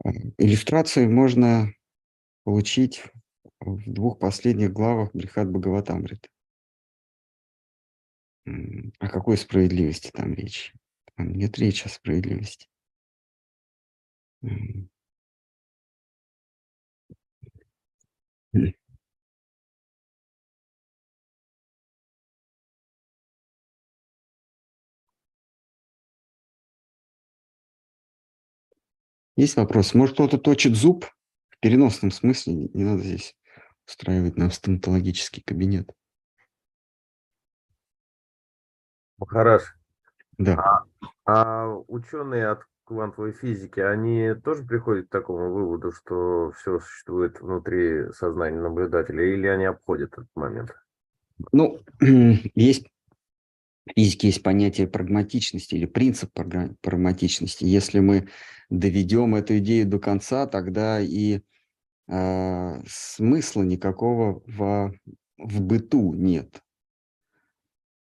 А, 0.05 0.11
Иллюстрацию 0.39 1.11
можно 1.11 1.73
получить 2.45 3.03
в 3.61 3.91
двух 3.91 4.19
последних 4.19 4.73
главах 4.73 5.11
Брихат 5.15 5.51
Бхагаватамриты. 5.51 6.29
М, 8.47 8.93
О 8.99 9.09
какой 9.09 9.37
справедливости 9.37 10.11
там 10.13 10.35
речь? 10.35 10.75
Там 11.17 11.33
нет 11.35 11.59
речи 11.59 11.87
о 11.87 11.91
справедливости. 11.91 12.67
Есть 29.41 29.57
вопрос? 29.57 29.95
Может, 29.95 30.17
кто-то 30.17 30.37
точит 30.37 30.75
зуб 30.77 31.07
в 31.49 31.61
переносном 31.61 32.11
смысле? 32.11 32.53
Не 32.75 32.85
надо 32.85 33.03
здесь 33.03 33.35
устраивать 33.89 34.37
нам 34.37 34.51
стоматологический 34.51 35.43
кабинет. 35.43 35.89
Махараш, 39.17 39.63
Да. 40.37 40.85
а 41.25 41.69
ученые 41.89 42.49
от 42.49 42.65
квантовой 42.85 43.33
физики, 43.33 43.81
они 43.81 44.35
тоже 44.45 44.63
приходят 44.63 45.07
к 45.07 45.11
такому 45.11 45.55
выводу, 45.55 45.91
что 45.93 46.53
все 46.59 46.79
существует 46.79 47.41
внутри 47.41 48.13
сознания 48.13 48.61
наблюдателя, 48.61 49.25
или 49.25 49.47
они 49.47 49.65
обходят 49.65 50.13
этот 50.13 50.29
момент? 50.35 50.75
Ну, 51.53 51.81
есть 52.55 52.91
в 53.87 53.93
физике 53.95 54.29
есть 54.29 54.43
понятие 54.43 54.87
прагматичности 54.87 55.75
или 55.75 55.87
принцип 55.87 56.33
прагматичности. 56.81 57.65
Если 57.65 58.01
мы 58.01 58.29
доведем 58.69 59.35
эту 59.35 59.59
идею 59.59 59.87
до 59.87 59.99
конца, 59.99 60.47
тогда 60.47 61.01
и 61.01 61.41
а, 62.09 62.81
смысла 62.87 63.63
никакого 63.63 64.43
в, 64.47 64.93
в 65.39 65.61
быту 65.61 66.15
нет. 66.15 66.63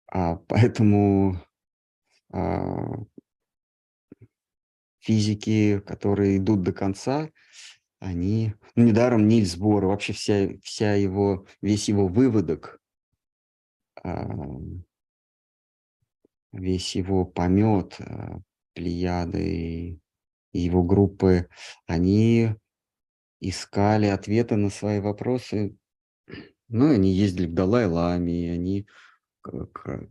А 0.07 0.35
поэтому 0.35 1.41
а, 2.31 2.98
физики, 4.99 5.80
которые 5.80 6.38
идут 6.38 6.61
до 6.64 6.73
конца, 6.73 7.30
они, 7.99 8.56
ну, 8.76 8.85
недаром 8.85 9.27
Нильс 9.27 9.56
Бор, 9.56 9.85
вообще 9.85 10.14
вся, 10.14 10.49
вся 10.64 10.95
его, 10.95 11.45
весь 11.61 11.88
его 11.88 12.07
выводок, 12.07 12.81
а, 14.03 14.27
весь 16.52 16.95
его 16.95 17.26
помет, 17.26 17.95
а, 17.99 18.40
Плеяды 18.73 19.99
и 20.53 20.60
его 20.60 20.84
группы, 20.84 21.49
они 21.88 22.56
искали 23.41 24.07
ответы 24.07 24.56
на 24.56 24.69
свои 24.69 24.99
вопросы. 24.99 25.76
Ну, 26.69 26.91
они 26.94 27.14
ездили 27.14 27.48
к 27.48 27.53
Далай-Ламе, 27.53 28.53
они 28.53 28.88
к- 29.41 30.07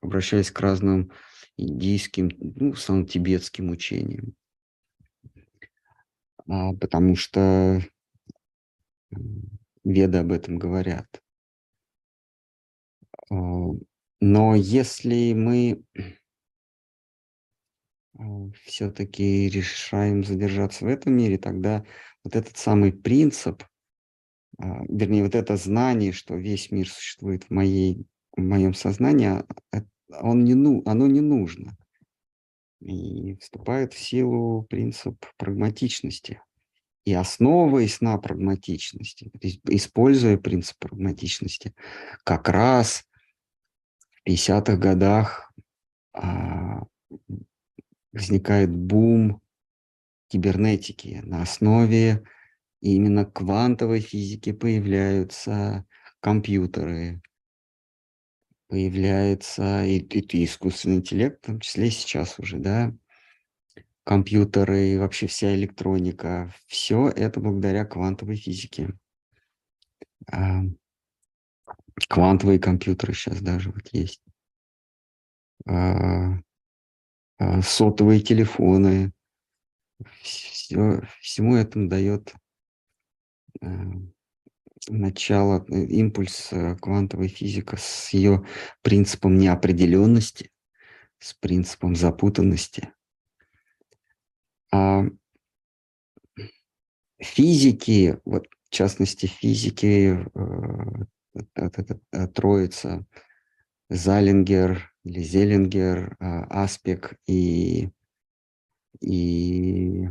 обращаясь 0.00 0.50
к 0.50 0.60
разным 0.60 1.12
индийским, 1.56 2.30
ну, 2.38 2.72
в 2.72 2.76
основном 2.76 3.06
тибетским 3.06 3.70
учениям. 3.70 4.34
А, 6.48 6.72
потому 6.74 7.16
что 7.16 7.80
веды 9.84 10.18
об 10.18 10.32
этом 10.32 10.58
говорят. 10.58 11.06
А, 14.20 14.24
Но 14.24 14.54
если 14.54 15.32
мы 15.32 15.82
все-таки 18.64 19.48
решаем 19.48 20.24
задержаться 20.24 20.84
в 20.84 20.88
этом 20.88 21.16
мире, 21.16 21.38
тогда 21.38 21.84
вот 22.24 22.34
этот 22.34 22.56
самый 22.56 22.92
принцип, 22.92 23.62
а, 24.58 24.82
вернее, 24.88 25.22
вот 25.22 25.34
это 25.34 25.56
знание, 25.56 26.12
что 26.12 26.34
весь 26.34 26.70
мир 26.70 26.88
существует 26.88 27.44
в, 27.44 27.50
моей, 27.50 28.06
в 28.36 28.40
моем 28.40 28.74
сознании, 28.74 29.28
а, 29.28 29.46
э, 29.72 29.82
он 30.20 30.44
не, 30.44 30.54
ну, 30.54 30.82
оно 30.86 31.06
не 31.06 31.20
нужно. 31.20 31.76
И 32.80 33.36
вступает 33.36 33.92
в 33.92 33.98
силу 33.98 34.62
принцип 34.62 35.24
прагматичности. 35.36 36.40
И 37.04 37.12
основываясь 37.12 38.00
на 38.00 38.18
прагматичности, 38.18 39.30
используя 39.68 40.36
принцип 40.36 40.76
прагматичности, 40.78 41.74
как 42.24 42.48
раз 42.48 43.04
50-х 44.26 44.76
годах 44.78 45.52
а, 46.14 46.82
возникает 48.12 48.70
бум 48.74 49.40
кибернетики. 50.28 51.20
На 51.24 51.42
основе 51.42 52.24
именно 52.80 53.24
квантовой 53.24 54.00
физики 54.00 54.52
появляются 54.52 55.86
компьютеры, 56.20 57.22
появляется 58.68 59.84
и, 59.84 59.98
и- 59.98 60.36
и 60.36 60.44
искусственный 60.44 60.96
интеллект, 60.96 61.42
в 61.42 61.46
том 61.46 61.60
числе 61.60 61.90
сейчас 61.90 62.38
уже, 62.38 62.58
да, 62.58 62.92
компьютеры 64.04 64.88
и 64.88 64.96
вообще 64.98 65.26
вся 65.26 65.54
электроника. 65.54 66.52
Все 66.66 67.08
это 67.08 67.40
благодаря 67.40 67.84
квантовой 67.84 68.36
физике. 68.36 68.94
Квантовые 72.08 72.58
компьютеры 72.58 73.14
сейчас 73.14 73.40
даже 73.40 73.70
вот 73.70 73.88
есть. 73.92 74.22
А, 75.66 76.38
а, 77.38 77.62
сотовые 77.62 78.20
телефоны. 78.20 79.12
Все, 80.20 81.02
всему 81.20 81.56
этому 81.56 81.88
дает 81.88 82.34
э, 83.62 83.66
начало, 84.88 85.64
э, 85.68 85.84
импульс 85.84 86.52
э, 86.52 86.76
квантовой 86.76 87.28
физика 87.28 87.76
с 87.78 88.10
ее 88.12 88.46
принципом 88.82 89.38
неопределенности, 89.38 90.50
с 91.18 91.34
принципом 91.34 91.96
запутанности. 91.96 92.92
А 94.70 95.04
физики, 97.18 98.20
вот 98.24 98.46
в 98.64 98.70
частности 98.70 99.26
физики, 99.26 100.18
э, 100.34 101.04
вот 101.36 101.78
эта- 101.78 102.00
э, 102.12 102.26
троица, 102.28 103.06
Залингер 103.88 104.92
или 105.04 105.22
Зелингер, 105.22 106.16
а, 106.18 106.64
Аспек 106.64 107.18
и, 107.26 107.90
и 109.00 110.08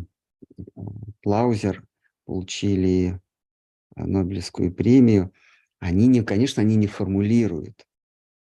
Клаузер 1.23 1.83
получили 2.25 3.19
Нобелевскую 3.95 4.73
премию, 4.73 5.33
они 5.79 6.07
не, 6.07 6.21
конечно, 6.23 6.61
они 6.61 6.75
не 6.75 6.87
формулируют, 6.87 7.85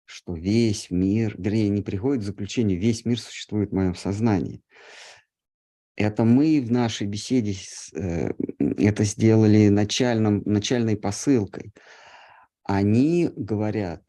что 0.05 0.35
весь 0.35 0.91
мир, 0.91 1.35
вернее, 1.39 1.69
не 1.69 1.83
приходят 1.83 2.23
к 2.23 2.27
заключению, 2.27 2.81
весь 2.81 3.05
мир 3.05 3.19
существует 3.19 3.71
в 3.71 3.75
моем 3.75 3.95
сознании. 3.95 4.63
Это 5.97 6.25
мы 6.25 6.61
в 6.61 6.71
нашей 6.71 7.07
беседе 7.07 7.55
э, 7.95 8.33
это 8.59 9.05
сделали 9.05 9.69
начальным, 9.69 10.43
начальной 10.45 10.97
посылкой. 10.97 11.73
Они 12.65 13.31
говорят, 13.35 14.03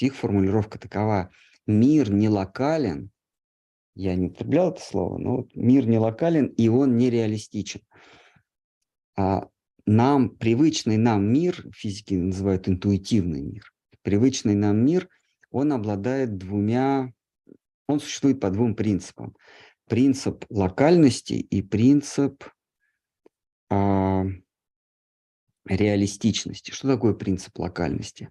их 0.00 0.14
формулировка 0.14 0.78
такова, 0.78 1.30
мир 1.66 2.10
не 2.10 2.28
локален, 2.28 3.10
я 3.94 4.14
не 4.14 4.26
употреблял 4.26 4.70
это 4.70 4.80
слово, 4.80 5.18
но 5.18 5.36
вот 5.38 5.54
мир 5.54 5.86
не 5.86 5.98
локален, 5.98 6.46
и 6.46 6.68
он 6.68 6.96
нереалистичен. 6.96 7.82
А 9.16 9.48
нам, 9.84 10.30
привычный 10.30 10.96
нам 10.96 11.30
мир, 11.30 11.66
физики 11.74 12.14
называют 12.14 12.68
интуитивный 12.68 13.42
мир, 13.42 13.72
привычный 14.02 14.54
нам 14.54 14.84
мир, 14.84 15.08
он 15.50 15.72
обладает 15.72 16.38
двумя, 16.38 17.12
он 17.86 18.00
существует 18.00 18.40
по 18.40 18.50
двум 18.50 18.74
принципам. 18.74 19.36
Принцип 19.88 20.46
локальности 20.48 21.34
и 21.34 21.60
принцип 21.60 22.44
а, 23.68 24.24
реалистичности. 25.66 26.70
Что 26.70 26.88
такое 26.88 27.14
принцип 27.14 27.58
локальности? 27.58 28.30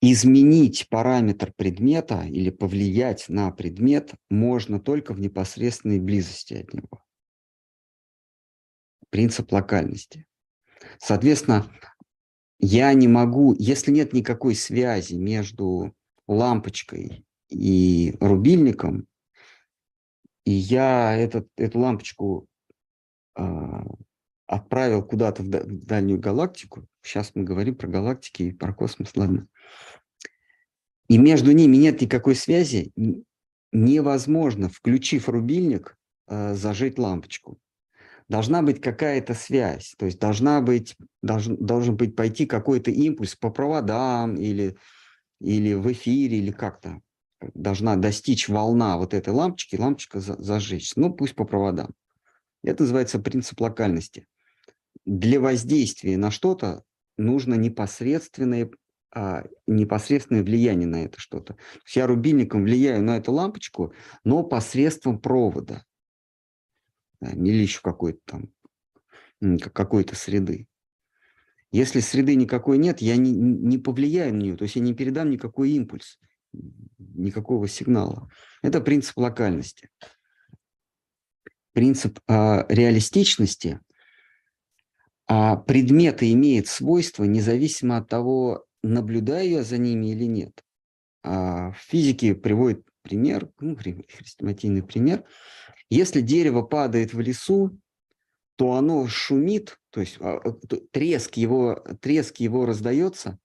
Изменить 0.00 0.88
параметр 0.88 1.52
предмета 1.56 2.24
или 2.26 2.50
повлиять 2.50 3.28
на 3.28 3.50
предмет 3.52 4.12
можно 4.28 4.80
только 4.80 5.14
в 5.14 5.20
непосредственной 5.20 6.00
близости 6.00 6.54
от 6.54 6.74
него. 6.74 7.04
Принцип 9.10 9.52
локальности. 9.52 10.26
Соответственно, 10.98 11.70
я 12.58 12.92
не 12.94 13.06
могу, 13.06 13.54
если 13.58 13.92
нет 13.92 14.12
никакой 14.12 14.56
связи 14.56 15.14
между 15.14 15.94
лампочкой 16.26 17.24
и 17.48 18.14
рубильником, 18.20 19.06
и 20.44 20.52
я 20.52 21.16
этот, 21.16 21.48
эту 21.56 21.78
лампочку 21.78 22.48
а, 23.34 23.84
отправил 24.52 25.02
куда-то 25.02 25.42
в 25.42 25.48
да- 25.48 25.62
в 25.62 25.86
дальнюю 25.86 26.20
галактику. 26.20 26.86
Сейчас 27.00 27.32
мы 27.34 27.42
говорим 27.42 27.74
про 27.74 27.88
галактики 27.88 28.42
и 28.42 28.52
про 28.52 28.74
космос, 28.74 29.16
ладно. 29.16 29.46
И 31.08 31.16
между 31.16 31.52
ними 31.52 31.76
нет 31.76 32.02
никакой 32.02 32.34
связи, 32.34 32.92
невозможно, 33.72 34.68
включив 34.68 35.30
рубильник, 35.30 35.96
э, 36.28 36.54
зажечь 36.54 36.98
лампочку. 36.98 37.58
Должна 38.28 38.60
быть 38.62 38.80
какая-то 38.80 39.32
связь, 39.32 39.94
то 39.96 40.04
есть 40.04 40.18
должна 40.18 40.60
быть, 40.60 40.96
должен, 41.22 41.56
должен 41.56 41.96
быть 41.96 42.14
пойти 42.14 42.44
какой-то 42.44 42.90
импульс 42.90 43.34
по 43.34 43.50
проводам 43.50 44.36
или, 44.36 44.76
или 45.40 45.72
в 45.72 45.90
эфире, 45.92 46.38
или 46.38 46.50
как-то. 46.50 47.00
Должна 47.54 47.96
достичь 47.96 48.48
волна 48.48 48.98
вот 48.98 49.14
этой 49.14 49.32
лампочки, 49.32 49.76
лампочка 49.76 50.20
за- 50.20 50.40
зажечь. 50.42 50.92
Ну, 50.96 51.12
пусть 51.12 51.34
по 51.34 51.44
проводам. 51.44 51.92
Это 52.62 52.82
называется 52.82 53.18
принцип 53.18 53.60
локальности. 53.60 54.26
Для 55.04 55.40
воздействия 55.40 56.16
на 56.16 56.30
что-то 56.30 56.84
нужно 57.16 57.54
непосредственное, 57.54 58.70
а, 59.14 59.44
непосредственное 59.66 60.42
влияние 60.42 60.86
на 60.86 61.04
это 61.04 61.20
что-то. 61.20 61.56
Я 61.94 62.06
рубильником 62.06 62.64
влияю 62.64 63.02
на 63.02 63.16
эту 63.16 63.32
лампочку, 63.32 63.92
но 64.24 64.42
посредством 64.42 65.20
провода. 65.20 65.84
Да, 67.20 67.30
или 67.30 67.62
еще 67.62 67.80
какой-то 67.82 68.20
там, 68.24 68.52
какой-то 69.58 70.14
среды. 70.14 70.66
Если 71.72 72.00
среды 72.00 72.34
никакой 72.34 72.78
нет, 72.78 73.00
я 73.00 73.16
не, 73.16 73.32
не 73.32 73.78
повлияю 73.78 74.34
на 74.34 74.38
нее, 74.38 74.56
то 74.56 74.64
есть 74.64 74.76
я 74.76 74.82
не 74.82 74.92
передам 74.92 75.30
никакой 75.30 75.70
импульс, 75.70 76.18
никакого 76.98 77.66
сигнала. 77.66 78.30
Это 78.62 78.80
принцип 78.80 79.16
локальности. 79.16 79.88
Принцип 81.72 82.20
а, 82.28 82.66
реалистичности. 82.68 83.80
А 85.34 85.56
предметы 85.56 86.30
имеют 86.32 86.66
свойства 86.66 87.24
независимо 87.24 87.96
от 87.96 88.06
того, 88.06 88.66
наблюдаю 88.82 89.48
я 89.48 89.62
за 89.62 89.78
ними 89.78 90.12
или 90.12 90.24
нет. 90.24 90.62
А 91.22 91.70
в 91.70 91.78
физике 91.78 92.34
приводит 92.34 92.86
пример, 93.00 93.50
ну, 93.58 93.74
хрестоматийный 93.74 94.82
пример. 94.82 95.24
Если 95.88 96.20
дерево 96.20 96.60
падает 96.60 97.14
в 97.14 97.20
лесу, 97.20 97.80
то 98.56 98.74
оно 98.74 99.08
шумит, 99.08 99.78
то 99.88 100.00
есть 100.00 100.18
а, 100.20 100.38
то 100.68 100.76
треск 100.90 101.38
его, 101.38 101.82
треск 102.02 102.36
его 102.36 102.66
раздается, 102.66 103.38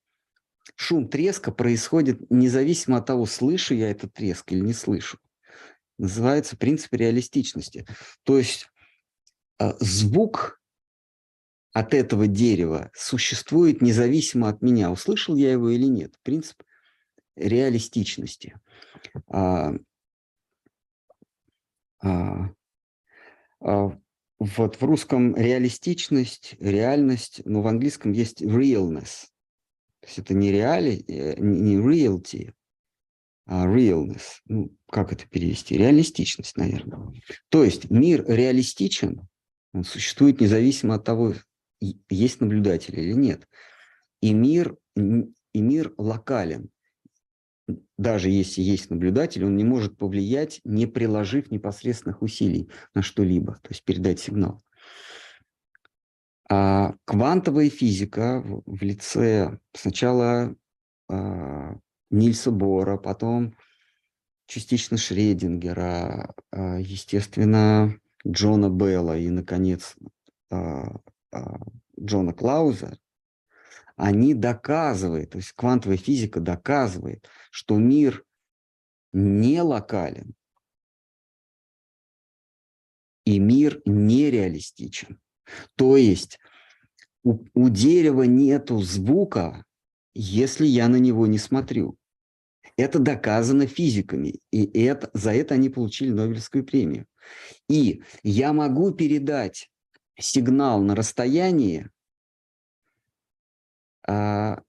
шум 0.76 1.08
треска 1.08 1.54
происходит 1.54 2.30
независимо 2.30 2.98
от 2.98 3.06
того, 3.06 3.26
слышу 3.26 3.74
я 3.74 3.90
этот 3.90 4.12
треск 4.12 4.52
или 4.52 4.60
не 4.60 4.74
слышу. 4.74 5.20
Называется 5.98 6.58
принцип 6.58 6.92
реалистичности. 6.92 7.88
То 8.24 8.38
есть 8.38 8.68
звук 9.80 10.57
от 11.80 11.94
этого 11.94 12.26
дерева 12.26 12.90
существует 12.96 13.84
независимо 13.84 14.50
от 14.50 14.64
меня, 14.64 14.90
услышал 14.90 15.36
я 15.36 15.52
его 15.52 15.70
или 15.70 15.86
нет. 15.86 16.16
Принцип 16.24 16.64
реалистичности. 17.36 18.60
А, 19.28 19.74
а, 22.02 22.50
а, 23.62 24.00
вот 24.40 24.76
в 24.76 24.84
русском 24.84 25.36
реалистичность, 25.36 26.56
реальность, 26.60 27.42
но 27.46 27.62
в 27.62 27.68
английском 27.68 28.12
есть 28.12 28.42
realness. 28.42 29.28
То 30.00 30.08
есть 30.08 30.18
это 30.18 30.34
не 30.34 30.52
реали, 30.52 31.04
э, 31.08 31.40
не 31.40 31.76
reality, 31.76 32.54
а 33.46 33.68
realness. 33.68 34.42
Ну, 34.46 34.76
как 34.90 35.14
это 35.14 35.28
перевести? 35.28 35.78
Реалистичность, 35.78 36.58
наверное. 36.58 37.14
То 37.50 37.64
есть 37.64 37.92
мир 37.92 38.26
реалистичен, 38.28 39.28
он 39.74 39.84
существует 39.84 40.42
независимо 40.42 40.96
от 40.96 41.04
того, 41.04 41.36
есть 41.80 42.42
наблюдатель 42.42 43.00
или 43.00 43.14
нет. 43.14 43.48
И 44.22 44.34
мир, 44.34 44.76
и 44.96 45.62
мир 45.62 45.94
локален. 45.98 46.70
Даже 47.98 48.30
если 48.30 48.62
есть 48.62 48.90
наблюдатель, 48.90 49.44
он 49.46 49.58
не 49.58 49.64
может 49.64 49.98
повлиять, 49.98 50.62
не 50.64 50.86
приложив 50.88 51.52
непосредственных 51.52 52.22
усилий 52.22 52.70
на 52.94 53.02
что-либо, 53.02 53.56
то 53.56 53.70
есть 53.70 53.84
передать 53.84 54.20
сигнал. 54.20 54.62
А 56.50 56.96
квантовая 57.04 57.70
физика 57.70 58.42
в 58.66 58.82
лице 58.82 59.60
сначала 59.74 60.56
а, 61.10 61.76
Нильса 62.10 62.52
Бора, 62.52 62.98
потом 62.98 63.54
частично 64.46 64.96
Шредингера, 64.96 66.34
а, 66.52 66.78
естественно, 66.80 68.00
Джона 68.26 68.70
Белла 68.70 69.18
и, 69.18 69.30
наконец, 69.30 69.96
а, 70.50 71.02
Джона 72.00 72.34
Клауза, 72.34 72.98
они 73.96 74.34
доказывают, 74.34 75.32
то 75.32 75.38
есть 75.38 75.52
квантовая 75.54 75.98
физика 75.98 76.40
доказывает, 76.40 77.28
что 77.50 77.78
мир 77.78 78.24
не 79.12 79.62
локален 79.62 80.36
и 83.26 83.40
мир 83.40 83.82
нереалистичен. 83.86 85.20
То 85.76 85.98
есть 85.98 86.40
у, 87.24 87.44
у 87.54 87.70
дерева 87.70 88.24
нету 88.24 88.82
звука, 88.82 89.66
если 90.14 90.66
я 90.66 90.88
на 90.88 90.98
него 90.98 91.28
не 91.28 91.38
смотрю. 91.38 91.98
Это 92.78 93.00
доказано 93.00 93.66
физиками, 93.66 94.40
и 94.52 94.66
это, 94.80 95.10
за 95.14 95.34
это 95.34 95.56
они 95.56 95.70
получили 95.70 96.12
Нобелевскую 96.12 96.64
премию. 96.64 97.08
И 97.68 98.04
я 98.24 98.54
могу 98.54 98.92
передать 98.92 99.70
сигнал 100.18 100.82
на 100.82 100.96
расстоянии 100.96 101.90
а, 104.08 104.62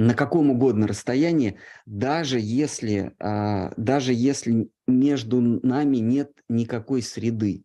на 0.00 0.14
каком 0.14 0.50
угодно 0.50 0.86
расстоянии, 0.86 1.58
даже 1.84 2.40
если, 2.40 3.14
а, 3.18 3.72
даже 3.76 4.14
если 4.14 4.70
между 4.86 5.40
нами 5.40 5.98
нет 5.98 6.32
никакой 6.48 7.02
среды. 7.02 7.64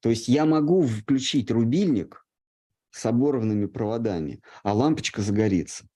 То 0.00 0.10
есть 0.10 0.28
я 0.28 0.44
могу 0.44 0.82
включить 0.82 1.50
рубильник 1.50 2.24
с 2.90 3.04
оборванными 3.06 3.66
проводами, 3.66 4.40
а 4.62 4.72
лампочка 4.72 5.20
загорится. 5.20 5.88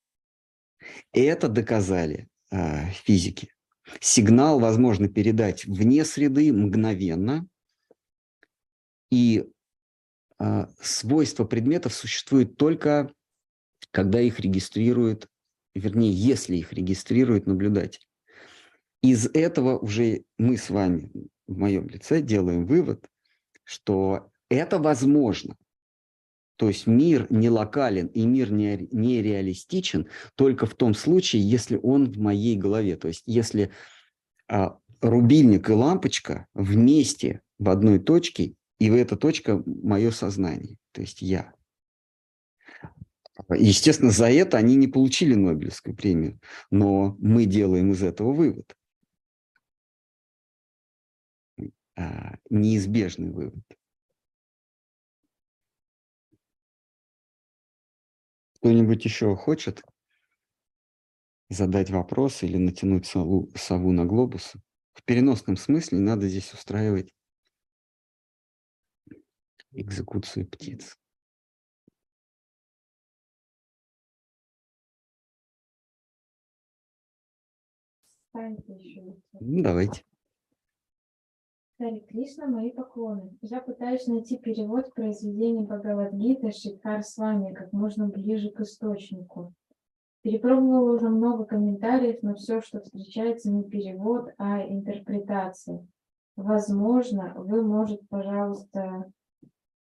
Это 1.13 1.49
доказали 1.49 2.29
а, 2.51 2.87
физики. 2.87 3.51
Сигнал 4.01 4.59
возможно 4.59 5.09
передать 5.09 5.65
вне 5.65 6.05
среды 6.05 6.53
мгновенно, 6.53 7.47
и 9.11 9.49
свойства 10.81 11.45
предметов 11.45 11.95
существуют 11.95 12.57
только, 12.57 13.13
когда 13.91 14.21
их 14.21 14.41
регистрирует, 14.41 15.29
вернее, 15.75 16.13
если 16.13 16.57
их 16.57 16.73
регистрирует 16.73 17.47
наблюдатель. 17.47 18.07
Из 19.03 19.27
этого 19.33 19.79
уже 19.79 20.25
мы 20.39 20.57
с 20.57 20.71
вами 20.71 21.11
в 21.47 21.57
моем 21.57 21.89
лице 21.89 22.21
делаем 22.21 22.67
вывод, 22.67 23.09
что 23.65 24.31
это 24.49 24.79
возможно. 24.79 25.57
То 26.57 26.69
есть 26.69 26.89
мир 26.89 27.27
не 27.31 27.49
локален 27.49 28.09
и 28.09 28.27
мир 28.27 28.51
не, 28.51 28.89
не 28.91 29.23
реалистичен 29.23 30.09
только 30.35 30.67
в 30.67 30.75
том 30.75 30.95
случае, 30.95 31.49
если 31.49 31.79
он 31.81 32.11
в 32.11 32.19
моей 32.19 32.57
голове. 32.57 32.97
То 32.97 33.07
есть 33.07 33.23
если 33.27 33.71
а, 34.49 34.79
рубильник 35.01 35.71
и 35.71 35.73
лампочка 35.73 36.47
вместе 36.55 37.43
в 37.61 37.69
одной 37.69 38.01
точке, 38.01 38.55
и 38.79 38.89
эта 38.89 39.17
точка 39.17 39.63
мое 39.67 40.11
сознание, 40.11 40.77
то 40.93 41.01
есть 41.01 41.21
я. 41.21 41.55
Естественно, 43.51 44.11
за 44.11 44.31
это 44.31 44.57
они 44.57 44.75
не 44.77 44.89
получили 44.89 45.35
Нобелевскую 45.35 45.95
премию, 45.95 46.41
но 46.71 47.17
мы 47.21 47.45
делаем 47.47 47.93
из 47.93 48.03
этого 48.03 48.33
вывод. 48.33 48.75
А, 51.97 52.37
неизбежный 52.51 53.31
вывод. 53.31 53.65
Кто-нибудь 58.55 59.05
еще 59.05 59.35
хочет 59.37 59.83
задать 61.49 61.91
вопрос 61.91 62.43
или 62.43 62.57
натянуть 62.57 63.07
сову 63.07 63.93
на 63.93 64.05
глобус? 64.05 64.55
В 64.95 65.05
переносном 65.05 65.57
смысле 65.57 65.99
надо 65.99 66.29
здесь 66.29 66.53
устраивать 66.53 67.13
экзекуцию 69.81 70.47
птиц. 70.49 70.97
Ну, 78.35 79.63
давайте. 79.63 80.05
Хари 81.79 82.01
Кришна, 82.01 82.47
мои 82.47 82.73
поклоны. 82.73 83.37
Я 83.41 83.61
пытаюсь 83.61 84.07
найти 84.07 84.37
перевод 84.37 84.93
произведения 84.95 85.63
Бхагавадгиты 85.63 86.51
Шикар 86.51 87.03
с 87.03 87.17
вами 87.17 87.55
как 87.55 87.73
можно 87.73 88.09
ближе 88.09 88.51
к 88.51 88.61
источнику. 88.61 89.55
Перепробовала 90.23 90.97
уже 90.97 91.09
много 91.09 91.45
комментариев, 91.45 92.19
но 92.23 92.35
все, 92.35 92.61
что 92.61 92.81
встречается, 92.81 93.51
не 93.51 93.63
перевод, 93.63 94.31
а 94.39 94.63
интерпретация. 94.63 95.87
Возможно, 96.35 97.35
вы, 97.37 97.63
может, 97.63 98.09
пожалуйста, 98.09 99.13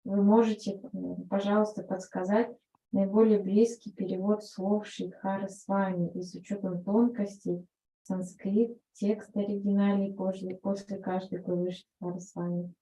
вы 0.08 0.22
можете, 0.22 0.80
пожалуйста, 1.28 1.82
подсказать 1.82 2.50
наиболее 2.92 3.38
близкий 3.38 3.92
перевод 3.92 4.42
слов 4.42 4.86
Шридхара 4.86 5.48
с 5.48 5.68
вами 5.68 6.10
и 6.14 6.22
с 6.22 6.34
учетом 6.34 6.82
тонкостей 6.82 7.66
санскрит, 8.04 8.78
текст 8.94 9.36
оригинальный 9.36 10.14
после, 10.14 10.56
после 10.56 10.96
каждой 10.96 11.40
главы 11.40 11.72
Шридхара 11.72 12.20
с 12.20 12.34
вами. 12.34 12.72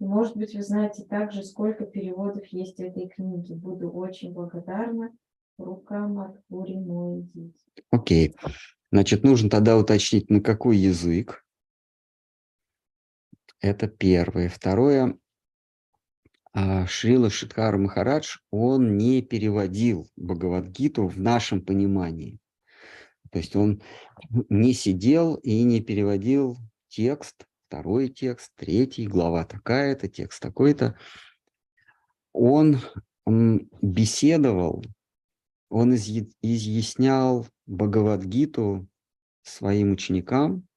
И, 0.00 0.04
может 0.04 0.36
быть, 0.36 0.56
вы 0.56 0.62
знаете 0.62 1.04
также, 1.04 1.44
сколько 1.44 1.86
переводов 1.86 2.44
есть 2.46 2.80
этой 2.80 3.08
книге. 3.08 3.54
Буду 3.54 3.88
очень 3.90 4.32
благодарна. 4.32 5.12
Рука 5.56 6.08
Матхури 6.08 6.74
Моидит. 6.74 7.56
Окей. 7.92 8.34
Значит, 8.90 9.22
нужно 9.22 9.48
тогда 9.48 9.78
уточнить, 9.78 10.28
на 10.28 10.40
какой 10.40 10.76
язык. 10.76 11.44
Это 13.60 13.86
первое. 13.86 14.48
Второе. 14.48 15.16
А, 16.54 16.86
Шрила 16.86 17.30
Шидхара 17.30 17.76
Махарадж, 17.76 18.38
он 18.50 18.96
не 18.96 19.22
переводил 19.22 20.08
Бхагавадгиту 20.16 21.08
в 21.08 21.18
нашем 21.18 21.60
понимании. 21.60 22.38
То 23.30 23.38
есть 23.38 23.56
он 23.56 23.82
не 24.48 24.72
сидел 24.72 25.34
и 25.34 25.64
не 25.64 25.80
переводил 25.80 26.56
текст, 26.86 27.44
второй 27.66 28.08
текст, 28.08 28.52
третий, 28.54 29.08
глава 29.08 29.44
такая-то, 29.44 30.08
текст 30.08 30.40
такой-то. 30.40 30.96
Он 32.32 32.80
беседовал, 33.26 34.84
он 35.68 35.94
изъя- 35.94 36.30
изъяснял 36.40 37.48
Бхагавадгиту 37.66 38.86
своим 39.42 39.92
ученикам, 39.92 40.68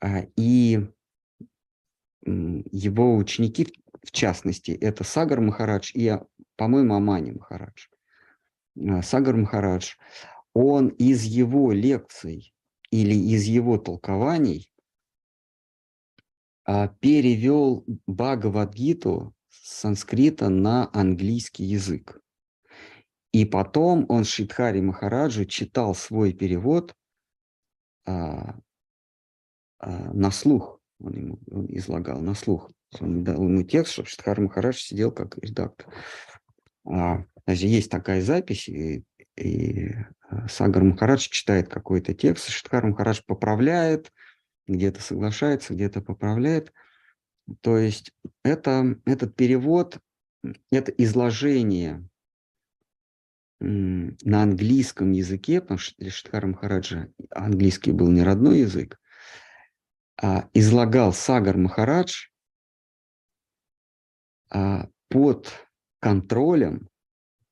а, 0.00 0.24
и 0.36 0.88
его 2.26 3.16
ученики, 3.16 3.68
в- 4.02 4.10
частности, 4.10 4.70
это 4.70 5.04
Сагар 5.04 5.40
Махарадж 5.40 5.90
и, 5.94 6.08
а, 6.08 6.26
по-моему, 6.56 6.94
Амани 6.94 7.32
Махарадж. 7.32 7.86
А, 8.78 9.02
Сагар 9.02 9.36
Махарадж, 9.36 9.94
он 10.52 10.88
из 10.88 11.24
его 11.24 11.72
лекций 11.72 12.54
или 12.90 13.14
из 13.14 13.44
его 13.44 13.78
толкований 13.78 14.70
а, 16.64 16.88
перевел 16.88 17.84
Бхагавадгиту 18.06 19.34
с 19.48 19.80
санскрита 19.80 20.48
на 20.48 20.90
английский 20.92 21.64
язык. 21.64 22.20
И 23.32 23.44
потом 23.44 24.06
он 24.08 24.24
Шидхари 24.24 24.80
Махараджу 24.80 25.44
читал 25.44 25.94
свой 25.94 26.32
перевод 26.32 26.94
на 28.06 28.62
слух. 30.30 30.75
Он 30.98 31.12
ему 31.12 31.38
он 31.50 31.66
излагал 31.70 32.20
на 32.20 32.34
слух. 32.34 32.70
Он 33.00 33.24
дал 33.24 33.42
ему 33.42 33.62
текст, 33.62 33.92
чтобы 33.92 34.08
Шидхар 34.08 34.40
Махарадж 34.40 34.78
сидел 34.78 35.12
как 35.12 35.36
редактор. 35.38 35.92
А, 36.86 37.24
даже 37.46 37.66
есть 37.66 37.90
такая 37.90 38.22
запись, 38.22 38.68
и, 38.68 39.04
и 39.36 39.90
а, 40.28 40.48
Сагар 40.48 40.84
Махарадж 40.84 41.28
читает 41.28 41.68
какой-то 41.68 42.14
текст, 42.14 42.48
Шидхар 42.48 42.86
Махарадж 42.86 43.20
поправляет, 43.26 44.12
где-то 44.66 45.00
соглашается, 45.00 45.74
где-то 45.74 46.00
поправляет. 46.00 46.72
То 47.60 47.76
есть 47.76 48.12
это, 48.42 48.96
этот 49.04 49.36
перевод, 49.36 49.98
это 50.70 50.92
изложение 50.92 52.08
на 53.58 54.42
английском 54.42 55.12
языке, 55.12 55.60
потому 55.60 55.78
что 55.78 55.94
для 55.98 56.10
Шидхара 56.10 56.46
Махараджа 56.46 57.08
английский 57.30 57.92
был 57.92 58.10
не 58.10 58.22
родной 58.22 58.60
язык, 58.60 59.00
излагал 60.54 61.12
Сагар 61.12 61.56
Махарадж 61.56 62.28
а, 64.50 64.88
под 65.08 65.52
контролем 66.00 66.88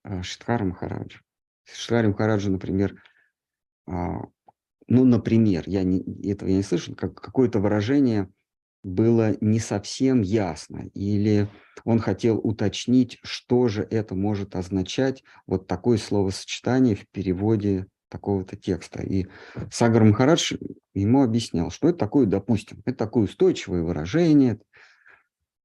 а, 0.02 0.22
Шидхара 0.22 0.64
Махараджа. 0.64 1.20
Шидхара 1.64 2.08
Махараджа, 2.08 2.50
например, 2.50 3.02
а, 3.86 4.20
ну, 4.86 5.04
например, 5.04 5.64
я 5.66 5.82
не, 5.82 6.00
этого 6.30 6.48
я 6.48 6.56
не 6.56 6.62
слышал, 6.62 6.94
как 6.94 7.14
какое-то 7.14 7.58
выражение 7.58 8.30
было 8.82 9.34
не 9.40 9.60
совсем 9.60 10.20
ясно, 10.20 10.90
или 10.92 11.48
он 11.84 11.98
хотел 11.98 12.38
уточнить, 12.38 13.18
что 13.22 13.68
же 13.68 13.82
это 13.90 14.14
может 14.14 14.56
означать, 14.56 15.24
вот 15.46 15.66
такое 15.66 15.96
словосочетание 15.96 16.94
в 16.94 17.08
переводе 17.08 17.86
такого-то 18.14 18.56
текста. 18.56 19.02
И 19.02 19.26
Сагар 19.72 20.04
Махарадж 20.04 20.54
ему 20.94 21.24
объяснял, 21.24 21.70
что 21.70 21.88
это 21.88 21.98
такое, 21.98 22.26
допустим, 22.26 22.80
это 22.84 22.96
такое 22.96 23.24
устойчивое 23.24 23.82
выражение, 23.82 24.60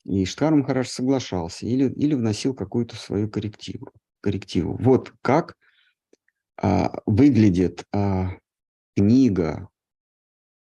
и 0.03 0.25
Штхар 0.25 0.55
Махарадж 0.55 0.87
соглашался 0.87 1.67
или, 1.67 1.87
или 1.93 2.15
вносил 2.15 2.55
какую-то 2.55 2.95
свою 2.95 3.29
коррективу. 3.29 3.91
коррективу. 4.21 4.75
Вот 4.79 5.13
как 5.21 5.55
а, 6.57 6.91
выглядит 7.05 7.85
а, 7.93 8.31
книга 8.95 9.69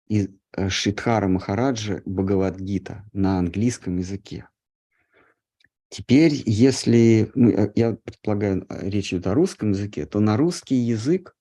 из 0.09 0.29
э, 0.57 0.69
Шидхара 0.69 1.29
Махараджа 1.29 2.03
Бхагавадгита 2.05 3.05
на 3.13 3.39
английском 3.39 3.99
языке. 3.99 4.49
Теперь, 5.89 6.43
если, 6.45 7.31
ну, 7.37 7.71
я 7.77 7.93
предполагаю, 7.93 8.67
речь 8.69 9.13
идет 9.13 9.29
о 9.29 9.35
русском 9.35 9.71
языке, 9.71 10.07
то 10.07 10.19
на 10.19 10.37
русский 10.37 10.75
язык 10.75 11.36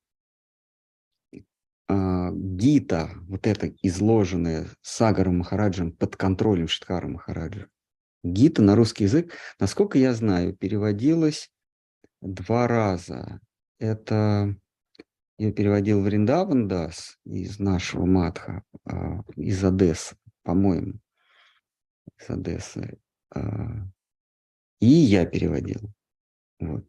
а, 1.88 2.32
Гита, 2.32 3.10
вот 3.28 3.48
это 3.48 3.68
изложенное 3.82 4.68
Сагаром 4.82 5.40
Махараджем 5.40 5.92
под 5.92 6.16
контролем 6.16 6.68
Шидхара 6.68 7.08
Махараджа, 7.08 7.68
Гита 8.24 8.62
на 8.62 8.76
русский 8.76 9.04
язык, 9.04 9.34
насколько 9.60 9.98
я 9.98 10.14
знаю, 10.14 10.56
переводилась 10.56 11.52
два 12.22 12.68
раза. 12.68 13.40
Это 13.78 14.56
ее 15.38 15.52
переводил 15.52 16.02
Вриндаван 16.02 16.68
Дас 16.68 17.20
из 17.26 17.60
нашего 17.60 18.06
Матха, 18.06 18.64
а, 18.86 19.22
из 19.36 19.64
Одессы, 19.64 20.16
по-моему, 20.44 21.00
из 22.20 22.30
Одессы. 22.30 22.98
а, 23.34 23.86
И 24.80 24.88
я 24.88 25.26
переводил. 25.26 25.92
Вот. 26.60 26.86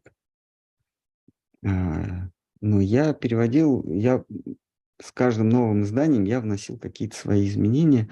Но 1.61 2.81
я 2.81 3.13
переводил, 3.13 3.83
я 3.91 4.23
с 4.99 5.11
каждым 5.11 5.49
новым 5.49 5.83
изданием 5.83 6.23
я 6.25 6.39
вносил 6.41 6.77
какие-то 6.77 7.15
свои 7.15 7.47
изменения, 7.47 8.09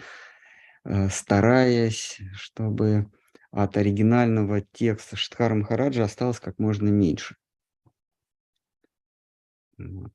э, 0.86 1.10
стараясь, 1.10 2.20
чтобы 2.34 3.12
от 3.52 3.78
оригинального 3.78 4.62
текста 4.62 5.16
Штхара 5.16 5.56
Махараджа 5.56 6.04
осталось 6.04 6.40
как 6.40 6.60
можно 6.60 6.90
меньше. 6.90 7.36
Вот. 9.78 10.14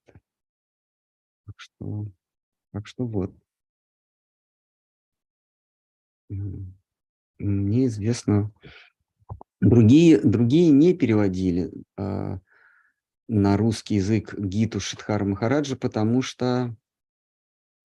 Так 1.47 1.55
что, 1.59 2.07
так 2.73 2.87
что 2.87 3.07
вот. 3.07 3.35
Мне 7.39 7.87
известно, 7.87 8.53
другие, 9.61 10.21
другие 10.21 10.71
не 10.71 10.95
переводили 10.95 11.71
а, 11.97 12.39
на 13.31 13.57
русский 13.57 13.95
язык 13.95 14.35
Гиту 14.37 14.81
Шидхара 14.81 15.25
Махараджа, 15.25 15.77
потому 15.77 16.21
что 16.21 16.75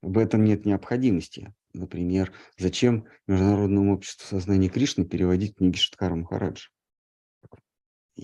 в 0.02 0.18
этом 0.18 0.44
нет 0.44 0.66
необходимости. 0.66 1.54
Например, 1.72 2.34
зачем 2.58 3.06
Международному 3.28 3.94
обществу 3.94 4.28
сознания 4.28 4.70
Кришны 4.70 5.06
переводить 5.06 5.56
книги 5.56 5.78
Шидхара 5.78 6.16
Махараджа? 6.16 6.70
Э, 8.18 8.24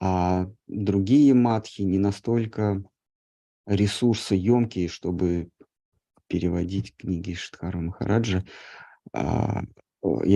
А 0.00 0.46
другие 0.66 1.34
матхи 1.34 1.82
не 1.82 1.98
настолько 1.98 2.82
ресурсоемкие, 3.66 4.88
чтобы 4.88 5.50
переводить 6.28 6.96
книги 6.96 7.34
Шидхара 7.34 7.78
Махараджа. 7.78 8.42
Я, 9.12 9.64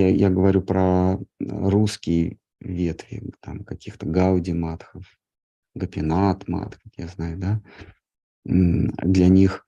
я 0.09 0.31
говорю 0.31 0.61
про 0.61 1.19
русские 1.39 2.39
ветви, 2.61 3.33
там 3.41 3.65
каких-то 3.65 4.07
Гауди 4.07 4.53
матхов, 4.53 5.07
Гапинат 5.75 6.49
мат, 6.49 6.77
как 6.77 6.93
я 6.97 7.07
знаю, 7.09 7.39
да. 7.39 7.63
Для 8.45 9.29
них 9.29 9.67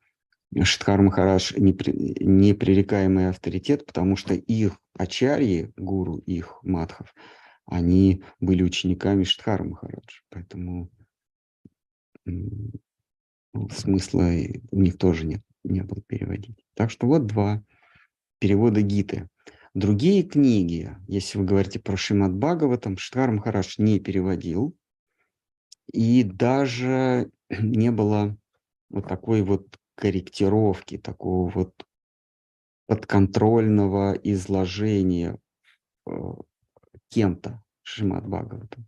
Шидхар 0.61 1.01
непри- 1.01 2.23
непререкаемый 2.23 3.29
авторитет, 3.29 3.87
потому 3.87 4.17
что 4.17 4.35
их 4.35 4.79
ачарьи, 4.95 5.73
гуру 5.77 6.19
их 6.19 6.59
матхов, 6.63 7.15
они 7.65 8.23
были 8.41 8.63
учениками 8.63 9.25
Шидхара 9.25 9.65
Махараджа. 9.65 10.21
Поэтому 10.29 10.91
ну, 12.25 13.69
смысла 13.71 14.31
у 14.71 14.81
них 14.81 14.99
тоже 14.99 15.25
нет, 15.25 15.43
не 15.65 15.83
было 15.83 16.03
переводить. 16.03 16.65
Так 16.75 16.91
что 16.91 17.07
вот 17.07 17.27
два 17.27 17.63
перевода 18.39 18.83
Гиты. 18.83 19.29
Другие 19.75 20.23
книги, 20.23 20.95
если 21.09 21.39
вы 21.39 21.45
говорите 21.45 21.81
про 21.81 21.97
Шимат 21.97 22.35
Бхагаватам, 22.35 22.99
Шидхар 22.99 23.31
Махарадж 23.31 23.77
не 23.79 23.99
переводил, 24.01 24.77
и 25.91 26.25
даже 26.25 27.31
не 27.49 27.91
было 27.91 28.37
вот 28.91 29.09
такой 29.09 29.41
вот 29.41 29.79
корректировки, 29.95 30.99
такого 30.99 31.49
вот 31.49 31.87
подконтрольного 32.87 34.13
изложения 34.13 35.39
э, 36.07 36.13
кем-то, 37.09 37.65
Шримад 37.83 38.27
Бхагаватам. 38.27 38.87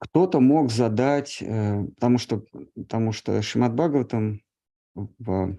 Кто-то 0.00 0.40
мог 0.40 0.70
задать, 0.70 1.38
э, 1.40 1.82
потому 1.94 2.18
что, 2.18 2.44
потому 2.74 3.12
что 3.12 3.40
Шримад 3.40 3.74
Бхагаватам 3.74 4.42
в, 4.94 5.56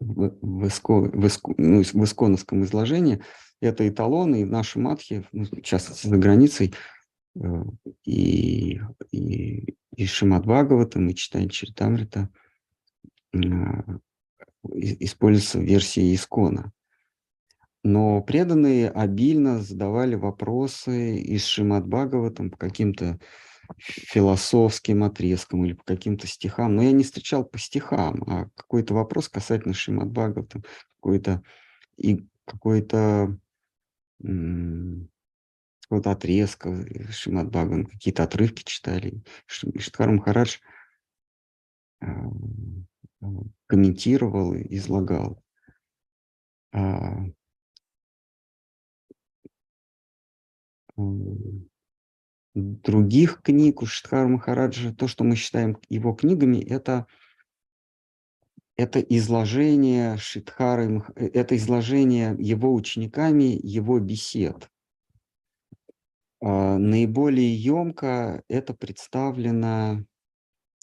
в, 0.00 0.66
иско- 0.66 1.10
в, 1.10 1.24
иско- 1.26 1.54
ну, 1.56 1.82
в 1.82 2.04
исконовском 2.04 2.64
изложении 2.64 3.22
это 3.60 3.88
эталоны, 3.88 4.42
и 4.42 4.44
в 4.44 4.50
нашей 4.50 4.78
матхе, 4.82 5.24
ну, 5.32 5.44
в 5.44 5.62
частности, 5.62 6.06
за 6.06 6.16
границей, 6.16 6.74
э, 7.36 7.64
и, 8.04 8.80
и, 9.10 9.76
и 9.96 10.06
Шримад 10.06 10.44
Бхагаватам, 10.44 11.08
и 11.08 11.14
читание 11.14 11.48
Чаритамрита 11.48 12.28
э, 13.32 13.38
и- 14.72 15.04
используются 15.04 15.58
в 15.58 15.62
версии 15.62 16.14
искона. 16.14 16.72
Но 17.82 18.22
преданные 18.22 18.88
обильно 18.88 19.60
задавали 19.60 20.14
вопросы 20.14 21.18
из 21.18 21.44
Шримад 21.44 21.86
Бхагаватам 21.86 22.50
по 22.50 22.56
каким-то 22.56 23.18
философским 23.78 25.04
отрезкам 25.04 25.64
или 25.64 25.74
по 25.74 25.84
каким-то 25.84 26.26
стихам. 26.26 26.76
Но 26.76 26.82
я 26.82 26.92
не 26.92 27.04
встречал 27.04 27.44
по 27.44 27.58
стихам, 27.58 28.22
а 28.26 28.46
какой-то 28.54 28.94
вопрос 28.94 29.28
касательно 29.28 29.74
Шримад 29.74 30.10
Бхагаватам, 30.10 30.64
какой-то 30.96 31.42
и 31.96 32.26
какой-то 32.46 33.38
какого-то 35.82 36.10
отрезка 36.10 36.70
из 36.70 37.14
Шримад 37.14 37.48
Бхагаватам, 37.50 37.86
какие-то 37.86 38.22
отрывки 38.24 38.62
читали. 38.64 39.22
Ш- 39.46 39.68
Штхар 39.78 40.10
Махарадж 40.10 40.58
э, 42.00 42.06
э, 43.22 43.26
комментировал 43.66 44.54
и 44.54 44.76
излагал. 44.76 45.42
А, 46.72 47.24
м, 50.98 51.68
других 52.54 53.42
книг 53.42 53.82
у 53.82 53.86
Штхара 53.86 54.28
Махараджа, 54.28 54.94
то, 54.94 55.08
что 55.08 55.24
мы 55.24 55.36
считаем 55.36 55.78
его 55.88 56.12
книгами, 56.12 56.58
это, 56.58 57.06
это 58.76 59.00
изложение 59.00 60.16
Шидхары, 60.16 60.88
Мах- 60.88 61.12
э, 61.16 61.28
это 61.28 61.56
изложение 61.56 62.36
его 62.38 62.72
учениками, 62.72 63.58
его 63.62 63.98
бесед. 63.98 64.70
А, 66.40 66.78
Наиболее 66.78 67.54
емко 67.54 68.42
это 68.48 68.74
представлено, 68.74 70.04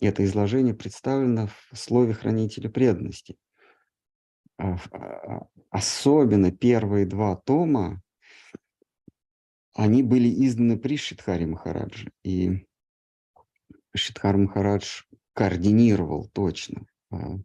это 0.01 0.25
изложение 0.25 0.73
представлено 0.73 1.47
в 1.47 1.77
слове 1.77 2.13
хранителя 2.13 2.69
преданности. 2.69 3.37
А, 4.57 4.77
а, 4.91 5.47
Особенно 5.69 6.51
первые 6.51 7.05
два 7.05 7.37
тома, 7.37 8.01
они 9.81 10.03
были 10.03 10.29
изданы 10.45 10.77
при 10.77 10.95
Шидхаре 10.95 11.47
Махарадже. 11.47 12.11
И 12.23 12.67
Шидхар 13.95 14.37
Махарадж 14.37 15.05
координировал 15.33 16.29
точно. 16.33 16.85
а. 17.09 17.39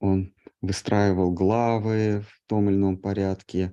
Он 0.00 0.34
выстраивал 0.60 1.32
главы 1.32 2.24
в 2.28 2.40
том 2.48 2.68
или 2.68 2.76
ином 2.76 2.98
порядке. 2.98 3.72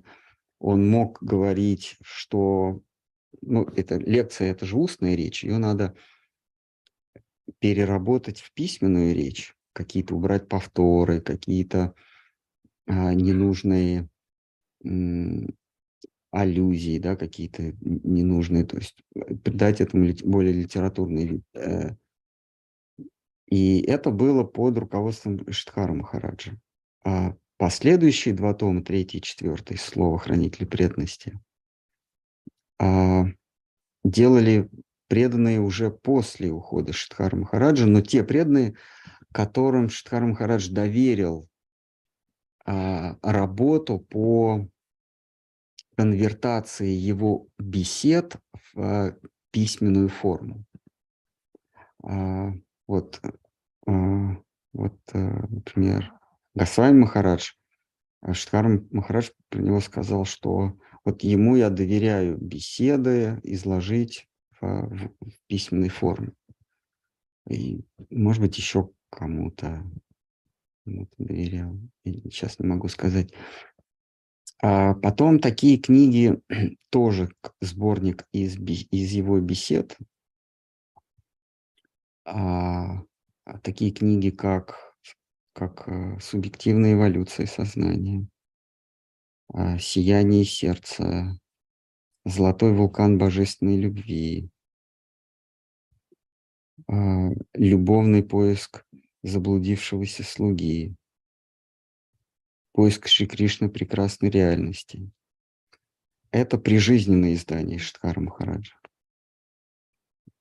Он 0.60 0.88
мог 0.88 1.20
говорить, 1.20 1.96
что... 2.02 2.80
Ну, 3.42 3.64
это 3.64 3.96
лекция, 3.96 4.52
это 4.52 4.64
же 4.64 4.76
устная 4.76 5.16
речь. 5.16 5.42
Ее 5.42 5.58
надо 5.58 5.96
переработать 7.58 8.42
в 8.42 8.52
письменную 8.54 9.12
речь. 9.12 9.56
Какие-то 9.72 10.14
убрать 10.14 10.48
повторы, 10.48 11.20
какие-то 11.20 11.94
а, 12.86 13.12
ненужные 13.12 14.08
аллюзии, 16.34 16.98
да, 16.98 17.14
какие-то 17.14 17.74
ненужные, 17.80 18.64
то 18.64 18.76
есть 18.76 18.96
э, 19.14 19.34
придать 19.36 19.80
этому 19.80 20.12
более 20.24 20.52
литературный 20.52 21.26
вид. 21.26 21.44
Э, 21.54 21.94
И 23.46 23.80
это 23.82 24.10
было 24.10 24.42
под 24.42 24.78
руководством 24.78 25.40
Штхара 25.52 25.92
Махараджа. 25.92 26.58
А 27.04 27.36
последующие 27.56 28.34
два 28.34 28.52
тома, 28.52 28.82
третий 28.82 29.18
и 29.18 29.22
четвертый, 29.22 29.76
слово 29.76 30.18
хранителя 30.18 30.66
преданности, 30.66 31.38
а, 32.80 33.26
делали 34.02 34.68
преданные 35.08 35.60
уже 35.60 35.90
после 35.90 36.50
ухода 36.50 36.92
Штхара 36.92 37.36
Махараджа, 37.36 37.86
но 37.86 38.00
те 38.00 38.24
преданные, 38.24 38.74
которым 39.32 39.88
Штхар 39.88 40.24
Махарадж 40.24 40.68
доверил 40.68 41.48
а, 42.64 43.16
работу 43.22 44.00
по 44.00 44.66
конвертации 45.96 46.88
его 46.90 47.48
бесед 47.58 48.36
в 48.52 48.80
а, 48.80 49.16
письменную 49.50 50.08
форму. 50.08 50.64
А, 52.02 52.52
Вот, 52.86 53.20
а, 53.86 54.36
вот, 54.72 54.98
например, 55.12 56.12
Госвами 56.54 56.98
Махарадж, 57.00 57.52
Штхар 58.32 58.68
Махарадж 58.90 59.30
про 59.50 59.60
него 59.60 59.80
сказал, 59.80 60.24
что 60.24 60.76
вот 61.04 61.22
ему 61.22 61.56
я 61.56 61.70
доверяю 61.70 62.38
беседы 62.38 63.40
изложить 63.42 64.28
в, 64.60 64.66
в- 64.66 65.10
письменной 65.46 65.90
форме. 65.90 66.32
И, 67.48 67.84
может 68.10 68.42
быть, 68.42 68.56
еще 68.56 68.90
кому-то 69.10 69.84
доверял. 71.18 71.78
Сейчас 72.04 72.58
не 72.58 72.66
могу 72.66 72.88
сказать. 72.88 73.32
А 74.62 74.94
потом 74.94 75.40
такие 75.40 75.78
книги, 75.78 76.40
тоже 76.90 77.30
сборник 77.60 78.26
из, 78.32 78.56
из 78.56 79.12
его 79.12 79.40
бесед, 79.40 79.96
а, 82.24 83.02
а 83.44 83.58
такие 83.62 83.92
книги, 83.92 84.30
как, 84.30 84.96
как 85.52 85.88
а, 85.88 86.18
«Субъективная 86.20 86.94
эволюция 86.94 87.46
сознания», 87.46 88.26
«Сияние 89.78 90.44
сердца», 90.44 91.38
«Золотой 92.24 92.72
вулкан 92.72 93.18
божественной 93.18 93.76
любви», 93.76 94.48
«Любовный 97.54 98.22
поиск 98.22 98.84
заблудившегося 99.22 100.22
слуги», 100.24 100.96
«Поиск 102.74 103.06
Шри 103.06 103.26
Кришны 103.28 103.68
прекрасной 103.68 104.30
реальности». 104.30 105.12
Это 106.32 106.58
прижизненные 106.58 107.34
издания 107.34 107.78
Штхара 107.78 108.18
Махараджа. 108.18 108.74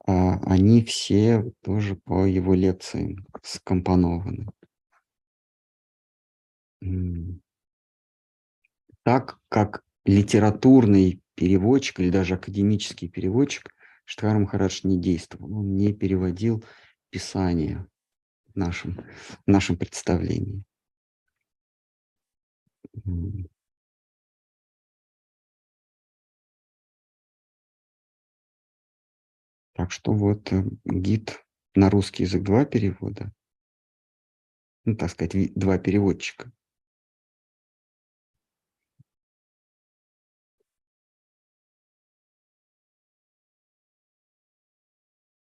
А 0.07 0.39
они 0.51 0.83
все 0.83 1.51
тоже 1.61 1.95
по 1.95 2.25
его 2.25 2.55
лекциям 2.55 3.27
скомпонованы. 3.43 4.47
Так 9.03 9.39
как 9.47 9.83
литературный 10.03 11.21
переводчик 11.35 11.99
или 11.99 12.09
даже 12.09 12.33
академический 12.33 13.09
переводчик 13.09 13.75
Штхар 14.05 14.39
Махарадж 14.39 14.81
не 14.83 14.99
действовал, 14.99 15.59
он 15.59 15.75
не 15.75 15.93
переводил 15.93 16.65
писание 17.11 17.85
в 18.47 18.55
нашем, 18.55 19.05
в 19.45 19.47
нашем 19.47 19.77
представлении. 19.77 20.63
Так 29.75 29.91
что 29.91 30.13
вот 30.13 30.51
э, 30.51 30.63
гид 30.83 31.45
на 31.75 31.91
русский 31.91 32.23
язык 32.23 32.41
два 32.41 32.65
перевода, 32.65 33.31
ну, 34.85 34.95
так 34.95 35.09
сказать, 35.09 35.53
два 35.55 35.77
переводчика. 35.77 36.49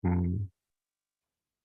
М. 0.04 0.51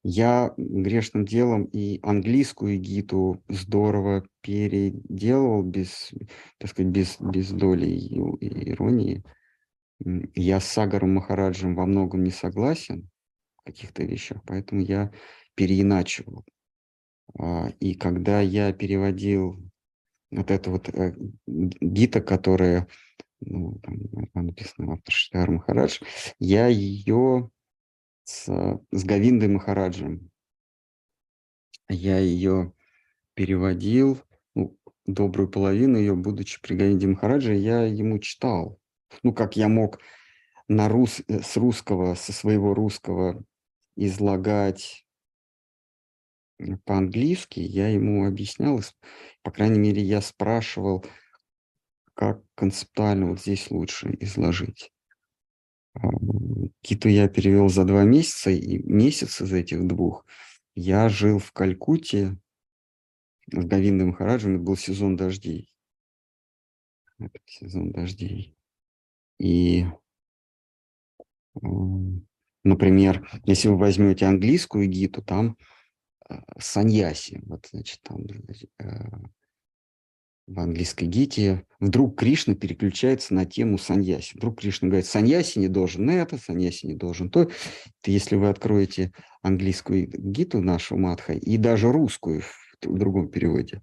Я 0.09 0.55
грешным 0.57 1.24
делом 1.24 1.65
и 1.65 1.99
английскую 2.01 2.78
гиту 2.78 3.43
здорово 3.49 4.24
переделал 4.41 5.65
без, 5.65 6.12
так 6.59 6.70
сказать, 6.70 6.93
без, 6.93 7.16
без 7.19 7.51
доли 7.51 7.89
иронии. 7.89 9.24
Я 10.37 10.61
с 10.61 10.66
Сагаром 10.66 11.15
Махараджем 11.15 11.74
во 11.74 11.87
многом 11.87 12.23
не 12.23 12.31
согласен 12.31 13.11
в 13.57 13.65
каких-то 13.65 14.05
вещах, 14.05 14.45
поэтому 14.47 14.81
я 14.81 15.11
переиначивал. 15.57 16.45
А, 17.37 17.70
И 17.81 17.95
когда 17.95 18.41
я 18.41 18.73
переводил 18.73 19.57
вот 20.31 20.53
эту 20.53 20.70
вот 20.70 20.89
э, 20.89 21.16
гита, 21.49 22.20
которая 22.20 22.87
ну, 23.41 23.81
там, 23.83 24.47
написано 24.47 25.01
Махарадж, 25.49 25.99
я 26.39 26.69
ее 26.69 27.51
с, 28.27 28.47
с 28.90 29.05
Гавиндой 29.05 29.48
Махараджем, 29.48 30.31
я 31.89 32.19
ее 32.19 32.73
переводил, 33.35 34.20
ну, 34.55 34.77
добрую 35.07 35.48
половину 35.48 35.97
ее, 35.97 36.15
будучи 36.15 36.61
при 36.61 36.74
Говинде 36.74 37.07
Махараджи, 37.07 37.55
я 37.55 37.82
ему 37.82 38.19
читал. 38.19 38.81
Ну, 39.23 39.32
как 39.32 39.57
я 39.57 39.69
мог 39.69 40.01
на 40.69 40.89
рус... 40.89 41.23
э, 41.28 41.40
с 41.43 41.57
русского, 41.57 42.15
со 42.15 42.32
своего 42.32 42.74
русского 42.74 43.44
излагать 43.94 45.07
м, 46.59 46.78
по-английски, 46.81 47.61
я 47.61 47.89
ему 47.89 48.27
объяснял, 48.27 48.81
по 49.43 49.53
крайней 49.53 49.78
мере, 49.78 50.03
я 50.03 50.20
спрашивал, 50.20 51.05
как 52.15 52.43
концептуально 52.57 53.28
вот 53.28 53.40
здесь 53.40 53.70
лучше 53.70 54.16
изложить. 54.19 54.90
Гиту 56.82 57.09
я 57.09 57.28
перевел 57.28 57.68
за 57.68 57.85
два 57.85 58.05
месяца, 58.05 58.51
и 58.51 58.78
месяц 58.78 59.40
из 59.40 59.52
этих 59.52 59.86
двух 59.86 60.24
я 60.74 61.09
жил 61.09 61.39
в 61.39 61.52
Калькутте 61.52 62.39
с 63.51 63.64
Говиндом 63.64 64.09
Махараджем, 64.09 64.56
это 64.56 64.64
был 64.64 64.77
сезон 64.77 65.16
дождей. 65.16 65.73
Это 67.18 67.39
сезон 67.47 67.93
дождей. 67.93 68.56
И, 69.39 69.86
м, 71.62 72.27
например, 72.64 73.28
если 73.44 73.68
вы 73.68 73.78
возьмете 73.78 74.27
английскую 74.27 74.86
гиту, 74.89 75.23
там 75.23 75.56
э, 76.28 76.35
саньяси, 76.59 77.40
вот, 77.47 77.66
значит, 77.70 78.01
там 78.02 78.27
значит, 78.28 78.70
э, 78.81 79.09
в 80.47 80.60
английской 80.60 81.06
гите 81.06 81.66
вдруг 81.81 82.18
Кришна 82.18 82.55
переключается 82.55 83.35
на 83.35 83.44
тему 83.44 83.78
саньяси. 83.78 84.36
Вдруг 84.36 84.60
Кришна 84.60 84.89
говорит, 84.89 85.06
саньяси 85.06 85.59
не 85.59 85.68
должен 85.68 86.09
это, 86.09 86.39
саньяси 86.39 86.86
не 86.86 86.94
должен 86.94 87.31
то. 87.31 87.51
Если 88.05 88.36
вы 88.36 88.48
откроете 88.48 89.12
английскую 89.43 90.09
гиту 90.09 90.60
нашу 90.60 90.97
Матха 90.97 91.32
и 91.32 91.56
даже 91.56 91.90
русскую 91.90 92.43
в 92.82 92.98
другом 92.98 93.28
переводе, 93.28 93.82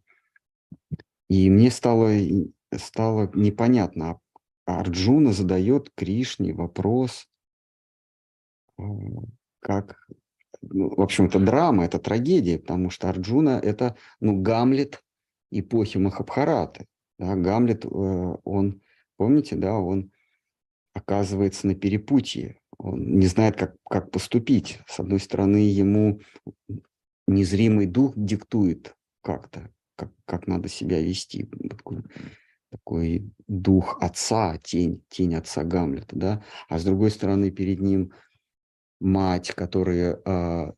и 1.29 1.49
мне 1.49 1.69
стало, 1.69 2.11
стало 2.75 3.29
непонятно, 3.33 4.19
а 4.65 4.79
Арджуна 4.79 5.33
задает 5.33 5.89
Кришне 5.95 6.53
вопрос, 6.53 7.27
э, 8.77 8.83
как, 9.59 10.07
ну, 10.61 10.95
в 10.95 11.01
общем, 11.01 11.25
это 11.25 11.39
драма, 11.39 11.83
это 11.83 11.99
трагедия, 11.99 12.57
потому 12.57 12.89
что 12.89 13.09
Арджуна– 13.09 13.59
это, 13.63 13.97
ну, 14.21 14.41
Гамлет 14.41 15.02
эпохи 15.59 15.97
Махабхараты. 15.97 16.85
Да, 17.19 17.35
Гамлет, 17.35 17.85
э, 17.85 17.87
он, 17.89 18.81
помните, 19.17 19.55
да, 19.55 19.77
он 19.77 20.11
оказывается 20.93 21.67
на 21.67 21.75
перепутье, 21.75 22.59
он 22.77 23.19
не 23.19 23.27
знает, 23.27 23.55
как, 23.55 23.75
как 23.89 24.11
поступить. 24.11 24.79
С 24.87 24.99
одной 24.99 25.19
стороны, 25.19 25.57
ему 25.57 26.19
незримый 27.27 27.85
дух 27.85 28.13
диктует 28.15 28.95
как-то, 29.21 29.71
как, 29.95 30.11
как 30.25 30.47
надо 30.47 30.69
себя 30.69 31.01
вести. 31.01 31.49
Такой, 31.69 32.03
такой 32.69 33.31
дух 33.47 33.97
отца, 34.01 34.57
тень, 34.57 35.03
тень 35.09 35.35
отца 35.35 35.63
Гамлета, 35.63 36.15
да. 36.15 36.43
А 36.67 36.79
с 36.79 36.83
другой 36.83 37.11
стороны, 37.11 37.51
перед 37.51 37.79
ним 37.79 38.11
мать, 38.99 39.51
которая 39.51 40.19
а, 40.25 40.73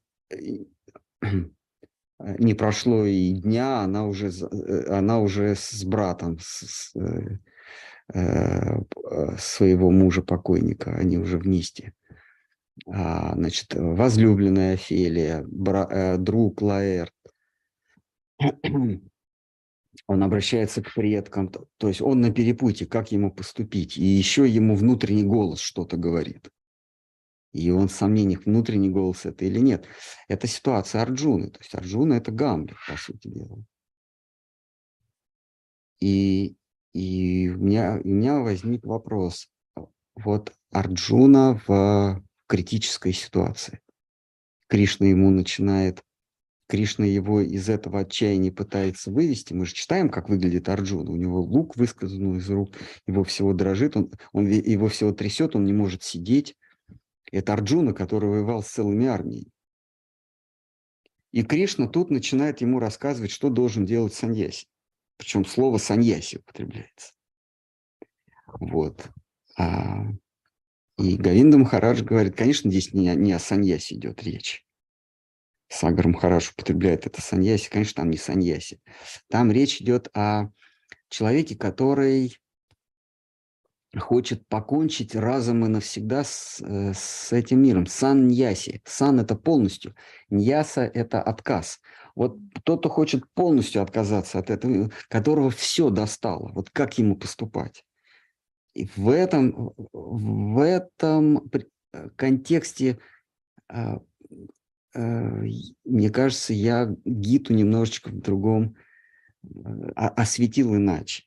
не 2.20 2.54
прошло 2.54 3.06
и 3.06 3.32
дня, 3.34 3.82
она 3.82 4.06
уже, 4.06 4.28
э, 4.30 4.86
она 4.90 5.20
уже 5.20 5.56
с 5.56 5.84
братом 5.84 6.40
с- 6.40 6.66
с, 6.66 6.96
э, 6.96 7.38
э, 8.14 9.38
своего 9.38 9.92
мужа 9.92 10.22
покойника, 10.22 10.96
они 10.96 11.18
уже 11.18 11.38
вместе. 11.38 11.94
А, 12.88 13.34
значит, 13.36 13.74
возлюбленная 13.74 14.74
Офелия, 14.74 15.44
бра- 15.48 15.88
э, 15.90 16.18
друг 16.18 16.62
Лаэрт, 16.62 17.14
он 20.08 20.24
обращается 20.24 20.82
к 20.84 20.94
предкам, 20.94 21.50
то, 21.50 21.88
есть 21.88 22.02
он 22.02 22.22
на 22.22 22.32
перепутье, 22.32 22.86
как 22.86 23.12
ему 23.12 23.32
поступить. 23.32 23.98
И 23.98 24.04
еще 24.04 24.48
ему 24.48 24.76
внутренний 24.76 25.24
голос 25.24 25.60
что-то 25.60 25.98
говорит. 25.98 26.50
И 27.56 27.72
он 27.72 27.88
в 27.88 27.94
сомнениях, 27.94 28.46
внутренний 28.46 28.90
голос 28.90 29.26
это 29.26 29.46
или 29.46 29.60
нет. 29.60 29.86
Это 30.28 30.46
ситуация 30.46 31.02
Арджуны. 31.02 31.52
То 31.52 31.60
есть 31.62 31.74
Арджуна 31.74 32.16
это 32.16 32.30
Гамлет, 32.30 32.76
по 32.86 32.98
сути 32.98 33.30
дела. 33.30 33.64
И, 36.02 36.58
и 36.94 37.48
у, 37.48 37.58
меня, 37.58 38.02
у 38.04 38.08
меня 38.10 38.42
возник 38.42 38.86
вопрос. 38.86 39.48
Вот 40.16 40.52
Арджуна 40.72 41.62
в 41.66 42.22
критической 42.48 43.14
ситуации. 43.14 43.80
Кришна 44.68 45.08
ему 45.08 45.30
начинает, 45.30 46.04
Кришна 46.68 47.06
его 47.06 47.40
из 47.40 47.70
этого 47.70 48.02
отчаяния 48.02 48.52
пытается 48.52 49.12
вывести. 49.12 49.54
Мы 49.54 49.66
же 49.66 49.74
читаем, 49.74 50.10
как 50.10 50.28
выглядит 50.28 50.68
Арджуна. 50.68 51.10
У 51.10 51.16
него 51.16 51.40
лук 51.40 51.78
выскользнул 51.78 52.36
из 52.36 52.50
рук, 52.50 52.76
его 53.08 53.24
всего 53.24 53.54
дрожит, 53.54 53.96
он, 53.96 54.12
он, 54.34 54.46
его 54.46 54.90
всего 54.90 55.14
трясет, 55.14 55.56
он 55.56 55.64
не 55.64 55.74
может 55.74 56.04
сидеть. 56.04 56.58
Это 57.36 57.52
Арджуна, 57.52 57.94
который 57.94 58.30
воевал 58.30 58.64
с 58.64 58.70
целыми 58.70 59.08
армиями. 59.08 59.52
И 61.34 61.44
Кришна 61.44 61.86
тут 61.90 62.10
начинает 62.10 62.62
ему 62.62 62.80
рассказывать, 62.80 63.30
что 63.30 63.50
должен 63.50 63.86
делать 63.86 64.14
саньяси. 64.14 64.68
Причем 65.18 65.44
слово 65.44 65.78
саньяси 65.78 66.38
употребляется. 66.38 67.12
Вот. 68.62 69.10
А, 69.58 70.06
и 70.98 71.18
Говинда 71.18 71.58
Махарадж 71.58 72.04
говорит, 72.04 72.38
конечно, 72.38 72.72
здесь 72.72 72.94
не, 72.94 73.14
не 73.16 73.34
о 73.34 73.40
саньясе 73.40 73.96
идет 73.96 74.24
речь. 74.24 74.66
Сагар 75.68 76.08
Махарадж 76.08 76.52
употребляет 76.52 77.06
это 77.06 77.22
саньяси, 77.22 77.70
конечно, 77.70 78.04
там 78.04 78.12
не 78.12 78.18
саньяси. 78.18 78.80
Там 79.28 79.52
речь 79.52 79.82
идет 79.82 80.08
о 80.16 80.52
человеке, 81.10 81.58
который 81.58 82.38
хочет 83.98 84.48
покончить 84.48 85.16
разом 85.16 85.66
и 85.66 85.68
навсегда 85.68 86.24
с, 86.24 86.62
э, 86.62 86.94
с 86.94 87.32
этим 87.32 87.62
миром. 87.62 87.86
Сан-ньяси. 87.86 88.82
Сан– 88.86 89.20
это 89.22 89.36
полностью. 89.36 89.96
Ньяса– 90.30 90.82
это 90.94 91.22
отказ. 91.22 91.80
Вот 92.16 92.38
тот, 92.64 92.80
кто 92.80 92.90
хочет 92.90 93.24
полностью 93.34 93.82
отказаться 93.82 94.40
от 94.40 94.50
этого, 94.50 94.92
которого 95.10 95.50
все 95.50 95.90
достало, 95.90 96.52
вот 96.54 96.70
как 96.70 96.98
ему 96.98 97.16
поступать? 97.16 97.86
И 98.74 98.90
в 98.96 99.10
этом, 99.10 99.74
в 99.94 100.60
этом 100.60 101.50
э, 101.52 102.10
контексте, 102.16 103.00
э, 103.70 103.98
мне 104.94 106.10
кажется, 106.10 106.54
я 106.54 106.96
Гиту 107.04 107.54
немножечко 107.54 108.10
в 108.10 108.22
другом 108.22 108.78
осветил 109.96 110.76
иначе. 110.76 111.24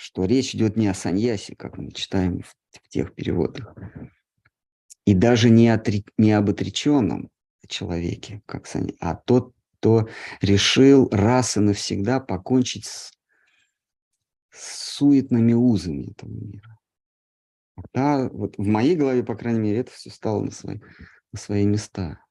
Что 0.00 0.26
речь 0.26 0.54
идет 0.54 0.76
не 0.76 0.86
о 0.86 0.94
саньясе, 0.94 1.56
как 1.56 1.76
мы 1.76 1.90
читаем 1.90 2.42
в, 2.42 2.54
в 2.70 2.88
тех 2.88 3.16
переводах, 3.16 3.74
и 5.04 5.12
даже 5.12 5.50
не, 5.50 5.74
отри- 5.74 6.06
не 6.16 6.30
об 6.30 6.50
отреченном 6.50 7.30
человеке, 7.66 8.40
как 8.46 8.68
санья, 8.68 8.94
а 9.00 9.16
тот, 9.16 9.56
кто 9.78 10.08
решил 10.40 11.08
раз 11.10 11.56
и 11.56 11.60
навсегда 11.60 12.20
покончить 12.20 12.84
с, 12.84 13.10
с 14.50 14.92
суетными 14.92 15.54
узами 15.54 16.12
этого 16.12 16.30
мира. 16.30 16.78
Да, 17.92 18.28
вот 18.28 18.56
в 18.56 18.66
моей 18.68 18.94
голове, 18.94 19.24
по 19.24 19.34
крайней 19.34 19.58
мере, 19.58 19.80
это 19.80 19.90
все 19.90 20.10
стало 20.10 20.44
на 20.44 20.52
свои, 20.52 20.78
на 21.32 21.38
свои 21.40 21.66
места. 21.66 22.24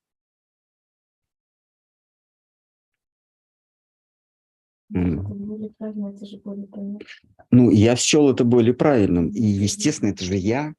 М. 4.95 5.47
Правильно, 5.77 6.14
это 6.15 6.26
же 6.26 6.38
более 6.38 6.68
понятно. 6.68 7.06
Ну, 7.52 7.72
я 7.72 7.95
счел 7.95 8.30
это 8.30 8.44
более 8.44 8.73
правильным. 8.73 9.30
И, 9.30 9.41
естественно, 9.41 10.10
это 10.10 10.23
же 10.23 10.35
я. 10.35 10.73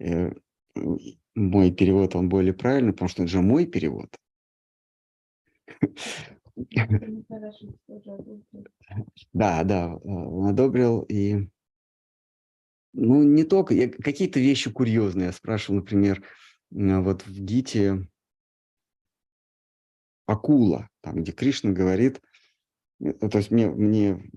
Э, 0.00 0.32
Мой 1.34 1.72
перевод, 1.72 2.14
он 2.14 2.28
более 2.28 2.52
правильный, 2.54 2.92
потому 2.92 3.08
что 3.08 3.22
это 3.22 3.32
же 3.32 3.40
мой 3.40 3.66
перевод. 3.66 4.08
Да, 9.32 9.64
да, 9.64 9.92
э, 9.92 9.98
он 10.08 10.46
одобрил. 10.46 11.02
И, 11.02 11.48
ну, 12.92 13.22
не 13.22 13.44
только, 13.44 13.88
какие-то 13.88 14.40
вещи 14.40 14.70
курьезные. 14.70 15.26
Я 15.26 15.32
спрашивал, 15.32 15.80
например, 15.80 16.22
м, 16.72 17.02
вот 17.02 17.26
в 17.26 17.40
Гите 17.40 18.06
акула, 20.26 20.88
там, 21.04 21.22
где 21.22 21.32
Кришна 21.32 21.70
говорит, 21.70 22.20
э, 23.00 23.12
то 23.12 23.38
есть 23.38 23.50
мне, 23.50 23.68
мне 23.68 24.30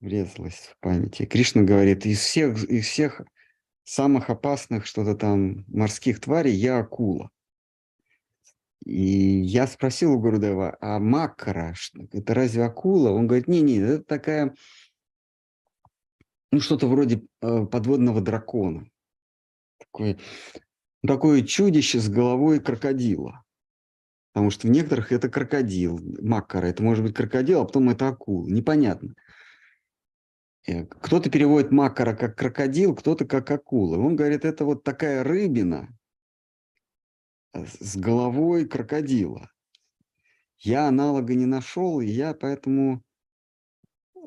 врезалось 0.00 0.70
в 0.72 0.78
памяти. 0.80 1.26
Кришна 1.26 1.62
говорит, 1.62 2.06
из 2.06 2.20
всех, 2.20 2.62
из 2.64 2.86
всех 2.86 3.20
самых 3.82 4.30
опасных 4.30 4.86
что-то 4.86 5.14
там 5.16 5.64
морских 5.66 6.20
тварей 6.20 6.54
я 6.54 6.78
акула. 6.78 7.30
И 8.84 9.40
я 9.40 9.66
спросил 9.66 10.12
у 10.12 10.20
Гурудева, 10.20 10.76
а 10.80 10.98
маккара, 10.98 11.74
что- 11.74 12.06
это 12.12 12.34
разве 12.34 12.64
акула? 12.64 13.10
Он 13.10 13.26
говорит, 13.26 13.48
не-не, 13.48 13.78
это 13.78 14.04
такая, 14.04 14.54
ну 16.52 16.60
что-то 16.60 16.86
вроде 16.86 17.22
э, 17.40 17.64
подводного 17.66 18.20
дракона. 18.20 18.88
Такое, 19.78 20.18
такое 21.04 21.42
чудище 21.42 21.98
с 21.98 22.08
головой 22.08 22.60
крокодила. 22.60 23.42
Потому 24.34 24.50
что 24.50 24.66
в 24.66 24.70
некоторых 24.70 25.12
это 25.12 25.28
крокодил, 25.28 26.00
маккара. 26.20 26.66
Это 26.66 26.82
может 26.82 27.04
быть 27.04 27.14
крокодил, 27.14 27.60
а 27.60 27.64
потом 27.64 27.90
это 27.90 28.08
акула. 28.08 28.48
Непонятно. 28.48 29.14
Э, 30.66 30.84
Кто-то 30.86 31.30
переводит 31.30 31.70
маккара 31.70 32.16
как 32.16 32.36
крокодил, 32.36 32.96
кто-то 32.96 33.26
как 33.26 33.48
акула. 33.52 33.96
Он 33.96 34.16
говорит, 34.16 34.44
это 34.44 34.64
вот 34.64 34.82
такая 34.82 35.22
рыбина 35.22 35.96
э, 37.52 37.64
с 37.64 37.96
головой 37.96 38.66
крокодила. 38.66 39.48
Я 40.58 40.88
аналога 40.88 41.36
не 41.36 41.46
нашел, 41.46 42.00
и 42.00 42.06
я 42.06 42.34
поэтому, 42.34 43.04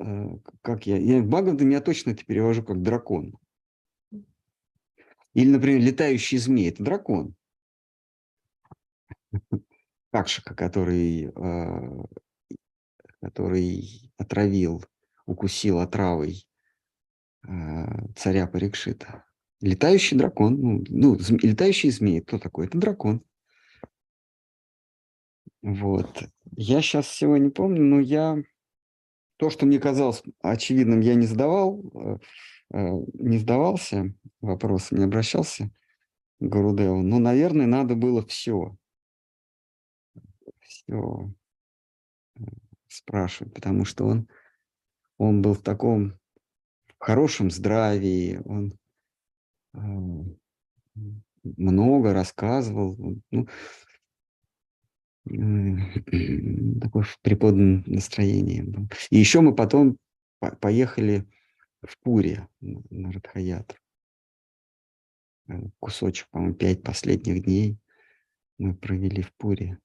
э, 0.00 0.38
как 0.62 0.86
я, 0.86 0.96
я 0.96 1.20
в 1.20 1.26
Бхагаватам 1.26 1.68
я 1.68 1.82
точно 1.82 2.12
это 2.12 2.24
перевожу 2.24 2.62
как 2.62 2.80
дракон. 2.80 3.36
Или, 5.34 5.50
например, 5.50 5.82
летающий 5.82 6.38
змей– 6.38 6.68
это 6.70 6.82
дракон. 6.82 7.34
Какшика, 10.10 10.54
который, 10.54 11.30
э, 11.34 12.04
который 13.20 14.12
отравил, 14.16 14.84
укусил 15.26 15.80
отравой 15.80 16.46
э, 17.46 17.50
царя 18.16 18.46
Парикшита. 18.46 19.24
Летающий 19.60 20.16
дракон, 20.16 20.60
ну, 20.60 20.84
ну, 20.88 21.18
летающий 21.42 21.90
змей, 21.90 22.20
кто 22.20 22.38
такой? 22.38 22.66
Это 22.66 22.78
дракон. 22.78 23.22
Вот. 25.62 26.22
Я 26.56 26.80
сейчас 26.80 27.06
всего 27.06 27.36
не 27.36 27.50
помню, 27.50 27.82
но 27.82 28.00
я... 28.00 28.38
То, 29.36 29.50
что 29.50 29.66
мне 29.66 29.78
казалось 29.78 30.22
очевидным, 30.42 31.00
я 31.00 31.14
не 31.14 31.26
задавал, 31.26 31.80
э, 31.94 32.18
э, 32.74 32.90
не 33.14 33.38
задавался 33.38 34.14
вопросом, 34.40 34.98
не 34.98 35.04
обращался 35.04 35.70
к 36.40 36.44
Гурудеву. 36.44 37.02
Но, 37.02 37.18
наверное, 37.18 37.66
надо 37.66 37.94
было 37.94 38.24
все. 38.26 38.76
Все 40.88 41.30
спрашивать, 42.88 43.52
потому 43.52 43.84
что 43.84 44.06
он, 44.06 44.26
он 45.18 45.42
был 45.42 45.52
в 45.52 45.62
таком 45.62 46.18
хорошем 46.98 47.50
здравии, 47.50 48.40
он 48.46 48.78
э, 49.74 49.78
много 51.44 52.14
рассказывал, 52.14 52.96
ну, 53.30 53.48
м, 55.30 56.80
такой 56.80 57.02
в 57.02 57.18
преподном 57.20 57.84
настроении 57.86 58.62
был. 58.62 58.88
И 59.10 59.18
еще 59.18 59.42
мы 59.42 59.54
потом 59.54 59.98
по- 60.38 60.56
поехали 60.56 61.28
в 61.82 61.98
Пури 62.00 62.48
на 62.62 62.82
на 62.88 63.12
Радхаятру. 63.12 63.78
Э, 65.48 65.60
Кусочек, 65.80 66.28
по-моему, 66.30 66.54
пять 66.54 66.82
последних 66.82 67.44
дней 67.44 67.76
мы 68.56 68.74
провели 68.74 69.20
в 69.20 69.34
Пури. 69.34 69.78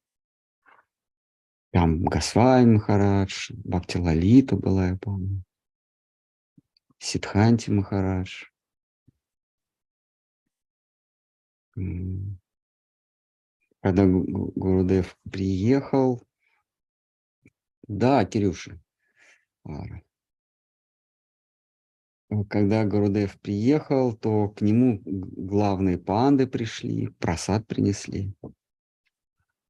Там 1.73 2.03
Гасвай 2.03 2.67
Махарадж, 2.67 3.49
Бхакти 3.51 3.97
Лалита 3.97 4.55
была, 4.55 4.89
я 4.89 4.95
помню. 4.95 5.43
Сидханти 6.99 7.71
Махарадж. 7.71 8.43
Когда 13.81 14.05
Гу- 14.05 14.23
Гу- 14.23 14.51
Гурудев 14.55 15.17
приехал, 15.31 16.21
да, 17.87 18.23
Кирюша, 18.23 18.79
Когда 22.49 22.85
Гурудев 22.85 23.39
приехал, 23.39 24.13
то 24.15 24.49
к 24.49 24.61
нему 24.61 25.01
главные 25.03 25.97
панды 25.97 26.45
пришли, 26.45 27.07
просад 27.07 27.65
принесли 27.65 28.35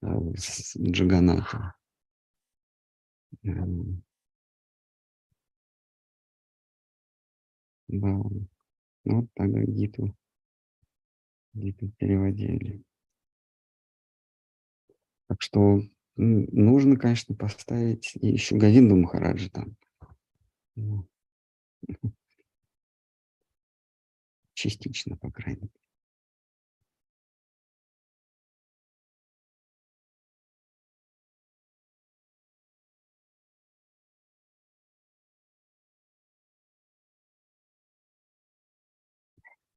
э, 0.02 0.08
с 0.36 0.76
Джаганата. 0.78 1.76
М. 3.44 4.04
Да, 7.88 8.20
вот 9.06 9.26
тогда 9.36 9.62
Гиту, 9.64 10.16
Гиту 11.56 11.88
переводили. 11.98 12.84
Так 15.28 15.42
что 15.42 15.82
нужно, 16.16 16.96
конечно, 16.96 17.36
поставить 17.36 18.14
еще 18.22 18.56
Говинду 18.56 18.96
Махараджа 18.96 19.50
там. 19.50 19.76
Ну, 20.76 21.08
Частично, 24.56 25.16
по 25.16 25.30
крайней 25.30 25.62
мере. 25.62 25.72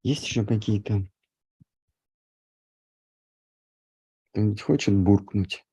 Есть 0.07 0.24
еще 0.28 0.45
какие-то? 0.47 1.05
Кто-нибудь 4.31 4.62
хочет 4.62 4.95
буркнуть? 4.95 5.65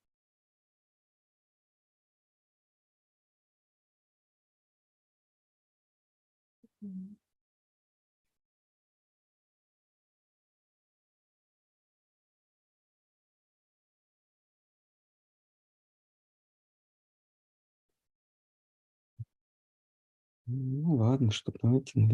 Ну 20.47 20.95
ладно, 20.95 21.30
что 21.30 21.53
давайте. 21.61 22.10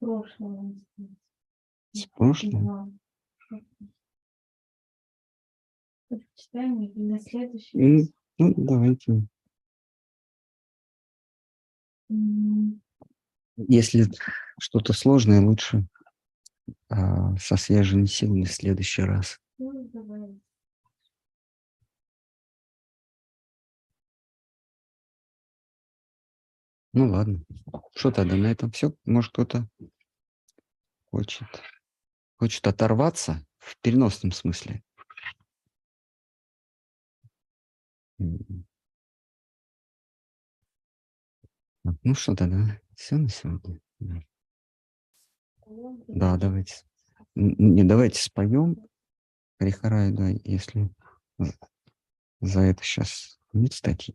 Прошлого. 0.00 0.74
С 1.92 2.06
прошлого. 2.06 2.92
Да. 3.50 3.58
Прочитаем 6.08 6.84
и 6.84 6.98
на 6.98 7.20
следующий 7.20 7.78
раз. 7.78 8.08
Ну, 8.38 8.54
давайте. 8.56 9.22
Если 13.56 14.06
что-то 14.58 14.92
сложное, 14.92 15.40
лучше 15.42 15.86
а, 16.88 17.36
со 17.36 17.56
свежими 17.56 18.06
силами 18.06 18.44
в 18.44 18.52
следующий 18.52 19.02
раз. 19.02 19.38
Ну, 19.58 19.88
давай. 19.92 20.40
Ну 26.92 27.10
ладно. 27.10 27.44
Что 27.94 28.10
тогда 28.10 28.34
на 28.36 28.46
этом 28.46 28.70
все? 28.72 28.92
Может 29.04 29.32
кто-то 29.32 29.68
хочет, 31.10 31.46
хочет 32.36 32.66
оторваться 32.66 33.46
в 33.58 33.76
переносном 33.80 34.32
смысле? 34.32 34.82
Ну 38.18 38.64
что 42.14 42.34
тогда? 42.34 42.80
Все 42.96 43.16
на 43.16 43.28
сегодня? 43.28 43.80
Да. 44.00 44.22
Да, 46.08 46.36
давайте. 46.36 46.74
Не, 47.34 47.84
давайте 47.84 48.20
споем 48.20 48.76
Харихарай, 49.58 50.10
да, 50.10 50.28
если 50.44 50.90
за 52.40 52.60
это 52.60 52.82
сейчас 52.82 53.38
нет 53.52 53.72
статьи. 53.72 54.14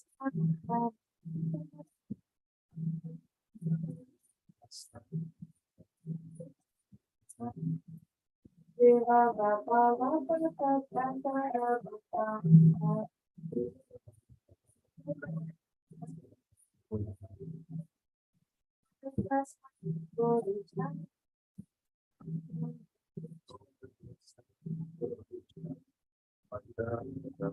да? 27.39 27.53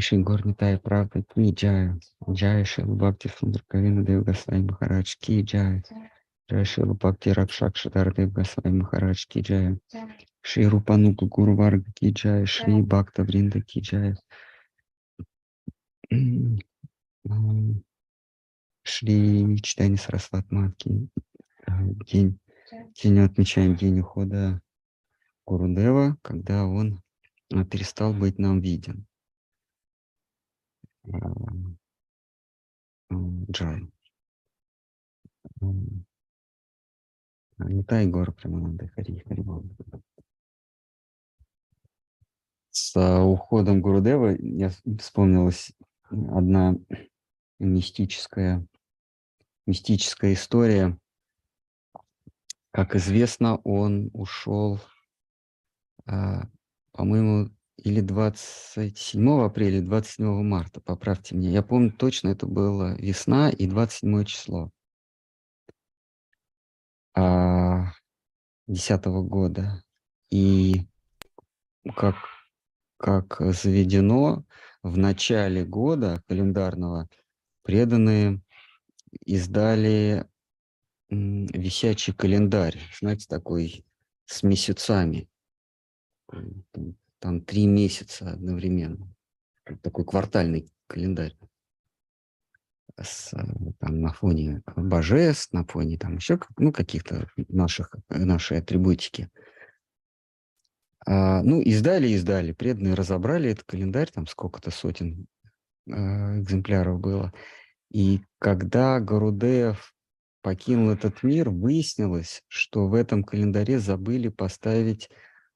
Шиши 0.00 0.18
Горнитай, 0.18 0.78
правда, 0.78 1.24
Ки 1.24 1.52
Джая, 1.52 1.98
Джая 2.30 2.64
Шил 2.64 2.94
Бхакти 2.94 3.26
Сундар 3.36 3.64
Кавина 3.66 4.04
Дев 4.04 4.22
Гасвай 4.22 4.60
Махарадж, 4.60 5.16
Ки 5.18 5.42
Джая, 5.42 5.82
Джая 6.48 6.64
Шил 6.64 6.94
Бхакти 6.94 7.30
Ракшак 7.30 7.76
Шадар 7.76 8.14
Дев 8.14 8.32
Гасвай 8.32 8.72
Махарадж, 8.72 9.26
Ки 9.26 9.40
Джая, 9.40 9.76
Шри 10.40 10.68
Рупанука 10.68 11.26
Гуру 11.26 11.56
Варга 11.56 11.90
Ки 11.94 12.12
Джая, 12.12 12.46
Шри 12.46 12.80
Бхакта 12.80 13.24
Вринда 13.24 13.60
Ки 13.60 13.80
Джая, 13.80 14.16
Шри 18.84 19.60
Читани 19.60 19.96
Сарасват 19.96 20.48
Матки, 20.52 21.08
э, 21.66 21.72
день, 22.06 22.38
сегодня 22.94 23.24
отмечаем 23.24 23.74
день 23.74 23.98
ухода 23.98 24.60
Гурудева, 25.44 26.16
когда 26.22 26.66
он 26.66 27.02
перестал 27.68 28.14
быть 28.14 28.38
нам 28.38 28.60
виден. 28.60 29.07
Э, 31.12 31.18
э, 33.10 33.14
Джай. 33.50 33.88
М, 35.62 36.04
Нитай 37.58 38.06
Гор 38.06 38.32
Премананда 38.32 38.88
Хари 38.88 39.24
Харибол. 39.26 39.64
С 42.70 42.94
э, 42.96 43.20
уходом 43.22 43.80
Гурудева 43.80 44.36
я 44.38 44.70
с- 44.70 44.82
вспомнилась 45.00 45.72
одна 46.10 46.76
мистическая, 47.58 48.66
мистическая 49.66 50.34
история. 50.34 50.98
Как 52.70 52.94
известно, 52.94 53.56
он 53.64 54.10
ушел, 54.12 54.80
а, 56.06 56.42
по-моему, 56.92 57.50
или 57.78 58.00
27 58.00 59.42
апреля, 59.42 59.78
или 59.78 59.84
27 59.84 60.42
марта, 60.42 60.80
поправьте 60.80 61.36
меня. 61.36 61.50
Я 61.50 61.62
помню 61.62 61.92
точно, 61.92 62.28
это 62.28 62.46
было 62.46 62.96
весна 63.00 63.50
и 63.50 63.66
27 63.66 64.24
число. 64.24 64.70
а, 67.18 67.92
10 68.68 69.04
года. 69.22 69.82
И 70.30 70.86
как, 71.96 72.16
как 72.96 73.40
заведено, 73.40 74.44
в 74.82 74.96
начале 74.96 75.64
года 75.64 76.22
календарного 76.28 77.08
преданные 77.62 78.40
издали 79.24 80.28
висячий 81.10 82.12
календарь, 82.12 82.78
знаете, 83.00 83.26
такой 83.28 83.84
с 84.26 84.42
месяцами. 84.42 85.28
Там, 87.20 87.40
три 87.40 87.66
месяца 87.66 88.32
одновременно. 88.32 89.12
Такой 89.82 90.04
квартальный 90.04 90.70
календарь. 90.86 91.36
С, 93.00 93.32
э, 93.32 93.38
там, 93.78 94.00
на 94.00 94.12
фоне 94.12 94.62
божеств, 94.76 95.52
на 95.52 95.64
фоне 95.64 95.98
там 95.98 96.16
еще 96.16 96.38
ну, 96.56 96.72
каких-то 96.72 97.28
наших, 97.48 97.94
нашей 98.08 98.58
атрибутики. 98.58 99.30
А, 101.06 101.42
ну, 101.42 101.60
издали, 101.60 102.08
издали. 102.08 102.52
Преданные 102.52 102.94
разобрали 102.94 103.50
этот 103.50 103.64
календарь, 103.64 104.10
там 104.10 104.26
сколько-то 104.26 104.70
сотен 104.70 105.26
э, 105.86 105.92
экземпляров 106.40 107.00
было. 107.00 107.32
И 107.90 108.20
когда 108.38 109.00
Гарудеев 109.00 109.94
покинул 110.42 110.90
этот 110.90 111.22
мир, 111.22 111.50
выяснилось, 111.50 112.42
что 112.48 112.88
в 112.88 112.94
этом 112.94 113.24
календаре 113.24 113.78
забыли 113.78 114.28
поставить 114.28 115.08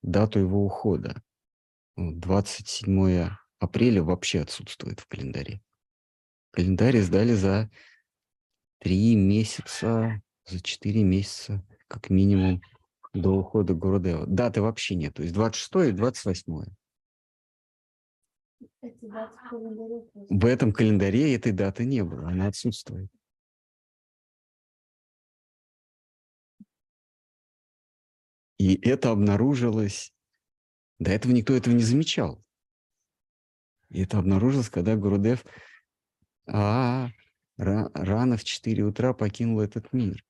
дату 0.02 0.38
его 0.38 0.64
ухода. 0.64 1.22
Ну, 1.96 2.12
27 2.12 3.30
апреля 3.58 4.02
вообще 4.02 4.40
отсутствует 4.40 5.00
в 5.00 5.06
календаре. 5.06 5.60
Календарь 6.52 6.96
издали 6.96 7.32
за 7.32 7.70
три 8.78 9.14
месяца, 9.14 10.22
за 10.46 10.60
четыре 10.60 11.04
месяца, 11.04 11.64
как 11.88 12.10
минимум, 12.10 12.60
до 13.14 13.30
ухода 13.30 13.74
Гурудева. 13.74 14.26
Даты 14.26 14.62
вообще 14.62 14.94
нет, 14.94 15.14
то 15.14 15.22
есть 15.22 15.34
26 15.34 15.90
и 15.90 15.92
28. 15.92 16.64
Эти 18.80 19.04
даты 19.06 19.36
в 19.36 19.50
календаре 19.50 20.00
просто. 20.12 20.34
В 20.34 20.44
этом 20.46 20.72
календаре 20.72 21.34
этой 21.34 21.52
даты 21.52 21.84
не 21.84 22.02
было, 22.02 22.28
она 22.28 22.48
отсутствует. 22.48 23.10
И 28.58 28.74
это 28.88 29.10
обнаружилось... 29.10 30.12
До 31.02 31.10
этого 31.10 31.32
никто 31.32 31.52
этого 31.52 31.74
не 31.74 31.82
замечал. 31.82 32.40
И 33.88 34.02
это 34.02 34.18
обнаружилось, 34.18 34.70
когда 34.70 34.94
Гурудев 34.94 35.44
а, 36.46 37.08
ра- 37.58 37.90
рано 37.94 38.36
в 38.36 38.44
4 38.44 38.84
утра 38.84 39.12
покинул 39.12 39.60
этот 39.60 39.92
мир. 39.92 40.24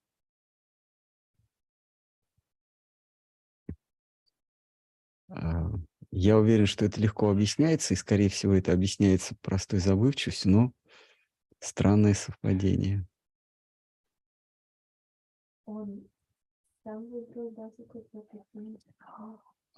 А, 5.29 5.69
Я 6.09 6.39
уверен, 6.39 6.65
что 6.65 6.85
это 6.85 6.99
легко 6.99 7.29
объясняется, 7.29 7.93
и, 7.93 7.97
скорее 7.97 8.29
всего, 8.29 8.53
это 8.53 8.73
объясняется 8.73 9.35
простой 9.41 9.77
забывчивостью, 9.77 10.51
но 10.51 10.73
странное 11.59 12.15
совпадение. 12.15 13.05
Он 15.65 16.09
сам 16.83 17.11
выбрал 17.11 17.51
дату, 17.51 17.85
когда 17.85 18.21
покинет. 18.21 18.81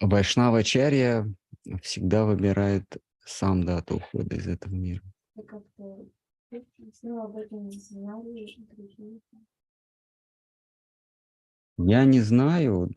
Вайшнава 0.01 0.63
Чарья 0.63 1.26
всегда 1.81 2.26
выбирает 2.26 2.85
сам 3.26 3.63
дату 3.63 3.97
ухода 3.97 4.35
из 4.35 4.47
этого 4.47 4.73
мира. 4.73 5.01
Я 11.77 12.05
не 12.05 12.22
знаю, 12.22 12.89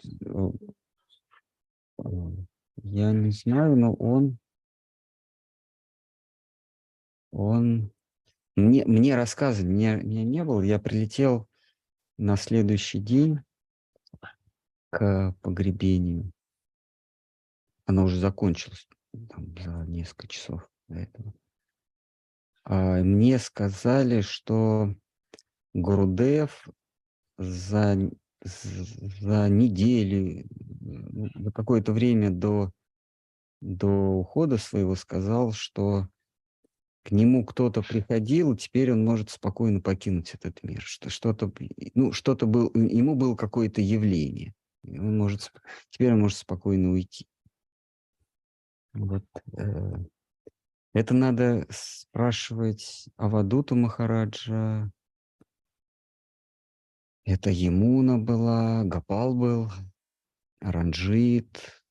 я 2.83 3.13
не 3.13 3.31
знаю, 3.31 3.77
но 3.77 3.95
он, 3.95 4.39
он, 7.33 7.93
мне, 8.55 8.85
мне 8.85 9.17
рассказывали, 9.17 9.73
меня, 9.73 9.97
меня 9.97 10.25
не 10.25 10.45
было, 10.45 10.63
я 10.63 10.79
прилетел 10.79 11.49
на 12.19 12.37
следующий 12.37 13.01
день 13.01 13.41
к 14.91 15.35
погребению. 15.43 16.33
Оно 17.89 18.05
уже 18.05 18.19
закончилось 18.19 18.87
там, 19.31 19.57
за 19.65 19.85
несколько 19.87 20.29
часов 20.29 20.69
до 20.89 20.97
этого. 20.97 21.33
А, 22.65 23.03
Мне 23.03 23.39
сказали, 23.39 24.21
что 24.21 24.95
Гурудев 25.73 26.69
за, 27.39 28.11
за 28.43 29.49
неделю, 29.49 30.47
ну, 30.51 31.31
за 31.35 31.51
какое-то 31.51 31.95
время 31.95 32.29
до, 32.29 32.73
до 33.63 33.89
ухода 33.89 34.59
своего 34.59 34.95
сказал, 34.95 35.53
что 35.53 36.09
к 37.05 37.11
нему 37.11 37.43
кто-то 37.47 37.81
приходил, 37.81 38.55
теперь 38.55 38.93
он 38.93 39.03
может 39.03 39.31
спокойно 39.31 39.81
покинуть 39.81 40.35
этот 40.35 40.63
мир. 40.63 40.83
Что 40.83 41.09
что-то, 41.09 41.51
ну, 41.95 42.13
что-то 42.13 42.47
был, 42.47 42.71
ему 42.75 43.15
было 43.15 43.35
какое-то 43.35 43.81
явление. 43.81 44.53
Он 44.85 45.17
может, 45.17 45.51
теперь 45.89 46.13
он 46.13 46.21
может 46.21 46.37
спокойно 46.37 46.91
уйти. 46.91 47.27
Вот, 48.95 49.25
э, 49.57 49.97
это 50.95 51.15
надо 51.15 51.67
спрашивать 51.71 53.09
Авадуту 53.17 53.77
Махараджа. 53.77 54.91
Это 57.25 57.51
Емуна 57.51 58.19
была, 58.19 58.85
Гапал 58.85 59.35
был, 59.35 59.71
Ранджит. 60.61 61.83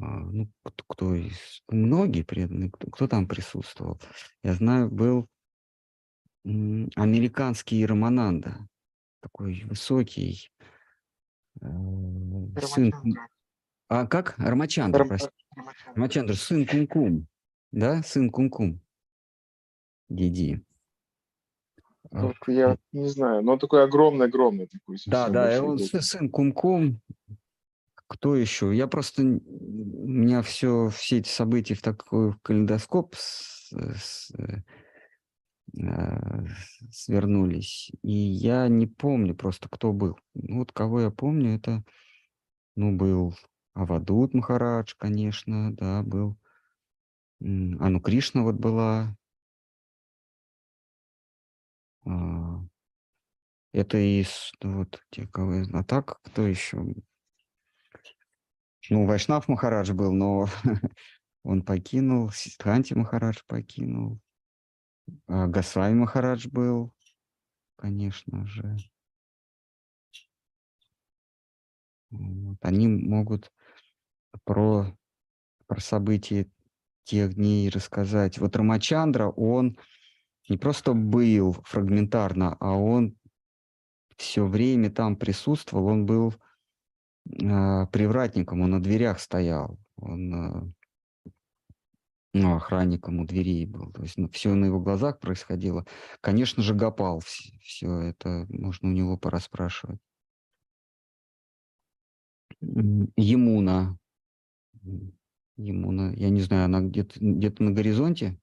а, 0.00 0.18
Ну, 0.18 0.50
кто, 0.64 0.84
кто 0.88 1.14
из... 1.14 1.62
Многие 1.68 2.22
преданные, 2.22 2.70
кто, 2.70 2.90
кто 2.90 3.06
там 3.06 3.28
присутствовал. 3.28 4.00
Я 4.42 4.54
знаю, 4.54 4.90
был 4.90 5.28
американский 6.44 7.86
Рамананда, 7.86 8.66
такой 9.20 9.62
высокий, 9.64 10.50
э, 11.60 11.66
сын... 12.60 12.92
А 13.94 14.06
как? 14.06 14.38
Рамачандра, 14.38 15.00
Рам- 15.00 15.08
прости. 15.08 15.28
Рамачандра, 15.94 16.32
сын 16.32 16.66
Кумкум. 16.66 17.26
Да, 17.72 18.02
сын 18.02 18.30
Кумкум. 18.30 18.80
Диди. 20.08 20.64
А, 22.10 22.28
Вот 22.28 22.36
я 22.46 22.78
не 22.92 23.08
знаю, 23.08 23.42
но 23.42 23.58
такой 23.58 23.84
огромный-огромный 23.84 24.66
такой. 24.66 24.96
Да, 25.04 25.28
да, 25.28 25.62
он 25.62 25.78
сын 25.78 26.30
Кумкум. 26.30 27.02
Кто 28.06 28.34
еще? 28.34 28.74
Я 28.74 28.86
просто... 28.86 29.24
У 29.24 29.26
меня 30.08 30.40
все, 30.40 30.88
все 30.88 31.18
эти 31.18 31.28
события 31.28 31.74
в 31.74 31.82
такой 31.82 32.34
калейдоскоп 32.40 33.14
с- 33.14 33.72
с- 33.74 34.30
э, 34.38 34.62
э, 35.78 36.46
свернулись. 36.90 37.92
И 38.02 38.10
я 38.10 38.68
не 38.68 38.86
помню 38.86 39.34
просто, 39.34 39.68
кто 39.68 39.92
был. 39.92 40.18
Ну, 40.32 40.60
Вот 40.60 40.72
кого 40.72 41.02
я 41.02 41.10
помню, 41.10 41.56
это, 41.56 41.84
ну, 42.74 42.96
был 42.96 43.34
Авадут 43.74 44.34
Махарадж, 44.34 44.94
конечно, 44.98 45.74
да, 45.74 46.02
был. 46.02 46.36
Ану 47.40 48.00
Кришна 48.00 48.42
вот 48.42 48.56
была. 48.56 49.16
А, 52.04 52.60
Это 53.72 53.98
из, 53.98 54.52
ну, 54.62 54.78
вот, 54.78 55.02
те, 55.10 55.26
кого. 55.26 55.62
А 55.72 55.84
так, 55.84 56.20
кто 56.22 56.46
еще? 56.46 56.84
Ну, 58.90 59.06
Вайшнав 59.06 59.48
Махарадж 59.48 59.92
был, 59.92 60.12
но 60.12 60.46
он 61.42 61.62
покинул, 61.62 62.30
Сидханти 62.30 62.94
Махарадж 62.94 63.38
покинул, 63.46 64.20
а, 65.26 65.46
Гасвами 65.46 65.94
Махарадж 65.94 66.48
был, 66.48 66.92
конечно 67.76 68.46
же. 68.46 68.76
Вот. 72.10 72.58
Они 72.60 72.86
могут 72.86 73.50
про, 74.44 74.86
про 75.66 75.80
события 75.80 76.48
тех 77.04 77.34
дней 77.34 77.68
рассказать. 77.68 78.38
Вот 78.38 78.56
Рамачандра, 78.56 79.28
он 79.28 79.78
не 80.48 80.56
просто 80.56 80.92
был 80.92 81.54
фрагментарно, 81.64 82.56
а 82.60 82.74
он 82.74 83.16
все 84.16 84.46
время 84.46 84.90
там 84.90 85.16
присутствовал, 85.16 85.86
он 85.86 86.06
был 86.06 86.34
а, 87.42 87.86
привратником, 87.86 88.60
он 88.60 88.70
на 88.70 88.82
дверях 88.82 89.20
стоял, 89.20 89.78
он 89.96 90.34
а, 90.34 90.72
ну, 92.34 92.56
охранником 92.56 93.20
у 93.20 93.26
дверей 93.26 93.66
был. 93.66 93.92
То 93.92 94.02
есть 94.02 94.16
все 94.32 94.54
на 94.54 94.66
его 94.66 94.80
глазах 94.80 95.20
происходило. 95.20 95.84
Конечно 96.20 96.62
же, 96.62 96.74
Гапал, 96.74 97.20
все 97.20 97.98
это 97.98 98.46
можно 98.48 98.88
у 98.88 98.92
него 98.92 99.18
порасспрашивать. 99.18 100.00
М, 102.62 103.12
Емуна. 103.16 103.98
М, 104.84 105.12
Емуна, 105.56 106.12
я 106.16 106.30
не 106.30 106.40
знаю, 106.40 106.64
она 106.64 106.80
где-то 106.80 107.14
где 107.20 107.52
на 107.58 107.70
горизонте? 107.70 108.38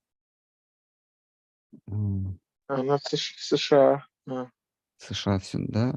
Она 2.68 2.98
в 2.98 3.01
Сш- 3.14 3.35
США. 3.38 4.06
а. 4.27 4.48
США 4.98 5.40
все, 5.40 5.59
да? 5.59 5.93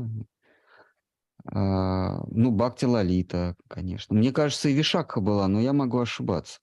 А, 1.45 2.23
ну, 2.31 2.53
Бхакти 2.53 2.85
Лалита, 2.85 3.57
конечно. 3.69 4.15
Мне 4.15 4.33
кажется, 4.33 4.69
и 4.69 4.75
Вишакха 4.75 5.21
была, 5.21 5.49
но 5.49 5.61
я 5.61 5.73
могу 5.73 5.99
ошибаться. 5.99 6.61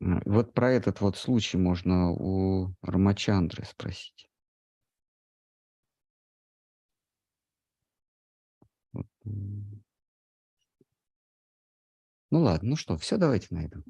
Вот 0.00 0.52
про 0.52 0.70
этот 0.72 1.00
вот 1.00 1.16
случай 1.16 1.56
можно 1.56 2.10
у 2.10 2.74
Рамачандры 2.82 3.64
спросить. 3.64 4.28
Ну 9.24 9.80
ладно, 12.30 12.70
ну 12.70 12.76
что, 12.76 12.98
все, 12.98 13.16
давайте 13.16 13.46
на 13.54 13.64
этом. 13.64 13.84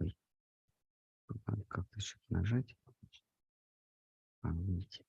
Ой, 0.00 0.14
тут 1.28 1.46
надо 1.46 1.64
как-то 1.64 2.00
что-то 2.00 2.34
нажать. 2.34 2.76
А, 4.42 4.52
видите. 4.52 5.05